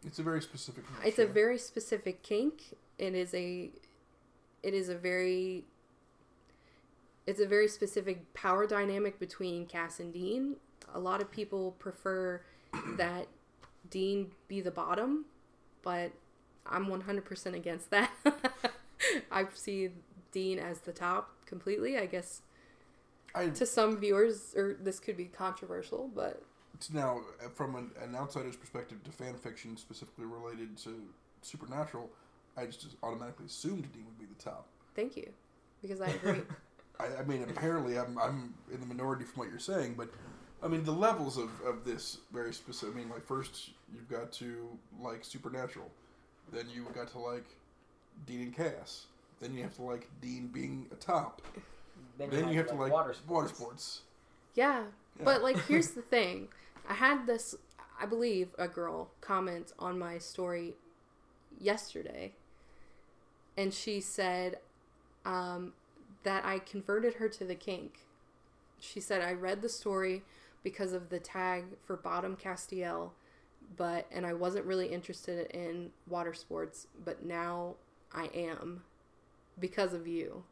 It's 0.06 0.18
a 0.18 0.22
very 0.22 0.42
specific. 0.42 0.84
niche, 0.84 1.08
It's 1.08 1.18
a 1.18 1.26
very 1.26 1.58
specific 1.58 2.22
kink. 2.22 2.76
It 2.98 3.14
is 3.14 3.32
a 3.34 3.70
it 4.62 4.74
is 4.74 4.88
a 4.88 4.94
very 4.94 5.64
it's 7.26 7.40
a 7.40 7.46
very 7.46 7.68
specific 7.68 8.34
power 8.34 8.66
dynamic 8.66 9.18
between 9.18 9.66
Cass 9.66 10.00
and 10.00 10.12
Dean. 10.12 10.56
A 10.94 10.98
lot 10.98 11.22
of 11.22 11.30
people 11.30 11.72
prefer 11.78 12.40
that 12.96 13.28
Dean 13.90 14.32
be 14.48 14.60
the 14.60 14.70
bottom, 14.70 15.26
but 15.82 16.12
I'm 16.66 16.86
100% 16.86 17.54
against 17.54 17.90
that. 17.90 18.10
I 19.30 19.46
see 19.54 19.90
Dean 20.32 20.58
as 20.58 20.80
the 20.80 20.92
top 20.92 21.30
completely. 21.46 21.98
I 21.98 22.06
guess 22.06 22.42
I 23.34 23.48
to 23.48 23.66
some 23.66 23.98
viewers, 23.98 24.54
or 24.56 24.76
this 24.80 25.00
could 25.00 25.16
be 25.16 25.26
controversial, 25.26 26.10
but 26.14 26.42
now 26.92 27.20
from 27.54 27.76
an, 27.76 27.90
an 28.02 28.14
outsider's 28.16 28.56
perspective 28.56 29.02
to 29.04 29.10
fan 29.10 29.34
fiction 29.34 29.76
specifically 29.76 30.26
related 30.26 30.76
to 30.78 31.02
supernatural. 31.42 32.10
I 32.56 32.66
just 32.66 32.96
automatically 33.02 33.46
assumed 33.46 33.90
Dean 33.92 34.04
would 34.04 34.18
be 34.18 34.26
the 34.26 34.42
top. 34.42 34.66
thank 34.94 35.16
you 35.16 35.30
because 35.80 36.00
I 36.00 36.08
agree. 36.08 36.42
I, 37.00 37.20
I 37.20 37.24
mean, 37.24 37.42
apparently, 37.42 37.98
I'm, 37.98 38.18
I'm 38.18 38.54
in 38.72 38.80
the 38.80 38.86
minority 38.86 39.24
from 39.24 39.40
what 39.40 39.50
you're 39.50 39.58
saying, 39.58 39.94
but 39.96 40.10
I 40.62 40.68
mean, 40.68 40.84
the 40.84 40.92
levels 40.92 41.38
of, 41.38 41.50
of 41.66 41.84
this 41.84 42.18
very 42.32 42.52
specific. 42.52 42.94
I 42.94 42.98
mean, 42.98 43.08
like, 43.10 43.24
first 43.24 43.70
you've 43.92 44.08
got 44.08 44.32
to 44.32 44.68
like 45.00 45.24
Supernatural, 45.24 45.90
then 46.52 46.66
you've 46.72 46.94
got 46.94 47.08
to 47.12 47.18
like 47.18 47.46
Dean 48.26 48.42
and 48.42 48.56
Cass, 48.56 49.06
then 49.40 49.54
you 49.54 49.62
have 49.62 49.74
to 49.76 49.82
like 49.82 50.08
Dean 50.20 50.48
being 50.48 50.86
a 50.92 50.96
top, 50.96 51.42
Then, 52.30 52.40
then 52.40 52.48
you 52.48 52.58
have 52.58 52.68
to 52.68 52.74
like 52.74 52.92
water 52.92 53.14
water 53.28 53.48
sports. 53.48 53.52
sports. 53.56 54.00
Yeah, 54.54 54.84
Yeah. 55.18 55.24
but 55.24 55.42
like 55.42 55.58
here's 55.66 55.90
the 55.98 56.02
thing. 56.02 56.48
I 56.88 56.94
had 56.94 57.26
this 57.26 57.54
I 58.00 58.06
believe 58.06 58.48
a 58.58 58.68
girl 58.68 59.10
comment 59.20 59.72
on 59.78 59.98
my 59.98 60.18
story 60.18 60.74
yesterday 61.60 62.32
and 63.56 63.72
she 63.72 64.00
said 64.00 64.58
um, 65.24 65.72
that 66.24 66.44
I 66.44 66.58
converted 66.58 67.14
her 67.14 67.28
to 67.28 67.44
the 67.44 67.54
kink. 67.54 68.06
She 68.80 69.00
said 69.00 69.22
I 69.22 69.32
read 69.32 69.62
the 69.62 69.68
story 69.68 70.22
because 70.64 70.92
of 70.92 71.08
the 71.10 71.18
tag 71.18 71.64
for 71.84 71.96
Bottom 71.96 72.36
Castiel, 72.36 73.10
but 73.76 74.06
and 74.10 74.26
I 74.26 74.32
wasn't 74.32 74.64
really 74.64 74.86
interested 74.86 75.50
in 75.50 75.90
water 76.08 76.34
sports, 76.34 76.86
but 77.04 77.24
now 77.24 77.74
I 78.12 78.26
am 78.34 78.82
because 79.58 79.92
of 79.92 80.06
you. 80.06 80.44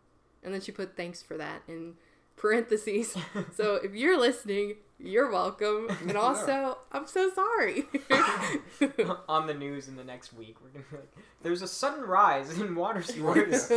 And 0.43 0.55
then 0.55 0.61
she 0.61 0.73
put 0.73 0.97
thanks 0.97 1.23
for 1.23 1.37
that 1.37 1.63
in 1.69 1.95
parentheses. 2.37 3.17
so 3.55 3.77
if 3.77 3.95
you're 3.95 4.19
listening, 4.19 4.77
you're 4.99 5.31
welcome. 5.31 5.89
And 6.01 6.17
also, 6.17 6.79
I'm 6.93 7.07
so 7.07 7.31
sorry. 7.31 7.85
on 9.29 9.47
the 9.47 9.55
news 9.55 9.89
in 9.89 9.97
the 9.97 10.05
next 10.05 10.33
week. 10.33 10.57
We're 10.63 10.71
gonna 10.71 10.85
be 10.91 10.97
like, 10.97 11.13
there's 11.43 11.63
a 11.63 11.69
sudden 11.69 12.05
rise 12.05 12.59
in 12.59 12.75
water 12.75 13.03
sports 13.03 13.71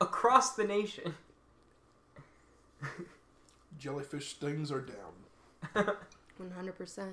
across 0.00 0.54
the 0.54 0.64
nation. 0.64 1.14
Jellyfish 3.78 4.28
stings 4.28 4.70
are 4.70 4.80
down. 4.80 5.96
100%. 6.40 7.08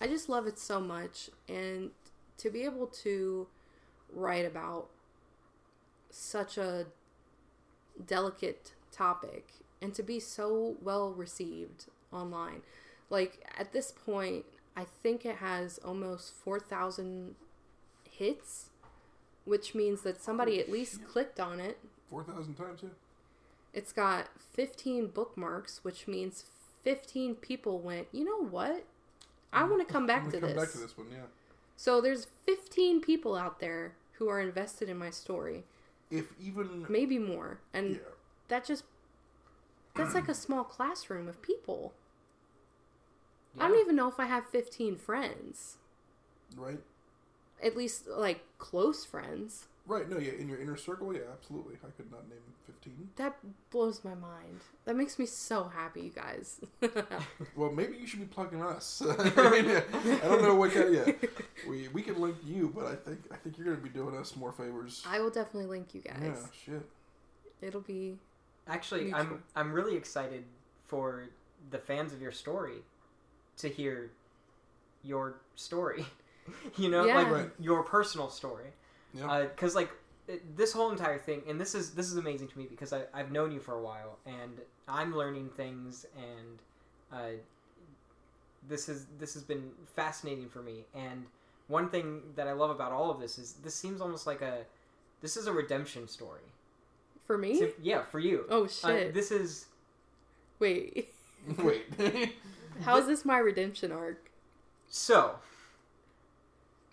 I 0.00 0.06
just 0.06 0.28
love 0.28 0.46
it 0.46 0.58
so 0.58 0.80
much. 0.80 1.30
And 1.48 1.90
to 2.38 2.50
be 2.50 2.62
able 2.62 2.86
to 2.88 3.46
write 4.12 4.46
about 4.46 4.88
such 6.10 6.58
a 6.58 6.86
delicate 8.04 8.72
topic 8.92 9.48
and 9.80 9.94
to 9.94 10.02
be 10.02 10.18
so 10.20 10.76
well 10.82 11.10
received 11.10 11.86
online. 12.12 12.62
Like 13.10 13.46
at 13.56 13.72
this 13.72 13.92
point, 13.92 14.44
I 14.76 14.84
think 15.02 15.24
it 15.24 15.36
has 15.36 15.78
almost 15.78 16.34
4,000 16.34 17.34
hits, 18.10 18.70
which 19.44 19.74
means 19.74 20.02
that 20.02 20.20
somebody 20.20 20.60
at 20.60 20.70
least 20.70 21.04
clicked 21.06 21.40
on 21.40 21.60
it. 21.60 21.78
Four 22.10 22.24
thousand 22.24 22.54
times, 22.54 22.80
yeah. 22.82 22.90
It's 23.72 23.92
got 23.92 24.28
15 24.54 25.08
bookmarks, 25.08 25.80
which 25.82 26.08
means 26.08 26.44
15 26.82 27.34
people 27.36 27.78
went, 27.78 28.08
you 28.12 28.24
know 28.24 28.46
what? 28.48 28.84
I 29.52 29.62
mm. 29.62 29.70
want 29.70 29.86
to 29.86 29.92
come 29.92 30.06
back 30.06 30.30
to 30.30 30.40
come 30.40 30.48
this. 30.48 30.58
back 30.58 30.72
to 30.72 30.78
this 30.78 30.96
one, 30.96 31.08
yeah. 31.10 31.26
So 31.76 32.00
there's 32.00 32.26
15 32.46 33.00
people 33.00 33.34
out 33.34 33.60
there 33.60 33.92
who 34.12 34.28
are 34.28 34.40
invested 34.40 34.88
in 34.88 34.96
my 34.96 35.10
story, 35.10 35.64
If 36.10 36.26
even 36.40 36.86
maybe 36.88 37.18
more. 37.18 37.58
And 37.72 37.92
yeah, 37.92 37.98
that 38.48 38.64
just 38.64 38.84
that's 39.94 40.14
like 40.14 40.28
a 40.28 40.34
small 40.34 40.64
classroom 40.64 41.28
of 41.28 41.40
people. 41.42 41.94
I 43.58 43.68
don't 43.68 43.80
even 43.80 43.96
know 43.96 44.08
if 44.08 44.20
I 44.20 44.26
have 44.26 44.46
15 44.50 44.96
friends. 44.96 45.78
right, 46.56 46.78
At 47.62 47.74
least 47.74 48.06
like 48.06 48.44
close 48.58 49.04
friends. 49.04 49.66
Right. 49.86 50.08
No, 50.08 50.18
yeah. 50.18 50.32
In 50.38 50.48
your 50.48 50.60
inner 50.60 50.76
circle, 50.76 51.12
yeah, 51.14 51.20
absolutely. 51.32 51.74
I 51.84 51.90
could 51.96 52.10
not 52.10 52.28
name 52.28 52.38
fifteen. 52.66 53.08
That 53.16 53.36
blows 53.70 54.04
my 54.04 54.14
mind. 54.14 54.60
That 54.84 54.96
makes 54.96 55.18
me 55.18 55.26
so 55.26 55.64
happy, 55.64 56.02
you 56.02 56.10
guys. 56.10 56.60
Well, 57.56 57.70
maybe 57.72 57.96
you 57.96 58.06
should 58.06 58.20
be 58.20 58.26
plugging 58.26 58.62
us. 58.62 59.02
I, 59.18 59.50
mean, 59.50 59.64
yeah, 59.68 59.80
I 60.22 60.28
don't 60.28 60.42
know 60.42 60.54
what 60.54 60.72
kind. 60.72 60.94
Of, 60.94 61.06
Yeah, 61.08 61.28
we 61.68 61.88
we 61.88 62.02
can 62.02 62.20
link 62.20 62.36
you, 62.44 62.72
but 62.74 62.86
I 62.86 62.94
think 62.94 63.20
I 63.32 63.36
think 63.36 63.56
you're 63.58 63.66
gonna 63.66 63.78
be 63.82 63.88
doing 63.88 64.16
us 64.16 64.36
more 64.36 64.52
favors. 64.52 65.02
I 65.08 65.20
will 65.20 65.30
definitely 65.30 65.66
link 65.70 65.94
you 65.94 66.02
guys. 66.02 66.16
Yeah, 66.22 66.34
shit. 66.74 66.86
It'll 67.62 67.80
be 67.80 68.18
Actually, 68.68 69.04
Mutual. 69.04 69.20
I'm 69.20 69.42
I'm 69.54 69.72
really 69.72 69.96
excited 69.96 70.44
for 70.84 71.24
the 71.70 71.78
fans 71.78 72.12
of 72.12 72.20
your 72.20 72.32
story 72.32 72.82
to 73.58 73.68
hear 73.68 74.10
your 75.02 75.36
story. 75.54 76.04
you 76.76 76.88
know, 76.90 77.04
Yeah. 77.04 77.16
like 77.16 77.30
Right. 77.30 77.50
your 77.58 77.82
personal 77.82 78.28
story. 78.28 78.66
Yeah. 79.16 79.42
because 79.42 79.74
like 79.74 79.90
it, 80.28 80.56
this 80.56 80.72
whole 80.72 80.90
entire 80.90 81.18
thing 81.18 81.42
and 81.48 81.60
this 81.60 81.74
is 81.74 81.92
this 81.92 82.06
is 82.10 82.16
amazing 82.16 82.48
to 82.48 82.58
me 82.58 82.66
because 82.68 82.92
I, 82.92 83.02
i've 83.14 83.30
known 83.30 83.52
you 83.52 83.60
for 83.60 83.74
a 83.74 83.80
while 83.82 84.18
and 84.26 84.60
i'm 84.88 85.14
learning 85.14 85.50
things 85.56 86.04
and 86.16 86.58
uh, 87.12 87.36
this 88.68 88.88
is 88.88 89.06
this 89.18 89.34
has 89.34 89.42
been 89.44 89.70
fascinating 89.94 90.48
for 90.48 90.62
me 90.62 90.84
and 90.94 91.24
one 91.68 91.88
thing 91.88 92.20
that 92.34 92.48
i 92.48 92.52
love 92.52 92.70
about 92.70 92.90
all 92.92 93.10
of 93.10 93.20
this 93.20 93.38
is 93.38 93.54
this 93.62 93.74
seems 93.74 94.00
almost 94.00 94.26
like 94.26 94.42
a 94.42 94.64
this 95.20 95.36
is 95.36 95.46
a 95.46 95.52
redemption 95.52 96.08
story 96.08 96.42
for 97.26 97.38
me. 97.38 97.58
So- 97.58 97.70
yeah 97.82 98.02
for 98.04 98.18
you 98.20 98.44
Oh 98.50 98.64
Uh, 98.64 98.68
shit! 98.68 99.14
this 99.14 99.30
is 99.30 99.66
Wait, 100.58 101.12
Wait. 101.58 101.84
how 102.82 102.96
is 102.96 103.06
this 103.06 103.24
my 103.24 103.38
redemption 103.38 103.92
arc? 103.92 104.30
So, 104.88 105.34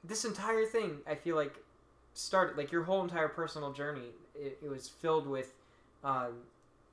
this 0.04 0.26
entire 0.26 0.66
thing, 0.66 0.98
I 1.08 1.16
feel 1.16 1.36
like, 1.38 1.56
started 2.14 2.58
like 2.58 2.72
your 2.72 2.84
whole 2.84 3.02
entire 3.04 3.28
personal 3.30 3.72
journey. 3.74 4.10
It, 4.36 4.58
it 4.64 4.70
was 4.70 4.88
filled 4.90 5.28
with, 5.28 5.54
um, 6.04 6.34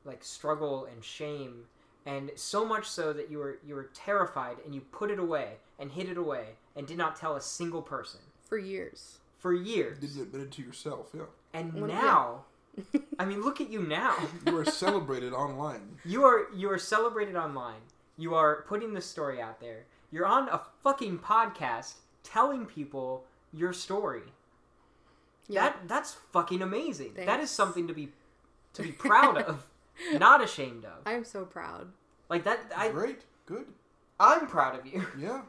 like 0.05 0.23
struggle 0.25 0.87
and 0.87 1.05
shame, 1.05 1.65
and 2.07 2.31
so 2.35 2.65
much 2.65 2.87
so 2.89 3.13
that 3.13 3.31
you 3.31 3.39
were 3.39 3.59
you 3.67 3.75
were 3.75 3.91
terrified 3.95 4.57
and 4.65 4.75
you 4.75 4.81
put 4.93 5.11
it 5.11 5.19
away 5.19 5.55
and 5.79 5.91
hid 5.93 6.09
it 6.09 6.17
away 6.17 6.47
and 6.77 6.87
did 6.87 6.97
not 6.99 7.17
tell 7.17 7.37
a 7.37 7.41
single 7.41 7.83
person 7.83 8.21
For 8.49 8.59
years. 8.59 9.19
for 9.39 9.53
years. 9.53 9.99
Didn't 9.99 10.23
admit 10.23 10.43
it 10.43 10.51
to 10.53 10.63
yourself. 10.63 11.09
Yeah. 11.15 11.23
And 11.53 11.73
Well, 11.75 11.91
yeah. 11.91 12.01
now, 12.01 12.45
I 13.19 13.25
mean, 13.25 13.43
look 13.43 13.61
at 13.61 13.71
you 13.71 13.83
now. 13.83 14.17
You 14.47 14.57
are 14.59 14.65
celebrated 14.65 15.33
online. 15.33 15.99
You 16.05 16.25
are 16.25 16.47
you 16.55 16.71
are 16.71 16.79
celebrated 16.79 17.37
online. 17.37 17.81
You 18.17 18.35
are 18.35 18.63
putting 18.69 18.95
this 18.95 19.07
story 19.07 19.41
out 19.41 19.61
there. 19.61 19.85
You're 20.13 20.27
on 20.27 20.49
a 20.49 20.61
fucking 20.83 21.19
podcast 21.21 21.95
telling 22.23 22.65
people 22.67 23.25
your 23.53 23.73
story. 23.73 24.23
Yeah. 25.51 25.65
That 25.65 25.89
that's 25.89 26.15
fucking 26.33 26.63
amazing. 26.63 27.15
That 27.15 27.41
is 27.41 27.51
something 27.51 27.87
to 27.89 27.95
be 27.95 28.11
to 28.75 28.83
be 28.83 28.93
proud 29.09 29.37
of, 29.39 29.67
not 30.15 30.43
ashamed 30.43 30.85
of. 30.85 31.03
I 31.07 31.13
am 31.13 31.25
so 31.25 31.45
proud. 31.45 31.89
Like 32.29 32.45
that 32.45 32.61
I 32.77 32.89
Great. 32.91 33.23
Good. 33.47 33.67
I'm 34.19 34.47
proud 34.47 34.79
of 34.79 34.87
you. 34.87 35.05
Yeah. 35.19 35.43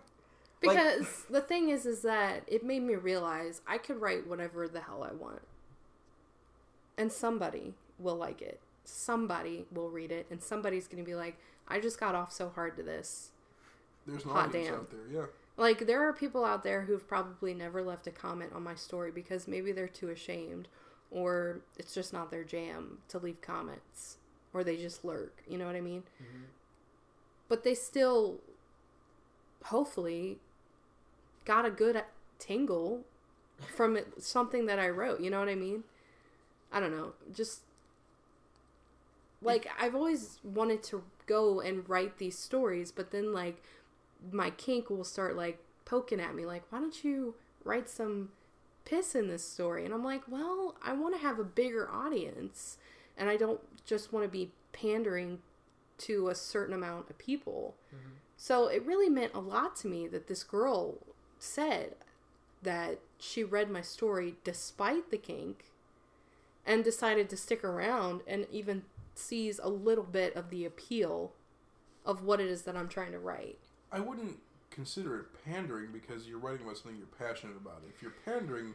Like- 0.63 0.77
Because 0.77 1.23
the 1.29 1.41
thing 1.41 1.69
is, 1.69 1.85
is 1.85 2.01
that 2.03 2.43
it 2.47 2.63
made 2.63 2.83
me 2.83 2.95
realize 2.95 3.61
I 3.67 3.77
could 3.79 3.99
write 3.99 4.27
whatever 4.27 4.67
the 4.67 4.81
hell 4.81 5.03
I 5.03 5.11
want, 5.13 5.41
and 6.97 7.11
somebody 7.11 7.73
will 7.99 8.15
like 8.15 8.41
it. 8.41 8.59
Somebody 8.83 9.65
will 9.71 9.89
read 9.89 10.11
it, 10.11 10.27
and 10.29 10.41
somebody's 10.41 10.87
gonna 10.87 11.03
be 11.03 11.15
like, 11.15 11.37
"I 11.67 11.79
just 11.79 11.99
got 11.99 12.15
off 12.15 12.31
so 12.31 12.49
hard 12.49 12.75
to 12.77 12.83
this." 12.83 13.31
There's 14.07 14.23
an 14.25 14.31
Hot 14.31 14.49
audience 14.49 14.67
damn. 14.67 14.75
out 14.79 14.89
there, 14.91 15.07
yeah. 15.11 15.25
Like 15.61 15.85
there 15.85 16.01
are 16.01 16.11
people 16.11 16.43
out 16.43 16.63
there 16.63 16.81
who've 16.81 17.07
probably 17.07 17.53
never 17.53 17.83
left 17.83 18.07
a 18.07 18.11
comment 18.11 18.51
on 18.55 18.63
my 18.63 18.73
story 18.73 19.11
because 19.11 19.47
maybe 19.47 19.71
they're 19.71 19.87
too 19.87 20.09
ashamed, 20.09 20.67
or 21.11 21.61
it's 21.77 21.93
just 21.93 22.11
not 22.11 22.31
their 22.31 22.43
jam 22.43 22.97
to 23.09 23.19
leave 23.19 23.41
comments, 23.41 24.17
or 24.55 24.63
they 24.63 24.75
just 24.75 25.05
lurk. 25.05 25.43
You 25.47 25.59
know 25.59 25.67
what 25.67 25.75
I 25.75 25.81
mean? 25.81 26.01
Mm-hmm. 26.19 26.45
But 27.47 27.63
they 27.63 27.75
still, 27.75 28.39
hopefully, 29.65 30.39
got 31.45 31.63
a 31.63 31.69
good 31.69 32.01
tingle 32.39 33.01
from 33.75 33.95
it, 33.95 34.13
something 34.17 34.65
that 34.65 34.79
I 34.79 34.89
wrote. 34.89 35.21
You 35.21 35.29
know 35.29 35.37
what 35.37 35.47
I 35.47 35.53
mean? 35.53 35.83
I 36.71 36.79
don't 36.79 36.91
know. 36.91 37.13
Just 37.31 37.59
like 39.43 39.69
I've 39.79 39.93
always 39.93 40.39
wanted 40.43 40.81
to 40.85 41.03
go 41.27 41.59
and 41.59 41.87
write 41.87 42.17
these 42.17 42.35
stories, 42.35 42.91
but 42.91 43.11
then 43.11 43.31
like 43.31 43.61
my 44.31 44.49
kink 44.51 44.89
will 44.89 45.03
start 45.03 45.35
like 45.35 45.59
poking 45.85 46.19
at 46.19 46.35
me, 46.35 46.45
like, 46.45 46.63
why 46.69 46.79
don't 46.79 47.03
you 47.03 47.35
write 47.63 47.89
some 47.89 48.29
piss 48.85 49.15
in 49.15 49.27
this 49.27 49.47
story? 49.47 49.85
And 49.85 49.93
I'm 49.93 50.03
like, 50.03 50.23
well, 50.27 50.75
I 50.83 50.93
want 50.93 51.15
to 51.15 51.21
have 51.21 51.39
a 51.39 51.43
bigger 51.43 51.89
audience, 51.89 52.77
and 53.17 53.29
I 53.29 53.37
don't 53.37 53.61
just 53.85 54.13
want 54.13 54.25
to 54.25 54.29
be 54.29 54.51
pandering 54.73 55.39
to 55.99 56.29
a 56.29 56.35
certain 56.35 56.73
amount 56.73 57.09
of 57.09 57.17
people. 57.17 57.75
Mm-hmm. 57.93 58.13
So 58.37 58.67
it 58.67 58.85
really 58.85 59.09
meant 59.09 59.33
a 59.33 59.39
lot 59.39 59.75
to 59.77 59.87
me 59.87 60.07
that 60.07 60.27
this 60.27 60.43
girl 60.43 60.97
said 61.37 61.95
that 62.63 62.99
she 63.19 63.43
read 63.43 63.69
my 63.69 63.81
story 63.81 64.35
despite 64.43 65.11
the 65.11 65.17
kink 65.17 65.65
and 66.65 66.83
decided 66.83 67.29
to 67.29 67.37
stick 67.37 67.63
around 67.63 68.21
and 68.27 68.47
even 68.51 68.83
sees 69.13 69.59
a 69.61 69.69
little 69.69 70.03
bit 70.03 70.35
of 70.35 70.49
the 70.49 70.65
appeal 70.65 71.33
of 72.05 72.23
what 72.23 72.39
it 72.39 72.47
is 72.47 72.63
that 72.63 72.75
I'm 72.75 72.87
trying 72.87 73.11
to 73.11 73.19
write. 73.19 73.59
I 73.91 73.99
wouldn't 73.99 74.37
consider 74.69 75.19
it 75.19 75.25
pandering 75.45 75.89
because 75.91 76.27
you're 76.27 76.39
writing 76.39 76.61
about 76.63 76.77
something 76.77 76.97
you're 76.97 77.27
passionate 77.29 77.57
about. 77.57 77.81
If 77.89 78.01
you're 78.01 78.13
pandering, 78.25 78.73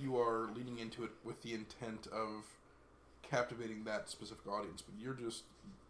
you 0.00 0.18
are 0.18 0.48
leaning 0.56 0.78
into 0.78 1.04
it 1.04 1.10
with 1.22 1.42
the 1.42 1.52
intent 1.52 2.06
of 2.08 2.44
captivating 3.22 3.84
that 3.84 4.08
specific 4.08 4.46
audience. 4.46 4.82
But 4.82 4.94
you're 5.02 5.14
just, 5.14 5.42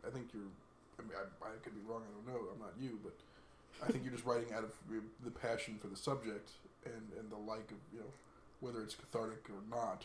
I 0.07 0.11
think 0.11 0.29
you're, 0.35 0.51
I 0.99 1.03
mean, 1.03 1.13
I, 1.17 1.47
I 1.47 1.57
could 1.63 1.75
be 1.75 1.81
wrong, 1.89 2.03
I 2.03 2.11
don't 2.15 2.35
know, 2.35 2.49
I'm 2.53 2.61
not 2.61 2.73
you, 2.81 2.99
but 3.03 3.15
I 3.87 3.91
think 3.91 4.05
you're 4.05 4.13
just 4.13 4.25
writing 4.27 4.53
out 4.53 4.65
of 4.65 4.73
the 5.25 5.31
passion 5.31 5.79
for 5.81 5.89
the 5.89 5.97
subject 5.97 6.51
and, 6.85 7.11
and 7.19 7.31
the 7.31 7.37
like 7.37 7.71
of, 7.71 7.79
you 7.93 8.01
know, 8.01 8.13
whether 8.61 8.83
it's 8.83 8.95
cathartic 8.95 9.45
or 9.51 9.63
not, 9.71 10.05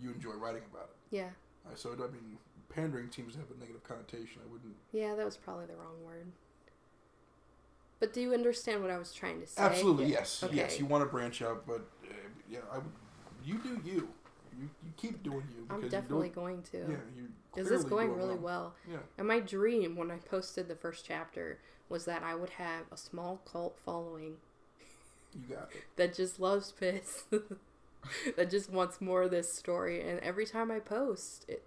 you 0.00 0.10
enjoy 0.10 0.32
writing 0.32 0.62
about 0.72 0.90
it. 0.90 1.16
Yeah. 1.16 1.28
Uh, 1.66 1.74
So, 1.76 1.92
I 1.92 2.10
mean, 2.12 2.38
pandering 2.68 3.10
seems 3.10 3.34
to 3.34 3.38
have 3.40 3.50
a 3.50 3.58
negative 3.60 3.84
connotation. 3.84 4.40
I 4.44 4.50
wouldn't. 4.50 4.74
Yeah, 4.92 5.14
that 5.14 5.24
was 5.24 5.36
probably 5.36 5.66
the 5.66 5.76
wrong 5.76 6.02
word. 6.04 6.26
But 8.00 8.12
do 8.12 8.20
you 8.20 8.34
understand 8.34 8.82
what 8.82 8.90
I 8.90 8.98
was 8.98 9.12
trying 9.12 9.40
to 9.40 9.46
say? 9.46 9.62
Absolutely, 9.62 10.06
yes, 10.06 10.42
Okay. 10.44 10.56
yes. 10.56 10.78
You 10.78 10.86
want 10.86 11.02
to 11.02 11.08
branch 11.10 11.42
out, 11.42 11.66
but 11.66 11.88
uh, 12.04 12.12
yeah, 12.48 12.60
I 12.72 12.78
would. 12.78 12.92
You 13.44 13.58
do 13.58 13.80
you. 13.84 14.08
You, 14.58 14.70
you 14.84 14.92
keep 14.96 15.22
doing 15.22 15.42
you. 15.56 15.66
I'm 15.68 15.88
definitely 15.88 16.28
you 16.28 16.34
going 16.34 16.62
to. 16.72 16.78
Yeah, 16.78 16.96
you. 17.16 17.28
It's 17.56 17.68
clearly 17.68 17.88
going 17.88 18.16
really 18.16 18.36
well. 18.36 18.74
Yeah. 18.88 18.98
And 19.18 19.26
my 19.26 19.40
dream 19.40 19.96
when 19.96 20.10
I 20.10 20.16
posted 20.16 20.68
the 20.68 20.76
first 20.76 21.04
chapter 21.06 21.58
was 21.88 22.04
that 22.04 22.22
I 22.22 22.34
would 22.34 22.50
have 22.50 22.84
a 22.92 22.96
small 22.96 23.40
cult 23.50 23.78
following 23.84 24.36
You 25.34 25.54
got 25.54 25.70
it. 25.74 25.84
that 25.96 26.14
just 26.14 26.38
loves 26.40 26.72
piss, 26.72 27.24
that 28.36 28.50
just 28.50 28.70
wants 28.70 29.00
more 29.00 29.22
of 29.22 29.30
this 29.30 29.52
story. 29.52 30.00
And 30.08 30.20
every 30.20 30.46
time 30.46 30.70
I 30.70 30.78
post, 30.78 31.44
it, 31.48 31.64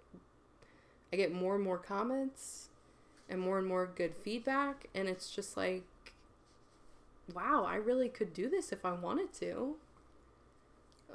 I 1.12 1.16
get 1.16 1.32
more 1.32 1.54
and 1.54 1.64
more 1.64 1.78
comments 1.78 2.68
and 3.28 3.40
more 3.40 3.58
and 3.58 3.66
more 3.66 3.86
good 3.86 4.14
feedback. 4.16 4.86
And 4.94 5.08
it's 5.08 5.30
just 5.30 5.56
like, 5.56 5.84
wow, 7.34 7.64
I 7.68 7.76
really 7.76 8.08
could 8.08 8.32
do 8.32 8.48
this 8.48 8.72
if 8.72 8.84
I 8.84 8.92
wanted 8.92 9.32
to. 9.34 9.76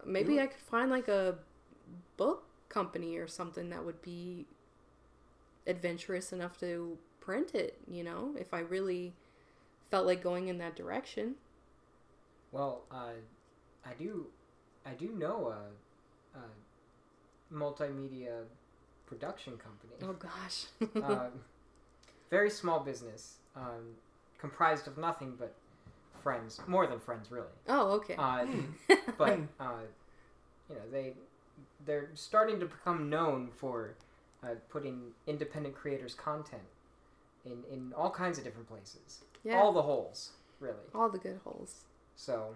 Maybe 0.06 0.40
I 0.40 0.48
could 0.48 0.61
find 0.61 0.91
like 0.91 1.07
a 1.07 1.35
book 2.18 2.44
company 2.69 3.18
or 3.18 3.27
something 3.27 3.69
that 3.69 3.85
would 3.85 4.02
be 4.02 4.45
adventurous 5.68 6.34
enough 6.34 6.60
to 6.60 6.98
print 7.22 7.56
it, 7.56 7.77
you 7.90 8.03
know, 8.03 8.31
if 8.38 8.53
I 8.53 8.60
really 8.60 9.14
felt 9.90 10.06
like 10.06 10.22
going 10.22 10.48
in 10.48 10.57
that 10.57 10.76
direction. 10.76 11.35
Well, 12.52 12.81
uh, 12.91 13.14
I 13.85 13.94
do, 13.98 14.27
I 14.85 14.91
do 14.91 15.10
know 15.10 15.53
a, 15.53 16.38
a 16.38 17.53
multimedia 17.53 18.44
production 19.06 19.53
company. 19.57 19.94
Oh 20.02 20.14
gosh. 20.14 20.65
um, 21.03 21.31
very 22.30 22.49
small 22.49 22.80
business, 22.80 23.35
um, 23.56 23.95
comprised 24.40 24.88
of 24.88 24.98
nothing 24.98 25.35
but 25.38 25.53
friends, 26.24 26.60
more 26.68 26.88
than 26.88 27.00
friends, 27.00 27.30
really. 27.30 27.45
oh, 27.68 27.91
okay. 27.91 28.16
Uh, 28.18 28.45
but 29.18 29.40
uh, 29.60 29.84
you 30.70 30.76
know, 30.76 30.82
they 30.91 31.14
they're 31.86 32.10
starting 32.14 32.60
to 32.62 32.66
become 32.66 33.10
known 33.10 33.50
for 33.56 33.95
uh, 34.44 34.56
putting 34.70 35.12
independent 35.28 35.76
creators' 35.76 36.14
content 36.16 36.64
in 37.45 37.64
in 37.72 37.94
all 37.95 38.10
kinds 38.10 38.38
of 38.38 38.44
different 38.44 38.68
places, 38.68 39.22
yeah. 39.44 39.60
all 39.60 39.74
the 39.74 39.82
holes, 39.82 40.32
really. 40.60 40.76
All 40.95 41.10
the 41.10 41.20
good 41.20 41.40
holes. 41.44 41.84
So, 42.16 42.56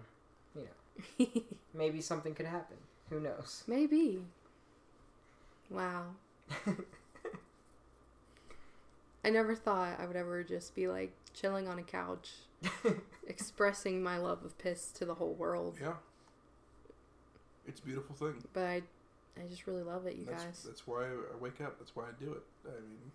you 0.54 0.62
know, 0.62 1.26
maybe 1.74 2.00
something 2.00 2.34
could 2.34 2.46
happen. 2.46 2.76
Who 3.10 3.20
knows? 3.20 3.64
Maybe. 3.66 4.24
Wow. 5.70 6.06
I 9.24 9.30
never 9.30 9.54
thought 9.54 9.98
I 9.98 10.06
would 10.06 10.16
ever 10.16 10.42
just 10.42 10.74
be 10.74 10.88
like 10.88 11.12
chilling 11.34 11.68
on 11.68 11.78
a 11.78 11.82
couch, 11.82 12.30
expressing 13.26 14.02
my 14.02 14.18
love 14.18 14.44
of 14.44 14.58
piss 14.58 14.90
to 14.92 15.04
the 15.04 15.14
whole 15.14 15.34
world. 15.34 15.76
Yeah. 15.80 15.94
It's 17.66 17.80
a 17.80 17.82
beautiful 17.82 18.14
thing. 18.16 18.42
But 18.52 18.64
I, 18.64 18.82
I 19.36 19.46
just 19.48 19.66
really 19.66 19.82
love 19.82 20.06
it, 20.06 20.16
you 20.16 20.24
That's 20.24 20.44
guys. 20.44 20.62
that's 20.66 20.86
why 20.86 21.04
I 21.04 21.36
wake 21.40 21.60
up. 21.60 21.78
That's 21.78 21.94
why 21.94 22.04
I 22.04 22.12
do 22.24 22.32
it. 22.32 22.42
I 22.66 22.80
mean, 22.80 23.12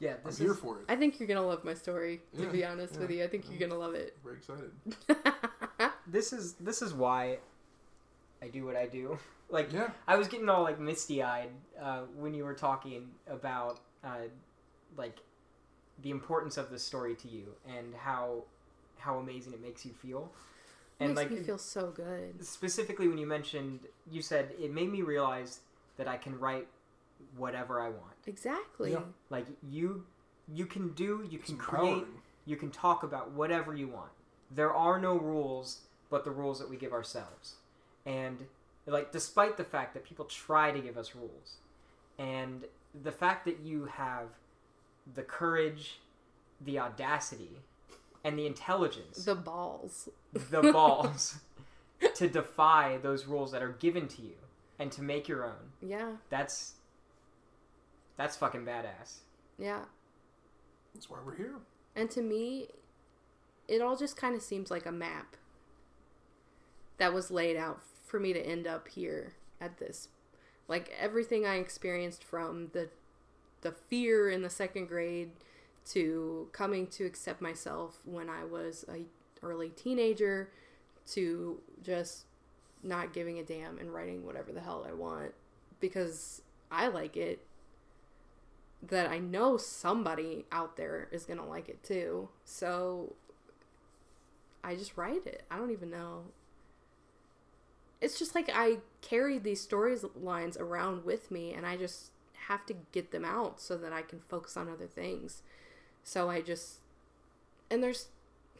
yeah, 0.00 0.12
I'm 0.12 0.18
this 0.30 0.38
here 0.38 0.52
is 0.52 0.58
for 0.58 0.78
it. 0.78 0.84
I 0.88 0.96
think 0.96 1.18
you're 1.20 1.28
gonna 1.28 1.46
love 1.46 1.62
my 1.64 1.74
story. 1.74 2.20
To 2.36 2.42
Yeah, 2.44 2.48
be 2.48 2.64
honest 2.64 2.98
with 2.98 3.10
you, 3.10 3.22
I 3.22 3.28
think 3.28 3.44
yeah. 3.44 3.50
you're 3.58 3.68
gonna 3.68 3.80
love 3.80 3.94
it. 3.94 4.16
Very 4.24 4.36
excited. 4.36 4.72
this 6.06 6.32
is 6.32 6.54
this 6.54 6.82
is 6.82 6.92
why 6.92 7.38
I 8.42 8.48
do 8.48 8.64
what 8.64 8.76
I 8.76 8.86
do. 8.86 9.18
Like 9.52 9.72
Yeah. 9.72 9.90
I 10.06 10.14
was 10.14 10.28
getting 10.28 10.48
all 10.48 10.62
like 10.62 10.78
misty 10.78 11.24
eyed 11.24 11.50
uh, 11.82 12.02
when 12.16 12.34
you 12.34 12.44
were 12.44 12.54
talking 12.54 13.08
about 13.28 13.80
uh, 14.04 14.28
like 14.96 15.16
the 16.02 16.10
importance 16.10 16.56
of 16.56 16.70
this 16.70 16.82
story 16.82 17.14
to 17.16 17.28
you 17.28 17.54
and 17.68 17.94
how 17.94 18.44
how 18.98 19.18
amazing 19.18 19.52
it 19.54 19.62
makes 19.62 19.84
you 19.86 19.92
feel. 19.92 20.30
It 20.98 21.04
And 21.04 21.14
makes 21.14 21.30
like 21.30 21.38
me 21.40 21.44
feel 21.44 21.58
so 21.58 21.90
good. 21.90 22.44
specifically 22.44 23.08
when 23.08 23.18
you 23.18 23.26
mentioned 23.26 23.80
you 24.10 24.22
said 24.22 24.52
it 24.60 24.72
made 24.72 24.90
me 24.92 25.02
realize 25.02 25.60
that 25.96 26.08
I 26.08 26.16
can 26.16 26.38
write 26.38 26.68
whatever 27.36 27.80
I 27.80 27.88
want. 27.90 28.14
Exactly. 28.26 28.92
Yeah. 28.92 29.00
Like 29.30 29.46
you 29.68 30.04
you 30.52 30.66
can 30.66 30.90
do 30.94 31.26
you 31.30 31.38
It's 31.38 31.48
can 31.48 31.56
create 31.58 31.88
empowering. 31.88 32.22
you 32.46 32.56
can 32.56 32.70
talk 32.70 33.02
about 33.02 33.30
whatever 33.32 33.74
you 33.74 33.88
want. 33.88 34.10
There 34.50 34.72
are 34.74 35.00
no 35.00 35.16
rules 35.18 35.80
but 36.10 36.24
the 36.24 36.30
rules 36.30 36.58
that 36.58 36.68
we 36.68 36.76
give 36.76 36.92
ourselves. 36.92 37.54
And 38.04 38.46
like 38.86 39.12
despite 39.12 39.56
the 39.56 39.64
fact 39.64 39.94
that 39.94 40.04
people 40.04 40.24
try 40.24 40.72
to 40.72 40.80
give 40.80 40.96
us 40.98 41.14
rules 41.14 41.56
and 42.18 42.64
the 43.02 43.12
fact 43.12 43.44
that 43.44 43.60
you 43.60 43.84
have 43.86 44.26
the 45.14 45.22
courage, 45.22 45.98
the 46.60 46.78
audacity, 46.78 47.60
and 48.24 48.38
the 48.38 48.46
intelligence, 48.46 49.24
The 49.24 49.34
balls. 49.34 50.08
the 50.32 50.62
balls 50.72 51.38
to 52.14 52.28
defy 52.28 52.98
those 53.02 53.26
rules 53.26 53.52
that 53.52 53.62
are 53.62 53.72
given 53.72 54.08
to 54.08 54.22
you 54.22 54.34
and 54.78 54.90
to 54.92 55.02
make 55.02 55.28
your 55.28 55.44
own. 55.44 55.72
Yeah. 55.82 56.12
That's 56.28 56.74
that's 58.16 58.36
fucking 58.36 58.64
badass. 58.66 59.18
Yeah. 59.58 59.80
That's 60.94 61.08
why 61.08 61.18
we're 61.24 61.36
here. 61.36 61.54
And 61.96 62.10
to 62.10 62.20
me, 62.22 62.68
it 63.68 63.80
all 63.80 63.96
just 63.96 64.16
kind 64.16 64.34
of 64.34 64.42
seems 64.42 64.70
like 64.70 64.84
a 64.86 64.92
map 64.92 65.36
that 66.98 67.14
was 67.14 67.30
laid 67.30 67.56
out 67.56 67.80
for 68.06 68.20
me 68.20 68.32
to 68.32 68.40
end 68.40 68.66
up 68.66 68.88
here 68.88 69.34
at 69.60 69.78
this. 69.78 70.08
Like 70.68 70.92
everything 70.98 71.46
I 71.46 71.56
experienced 71.56 72.22
from 72.24 72.68
the 72.72 72.88
the 73.62 73.72
fear 73.72 74.30
in 74.30 74.42
the 74.42 74.50
second 74.50 74.86
grade 74.86 75.30
to 75.86 76.48
coming 76.52 76.86
to 76.86 77.04
accept 77.04 77.40
myself 77.40 78.00
when 78.04 78.28
I 78.28 78.44
was 78.44 78.84
a 78.88 79.04
early 79.42 79.70
teenager 79.70 80.50
to 81.06 81.58
just 81.82 82.24
not 82.82 83.12
giving 83.12 83.38
a 83.38 83.42
damn 83.42 83.78
and 83.78 83.92
writing 83.92 84.24
whatever 84.24 84.52
the 84.52 84.60
hell 84.60 84.86
I 84.88 84.92
want 84.92 85.32
because 85.80 86.42
I 86.70 86.88
like 86.88 87.16
it 87.16 87.44
that 88.82 89.10
I 89.10 89.18
know 89.18 89.56
somebody 89.56 90.46
out 90.50 90.76
there 90.76 91.08
is 91.10 91.24
going 91.24 91.38
to 91.38 91.44
like 91.44 91.68
it 91.68 91.82
too. 91.82 92.28
So 92.44 93.14
I 94.64 94.74
just 94.74 94.96
write 94.96 95.26
it. 95.26 95.44
I 95.50 95.56
don't 95.56 95.70
even 95.70 95.90
know. 95.90 96.24
It's 98.00 98.18
just 98.18 98.34
like 98.34 98.50
I 98.52 98.78
carry 99.02 99.38
these 99.38 99.66
storylines 99.66 100.58
around 100.58 101.04
with 101.04 101.30
me 101.30 101.52
and 101.52 101.66
I 101.66 101.76
just 101.76 102.10
have 102.50 102.66
to 102.66 102.74
get 102.90 103.12
them 103.12 103.24
out 103.24 103.60
so 103.60 103.76
that 103.76 103.92
I 103.92 104.02
can 104.02 104.18
focus 104.28 104.56
on 104.56 104.68
other 104.68 104.88
things. 104.88 105.42
So 106.02 106.28
I 106.28 106.40
just 106.40 106.78
and 107.70 107.80
there's 107.80 108.08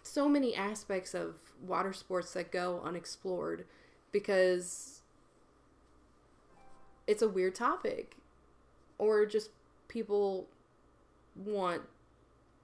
so 0.05 0.29
many 0.29 0.55
aspects 0.55 1.13
of 1.13 1.35
water 1.67 1.93
sports 1.93 2.33
that 2.35 2.53
go 2.53 2.81
unexplored 2.85 3.67
because 4.13 5.01
it's 7.09 7.21
a 7.21 7.29
weird 7.29 7.57
topic 7.57 8.15
or 8.99 9.27
just 9.27 9.51
people 9.89 10.47
want 11.35 11.83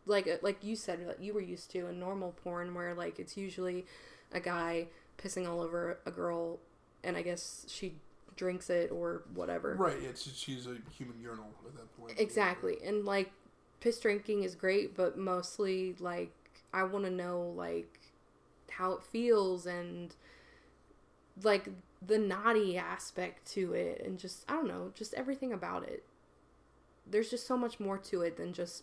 like 0.06 0.28
uh, 0.28 0.36
like 0.42 0.62
you 0.62 0.76
said 0.76 1.04
like 1.08 1.20
you 1.20 1.34
were 1.34 1.40
used 1.40 1.72
to 1.72 1.88
in 1.88 1.98
normal 1.98 2.36
porn 2.44 2.72
where 2.72 2.94
like 2.94 3.18
it's 3.18 3.36
usually 3.36 3.84
a 4.32 4.38
guy 4.38 4.86
pissing 5.18 5.48
all 5.48 5.60
over 5.60 5.98
a 6.06 6.10
girl 6.12 6.60
and 7.02 7.16
I 7.16 7.22
guess 7.22 7.66
she 7.68 7.96
drinks 8.36 8.70
it 8.70 8.90
or 8.90 9.22
whatever. 9.34 9.74
Right. 9.74 9.96
It's 10.02 10.30
she's 10.36 10.66
a 10.66 10.76
human 10.90 11.20
urinal 11.20 11.50
at 11.66 11.74
that 11.76 11.96
point. 11.98 12.18
Exactly. 12.18 12.76
And 12.84 13.04
like 13.04 13.32
piss 13.80 13.98
drinking 13.98 14.42
is 14.42 14.54
great, 14.54 14.94
but 14.96 15.18
mostly 15.18 15.94
like 15.98 16.32
I 16.72 16.84
want 16.84 17.04
to 17.04 17.10
know 17.10 17.52
like 17.56 18.00
how 18.70 18.92
it 18.92 19.02
feels 19.02 19.66
and 19.66 20.14
like 21.42 21.68
the 22.06 22.18
naughty 22.18 22.76
aspect 22.76 23.50
to 23.52 23.72
it 23.72 24.02
and 24.04 24.18
just 24.18 24.44
I 24.48 24.52
don't 24.54 24.68
know, 24.68 24.92
just 24.94 25.14
everything 25.14 25.52
about 25.52 25.84
it. 25.84 26.04
There's 27.08 27.30
just 27.30 27.46
so 27.46 27.56
much 27.56 27.78
more 27.78 27.98
to 27.98 28.22
it 28.22 28.36
than 28.36 28.52
just 28.52 28.82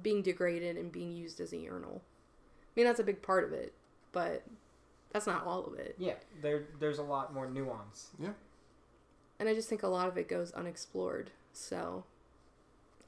being 0.00 0.22
degraded 0.22 0.76
and 0.76 0.92
being 0.92 1.12
used 1.12 1.40
as 1.40 1.52
a 1.52 1.56
urinal. 1.56 2.02
I 2.04 2.80
mean, 2.80 2.86
that's 2.86 3.00
a 3.00 3.04
big 3.04 3.22
part 3.22 3.44
of 3.44 3.52
it, 3.52 3.72
but 4.12 4.44
that's 5.12 5.26
not 5.26 5.46
all 5.46 5.64
of 5.64 5.74
it. 5.78 5.96
Yeah, 5.98 6.14
there 6.42 6.64
there's 6.78 6.98
a 6.98 7.02
lot 7.02 7.32
more 7.32 7.48
nuance. 7.48 8.10
Yeah. 8.18 8.32
And 9.38 9.48
I 9.48 9.54
just 9.54 9.68
think 9.68 9.82
a 9.82 9.88
lot 9.88 10.08
of 10.08 10.16
it 10.16 10.28
goes 10.28 10.52
unexplored. 10.52 11.30
So 11.52 12.04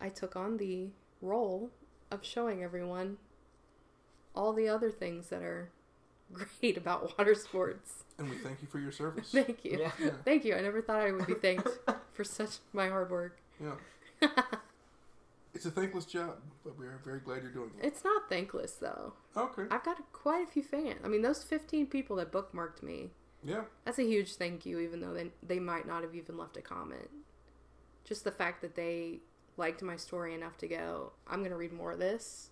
I 0.01 0.09
took 0.09 0.37
on 0.37 0.57
the 0.59 0.89
role 1.23 1.71
of 2.11 2.25
showing 2.25 2.63
everyone 2.63 3.19
all 4.35 4.53
the 4.53 4.69
other 4.69 4.91
things 4.91 5.29
that 5.29 5.43
are 5.43 5.71
great 6.33 6.77
about 6.77 7.17
water 7.19 7.35
sports. 7.35 8.05
And 8.19 8.29
we 8.29 8.37
thank 8.37 8.61
you 8.61 8.69
for 8.69 8.79
your 8.79 8.93
service. 8.93 9.31
Thank 9.31 9.65
you. 9.65 9.79
Yeah. 9.81 9.91
Yeah. 10.03 10.11
Thank 10.25 10.45
you. 10.45 10.55
I 10.55 10.61
never 10.61 10.83
thought 10.83 11.01
I 11.01 11.13
would 11.13 11.27
be 11.27 11.35
thanked 11.35 11.69
for 12.13 12.25
such 12.25 12.59
my 12.73 12.89
hard 12.89 13.11
work. 13.11 13.39
Yeah. 13.61 14.29
It's 15.55 15.67
a 15.67 15.73
thankless 15.73 16.05
job, 16.05 16.37
but 16.63 16.79
we're 16.79 17.01
very 17.05 17.19
glad 17.19 17.43
you're 17.43 17.51
doing 17.51 17.71
it. 17.81 17.85
It's 17.85 18.05
not 18.05 18.29
thankless 18.29 18.75
though. 18.75 19.15
Okay. 19.37 19.63
I've 19.73 19.83
got 19.83 19.97
quite 20.13 20.47
a 20.47 20.51
few 20.51 20.63
fans. 20.63 21.01
I 21.05 21.09
mean, 21.09 21.23
those 21.23 21.43
15 21.43 21.87
people 21.87 22.15
that 22.17 22.31
bookmarked 22.31 22.81
me, 22.81 23.11
Yeah. 23.45 23.63
that's 23.85 23.99
a 23.99 24.03
huge 24.05 24.35
thank 24.35 24.67
you, 24.67 24.81
even 24.81 25.01
though 25.01 25.15
they, 25.15 25.31
they 25.47 25.59
might 25.61 25.87
not 25.87 26.03
have 26.03 26.15
even 26.15 26.37
left 26.37 26.57
a 26.57 26.63
comment. 26.63 27.09
Just 28.05 28.25
the 28.25 28.33
fact 28.33 28.63
that 28.63 28.75
they 28.75 29.21
liked 29.57 29.83
my 29.83 29.97
story 29.97 30.35
enough 30.35 30.57
to 30.59 30.69
go, 30.69 31.13
I'm 31.29 31.39
going 31.41 31.51
to 31.51 31.57
read 31.57 31.73
more 31.73 31.93
of 31.93 31.99
this. 31.99 32.51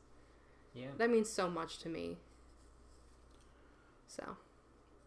Yeah. 0.74 0.88
That 0.98 1.10
means 1.10 1.28
so 1.30 1.48
much 1.48 1.78
to 1.78 1.88
me. 1.88 2.18
So, 4.06 4.36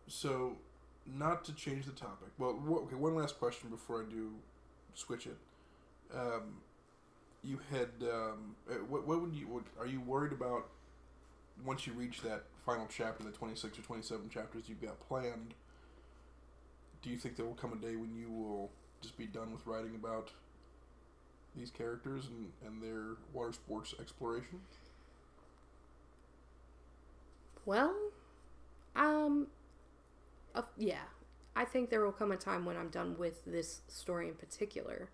So, 0.08 0.58
not 1.06 1.46
to 1.46 1.54
change 1.54 1.86
the 1.86 1.92
topic. 1.92 2.30
Well, 2.38 2.60
okay. 2.86 2.96
One 2.96 3.16
last 3.16 3.40
question 3.40 3.70
before 3.70 4.04
I 4.04 4.10
do 4.10 4.32
switch 4.94 5.28
it. 5.28 5.38
Um, 6.14 6.58
you 7.44 7.60
had 7.72 7.90
um, 8.02 8.56
uh, 8.70 8.74
what? 8.90 9.08
What 9.08 9.22
would 9.22 9.34
you? 9.34 9.48
What, 9.48 9.64
are 9.80 9.88
you 9.88 10.02
worried 10.02 10.34
about 10.34 10.68
once 11.66 11.88
you 11.88 11.94
reach 11.94 12.22
that 12.22 12.44
final 12.66 12.88
chapter, 12.90 13.24
the 13.24 13.32
twenty 13.32 13.56
six 13.56 13.80
or 13.80 13.82
twenty 13.84 14.02
seven 14.02 14.30
chapters 14.30 14.64
you've 14.68 14.82
got 14.82 15.00
planned? 15.08 15.54
Do 17.02 17.10
you 17.10 17.18
think 17.18 17.36
there 17.36 17.46
will 17.46 17.54
come 17.54 17.74
a 17.74 17.78
day 17.78 17.96
when 17.96 18.14
you 18.16 18.30
will 18.30 18.72
just 19.02 19.18
be 19.18 19.26
done 19.26 19.52
with 19.52 19.66
writing 19.66 19.96
about 19.96 20.32
these 21.56 21.72
characters 21.72 22.28
and, 22.28 22.52
and 22.66 22.84
their 22.84 23.16
water 23.34 23.54
sports 23.54 23.96
exploration? 24.00 24.60
well, 27.66 27.94
um, 28.96 29.48
uh, 30.56 30.64
yeah. 30.78 31.04
I 31.56 31.66
think 31.66 31.90
there 31.90 32.04
will 32.04 32.12
come 32.12 32.32
a 32.32 32.38
time 32.38 32.66
when 32.66 32.78
I'm 32.78 32.90
done 32.90 33.16
with 33.18 33.44
this 33.46 33.82
story 33.88 34.28
in 34.28 34.34
particular. 34.34 35.10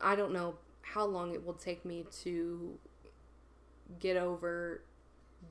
I 0.00 0.14
don't 0.14 0.32
know 0.32 0.56
how 0.82 1.04
long 1.04 1.34
it 1.34 1.44
will 1.44 1.54
take 1.54 1.84
me 1.84 2.04
to 2.22 2.78
get 3.98 4.16
over 4.16 4.82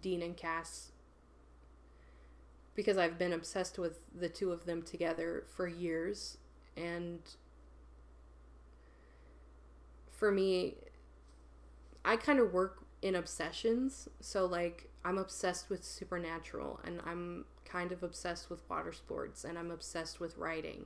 Dean 0.02 0.22
and 0.22 0.38
Cass 0.38 0.92
because 2.76 2.98
I've 2.98 3.18
been 3.18 3.34
obsessed 3.34 3.78
with 3.78 4.00
the 4.18 4.30
two 4.30 4.52
of 4.52 4.66
them 4.66 4.82
together 4.82 5.44
for 5.56 5.68
years. 5.68 6.38
And 6.78 7.20
for 10.12 10.32
me 10.32 10.76
I 12.06 12.16
kind 12.16 12.40
of 12.40 12.54
work 12.54 12.84
in 13.02 13.16
obsessions. 13.16 14.08
So 14.20 14.46
like 14.46 14.90
I'm 15.04 15.18
obsessed 15.18 15.70
with 15.70 15.84
supernatural 15.84 16.80
and 16.84 17.02
I'm 17.06 17.46
kind 17.66 17.92
of 17.92 18.04
obsessed 18.04 18.50
with 18.50 18.68
water 18.70 18.94
sports 18.94 19.44
and 19.44 19.58
I'm 19.58 19.72
obsessed 19.72 20.20
with 20.20 20.38
writing. 20.38 20.86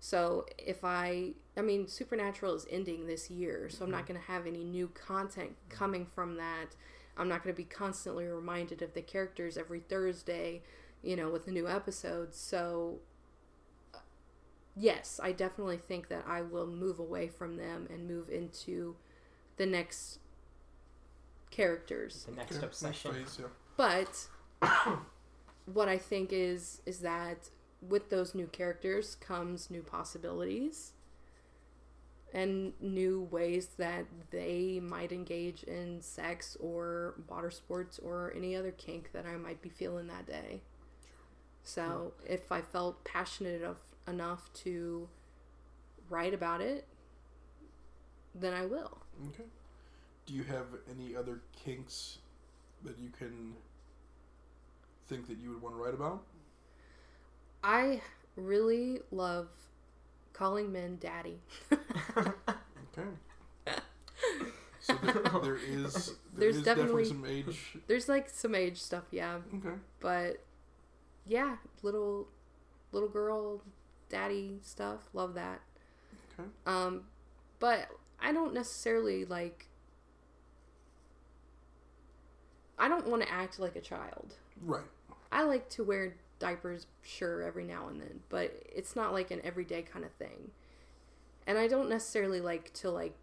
So 0.00 0.46
if 0.58 0.82
I, 0.82 1.32
I 1.56 1.60
mean, 1.60 1.86
Supernatural 1.86 2.54
is 2.54 2.66
ending 2.70 3.06
this 3.06 3.30
year, 3.30 3.68
so 3.68 3.84
I'm 3.84 3.90
not 3.90 4.04
mm-hmm. 4.04 4.14
going 4.14 4.20
to 4.20 4.32
have 4.32 4.46
any 4.46 4.64
new 4.64 4.88
content 4.88 5.56
coming 5.68 6.06
from 6.06 6.36
that. 6.36 6.74
I'm 7.18 7.28
not 7.28 7.44
going 7.44 7.54
to 7.54 7.56
be 7.56 7.64
constantly 7.64 8.26
reminded 8.26 8.80
of 8.80 8.94
the 8.94 9.02
characters 9.02 9.58
every 9.58 9.80
Thursday, 9.80 10.62
you 11.02 11.16
know, 11.16 11.30
with 11.30 11.46
the 11.46 11.52
new 11.52 11.68
episodes. 11.68 12.38
So, 12.38 12.98
uh, 13.94 13.98
yes, 14.76 15.20
I 15.22 15.32
definitely 15.32 15.78
think 15.78 16.08
that 16.08 16.24
I 16.26 16.42
will 16.42 16.66
move 16.66 16.98
away 16.98 17.28
from 17.28 17.56
them 17.56 17.86
and 17.90 18.06
move 18.08 18.28
into 18.30 18.96
the 19.56 19.66
next 19.66 20.18
characters. 21.50 22.24
The 22.28 22.32
next 22.36 22.56
Okay, 22.56 22.66
obsession. 22.66 23.12
phase, 23.14 23.38
yeah. 23.40 23.46
But 23.76 24.28
what 25.66 25.88
I 25.88 25.98
think 25.98 26.30
is 26.32 26.82
is 26.86 27.00
that 27.00 27.50
with 27.86 28.10
those 28.10 28.34
new 28.34 28.46
characters 28.46 29.14
comes 29.14 29.70
new 29.70 29.82
possibilities 29.82 30.92
and 32.32 32.72
new 32.80 33.22
ways 33.30 33.68
that 33.78 34.06
they 34.30 34.80
might 34.80 35.10
engage 35.12 35.64
in 35.64 36.00
sex 36.00 36.56
or 36.60 37.14
water 37.28 37.50
sports 37.50 37.98
or 37.98 38.32
any 38.36 38.54
other 38.54 38.70
kink 38.70 39.10
that 39.12 39.26
I 39.26 39.36
might 39.36 39.60
be 39.62 39.68
feeling 39.68 40.06
that 40.08 40.26
day. 40.26 40.62
So, 41.62 42.12
hmm. 42.20 42.32
if 42.32 42.50
I 42.50 42.60
felt 42.60 43.04
passionate 43.04 43.62
of, 43.62 43.76
enough 44.08 44.52
to 44.52 45.08
write 46.08 46.34
about 46.34 46.60
it, 46.60 46.86
then 48.34 48.52
I 48.54 48.66
will. 48.66 48.98
Okay. 49.28 49.44
Do 50.26 50.34
you 50.34 50.42
have 50.44 50.66
any 50.90 51.14
other 51.14 51.40
kinks 51.64 52.18
that 52.84 52.98
you 52.98 53.10
can 53.10 53.54
think 55.06 55.28
that 55.28 55.38
you 55.38 55.50
would 55.50 55.62
want 55.62 55.76
to 55.76 55.82
write 55.82 55.94
about? 55.94 56.22
I 57.62 58.00
really 58.36 59.00
love 59.10 59.48
calling 60.32 60.72
men 60.72 60.96
daddy. 61.00 61.40
Okay. 61.72 63.08
So 64.80 64.94
there, 65.02 65.12
there 65.42 65.56
is 65.56 65.92
there 66.06 66.14
There's 66.36 66.56
is 66.56 66.62
definitely- 66.62 67.04
some 67.04 67.24
age. 67.26 67.76
There's 67.86 68.08
like 68.08 68.28
some 68.30 68.54
age 68.54 68.80
stuff, 68.80 69.04
yeah, 69.10 69.38
Okay. 69.54 69.76
but 70.00 70.42
yeah, 71.26 71.56
little 71.82 72.28
little 72.92 73.08
girl 73.08 73.62
daddy 74.08 74.58
stuff, 74.62 75.00
love 75.12 75.34
that. 75.34 75.60
Okay. 76.38 76.48
Um 76.66 77.04
but 77.58 77.88
I 78.20 78.32
don't 78.32 78.54
necessarily 78.54 79.24
like 79.24 79.66
I 82.78 82.88
don't 82.88 83.06
want 83.06 83.22
to 83.22 83.30
act 83.30 83.58
like 83.58 83.76
a 83.76 83.80
child. 83.80 84.34
Right. 84.64 84.84
I 85.30 85.42
like 85.42 85.68
to 85.70 85.84
wear 85.84 86.14
diapers, 86.38 86.86
sure, 87.02 87.42
every 87.42 87.64
now 87.64 87.88
and 87.88 88.00
then, 88.00 88.20
but 88.30 88.62
it's 88.74 88.96
not 88.96 89.12
like 89.12 89.30
an 89.30 89.40
everyday 89.44 89.82
kind 89.82 90.04
of 90.04 90.12
thing. 90.12 90.50
And 91.46 91.58
I 91.58 91.68
don't 91.68 91.90
necessarily 91.90 92.40
like 92.40 92.72
to 92.74 92.90
like 92.90 93.14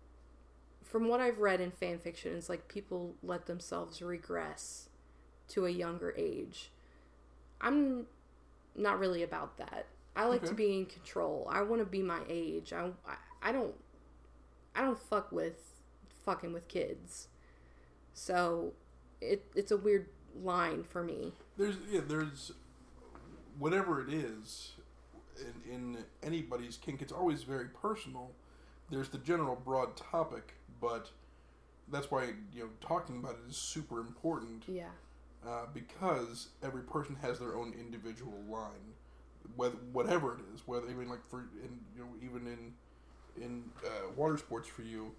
from 0.83 1.09
what 1.09 1.19
I've 1.19 1.39
read 1.39 1.59
in 1.59 1.71
fan 1.71 1.99
fiction, 1.99 2.35
it's 2.35 2.47
like 2.49 2.67
people 2.67 3.15
let 3.21 3.45
themselves 3.45 4.01
regress 4.01 4.89
to 5.49 5.65
a 5.65 5.69
younger 5.69 6.13
age. 6.17 6.71
I'm 7.61 8.05
not 8.75 8.99
really 8.99 9.23
about 9.23 9.57
that. 9.57 9.88
I 10.15 10.25
like 10.25 10.43
to 10.45 10.53
be 10.53 10.77
in 10.79 10.88
control. 10.88 11.47
I 11.49 11.61
want 11.61 11.79
to 11.81 11.85
be 11.85 12.01
my 12.01 12.21
age. 12.27 12.73
I, 12.73 12.89
I 13.07 13.49
I 13.49 13.51
don't 13.51 13.75
I 14.75 14.81
don't 14.81 14.99
fuck 14.99 15.31
with 15.31 15.73
fucking 16.25 16.53
with 16.53 16.67
kids. 16.67 17.27
So 18.13 18.73
it 19.21 19.45
it's 19.55 19.71
a 19.71 19.77
weird 19.77 20.07
line 20.43 20.84
for 20.84 21.03
me. 21.03 21.34
There's 21.57 21.75
yeah. 21.89 22.01
There's 22.07 22.51
whatever 23.59 24.01
it 24.01 24.13
is 24.13 24.71
in 25.39 25.73
in 25.73 25.97
anybody's 26.23 26.77
kink. 26.77 27.01
It's 27.01 27.11
always 27.13 27.43
very 27.43 27.67
personal. 27.67 28.31
There's 28.89 29.09
the 29.09 29.17
general 29.19 29.55
broad 29.55 29.95
topic, 29.95 30.55
but 30.81 31.11
that's 31.89 32.09
why 32.09 32.34
you 32.53 32.63
know 32.63 32.69
talking 32.81 33.17
about 33.17 33.34
it 33.34 33.49
is 33.49 33.57
super 33.57 33.99
important. 33.99 34.63
Yeah. 34.67 34.89
Uh, 35.45 35.65
because 35.73 36.49
every 36.64 36.84
person 36.84 37.15
has 37.22 37.39
their 37.39 37.55
own 37.55 37.73
individual 37.80 38.41
line, 38.49 38.93
whether 39.55 39.76
whatever 39.91 40.35
it 40.35 40.41
is, 40.53 40.61
whether 40.65 40.89
even 40.89 41.09
like 41.09 41.26
for 41.27 41.39
in 41.64 41.80
you 41.95 42.01
know 42.01 42.09
even 42.22 42.47
in 42.47 42.73
in 43.43 43.64
uh, 43.85 44.11
water 44.15 44.38
sports 44.38 44.68
for 44.68 44.81
you, 44.81 45.11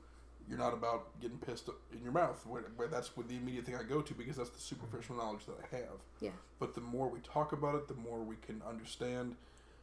you're 0.49 0.59
not 0.59 0.73
about 0.73 1.20
getting 1.20 1.39
pissed 1.39 1.69
in 1.93 2.03
your 2.03 2.12
mouth. 2.12 2.45
Where, 2.47 2.62
where 2.77 2.89
that's 2.89 3.16
what 3.16 3.28
the 3.28 3.36
immediate 3.36 3.66
thing 3.66 3.77
I 3.77 3.82
go 3.82 4.01
to 4.01 4.15
because 4.15 4.36
that's 4.36 4.51
the 4.51 4.61
superficial 4.61 5.16
knowledge 5.16 5.47
that 5.47 5.57
I 5.62 5.77
have. 5.77 6.01
Yeah. 6.20 6.31
But 6.59 6.74
the 6.74 6.81
more 6.81 7.09
we 7.09 7.20
talk 7.20 7.53
about 7.53 7.74
it, 7.77 7.89
the 7.89 7.95
more 7.95 8.20
we 8.20 8.36
can 8.36 8.62
understand. 8.69 9.36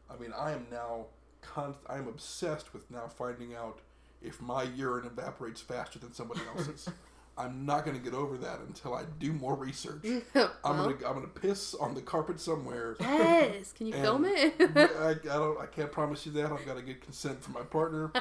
I 0.09 0.17
mean, 0.17 0.33
I 0.37 0.51
am 0.51 0.67
now 0.71 1.07
con- 1.41 1.75
I 1.87 1.97
am 1.97 2.07
obsessed 2.07 2.73
with 2.73 2.89
now 2.91 3.07
finding 3.07 3.55
out 3.55 3.79
if 4.21 4.41
my 4.41 4.63
urine 4.63 5.05
evaporates 5.05 5.61
faster 5.61 5.99
than 5.99 6.13
somebody 6.13 6.41
else's. 6.55 6.89
I'm 7.37 7.65
not 7.65 7.83
going 7.83 7.97
to 7.97 8.03
get 8.03 8.13
over 8.13 8.37
that 8.37 8.59
until 8.61 8.93
I 8.93 9.03
do 9.19 9.33
more 9.33 9.55
research. 9.55 10.05
I'm 10.35 10.47
gonna 10.63 10.91
I'm 11.05 11.13
gonna 11.15 11.27
piss 11.27 11.73
on 11.75 11.93
the 11.93 12.01
carpet 12.01 12.39
somewhere. 12.39 12.95
yes. 12.99 13.73
Can 13.73 13.87
you 13.87 13.93
film 14.05 14.23
it? 14.25 14.53
I, 14.59 15.09
I 15.11 15.13
don't 15.23 15.59
I 15.59 15.65
can't 15.65 15.91
promise 15.91 16.25
you 16.25 16.31
that. 16.33 16.51
I've 16.51 16.65
got 16.65 16.77
to 16.77 16.81
get 16.81 17.01
consent 17.01 17.43
from 17.43 17.53
my 17.53 17.61
partner, 17.63 18.11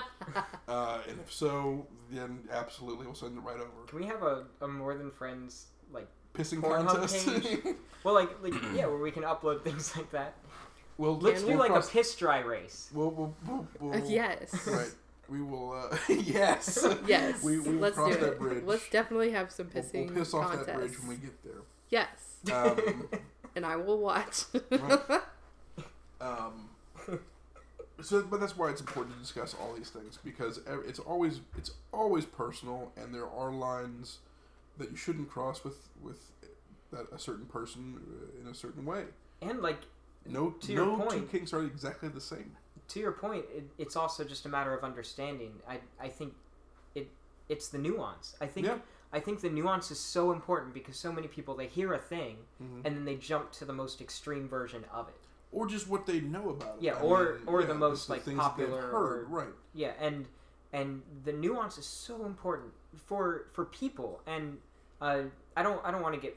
uh, 0.68 0.98
and 1.08 1.20
if 1.20 1.32
so, 1.32 1.86
then 2.10 2.40
absolutely 2.50 3.06
we'll 3.06 3.14
send 3.14 3.36
it 3.38 3.40
right 3.42 3.56
over. 3.56 3.86
Can 3.86 4.00
we 4.00 4.06
have 4.06 4.22
a, 4.22 4.44
a 4.60 4.66
more 4.68 4.94
than 4.96 5.10
friends 5.12 5.66
like 5.92 6.08
Pissing 6.34 6.60
Pornhub 6.60 6.86
contest. 6.88 7.26
page? 7.42 7.76
well 8.02 8.14
like 8.14 8.30
like 8.42 8.54
yeah 8.74 8.86
where 8.86 8.98
we 8.98 9.12
can 9.12 9.22
upload 9.22 9.62
things 9.62 9.96
like 9.96 10.10
that. 10.10 10.34
we'll 10.98 11.16
Let's 11.18 11.42
we'll 11.42 11.52
do 11.52 11.58
like 11.58 11.70
cross- 11.70 11.88
a 11.88 11.92
piss 11.92 12.14
dry 12.16 12.40
race. 12.40 12.90
We'll, 12.92 13.10
we'll, 13.12 13.36
we'll, 13.46 13.68
we'll, 13.78 14.10
yes. 14.10 14.66
Right. 14.66 14.92
We 15.28 15.40
will. 15.42 15.72
Uh, 15.72 15.96
yes. 16.12 16.86
Yes. 17.06 17.42
We 17.42 17.58
we 17.58 17.70
will 17.74 17.80
Let's 17.80 17.96
cross 17.96 18.14
do 18.14 18.20
that 18.20 18.32
it. 18.32 18.38
bridge. 18.38 18.64
Let's 18.64 18.88
definitely 18.90 19.30
have 19.32 19.50
some 19.50 19.68
We'll, 19.72 19.82
pissing 19.84 20.06
we'll 20.06 20.14
piss 20.18 20.34
off 20.34 20.46
contests. 20.48 20.66
that 20.66 20.76
bridge 20.76 20.98
when 21.00 21.08
we 21.08 21.16
get 21.16 21.42
there. 21.44 21.62
Yes. 21.90 22.36
Um, 22.52 23.08
And 23.56 23.64
I 23.64 23.76
will 23.76 23.98
watch. 24.00 24.42
Right. 24.70 25.20
Um, 26.20 26.68
so, 28.02 28.22
but 28.22 28.40
that's 28.40 28.56
why 28.56 28.70
it's 28.70 28.80
important 28.80 29.14
to 29.14 29.20
discuss 29.20 29.54
all 29.54 29.72
these 29.74 29.90
things 29.90 30.18
because 30.24 30.60
it's 30.86 30.98
always 30.98 31.40
it's 31.56 31.70
always 31.92 32.24
personal, 32.24 32.90
and 32.96 33.14
there 33.14 33.28
are 33.28 33.52
lines 33.52 34.18
that 34.78 34.90
you 34.90 34.96
shouldn't 34.96 35.30
cross 35.30 35.62
with 35.62 35.88
with 36.02 36.18
that 36.92 37.06
a 37.12 37.18
certain 37.18 37.46
person 37.46 37.94
uh, 37.96 38.40
in 38.40 38.48
a 38.50 38.54
certain 38.54 38.84
way. 38.84 39.04
And 39.42 39.62
like 39.62 39.78
No, 40.26 40.50
To 40.50 40.72
your 40.72 40.86
no 40.86 40.96
two 40.96 41.02
point- 41.04 41.30
kinks 41.30 41.52
are 41.52 41.62
exactly 41.64 42.08
the 42.08 42.20
same. 42.20 42.56
To 42.88 43.00
your 43.00 43.12
point, 43.12 43.44
it, 43.54 43.64
it's 43.78 43.96
also 43.96 44.24
just 44.24 44.46
a 44.46 44.48
matter 44.48 44.74
of 44.74 44.84
understanding. 44.84 45.52
I 45.68 45.80
I 46.00 46.08
think 46.08 46.34
it 46.94 47.08
it's 47.48 47.68
the 47.68 47.78
nuance. 47.78 48.36
I 48.40 48.46
think 48.46 48.66
Yeah. 48.66 48.78
I 49.12 49.20
think 49.20 49.40
the 49.40 49.50
nuance 49.50 49.90
is 49.90 50.00
so 50.00 50.32
important 50.32 50.74
because 50.74 50.96
so 50.96 51.12
many 51.12 51.28
people 51.28 51.54
they 51.54 51.66
hear 51.68 51.92
a 51.94 51.98
thing 51.98 52.38
Mhm. 52.62 52.84
and 52.84 52.96
then 52.96 53.04
they 53.04 53.16
jump 53.16 53.52
to 53.52 53.64
the 53.64 53.72
most 53.72 54.00
extreme 54.00 54.48
version 54.48 54.84
of 54.92 55.08
it. 55.08 55.14
Or 55.52 55.66
just 55.68 55.86
what 55.88 56.04
they 56.06 56.20
know 56.20 56.50
about 56.50 56.76
it. 56.78 56.82
Yeah, 56.82 56.96
I 56.96 57.00
or- 57.02 57.34
mean, 57.34 57.42
or 57.46 57.60
the 57.62 57.68
just 57.68 57.78
most, 57.78 58.08
like, 58.10 58.24
that 58.24 58.30
they've 58.30 58.38
popular 58.38 58.82
heard, 58.82 59.22
or- 59.22 59.26
right? 59.26 59.54
Yeah, 59.72 59.92
and 60.00 60.26
and 60.72 61.02
the 61.24 61.32
nuance 61.32 61.78
is 61.78 61.86
so 61.86 62.24
important 62.26 62.72
for 62.96 63.46
for 63.52 63.64
people. 63.66 64.20
And 64.26 64.60
uh, 65.00 65.22
I 65.56 65.62
don't 65.62 65.80
I 65.86 65.90
don't 65.92 66.02
want 66.02 66.14
to 66.16 66.20
get 66.20 66.36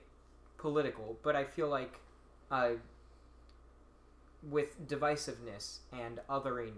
political, 0.58 1.18
but 1.24 1.36
I 1.36 1.44
feel 1.46 1.68
like 1.68 2.00
uh, 2.52 2.74
with 4.44 4.88
divisiveness 4.88 5.80
and 5.92 6.20
othering 6.30 6.74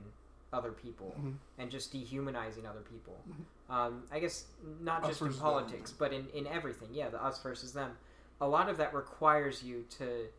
other 0.52 0.72
people 0.72 1.14
Mhm. 1.20 1.36
and 1.60 1.70
just 1.70 1.92
dehumanizing 1.92 2.66
other 2.66 2.82
people. 2.82 3.22
Mhm. 3.30 3.72
Um, 3.74 4.08
I 4.12 4.20
guess 4.20 4.46
not 4.80 5.04
Us 5.04 5.10
just 5.10 5.22
in 5.22 5.34
politics, 5.36 5.92
them. 5.92 5.98
but 6.00 6.14
in, 6.14 6.28
in 6.30 6.48
everything. 6.48 6.90
Yeah, 6.94 7.10
the 7.10 7.24
us 7.24 7.42
versus 7.44 7.74
them. 7.74 7.98
A 8.42 8.48
lot 8.48 8.68
of 8.70 8.78
that 8.78 8.94
requires 8.94 9.62
you 9.64 9.84
to 9.92 10.30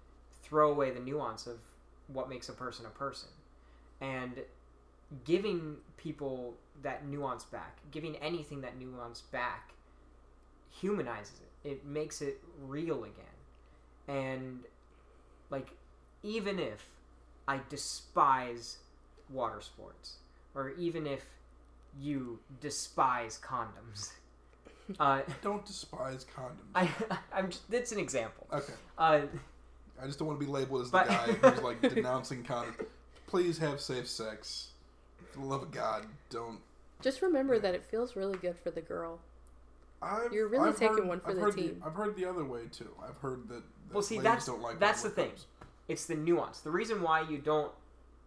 throw 0.42 0.70
away 0.72 0.90
the 0.90 1.00
nuance 1.00 1.46
of 1.46 1.60
what 2.08 2.28
makes 2.28 2.48
a 2.48 2.52
person 2.52 2.86
a 2.86 2.90
person. 2.90 3.28
And 4.00 4.44
giving 5.24 5.80
people 5.96 6.56
that 6.82 7.04
nuance 7.06 7.44
back, 7.44 7.78
giving 7.92 8.16
anything 8.16 8.62
that 8.62 8.76
nuance 8.78 9.20
back, 9.20 9.74
humanizes 10.70 11.40
it. 11.40 11.68
It 11.68 11.84
makes 11.84 12.22
it 12.22 12.42
real 12.60 13.04
again. 13.04 13.26
And, 14.08 14.64
like, 15.50 15.76
even 16.22 16.58
if 16.58 16.86
I 17.50 17.58
despise 17.68 18.76
water 19.28 19.60
sports, 19.60 20.18
or 20.54 20.70
even 20.78 21.04
if 21.04 21.24
you 22.00 22.38
despise 22.60 23.40
condoms, 23.44 24.10
uh, 25.00 25.22
Don't 25.42 25.66
despise 25.66 26.24
condoms. 26.36 26.60
I, 26.76 26.88
I'm 27.34 27.48
just, 27.50 27.68
that's 27.68 27.90
an 27.90 27.98
example. 27.98 28.46
okay. 28.52 28.72
Uh, 28.96 29.22
I 30.00 30.06
just 30.06 30.20
don't 30.20 30.28
want 30.28 30.38
to 30.38 30.46
be 30.46 30.50
labeled 30.50 30.82
as 30.82 30.92
the 30.92 30.98
But- 30.98 31.08
guy 31.08 31.26
who's 31.50 31.60
like 31.62 31.80
denouncing 31.82 32.44
condoms. 32.44 32.86
Please 33.26 33.58
have 33.58 33.80
safe 33.80 34.06
sex. 34.08 34.68
For 35.32 35.40
the 35.40 35.46
love 35.46 35.62
of 35.62 35.72
God, 35.72 36.06
don't. 36.30 36.60
Just 37.02 37.20
remember 37.20 37.58
that 37.58 37.74
it 37.74 37.84
feels 37.84 38.14
really 38.14 38.38
good 38.38 38.56
for 38.58 38.70
the 38.70 38.80
girl. 38.80 39.18
I've, 40.00 40.32
You're 40.32 40.46
really 40.48 40.68
I've 40.68 40.76
taking 40.78 40.98
heard- 40.98 41.08
one 41.08 41.20
for 41.20 41.30
I've 41.30 41.34
the 41.36 41.42
heard 41.42 41.56
team. 41.56 41.82
I've 41.84 41.94
heard 41.94 42.14
the 42.16 42.26
other 42.26 42.44
way 42.44 42.60
too. 42.70 42.90
I've 43.02 43.16
heard 43.18 43.48
that. 43.48 43.54
that 43.88 43.92
Well, 43.92 44.02
see, 44.02 44.14
ladies 44.18 44.24
that's- 44.24 44.46
don't 44.46 44.62
like 44.62 44.78
that's 44.78 45.02
the 45.02 45.10
thing. 45.10 45.30
condoms. 45.30 45.44
It's 45.90 46.06
the 46.06 46.14
nuance. 46.14 46.60
The 46.60 46.70
reason 46.70 47.02
why 47.02 47.22
you 47.28 47.36
don't 47.36 47.72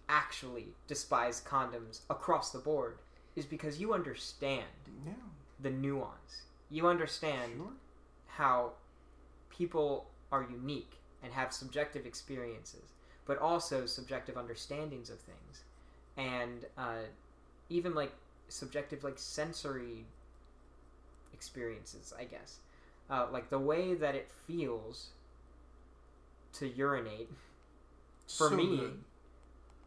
actually 0.09 0.67
despise 0.85 1.41
condoms 1.41 2.01
across 2.09 2.51
the 2.51 2.59
board 2.59 2.97
is 3.37 3.45
because 3.45 3.79
you 3.79 3.93
understand 3.93 4.65
Yeah, 5.05 5.13
the 5.61 5.69
nuance. 5.69 6.43
You 6.69 6.87
understand 6.87 7.53
sure. 7.55 7.71
how 8.27 8.71
people 9.49 10.07
are 10.29 10.45
unique 10.51 10.97
and 11.23 11.31
have 11.31 11.53
subjective 11.53 12.05
experiences, 12.05 12.83
but 13.25 13.37
also 13.37 13.85
subjective 13.85 14.35
understandings 14.35 15.09
of 15.09 15.19
things, 15.19 15.63
and 16.17 16.65
uh, 16.77 17.05
even 17.69 17.95
like 17.95 18.11
subjective 18.49 19.05
like 19.05 19.17
sensory 19.17 20.03
experiences. 21.33 22.13
I 22.19 22.25
guess, 22.25 22.57
uh, 23.09 23.27
like 23.31 23.49
the 23.49 23.59
way 23.59 23.93
that 23.93 24.15
it 24.15 24.29
feels 24.29 25.11
to 26.55 26.67
urinate. 26.67 27.29
For 28.27 28.49
So 28.49 28.55
me- 28.55 28.77
good. 28.77 29.03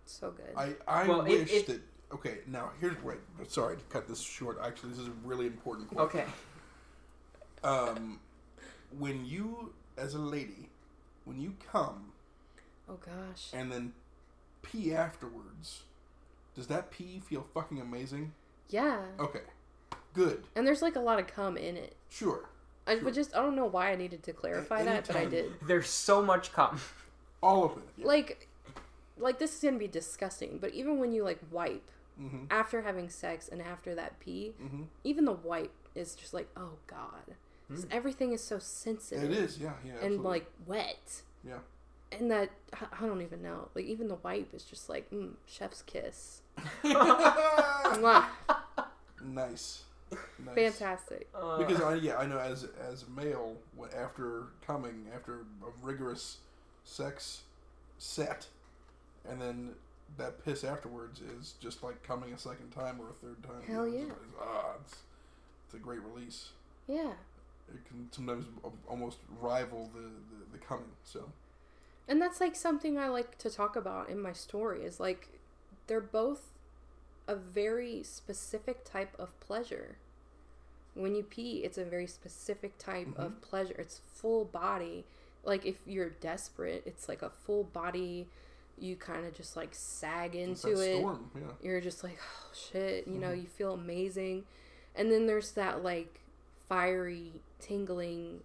So 0.04 0.30
good. 0.30 0.54
I 0.56 0.74
I 0.86 1.08
Well, 1.08 1.22
wish 1.24 1.50
it- 1.52 1.66
that. 1.66 1.80
Okay, 2.12 2.38
now 2.46 2.70
here's 2.80 3.00
wait. 3.02 3.18
Sorry 3.48 3.76
to 3.76 3.82
cut 3.84 4.06
this 4.06 4.20
short. 4.20 4.58
Actually, 4.62 4.90
this 4.90 5.00
is 5.00 5.08
a 5.08 5.12
really 5.24 5.46
important 5.46 5.88
question. 5.88 6.20
Okay. 6.20 6.26
Um, 7.64 8.20
when 8.96 9.24
you, 9.24 9.72
as 9.96 10.14
a 10.14 10.18
lady, 10.18 10.68
when 11.24 11.40
you 11.40 11.54
come 11.72 12.12
oh 12.88 12.94
gosh. 13.04 13.50
and 13.52 13.72
then 13.72 13.92
pee 14.62 14.94
afterwards, 14.94 15.82
does 16.54 16.68
that 16.68 16.92
pee 16.92 17.18
feel 17.18 17.42
fucking 17.54 17.80
amazing? 17.80 18.34
Yeah. 18.68 19.00
Okay, 19.18 19.42
good, 20.14 20.44
And 20.54 20.64
there's 20.66 20.82
like 20.82 20.94
a 20.96 21.00
lot 21.00 21.18
of 21.18 21.26
cum 21.26 21.56
in 21.56 21.76
it. 21.76 21.96
sure. 22.08 22.48
I 22.86 22.94
Sure. 22.94 23.04
would 23.04 23.14
just 23.14 23.34
I 23.34 23.40
don't 23.42 23.56
know 23.56 23.66
why 23.66 23.90
I 23.90 23.96
needed 23.96 24.22
to 24.24 24.32
clarify 24.32 24.84
that, 24.84 25.08
but 25.08 25.16
I 25.16 25.24
did. 25.24 25.52
There's 25.66 25.88
so 25.88 26.22
much 26.22 26.52
cum. 26.52 26.80
All 27.46 27.64
of 27.64 27.72
it. 27.78 27.84
Yeah. 27.98 28.06
Like 28.06 28.48
like 29.18 29.38
this 29.38 29.54
is 29.56 29.60
gonna 29.62 29.78
be 29.78 29.88
disgusting, 29.88 30.58
but 30.60 30.72
even 30.74 30.98
when 30.98 31.12
you 31.12 31.22
like 31.24 31.38
wipe 31.50 31.88
mm-hmm. 32.20 32.44
after 32.50 32.82
having 32.82 33.08
sex 33.08 33.48
and 33.48 33.62
after 33.62 33.94
that 33.94 34.18
pee, 34.20 34.54
Mm-hmm. 34.62 34.82
even 35.04 35.24
the 35.24 35.32
wipe 35.32 35.72
is 35.94 36.14
just 36.14 36.34
like, 36.34 36.48
oh 36.56 36.72
god. 36.86 37.36
'Cause 37.68 37.84
Mm. 37.84 37.88
everything 37.98 38.32
is 38.32 38.42
so 38.44 38.58
sensitive. 38.60 39.24
It 39.30 39.36
is, 39.38 39.58
yeah, 39.58 39.72
yeah. 39.84 39.92
and 39.94 40.02
absolutely. 40.04 40.28
like 40.30 40.46
wet. 40.66 41.22
Yeah. 41.42 41.58
And 42.12 42.30
that 42.30 42.50
I- 42.72 42.86
I 43.00 43.06
don't 43.06 43.22
even 43.22 43.42
know. 43.42 43.68
Like 43.74 43.86
even 43.86 44.06
the 44.08 44.14
wipe 44.16 44.54
is 44.54 44.62
just 44.64 44.88
like 44.88 45.10
mm, 45.10 45.32
chef's 45.46 45.82
kiss. 45.82 46.42
Nice. 49.24 49.82
nice. 50.44 50.54
Fantastic. 50.54 51.28
Uh, 51.34 51.58
Because 51.58 51.80
I 51.80 51.94
yeah 51.96 52.16
I 52.18 52.26
know 52.26 52.38
as 52.38 52.66
as 52.88 53.02
a 53.04 53.10
male 53.10 53.56
when- 53.74 53.90
after 53.92 54.44
coming 54.66 55.06
after 55.14 55.40
a 55.62 55.70
rigorous 55.82 56.38
sex 56.86 57.42
set, 57.98 58.46
and 59.28 59.40
then 59.42 59.72
that 60.16 60.42
piss 60.44 60.64
afterwards 60.64 61.20
is 61.38 61.54
just 61.60 61.82
like 61.82 62.02
coming 62.02 62.32
a 62.32 62.38
second 62.38 62.70
time 62.70 62.98
or 63.00 63.10
a 63.10 63.12
third 63.12 63.42
time. 63.42 63.62
Hell 63.66 63.86
yeah. 63.86 64.02
it's- 64.02 64.16
ah, 64.40 64.72
it's, 64.80 64.96
it's 65.66 65.74
a 65.74 65.78
great 65.78 66.00
release. 66.02 66.50
Yeah. 66.86 67.12
It 67.68 67.84
can 67.88 68.08
sometimes 68.12 68.46
almost 68.88 69.18
rival 69.40 69.90
the, 69.92 70.00
the, 70.02 70.52
the 70.52 70.58
coming. 70.58 70.92
So 71.02 71.24
And 72.06 72.22
that's 72.22 72.40
like 72.40 72.54
something 72.54 72.96
I 72.96 73.08
like 73.08 73.36
to 73.38 73.50
talk 73.50 73.74
about 73.74 74.08
in 74.08 74.20
my 74.22 74.32
story 74.32 74.84
is 74.84 75.00
like 75.00 75.28
they're 75.88 76.00
both 76.00 76.52
a 77.26 77.34
very 77.34 78.04
specific 78.04 78.84
type 78.84 79.16
of 79.18 79.38
pleasure. 79.40 79.96
When 80.94 81.16
you 81.16 81.24
pee, 81.24 81.58
it's 81.64 81.76
a 81.76 81.84
very 81.84 82.06
specific 82.06 82.78
type 82.78 83.08
of 83.18 83.42
pleasure. 83.42 83.74
It's 83.76 84.00
full 84.14 84.44
body. 84.44 85.04
Like 85.46 85.64
if 85.64 85.76
you're 85.86 86.10
desperate, 86.10 86.82
it's 86.86 87.08
like 87.08 87.22
a 87.22 87.30
full 87.30 87.64
body. 87.64 88.26
You 88.78 88.96
kind 88.96 89.24
of 89.24 89.34
just 89.34 89.56
like 89.56 89.70
sag 89.72 90.34
into 90.34 90.78
it. 90.78 90.98
storm. 90.98 91.30
Yeah. 91.34 91.42
You're 91.62 91.80
just 91.80 92.04
like, 92.04 92.18
oh 92.20 92.52
shit, 92.54 93.08
you 93.08 93.18
know, 93.18 93.28
mm-hmm. 93.28 93.40
you 93.40 93.46
feel 93.46 93.72
amazing. 93.72 94.44
And 94.94 95.10
then 95.10 95.26
there's 95.26 95.52
that 95.52 95.82
like 95.82 96.20
fiery, 96.68 97.32
tingling 97.60 98.40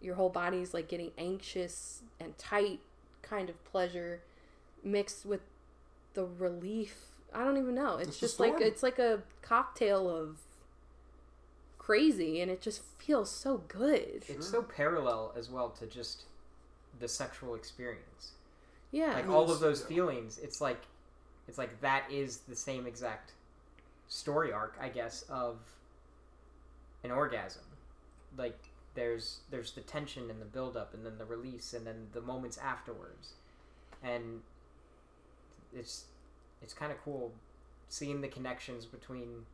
your 0.00 0.14
whole 0.14 0.30
body's 0.30 0.72
like 0.72 0.88
getting 0.88 1.12
anxious 1.18 2.02
and 2.18 2.36
tight 2.38 2.80
kind 3.22 3.48
of 3.48 3.64
pleasure 3.64 4.20
mixed 4.82 5.26
with 5.26 5.40
the 6.14 6.24
relief. 6.24 6.96
I 7.34 7.44
don't 7.44 7.58
even 7.58 7.74
know. 7.74 7.98
It's 7.98 8.10
It's 8.10 8.20
just 8.20 8.40
like 8.40 8.60
it's 8.60 8.82
like 8.82 8.98
a 8.98 9.20
cocktail 9.42 10.08
of 10.08 10.38
crazy 11.90 12.40
and 12.40 12.52
it 12.52 12.60
just 12.60 12.82
feels 12.98 13.28
so 13.28 13.62
good. 13.66 14.22
It's 14.28 14.48
so 14.48 14.62
parallel 14.62 15.32
as 15.36 15.50
well 15.50 15.70
to 15.70 15.86
just 15.86 16.22
the 17.00 17.08
sexual 17.08 17.56
experience. 17.56 18.30
Yeah. 18.92 19.14
Like 19.14 19.28
all 19.28 19.50
of 19.50 19.58
those 19.58 19.82
feelings, 19.82 20.38
it's 20.38 20.60
like 20.60 20.82
it's 21.48 21.58
like 21.58 21.80
that 21.80 22.04
is 22.08 22.38
the 22.48 22.54
same 22.54 22.86
exact 22.86 23.32
story 24.06 24.52
arc, 24.52 24.78
I 24.80 24.88
guess, 24.88 25.22
of 25.28 25.56
an 27.02 27.10
orgasm. 27.10 27.64
Like 28.38 28.58
there's 28.94 29.40
there's 29.50 29.72
the 29.72 29.80
tension 29.80 30.30
and 30.30 30.40
the 30.40 30.46
build 30.46 30.76
up 30.76 30.94
and 30.94 31.04
then 31.04 31.18
the 31.18 31.24
release 31.24 31.74
and 31.74 31.84
then 31.84 32.06
the 32.12 32.20
moments 32.20 32.56
afterwards. 32.56 33.32
And 34.00 34.42
it's 35.74 36.04
it's 36.62 36.72
kind 36.72 36.92
of 36.92 37.02
cool 37.02 37.32
seeing 37.88 38.20
the 38.20 38.28
connections 38.28 38.86
between 38.86 39.46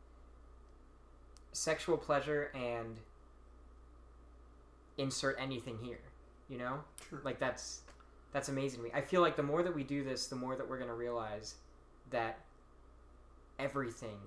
sexual 1.51 1.97
pleasure 1.97 2.51
and 2.53 2.97
insert 4.97 5.37
anything 5.39 5.77
here, 5.81 5.99
you 6.49 6.57
know? 6.57 6.79
Sure. 7.09 7.21
Like 7.23 7.39
that's 7.39 7.81
that's 8.33 8.49
amazing 8.49 8.79
to 8.79 8.85
me. 8.85 8.91
I 8.93 9.01
feel 9.01 9.21
like 9.21 9.35
the 9.35 9.43
more 9.43 9.63
that 9.63 9.73
we 9.73 9.83
do 9.83 10.03
this, 10.03 10.27
the 10.27 10.35
more 10.35 10.55
that 10.55 10.67
we're 10.67 10.79
gonna 10.79 10.93
realize 10.93 11.55
that 12.11 12.39
everything 13.59 14.17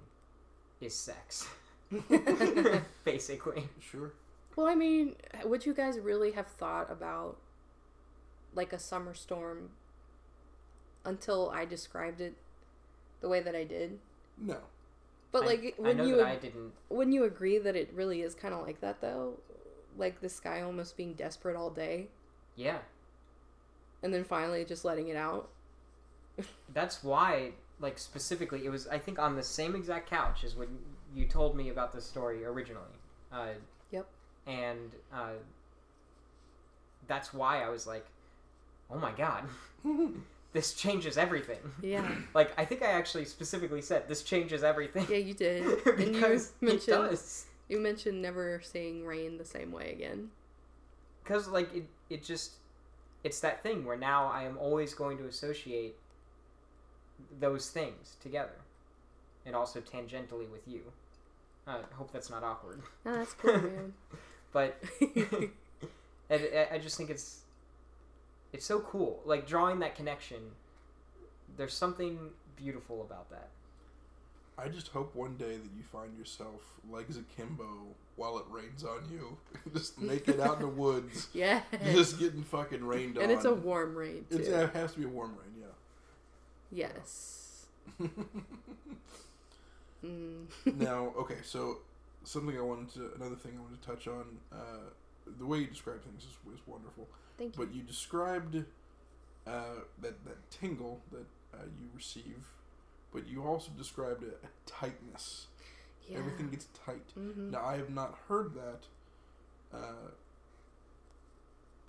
is 0.81 0.95
sex. 0.95 1.49
Basically. 3.05 3.69
Sure. 3.81 4.13
Well, 4.57 4.67
I 4.67 4.75
mean, 4.75 5.17
would 5.45 5.65
you 5.65 5.75
guys 5.75 5.99
really 5.99 6.33
have 6.33 6.47
thought 6.47 6.91
about 6.91 7.37
like 8.55 8.73
a 8.73 8.79
summer 8.79 9.15
storm 9.15 9.71
until 11.05 11.51
I 11.51 11.65
described 11.65 12.21
it 12.21 12.35
the 13.21 13.29
way 13.29 13.41
that 13.41 13.55
I 13.55 13.65
did? 13.65 13.99
No. 14.39 14.59
But 15.33 15.45
I- 15.45 15.47
like, 15.47 15.75
when 15.79 16.07
you 16.07 16.17
that 16.17 16.27
I 16.27 16.37
didn't 16.37 16.73
wouldn't 16.89 17.15
you 17.15 17.25
agree 17.25 17.59
that 17.59 17.77
it 17.77 17.93
really 17.95 18.23
is 18.23 18.35
kind 18.35 18.53
of 18.55 18.67
like 18.67 18.81
that 18.81 19.01
though? 19.01 19.35
Like 19.97 20.21
this 20.21 20.41
guy 20.41 20.61
almost 20.63 20.97
being 20.97 21.15
desperate 21.15 21.57
all 21.57 21.71
day, 21.71 22.09
yeah. 22.57 22.79
and 24.03 24.15
then 24.15 24.25
finally 24.25 24.65
just 24.65 24.85
letting 24.85 25.09
it 25.09 25.17
out. 25.17 25.49
That's 26.73 27.03
why 27.05 27.53
like 27.81 27.99
specifically 27.99 28.65
it 28.65 28.71
was 28.71 28.87
I 28.89 28.99
think 28.99 29.19
on 29.19 29.37
the 29.37 29.43
same 29.43 29.75
exact 29.75 30.09
couch 30.09 30.45
as 30.45 30.55
when 30.57 30.69
you 31.15 31.27
told 31.27 31.57
me 31.57 31.69
about 31.71 31.93
this 31.93 32.07
story 32.07 32.45
originally. 32.45 32.97
Uh 33.33 33.49
Yep. 33.91 34.07
And 34.47 34.95
uh 35.13 35.33
that's 37.07 37.35
why 37.35 37.63
I 37.63 37.69
was 37.69 37.87
like, 37.87 38.07
"Oh 38.91 38.99
my 38.99 39.13
god. 39.13 39.45
this 40.53 40.75
changes 40.75 41.17
everything." 41.19 41.59
Yeah, 41.83 42.11
Like 42.35 42.53
I 42.59 42.65
think 42.65 42.83
I 42.83 42.87
actually 42.93 43.25
specifically 43.25 43.83
said 43.83 44.09
this 44.09 44.23
changes 44.23 44.63
everything. 44.65 45.07
yeah, 45.11 45.17
you 45.19 45.35
did. 45.35 45.63
and 45.87 45.99
you 46.07 46.13
because 46.13 46.53
it 46.61 46.65
mentioned 46.65 46.87
does. 47.11 47.47
you 47.69 47.79
mentioned 47.81 48.21
never 48.23 48.61
seeing 48.63 49.05
rain 49.07 49.39
the 49.39 49.45
same 49.45 49.73
way 49.73 49.93
again. 49.93 50.31
Because 51.23 51.49
like 51.49 51.75
it, 51.75 51.85
it 52.09 52.25
just 52.25 52.53
it's 53.23 53.41
that 53.41 53.63
thing 53.63 53.85
where 53.85 53.97
now 53.99 54.27
I 54.29 54.45
am 54.45 54.57
always 54.59 54.95
going 54.95 55.19
to 55.19 55.27
associate 55.27 55.95
those 57.39 57.69
things 57.71 58.17
together, 58.23 58.57
and 59.45 59.55
also 59.55 59.81
tangentially 59.81 60.51
with 60.51 60.67
you. 60.67 60.81
I 61.67 61.77
hope 61.95 62.11
that's 62.13 62.31
not 62.31 62.43
awkward, 62.43 62.81
No, 63.05 63.15
that's 63.17 63.33
cool, 63.41 63.53
man. 63.61 63.93
but 64.53 64.83
I- 66.31 66.69
I 66.73 66.79
just 66.79 66.97
think 66.97 67.11
it's 67.11 67.41
it's 68.53 68.65
so 68.67 68.81
cool. 68.81 69.21
Like 69.25 69.47
drawing 69.47 69.79
that 69.81 69.95
connection. 69.97 70.39
There's 71.57 71.75
something 71.75 72.19
beautiful 72.57 73.03
about 73.03 73.31
that. 73.31 73.49
I 74.59 74.69
just 74.69 74.89
hope 74.89 75.15
one 75.15 75.37
day 75.37 75.57
that 75.57 75.71
you 75.77 75.83
find 75.91 76.17
yourself 76.19 76.61
legs 76.91 77.17
akimbo 77.17 77.65
while 78.17 78.39
it 78.39 78.45
rains 78.51 78.85
on 78.85 79.01
you. 79.11 79.39
just 79.75 79.99
naked 80.01 80.39
out 80.39 80.57
in 80.57 80.63
the 80.63 80.69
woods, 80.69 81.29
yeah, 81.35 81.63
just 81.93 82.19
getting 82.19 82.43
fucking 82.43 82.85
rained 82.85 83.17
on. 83.17 83.25
and 83.25 83.33
it's 83.33 83.47
a 83.47 83.55
warm 83.55 83.95
rain 83.95 84.27
too. 84.31 84.37
It's, 84.39 84.49
it 84.49 84.71
has 84.75 84.93
to 84.93 84.99
be 84.99 85.05
a 85.07 85.09
warm 85.09 85.31
rain, 85.31 85.65
Yes. 86.71 87.67
yeah. 87.99 88.07
Mm. 90.05 90.47
now, 90.79 91.13
okay, 91.19 91.37
so 91.43 91.79
something 92.25 92.57
I 92.57 92.63
wanted 92.63 92.89
to, 92.95 93.11
another 93.17 93.37
thing 93.37 93.53
I 93.59 93.61
wanted 93.61 93.83
to 93.83 93.87
touch 93.87 94.09
on, 94.09 94.25
uh, 94.51 94.89
the 95.39 95.47
way 95.47 95.59
you 95.59 95.67
describe 95.67 96.03
things 96.03 96.25
is, 96.25 96.37
was 96.45 96.59
wonderful. 96.67 97.09
Thank 97.39 97.57
you. 97.57 97.65
But 97.65 97.75
you 97.75 97.83
described 97.83 98.57
uh, 99.47 99.81
that 100.01 100.25
that 100.25 100.51
tingle 100.51 101.01
that 101.13 101.27
uh, 101.55 101.65
you 101.79 101.89
receive, 101.95 102.49
but 103.13 103.27
you 103.27 103.45
also 103.45 103.71
described 103.77 104.23
a, 104.23 104.29
a 104.47 104.51
tightness. 104.67 105.47
Yeah. 106.09 106.19
Everything 106.19 106.51
gets 106.51 106.67
tight. 106.85 107.11
hmm 107.15 107.51
Now 107.51 107.65
I 107.65 107.77
have 107.77 107.91
not 107.91 108.19
heard 108.29 108.55
that 108.55 108.87
uh, 109.73 110.11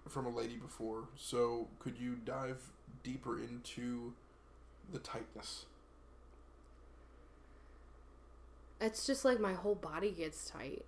from 0.07 0.25
a 0.25 0.29
lady 0.29 0.57
before. 0.57 1.05
So 1.17 1.67
could 1.79 1.97
you 1.97 2.15
dive 2.15 2.61
deeper 3.03 3.39
into 3.39 4.13
the 4.91 4.99
tightness? 4.99 5.65
It's 8.79 9.05
just 9.05 9.23
like 9.25 9.39
my 9.39 9.53
whole 9.53 9.75
body 9.75 10.11
gets 10.11 10.49
tight. 10.49 10.85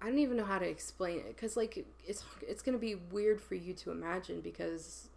I 0.00 0.06
don't 0.06 0.18
even 0.18 0.36
know 0.36 0.44
how 0.44 0.58
to 0.58 0.68
explain 0.68 1.18
it 1.18 1.28
because 1.28 1.56
like 1.56 1.84
it's 2.06 2.24
it's 2.42 2.62
gonna 2.62 2.78
be 2.78 2.94
weird 2.94 3.40
for 3.40 3.54
you 3.54 3.72
to 3.74 3.90
imagine 3.90 4.40
because 4.40 5.08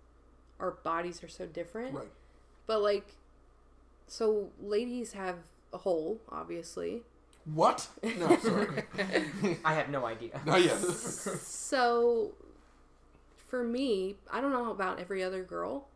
our 0.59 0.71
bodies 0.71 1.23
are 1.23 1.27
so 1.27 1.45
different. 1.45 1.93
Right. 1.93 2.11
But 2.65 2.81
like, 2.81 3.15
so 4.07 4.49
ladies 4.61 5.13
have 5.13 5.37
a 5.73 5.77
hole, 5.77 6.19
obviously. 6.29 7.03
What? 7.53 7.87
No, 8.03 8.37
sorry. 8.39 8.83
I 9.65 9.73
have 9.73 9.89
no 9.89 10.05
idea. 10.05 10.41
Not 10.45 10.63
yet. 10.63 10.79
so 10.79 12.33
for 13.47 13.63
me, 13.63 14.15
I 14.31 14.41
don't 14.41 14.51
know 14.51 14.71
about 14.71 14.99
every 14.99 15.23
other 15.23 15.43
girl. 15.43 15.87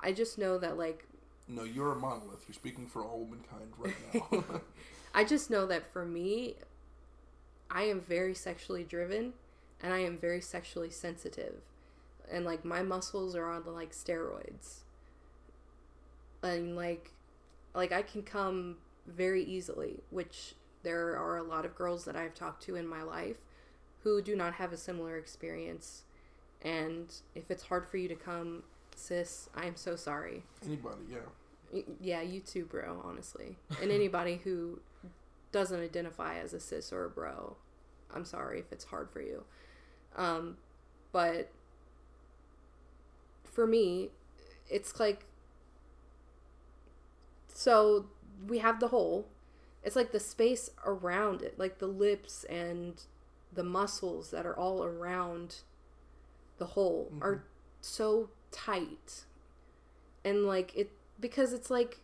I 0.00 0.12
just 0.12 0.38
know 0.38 0.58
that 0.58 0.78
like 0.78 1.06
no, 1.48 1.62
you're 1.62 1.92
a 1.92 1.96
monolith. 1.96 2.44
You're 2.48 2.54
speaking 2.54 2.86
for 2.86 3.02
all 3.04 3.20
womankind 3.20 3.72
right 3.78 3.94
now. 4.12 4.44
I 5.14 5.24
just 5.24 5.48
know 5.48 5.66
that 5.66 5.92
for 5.92 6.04
me, 6.04 6.56
I 7.70 7.82
am 7.84 8.00
very 8.00 8.34
sexually 8.34 8.84
driven 8.84 9.32
and 9.82 9.92
I 9.92 10.00
am 10.00 10.18
very 10.18 10.40
sexually 10.40 10.90
sensitive. 10.90 11.54
And 12.30 12.44
like 12.44 12.64
my 12.64 12.82
muscles 12.82 13.36
are 13.36 13.50
on 13.50 13.62
like 13.66 13.92
steroids. 13.92 14.80
And 16.42 16.76
like 16.76 17.12
like 17.74 17.92
I 17.92 18.02
can 18.02 18.22
come 18.22 18.76
very 19.06 19.44
easily, 19.44 20.00
which 20.10 20.54
there 20.82 21.16
are 21.16 21.36
a 21.36 21.42
lot 21.42 21.64
of 21.64 21.74
girls 21.74 22.04
that 22.04 22.16
I've 22.16 22.34
talked 22.34 22.62
to 22.64 22.76
in 22.76 22.86
my 22.86 23.02
life 23.02 23.38
who 24.02 24.22
do 24.22 24.36
not 24.36 24.54
have 24.54 24.72
a 24.72 24.76
similar 24.76 25.16
experience. 25.16 26.04
And 26.62 27.12
if 27.34 27.50
it's 27.50 27.64
hard 27.64 27.88
for 27.88 27.96
you 27.96 28.08
to 28.08 28.14
come, 28.14 28.62
sis, 28.94 29.48
I 29.54 29.66
am 29.66 29.76
so 29.76 29.96
sorry. 29.96 30.44
Anybody, 30.64 31.00
yeah. 31.10 31.82
Yeah, 32.00 32.22
you 32.22 32.40
too, 32.40 32.64
bro, 32.64 33.00
honestly. 33.04 33.56
And 33.82 33.90
anybody 33.90 34.40
who 34.42 34.78
doesn't 35.56 35.80
identify 35.80 36.36
as 36.38 36.52
a 36.52 36.60
cis 36.60 36.92
or 36.92 37.06
a 37.06 37.10
bro, 37.10 37.56
I'm 38.14 38.26
sorry 38.26 38.60
if 38.60 38.70
it's 38.70 38.84
hard 38.84 39.10
for 39.10 39.22
you. 39.22 39.44
Um, 40.14 40.58
but 41.12 41.50
for 43.42 43.66
me, 43.66 44.10
it's 44.68 45.00
like 45.00 45.24
so 47.48 48.04
we 48.46 48.58
have 48.58 48.80
the 48.80 48.88
hole. 48.88 49.28
It's 49.82 49.96
like 49.96 50.12
the 50.12 50.20
space 50.20 50.68
around 50.84 51.40
it, 51.40 51.58
like 51.58 51.78
the 51.78 51.86
lips 51.86 52.44
and 52.44 53.00
the 53.50 53.64
muscles 53.64 54.30
that 54.32 54.44
are 54.44 54.54
all 54.54 54.84
around 54.84 55.62
the 56.58 56.66
hole 56.66 57.10
are 57.22 57.44
so 57.80 58.28
tight. 58.50 59.24
And 60.22 60.44
like 60.44 60.76
it 60.76 60.90
because 61.18 61.54
it's 61.54 61.70
like 61.70 62.00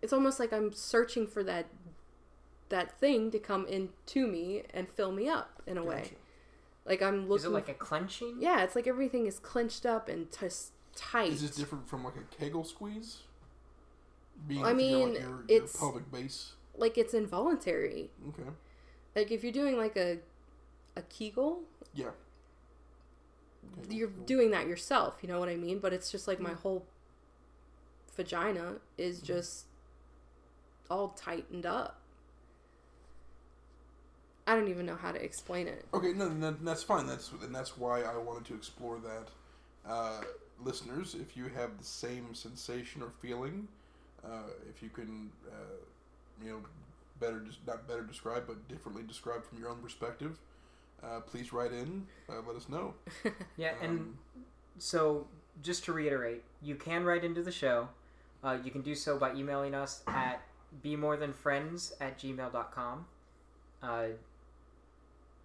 it's 0.00 0.12
almost 0.12 0.38
like 0.38 0.52
I'm 0.52 0.72
searching 0.72 1.26
for 1.26 1.42
that 1.42 1.66
that 2.72 2.98
thing 2.98 3.30
to 3.30 3.38
come 3.38 3.66
into 3.66 4.26
me 4.26 4.62
and 4.74 4.88
fill 4.88 5.12
me 5.12 5.28
up 5.28 5.62
in 5.66 5.78
a 5.78 5.84
way. 5.84 6.02
Gotcha. 6.02 6.14
Like 6.84 7.02
I'm 7.02 7.28
looking 7.28 7.36
Is 7.36 7.44
it 7.44 7.50
like 7.50 7.68
a 7.68 7.74
clenching? 7.74 8.36
Yeah, 8.40 8.64
it's 8.64 8.74
like 8.74 8.88
everything 8.88 9.26
is 9.26 9.38
clenched 9.38 9.86
up 9.86 10.08
and 10.08 10.26
just 10.38 10.72
tight. 10.96 11.30
Is 11.30 11.42
this 11.42 11.56
different 11.56 11.88
from 11.88 12.04
like 12.04 12.14
a 12.16 12.36
Kegel 12.36 12.64
squeeze? 12.64 13.18
Being 14.48 14.64
I 14.64 14.72
mean, 14.72 15.12
like, 15.12 15.20
your, 15.20 15.30
your 15.30 15.44
it's- 15.48 15.76
pelvic 15.76 16.10
base. 16.10 16.54
like 16.76 16.98
it's 16.98 17.14
involuntary. 17.14 18.10
Okay. 18.28 18.50
Like 19.14 19.30
if 19.30 19.44
you're 19.44 19.52
doing 19.52 19.76
like 19.76 19.96
a 19.96 20.18
a 20.96 21.02
Kegel, 21.02 21.60
Yeah. 21.94 22.10
Kegel, 23.76 23.94
you're 23.94 24.08
cool. 24.08 24.24
doing 24.24 24.50
that 24.50 24.66
yourself, 24.66 25.18
you 25.22 25.28
know 25.28 25.38
what 25.38 25.48
I 25.48 25.56
mean? 25.56 25.78
But 25.78 25.92
it's 25.92 26.10
just 26.10 26.26
like 26.26 26.40
my 26.40 26.50
mm. 26.50 26.60
whole 26.62 26.86
vagina 28.16 28.76
is 28.98 29.18
mm-hmm. 29.18 29.26
just 29.26 29.66
all 30.90 31.10
tightened 31.10 31.64
up. 31.64 32.01
I 34.46 34.54
don't 34.54 34.68
even 34.68 34.86
know 34.86 34.96
how 34.96 35.12
to 35.12 35.22
explain 35.22 35.68
it. 35.68 35.84
Okay, 35.94 36.12
no, 36.12 36.28
no, 36.28 36.56
that's 36.62 36.82
fine. 36.82 37.06
That's 37.06 37.30
and 37.42 37.54
that's 37.54 37.76
why 37.78 38.02
I 38.02 38.16
wanted 38.16 38.44
to 38.46 38.54
explore 38.54 38.98
that. 39.00 39.28
Uh, 39.88 40.20
listeners, 40.62 41.14
if 41.14 41.36
you 41.36 41.44
have 41.56 41.78
the 41.78 41.84
same 41.84 42.34
sensation 42.34 43.02
or 43.02 43.10
feeling, 43.20 43.68
uh, 44.24 44.50
if 44.68 44.82
you 44.82 44.88
can, 44.88 45.30
uh, 45.48 46.44
you 46.44 46.50
know, 46.50 46.58
better 47.20 47.40
just 47.40 47.58
not 47.66 47.86
better 47.86 48.02
describe, 48.02 48.46
but 48.46 48.68
differently 48.68 49.02
describe 49.06 49.44
from 49.44 49.58
your 49.58 49.68
own 49.68 49.78
perspective, 49.78 50.38
uh, 51.02 51.20
please 51.20 51.52
write 51.52 51.72
in. 51.72 52.06
Uh, 52.28 52.40
let 52.46 52.56
us 52.56 52.68
know. 52.68 52.94
Yeah, 53.56 53.74
and 53.80 54.00
Um, 54.00 54.18
so 54.78 55.26
just 55.62 55.84
to 55.84 55.92
reiterate, 55.92 56.42
you 56.62 56.74
can 56.74 57.04
write 57.04 57.24
into 57.24 57.42
the 57.42 57.52
show. 57.52 57.88
Uh, 58.42 58.58
you 58.64 58.70
can 58.70 58.82
do 58.82 58.94
so 58.94 59.18
by 59.18 59.34
emailing 59.34 59.74
us 59.74 60.02
at 60.08 60.42
be 60.82 60.96
more 60.96 61.16
than 61.16 61.32
friends 61.32 61.92
at 62.00 62.18
gmail.com. 62.18 63.06
Uh, 63.82 64.06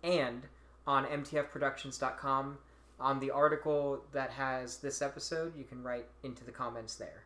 and 0.07 0.43
on 0.87 1.05
mtfproductions.com, 1.05 2.57
on 2.99 3.19
the 3.19 3.29
article 3.29 4.03
that 4.13 4.31
has 4.31 4.77
this 4.77 5.01
episode, 5.01 5.55
you 5.55 5.65
can 5.65 5.83
write 5.83 6.05
into 6.23 6.43
the 6.43 6.51
comments 6.51 6.95
there. 6.95 7.23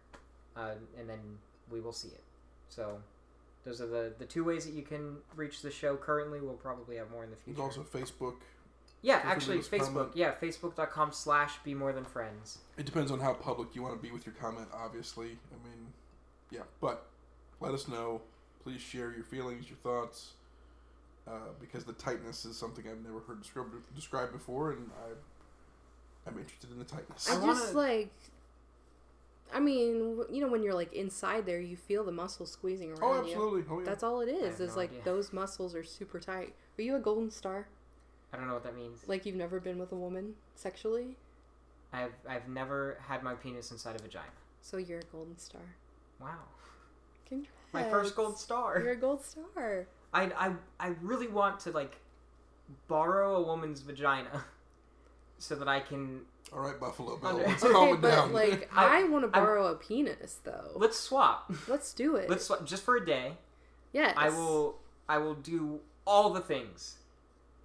Uh, 0.57 0.73
and 0.99 1.09
then 1.09 1.19
we 1.71 1.79
will 1.79 1.93
see 1.93 2.09
it. 2.09 2.23
So 2.67 2.97
those 3.63 3.79
are 3.79 3.87
the, 3.87 4.13
the 4.17 4.25
two 4.25 4.43
ways 4.43 4.65
that 4.65 4.73
you 4.73 4.81
can 4.81 5.17
reach 5.35 5.61
the 5.61 5.71
show 5.71 5.95
currently. 5.95 6.41
We'll 6.41 6.53
probably 6.55 6.97
have 6.97 7.09
more 7.11 7.23
in 7.23 7.29
the 7.29 7.37
there's 7.45 7.57
future. 7.57 7.61
also 7.61 7.83
Facebook. 7.83 8.35
yeah, 9.01 9.21
actually, 9.23 9.59
Facebook. 9.59 9.93
comment. 9.93 10.09
Yeah, 10.15 10.33
facebook.com 10.41 11.11
slash 11.13 11.53
be 11.63 11.73
more 11.73 11.93
than 11.93 12.03
friends. 12.03 12.57
It 12.77 12.85
depends 12.85 13.11
on 13.11 13.19
how 13.19 13.33
public 13.33 13.75
you 13.75 13.83
want 13.83 13.95
to 13.95 14.01
be 14.01 14.11
with 14.11 14.25
your 14.25 14.35
comment. 14.35 14.67
Obviously, 14.73 15.27
I 15.27 15.67
mean, 15.67 15.87
yeah, 16.49 16.61
but 16.81 17.05
let 17.61 17.73
us 17.73 17.87
know. 17.87 18.21
Please 18.63 18.81
share 18.81 19.11
your 19.13 19.23
feelings, 19.23 19.69
your 19.69 19.77
thoughts, 19.77 20.33
uh, 21.27 21.31
because 21.59 21.83
the 21.85 21.93
tightness 21.93 22.45
is 22.45 22.57
something 22.57 22.85
I've 22.87 23.03
never 23.03 23.19
heard 23.21 23.41
described 23.41 23.73
described 23.95 24.31
before, 24.33 24.71
and 24.71 24.89
I, 25.05 26.29
I'm 26.29 26.37
interested 26.37 26.71
in 26.71 26.79
the 26.79 26.85
tightness. 26.85 27.29
I 27.29 27.33
I 27.41 27.45
just 27.45 27.73
wanna- 27.75 27.87
like. 27.87 28.11
I 29.53 29.59
mean, 29.59 30.23
you 30.31 30.39
know, 30.39 30.47
when 30.47 30.63
you're 30.63 30.73
like 30.73 30.93
inside 30.93 31.45
there, 31.45 31.59
you 31.59 31.75
feel 31.75 32.05
the 32.05 32.11
muscles 32.13 32.49
squeezing 32.53 32.91
around 32.91 33.25
Oh, 33.25 33.25
you. 33.25 33.65
Oh, 33.69 33.79
yeah. 33.79 33.85
That's 33.85 34.01
all 34.01 34.21
it 34.21 34.29
is. 34.29 34.53
have 34.53 34.61
Is 34.61 34.69
no 34.71 34.75
like 34.77 34.91
idea. 34.91 35.01
those 35.03 35.33
muscles 35.33 35.75
are 35.75 35.83
super 35.83 36.21
tight. 36.21 36.53
Are 36.79 36.81
you 36.81 36.95
a 36.95 36.99
golden 36.99 37.29
star? 37.29 37.67
I 38.31 38.37
don't 38.37 38.47
know 38.47 38.53
what 38.53 38.63
that 38.63 38.75
means. 38.77 39.03
Like 39.07 39.25
you've 39.25 39.35
never 39.35 39.59
been 39.59 39.77
with 39.77 39.91
a 39.91 39.95
woman 39.95 40.35
sexually, 40.55 41.17
I've 41.91 42.13
I've 42.29 42.47
never 42.47 42.97
had 43.05 43.23
my 43.23 43.33
penis 43.33 43.71
inside 43.71 43.97
a 43.97 44.01
vagina. 44.01 44.31
so 44.61 44.77
you're 44.77 44.99
a 44.99 45.03
golden 45.11 45.37
star. 45.37 45.75
Wow, 46.21 46.29
Congrats. 47.27 47.51
my 47.73 47.83
first 47.89 48.15
gold 48.15 48.37
star. 48.39 48.79
You're 48.81 48.93
a 48.93 48.95
gold 48.95 49.21
star. 49.25 49.85
I 50.13 50.23
I 50.37 50.53
I 50.79 50.87
really 51.01 51.27
want 51.27 51.59
to 51.61 51.71
like 51.71 51.97
borrow 52.87 53.35
a 53.35 53.41
woman's 53.41 53.81
vagina 53.81 54.45
so 55.37 55.55
that 55.55 55.67
I 55.67 55.79
can 55.79 56.21
All 56.53 56.59
right, 56.59 56.79
Buffalo 56.79 57.17
Bill. 57.17 57.29
Under- 57.29 57.47
Let's 57.47 57.63
Okay, 57.63 57.73
calm 57.73 57.89
it 57.95 58.01
but 58.01 58.11
down. 58.11 58.33
like 58.33 58.69
I- 58.75 59.01
I, 59.01 59.03
want 59.05 59.23
to 59.23 59.27
borrow 59.29 59.67
a 59.67 59.75
penis 59.75 60.39
though. 60.43 60.71
let's 60.75 60.97
swap. 60.99 61.51
Let's 61.67 61.93
do 61.93 62.15
it. 62.15 62.29
Let's 62.29 62.45
swap 62.45 62.65
just 62.65 62.83
for 62.83 62.95
a 62.97 63.05
day. 63.05 63.37
yes. 63.93 64.13
I 64.17 64.29
will 64.29 64.77
I 65.09 65.17
will 65.17 65.35
do 65.35 65.79
all 66.05 66.31
the 66.31 66.41
things 66.41 66.97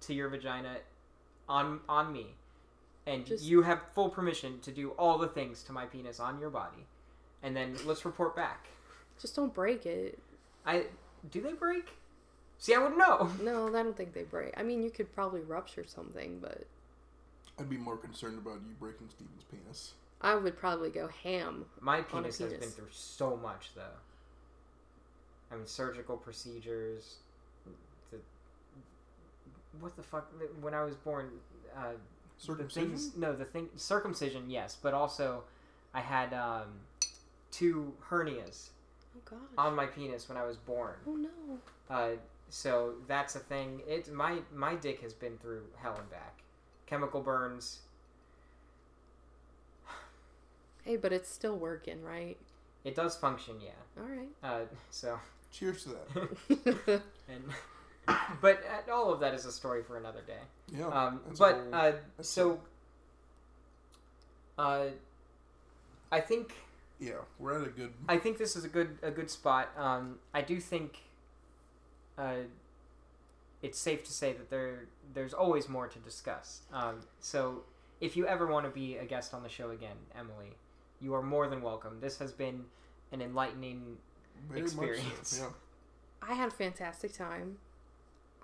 to 0.01 0.13
your 0.13 0.29
vagina 0.29 0.77
on 1.47 1.79
on 1.87 2.11
me. 2.11 2.35
And 3.05 3.25
Just- 3.25 3.43
you 3.45 3.61
have 3.61 3.81
full 3.95 4.09
permission 4.09 4.59
to 4.61 4.71
do 4.71 4.89
all 4.91 5.17
the 5.17 5.27
things 5.29 5.63
to 5.63 5.71
my 5.71 5.85
penis 5.85 6.19
on 6.19 6.39
your 6.39 6.49
body. 6.49 6.85
And 7.43 7.55
then 7.55 7.75
let's 7.85 8.03
report 8.03 8.35
back. 8.35 8.67
Just 9.21 9.35
don't 9.35 9.53
break 9.53 9.85
it. 9.85 10.19
I 10.65 10.85
do 11.31 11.41
they 11.41 11.53
break? 11.53 11.89
See, 12.59 12.73
I 12.73 12.79
wouldn't 12.79 12.97
know. 12.97 13.29
No, 13.41 13.67
I 13.67 13.83
don't 13.83 13.95
think 13.95 14.13
they 14.13 14.23
break. 14.23 14.53
I 14.57 14.63
mean, 14.63 14.81
you 14.83 14.89
could 14.89 15.13
probably 15.13 15.41
rupture 15.41 15.85
something, 15.85 16.39
but 16.41 16.65
I'd 17.59 17.69
be 17.69 17.77
more 17.77 17.97
concerned 17.97 18.37
about 18.39 18.55
you 18.67 18.73
breaking 18.79 19.09
Stephen's 19.09 19.43
penis. 19.51 19.93
I 20.21 20.35
would 20.35 20.57
probably 20.57 20.89
go 20.89 21.07
ham. 21.23 21.65
My 21.79 21.99
a 21.99 22.03
penis, 22.03 22.39
has 22.39 22.53
been 22.53 22.69
through 22.69 22.87
so 22.91 23.37
much, 23.37 23.69
though. 23.75 23.81
I 25.51 25.55
mean, 25.55 25.67
surgical 25.67 26.17
procedures. 26.17 27.17
The, 28.11 28.17
what 29.79 29.95
the 29.95 30.03
fuck? 30.03 30.27
When 30.61 30.73
I 30.73 30.83
was 30.83 30.95
born, 30.95 31.29
uh, 31.77 31.91
the 31.91 31.97
Circumcision? 32.43 32.89
things. 32.89 33.15
No, 33.15 33.33
the 33.35 33.45
thing. 33.45 33.69
Circumcision, 33.75 34.49
yes, 34.49 34.77
but 34.81 34.93
also, 34.95 35.43
I 35.93 36.01
had 36.01 36.33
um, 36.33 36.65
two 37.51 37.93
hernias 38.09 38.69
Oh 39.15 39.21
gosh. 39.29 39.39
on 39.57 39.75
my 39.75 39.85
penis 39.85 40.27
when 40.27 40.37
I 40.37 40.45
was 40.45 40.57
born. 40.57 40.95
oh 41.07 41.15
no. 41.15 41.29
Uh, 41.89 42.09
so 42.49 42.93
that's 43.07 43.35
a 43.35 43.39
thing. 43.39 43.81
It 43.87 44.11
my 44.11 44.39
my 44.53 44.75
dick 44.75 45.01
has 45.01 45.13
been 45.13 45.37
through 45.37 45.63
hell 45.77 45.95
and 45.97 46.09
back. 46.09 46.41
Chemical 46.85 47.21
burns. 47.21 47.79
Hey, 50.83 50.95
but 50.95 51.11
it's 51.11 51.29
still 51.29 51.57
working, 51.57 52.01
right? 52.01 52.37
It 52.85 52.95
does 52.95 53.17
function, 53.17 53.55
yeah. 53.61 54.01
All 54.01 54.07
right. 54.07 54.29
Uh, 54.41 54.65
so. 54.89 55.19
Cheers 55.51 55.83
to 55.83 55.89
that. 55.89 57.01
and 57.29 57.43
but 58.41 58.63
uh, 58.87 58.91
all 58.93 59.11
of 59.11 59.19
that 59.19 59.33
is 59.33 59.45
a 59.45 59.51
story 59.51 59.83
for 59.83 59.97
another 59.97 60.21
day. 60.25 60.39
Yeah. 60.73 60.87
Um, 60.87 61.19
but 61.37 61.55
whole- 61.55 61.75
uh, 61.75 61.91
so 62.21 62.59
uh, 64.57 64.85
I 66.11 66.21
think 66.21 66.53
yeah, 66.99 67.13
we're 67.39 67.61
at 67.61 67.67
a 67.67 67.71
good. 67.71 67.91
I 68.07 68.17
think 68.17 68.37
this 68.37 68.55
is 68.55 68.63
a 68.65 68.69
good 68.69 68.97
a 69.01 69.11
good 69.11 69.29
spot. 69.29 69.69
Um, 69.77 70.19
I 70.33 70.41
do 70.41 70.59
think 70.59 70.99
uh, 72.17 72.35
it's 73.61 73.79
safe 73.79 74.03
to 74.03 74.11
say 74.11 74.33
that 74.33 74.49
there 74.49 74.85
there's 75.13 75.33
always 75.33 75.67
more 75.69 75.87
to 75.87 75.99
discuss. 75.99 76.61
Um, 76.73 76.99
so 77.19 77.63
if 78.01 78.15
you 78.15 78.27
ever 78.27 78.45
want 78.47 78.65
to 78.65 78.71
be 78.71 78.97
a 78.97 79.05
guest 79.05 79.33
on 79.33 79.43
the 79.43 79.49
show 79.49 79.71
again, 79.71 79.97
Emily, 80.17 80.51
you 81.01 81.13
are 81.15 81.23
more 81.23 81.47
than 81.47 81.61
welcome. 81.61 81.99
This 82.01 82.17
has 82.19 82.31
been 82.31 82.65
an 83.11 83.21
enlightening 83.21 83.97
Very 84.49 84.61
much 84.61 84.71
so, 84.71 84.81
experience. 84.83 85.39
Yeah. 85.41 85.49
I 86.29 86.33
had 86.33 86.49
a 86.49 86.51
fantastic 86.51 87.13
time. 87.13 87.57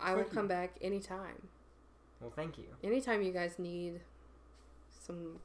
I 0.02 0.14
will 0.14 0.22
you. 0.24 0.30
come 0.34 0.48
back 0.48 0.76
anytime. 0.82 1.48
well. 2.20 2.32
Thank 2.36 2.58
you. 2.58 2.66
Anytime 2.84 3.22
you 3.22 3.32
guys 3.32 3.60
need 3.60 4.00
some 5.06 5.40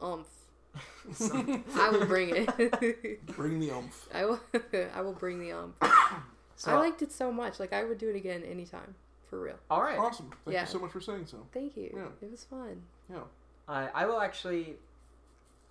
umph, 0.00 0.26
So- 1.12 1.62
I 1.76 1.90
will 1.90 2.06
bring 2.06 2.34
it. 2.34 3.26
Bring 3.26 3.60
the 3.60 3.70
oomph. 3.70 4.08
I 4.14 4.24
will. 4.24 4.40
I 4.94 5.00
will 5.02 5.12
bring 5.12 5.38
the 5.40 5.52
umph. 5.52 5.74
so 6.60 6.72
I 6.72 6.78
liked 6.78 7.02
it 7.02 7.10
so 7.12 7.32
much. 7.32 7.58
Like 7.60 7.72
I 7.72 7.84
would 7.84 7.98
do 7.98 8.08
it 8.08 8.16
again 8.16 8.42
anytime, 8.44 8.94
for 9.28 9.40
real. 9.40 9.56
all 9.70 9.82
right. 9.82 9.98
Awesome. 9.98 10.30
Thank 10.44 10.54
Yeah. 10.54 10.62
you 10.62 10.66
so 10.68 10.78
much 10.78 10.90
for 10.92 11.00
saying 11.00 11.26
so. 11.26 11.46
Thank 11.52 11.76
you. 11.76 11.90
Yeah. 11.94 12.08
It 12.26 12.30
was 12.30 12.44
fun. 12.44 12.82
Yeah. 13.10 13.20
Uh, 13.68 13.88
I 13.94 14.06
will 14.06 14.20
actually. 14.20 14.76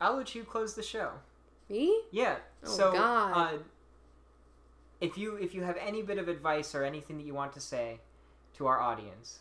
I'll 0.01 0.15
let 0.15 0.33
you 0.33 0.43
close 0.43 0.73
the 0.75 0.83
show. 0.83 1.11
Me? 1.69 2.01
Yeah. 2.11 2.37
Oh, 2.65 2.69
so, 2.69 2.91
God. 2.93 3.53
Uh, 3.55 3.57
if 5.01 5.17
you 5.17 5.35
if 5.35 5.53
you 5.53 5.63
have 5.63 5.77
any 5.77 6.01
bit 6.01 6.17
of 6.17 6.27
advice 6.27 6.73
or 6.73 6.83
anything 6.83 7.17
that 7.17 7.25
you 7.25 7.33
want 7.33 7.53
to 7.53 7.59
say 7.59 7.99
to 8.57 8.65
our 8.67 8.79
audience, 8.79 9.39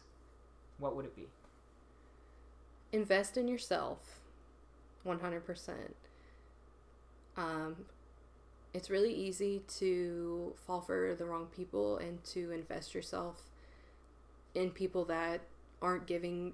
what 0.79 0.95
would 0.97 1.05
it 1.05 1.17
be? 1.17 1.27
invest 2.91 3.37
in 3.37 3.47
yourself 3.47 3.99
100% 5.07 5.43
um, 7.37 7.77
it's 8.75 8.91
really 8.91 9.13
easy 9.13 9.63
to 9.79 10.55
fall 10.67 10.81
for 10.81 11.15
the 11.15 11.25
wrong 11.25 11.47
people 11.47 11.97
and 11.99 12.23
to 12.25 12.51
invest 12.53 12.95
yourself 12.95 13.51
in 14.55 14.71
people 14.71 15.05
that 15.07 15.41
aren't 15.81 16.07
giving 16.07 16.53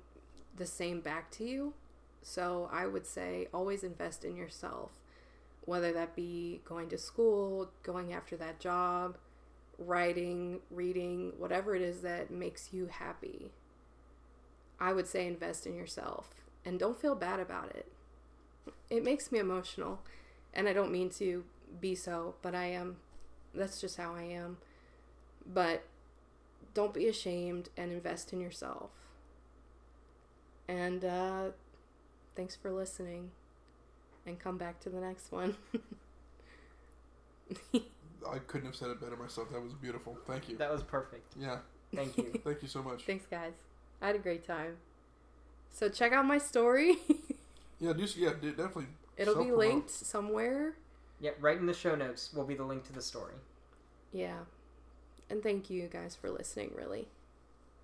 the 0.57 0.67
same 0.67 1.01
back 1.01 1.31
to 1.31 1.44
you 1.44 1.75
so 2.23 2.68
i 2.73 2.86
would 2.86 3.07
say 3.07 3.49
always 3.52 3.83
invest 3.83 4.25
in 4.25 4.36
yourself 4.36 4.93
whether 5.65 5.93
that 5.93 6.15
be 6.15 6.60
going 6.65 6.89
to 6.89 6.99
school 6.99 7.70
going 7.83 8.12
after 8.12 8.36
that 8.36 8.60
job 8.60 9.17
writing 9.78 10.60
reading 10.70 11.33
whatever 11.39 11.75
it 11.75 11.83
is 11.83 12.02
that 12.02 12.31
makes 12.31 12.73
you 12.73 12.86
happy 12.86 13.51
I 14.81 14.93
would 14.93 15.07
say 15.07 15.26
invest 15.26 15.67
in 15.67 15.75
yourself 15.75 16.28
and 16.65 16.78
don't 16.78 17.01
feel 17.01 17.15
bad 17.15 17.41
about 17.41 17.75
it. 17.75 17.91
It 18.91 19.05
makes 19.05 19.31
me 19.31 19.39
emotional, 19.39 20.01
and 20.52 20.68
I 20.68 20.73
don't 20.73 20.93
mean 20.93 21.10
to 21.10 21.44
be 21.81 21.94
so, 21.94 22.35
but 22.43 22.55
I 22.55 22.67
am. 22.67 22.97
That's 23.55 23.81
just 23.81 23.97
how 23.97 24.15
I 24.15 24.23
am. 24.23 24.59
But 25.47 25.85
don't 26.73 26.94
be 26.94 27.09
ashamed 27.09 27.69
and 27.77 27.93
invest 27.93 28.33
in 28.33 28.41
yourself. 28.41 28.91
And 30.67 31.05
uh, 31.05 31.43
thanks 32.35 32.57
for 32.57 32.70
listening, 32.70 33.31
and 34.27 34.39
come 34.39 34.57
back 34.57 34.81
to 34.81 34.91
the 34.91 35.01
next 35.01 35.31
one. 35.31 35.57
I 37.75 38.39
couldn't 38.47 38.67
have 38.67 38.77
said 38.77 38.89
it 38.89 39.01
better 39.01 39.17
myself. 39.17 39.51
That 39.53 39.62
was 39.62 39.75
beautiful. 39.75 40.17
Thank 40.27 40.49
you. 40.49 40.57
That 40.57 40.73
was 40.73 40.83
perfect. 40.83 41.35
Yeah. 41.39 41.59
Thank 41.94 42.17
you. 42.17 42.41
Thank 42.44 42.62
you 42.62 42.69
so 42.69 42.83
much. 42.83 43.05
thanks, 43.05 43.27
guys. 43.27 43.53
I 44.01 44.09
had 44.09 44.17
a 44.17 44.19
great 44.19 44.47
time. 44.47 44.77
So 45.70 45.89
check 45.89 46.12
out 46.12 46.25
my 46.25 46.39
story. 46.39 46.97
Yeah, 47.81 47.93
do 47.93 48.07
yeah, 48.17 48.31
do, 48.41 48.51
definitely. 48.51 48.86
It'll 49.17 49.44
be 49.44 49.51
linked 49.51 49.91
somewhere. 49.91 50.75
Yeah, 51.25 51.31
right 51.41 51.57
in 51.59 51.65
the 51.65 51.73
show 51.73 51.94
notes 51.94 52.31
will 52.35 52.44
be 52.44 52.55
the 52.55 52.65
link 52.65 52.85
to 52.85 52.93
the 52.93 53.01
story. 53.01 53.33
Yeah. 54.12 54.41
And 55.31 55.43
thank 55.43 55.70
you 55.70 55.89
guys 55.89 56.15
for 56.15 56.28
listening, 56.31 56.70
really. 56.77 57.09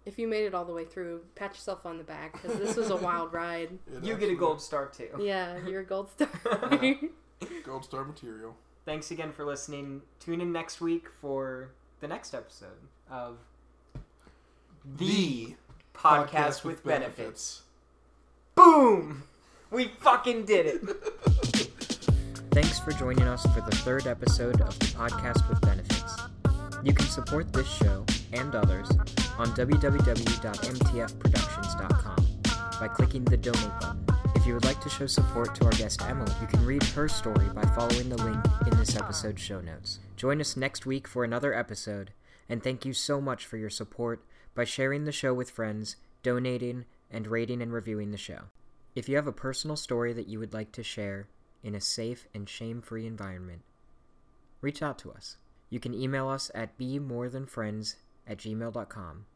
if 0.05 0.19
you 0.19 0.28
made 0.28 0.44
it 0.44 0.55
all 0.55 0.67
the 0.67 0.75
way 0.75 0.85
through, 0.85 1.23
pat 1.35 1.52
yourself 1.55 1.86
on 1.86 1.97
the 1.97 2.05
back 2.05 2.35
because 2.35 2.59
this 2.59 2.77
was 2.77 2.91
a 2.91 2.97
wild 3.09 3.33
ride. 3.33 3.70
It 3.97 4.05
You 4.05 4.17
get 4.17 4.31
a 4.31 4.35
gold 4.35 4.60
star 4.60 4.86
too. 4.89 5.09
Yeah, 5.19 5.57
you're 5.67 5.81
a 5.81 5.85
gold 5.85 6.10
star. 6.15 6.28
gold 7.65 7.85
star 7.85 8.05
material. 8.05 8.55
Thanks 8.85 9.10
again 9.10 9.33
for 9.33 9.44
listening. 9.47 10.02
Tune 10.20 10.41
in 10.43 10.52
next 10.52 10.81
week 10.83 11.07
for 11.20 11.70
the 12.01 12.09
next 12.09 12.35
episode 12.35 12.81
of 13.10 13.39
The 14.99 15.55
Podcast, 15.94 16.62
with, 16.65 16.85
benefits. 16.85 17.62
Boom! 18.55 19.23
We 19.70 19.89
fucking 20.01 20.44
did 20.44 20.67
it. 20.67 20.81
Thanks 22.53 22.79
for 22.81 22.91
joining 22.91 23.29
us 23.29 23.47
for 23.55 23.61
the 23.61 23.77
third 23.77 24.09
episode 24.09 24.61
of 24.61 24.77
the 24.81 24.87
Podcast 24.87 25.49
with 25.49 25.61
Benefits. 25.61 26.17
You 26.83 26.93
can 26.93 27.07
support 27.07 27.53
this 27.53 27.69
show 27.69 28.05
and 28.33 28.53
others 28.57 28.91
on 29.39 29.55
www.mtfproductions.com 29.55 32.27
by 32.81 32.89
clicking 32.89 33.25
the 33.25 33.37
donate 33.37 33.81
button. 33.81 34.05
If 34.35 34.49
you 34.49 34.55
would 34.55 34.65
like 34.65 34.81
to 34.81 34.89
show 34.89 35.07
support 35.07 35.55
to 35.55 35.67
our 35.67 35.70
guest 35.70 36.03
Emily, 36.03 36.33
you 36.41 36.49
can 36.49 36.67
read 36.67 36.83
her 36.83 37.09
story 37.09 37.49
by 37.51 37.62
following 37.67 38.09
the 38.09 38.17
link 38.17 38.45
in 38.67 38.77
this 38.77 38.97
episode's 38.97 39.41
show 39.41 39.61
notes. 39.61 40.01
Join 40.17 40.41
us 40.41 40.57
next 40.57 40.85
week 40.85 41.07
for 41.07 41.23
another 41.23 41.55
episode, 41.55 42.11
and 42.49 42.65
thank 42.65 42.85
you 42.85 42.93
so 42.93 43.20
much 43.20 43.47
for 43.47 43.59
your 43.59 43.70
support 43.70 44.25
by 44.57 44.65
sharing 44.65 45.05
the 45.05 45.12
show 45.12 45.33
with 45.33 45.53
friends, 45.53 45.95
donating, 46.25 46.85
and 47.12 47.29
rating 47.29 47.62
and 47.62 47.73
reviewing 47.73 48.11
the 48.11 48.17
show. 48.17 48.47
If 48.97 49.09
you 49.09 49.15
have 49.15 49.29
a 49.29 49.33
personal 49.33 49.77
story 49.77 50.12
that 50.15 50.27
you 50.27 50.41
would 50.41 50.53
like 50.53 50.73
to 50.73 50.83
share 50.83 51.29
in 51.62 51.74
a 51.74 51.80
safe 51.80 52.26
and 52.34 52.48
shame 52.48 52.80
free 52.80 53.06
environment, 53.06 53.62
reach 54.60 54.82
out 54.82 54.98
to 54.98 55.10
us. 55.10 55.36
You 55.68 55.80
can 55.80 55.94
email 55.94 56.28
us 56.28 56.50
at 56.55 56.76
bemorethanfriends 56.78 57.97
at 58.26 58.39
gmail.com. 58.39 59.26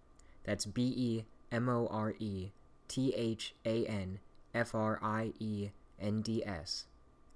That's 0.45 0.67
B 0.67 0.83
E 0.97 1.25
M 1.53 1.69
O 1.69 1.87
R 1.87 2.15
E 2.19 2.51
T 2.89 3.15
H 3.15 3.55
A 3.65 3.87
N 3.87 4.19
F 4.55 4.75
R 4.75 4.99
I 5.03 5.33
E 5.39 5.71
N 6.01 6.23
D 6.23 6.45
S 6.45 6.87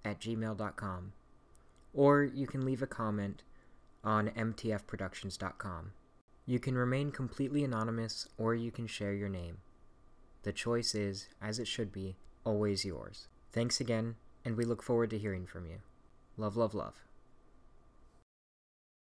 at 0.05 0.20
gmail.com. 0.20 1.12
Or 1.94 2.23
you 2.23 2.47
can 2.47 2.65
leave 2.65 2.83
a 2.83 2.86
comment 2.86 3.42
on 4.05 4.28
mtfproductions.com. 4.28 5.92
You 6.47 6.58
can 6.58 6.76
remain 6.76 7.10
completely 7.10 7.65
anonymous 7.65 8.28
or 8.39 8.55
you 8.55 8.70
can 8.70 8.86
share 8.86 9.12
your 9.12 9.28
name. 9.28 9.58
The 10.42 10.52
choice 10.52 10.94
is, 10.94 11.28
as 11.42 11.58
it 11.58 11.67
should 11.67 11.92
be, 11.92 12.17
always 12.44 12.84
yours. 12.84 13.28
Thanks 13.52 13.81
again, 13.81 14.17
and 14.49 14.57
we 14.57 14.65
look 14.65 14.83
forward 14.83 15.10
to 15.10 15.18
hearing 15.18 15.44
from 15.44 15.67
you. 15.67 15.77
Love, 16.39 16.57
love, 16.57 16.73
love. 16.73 16.94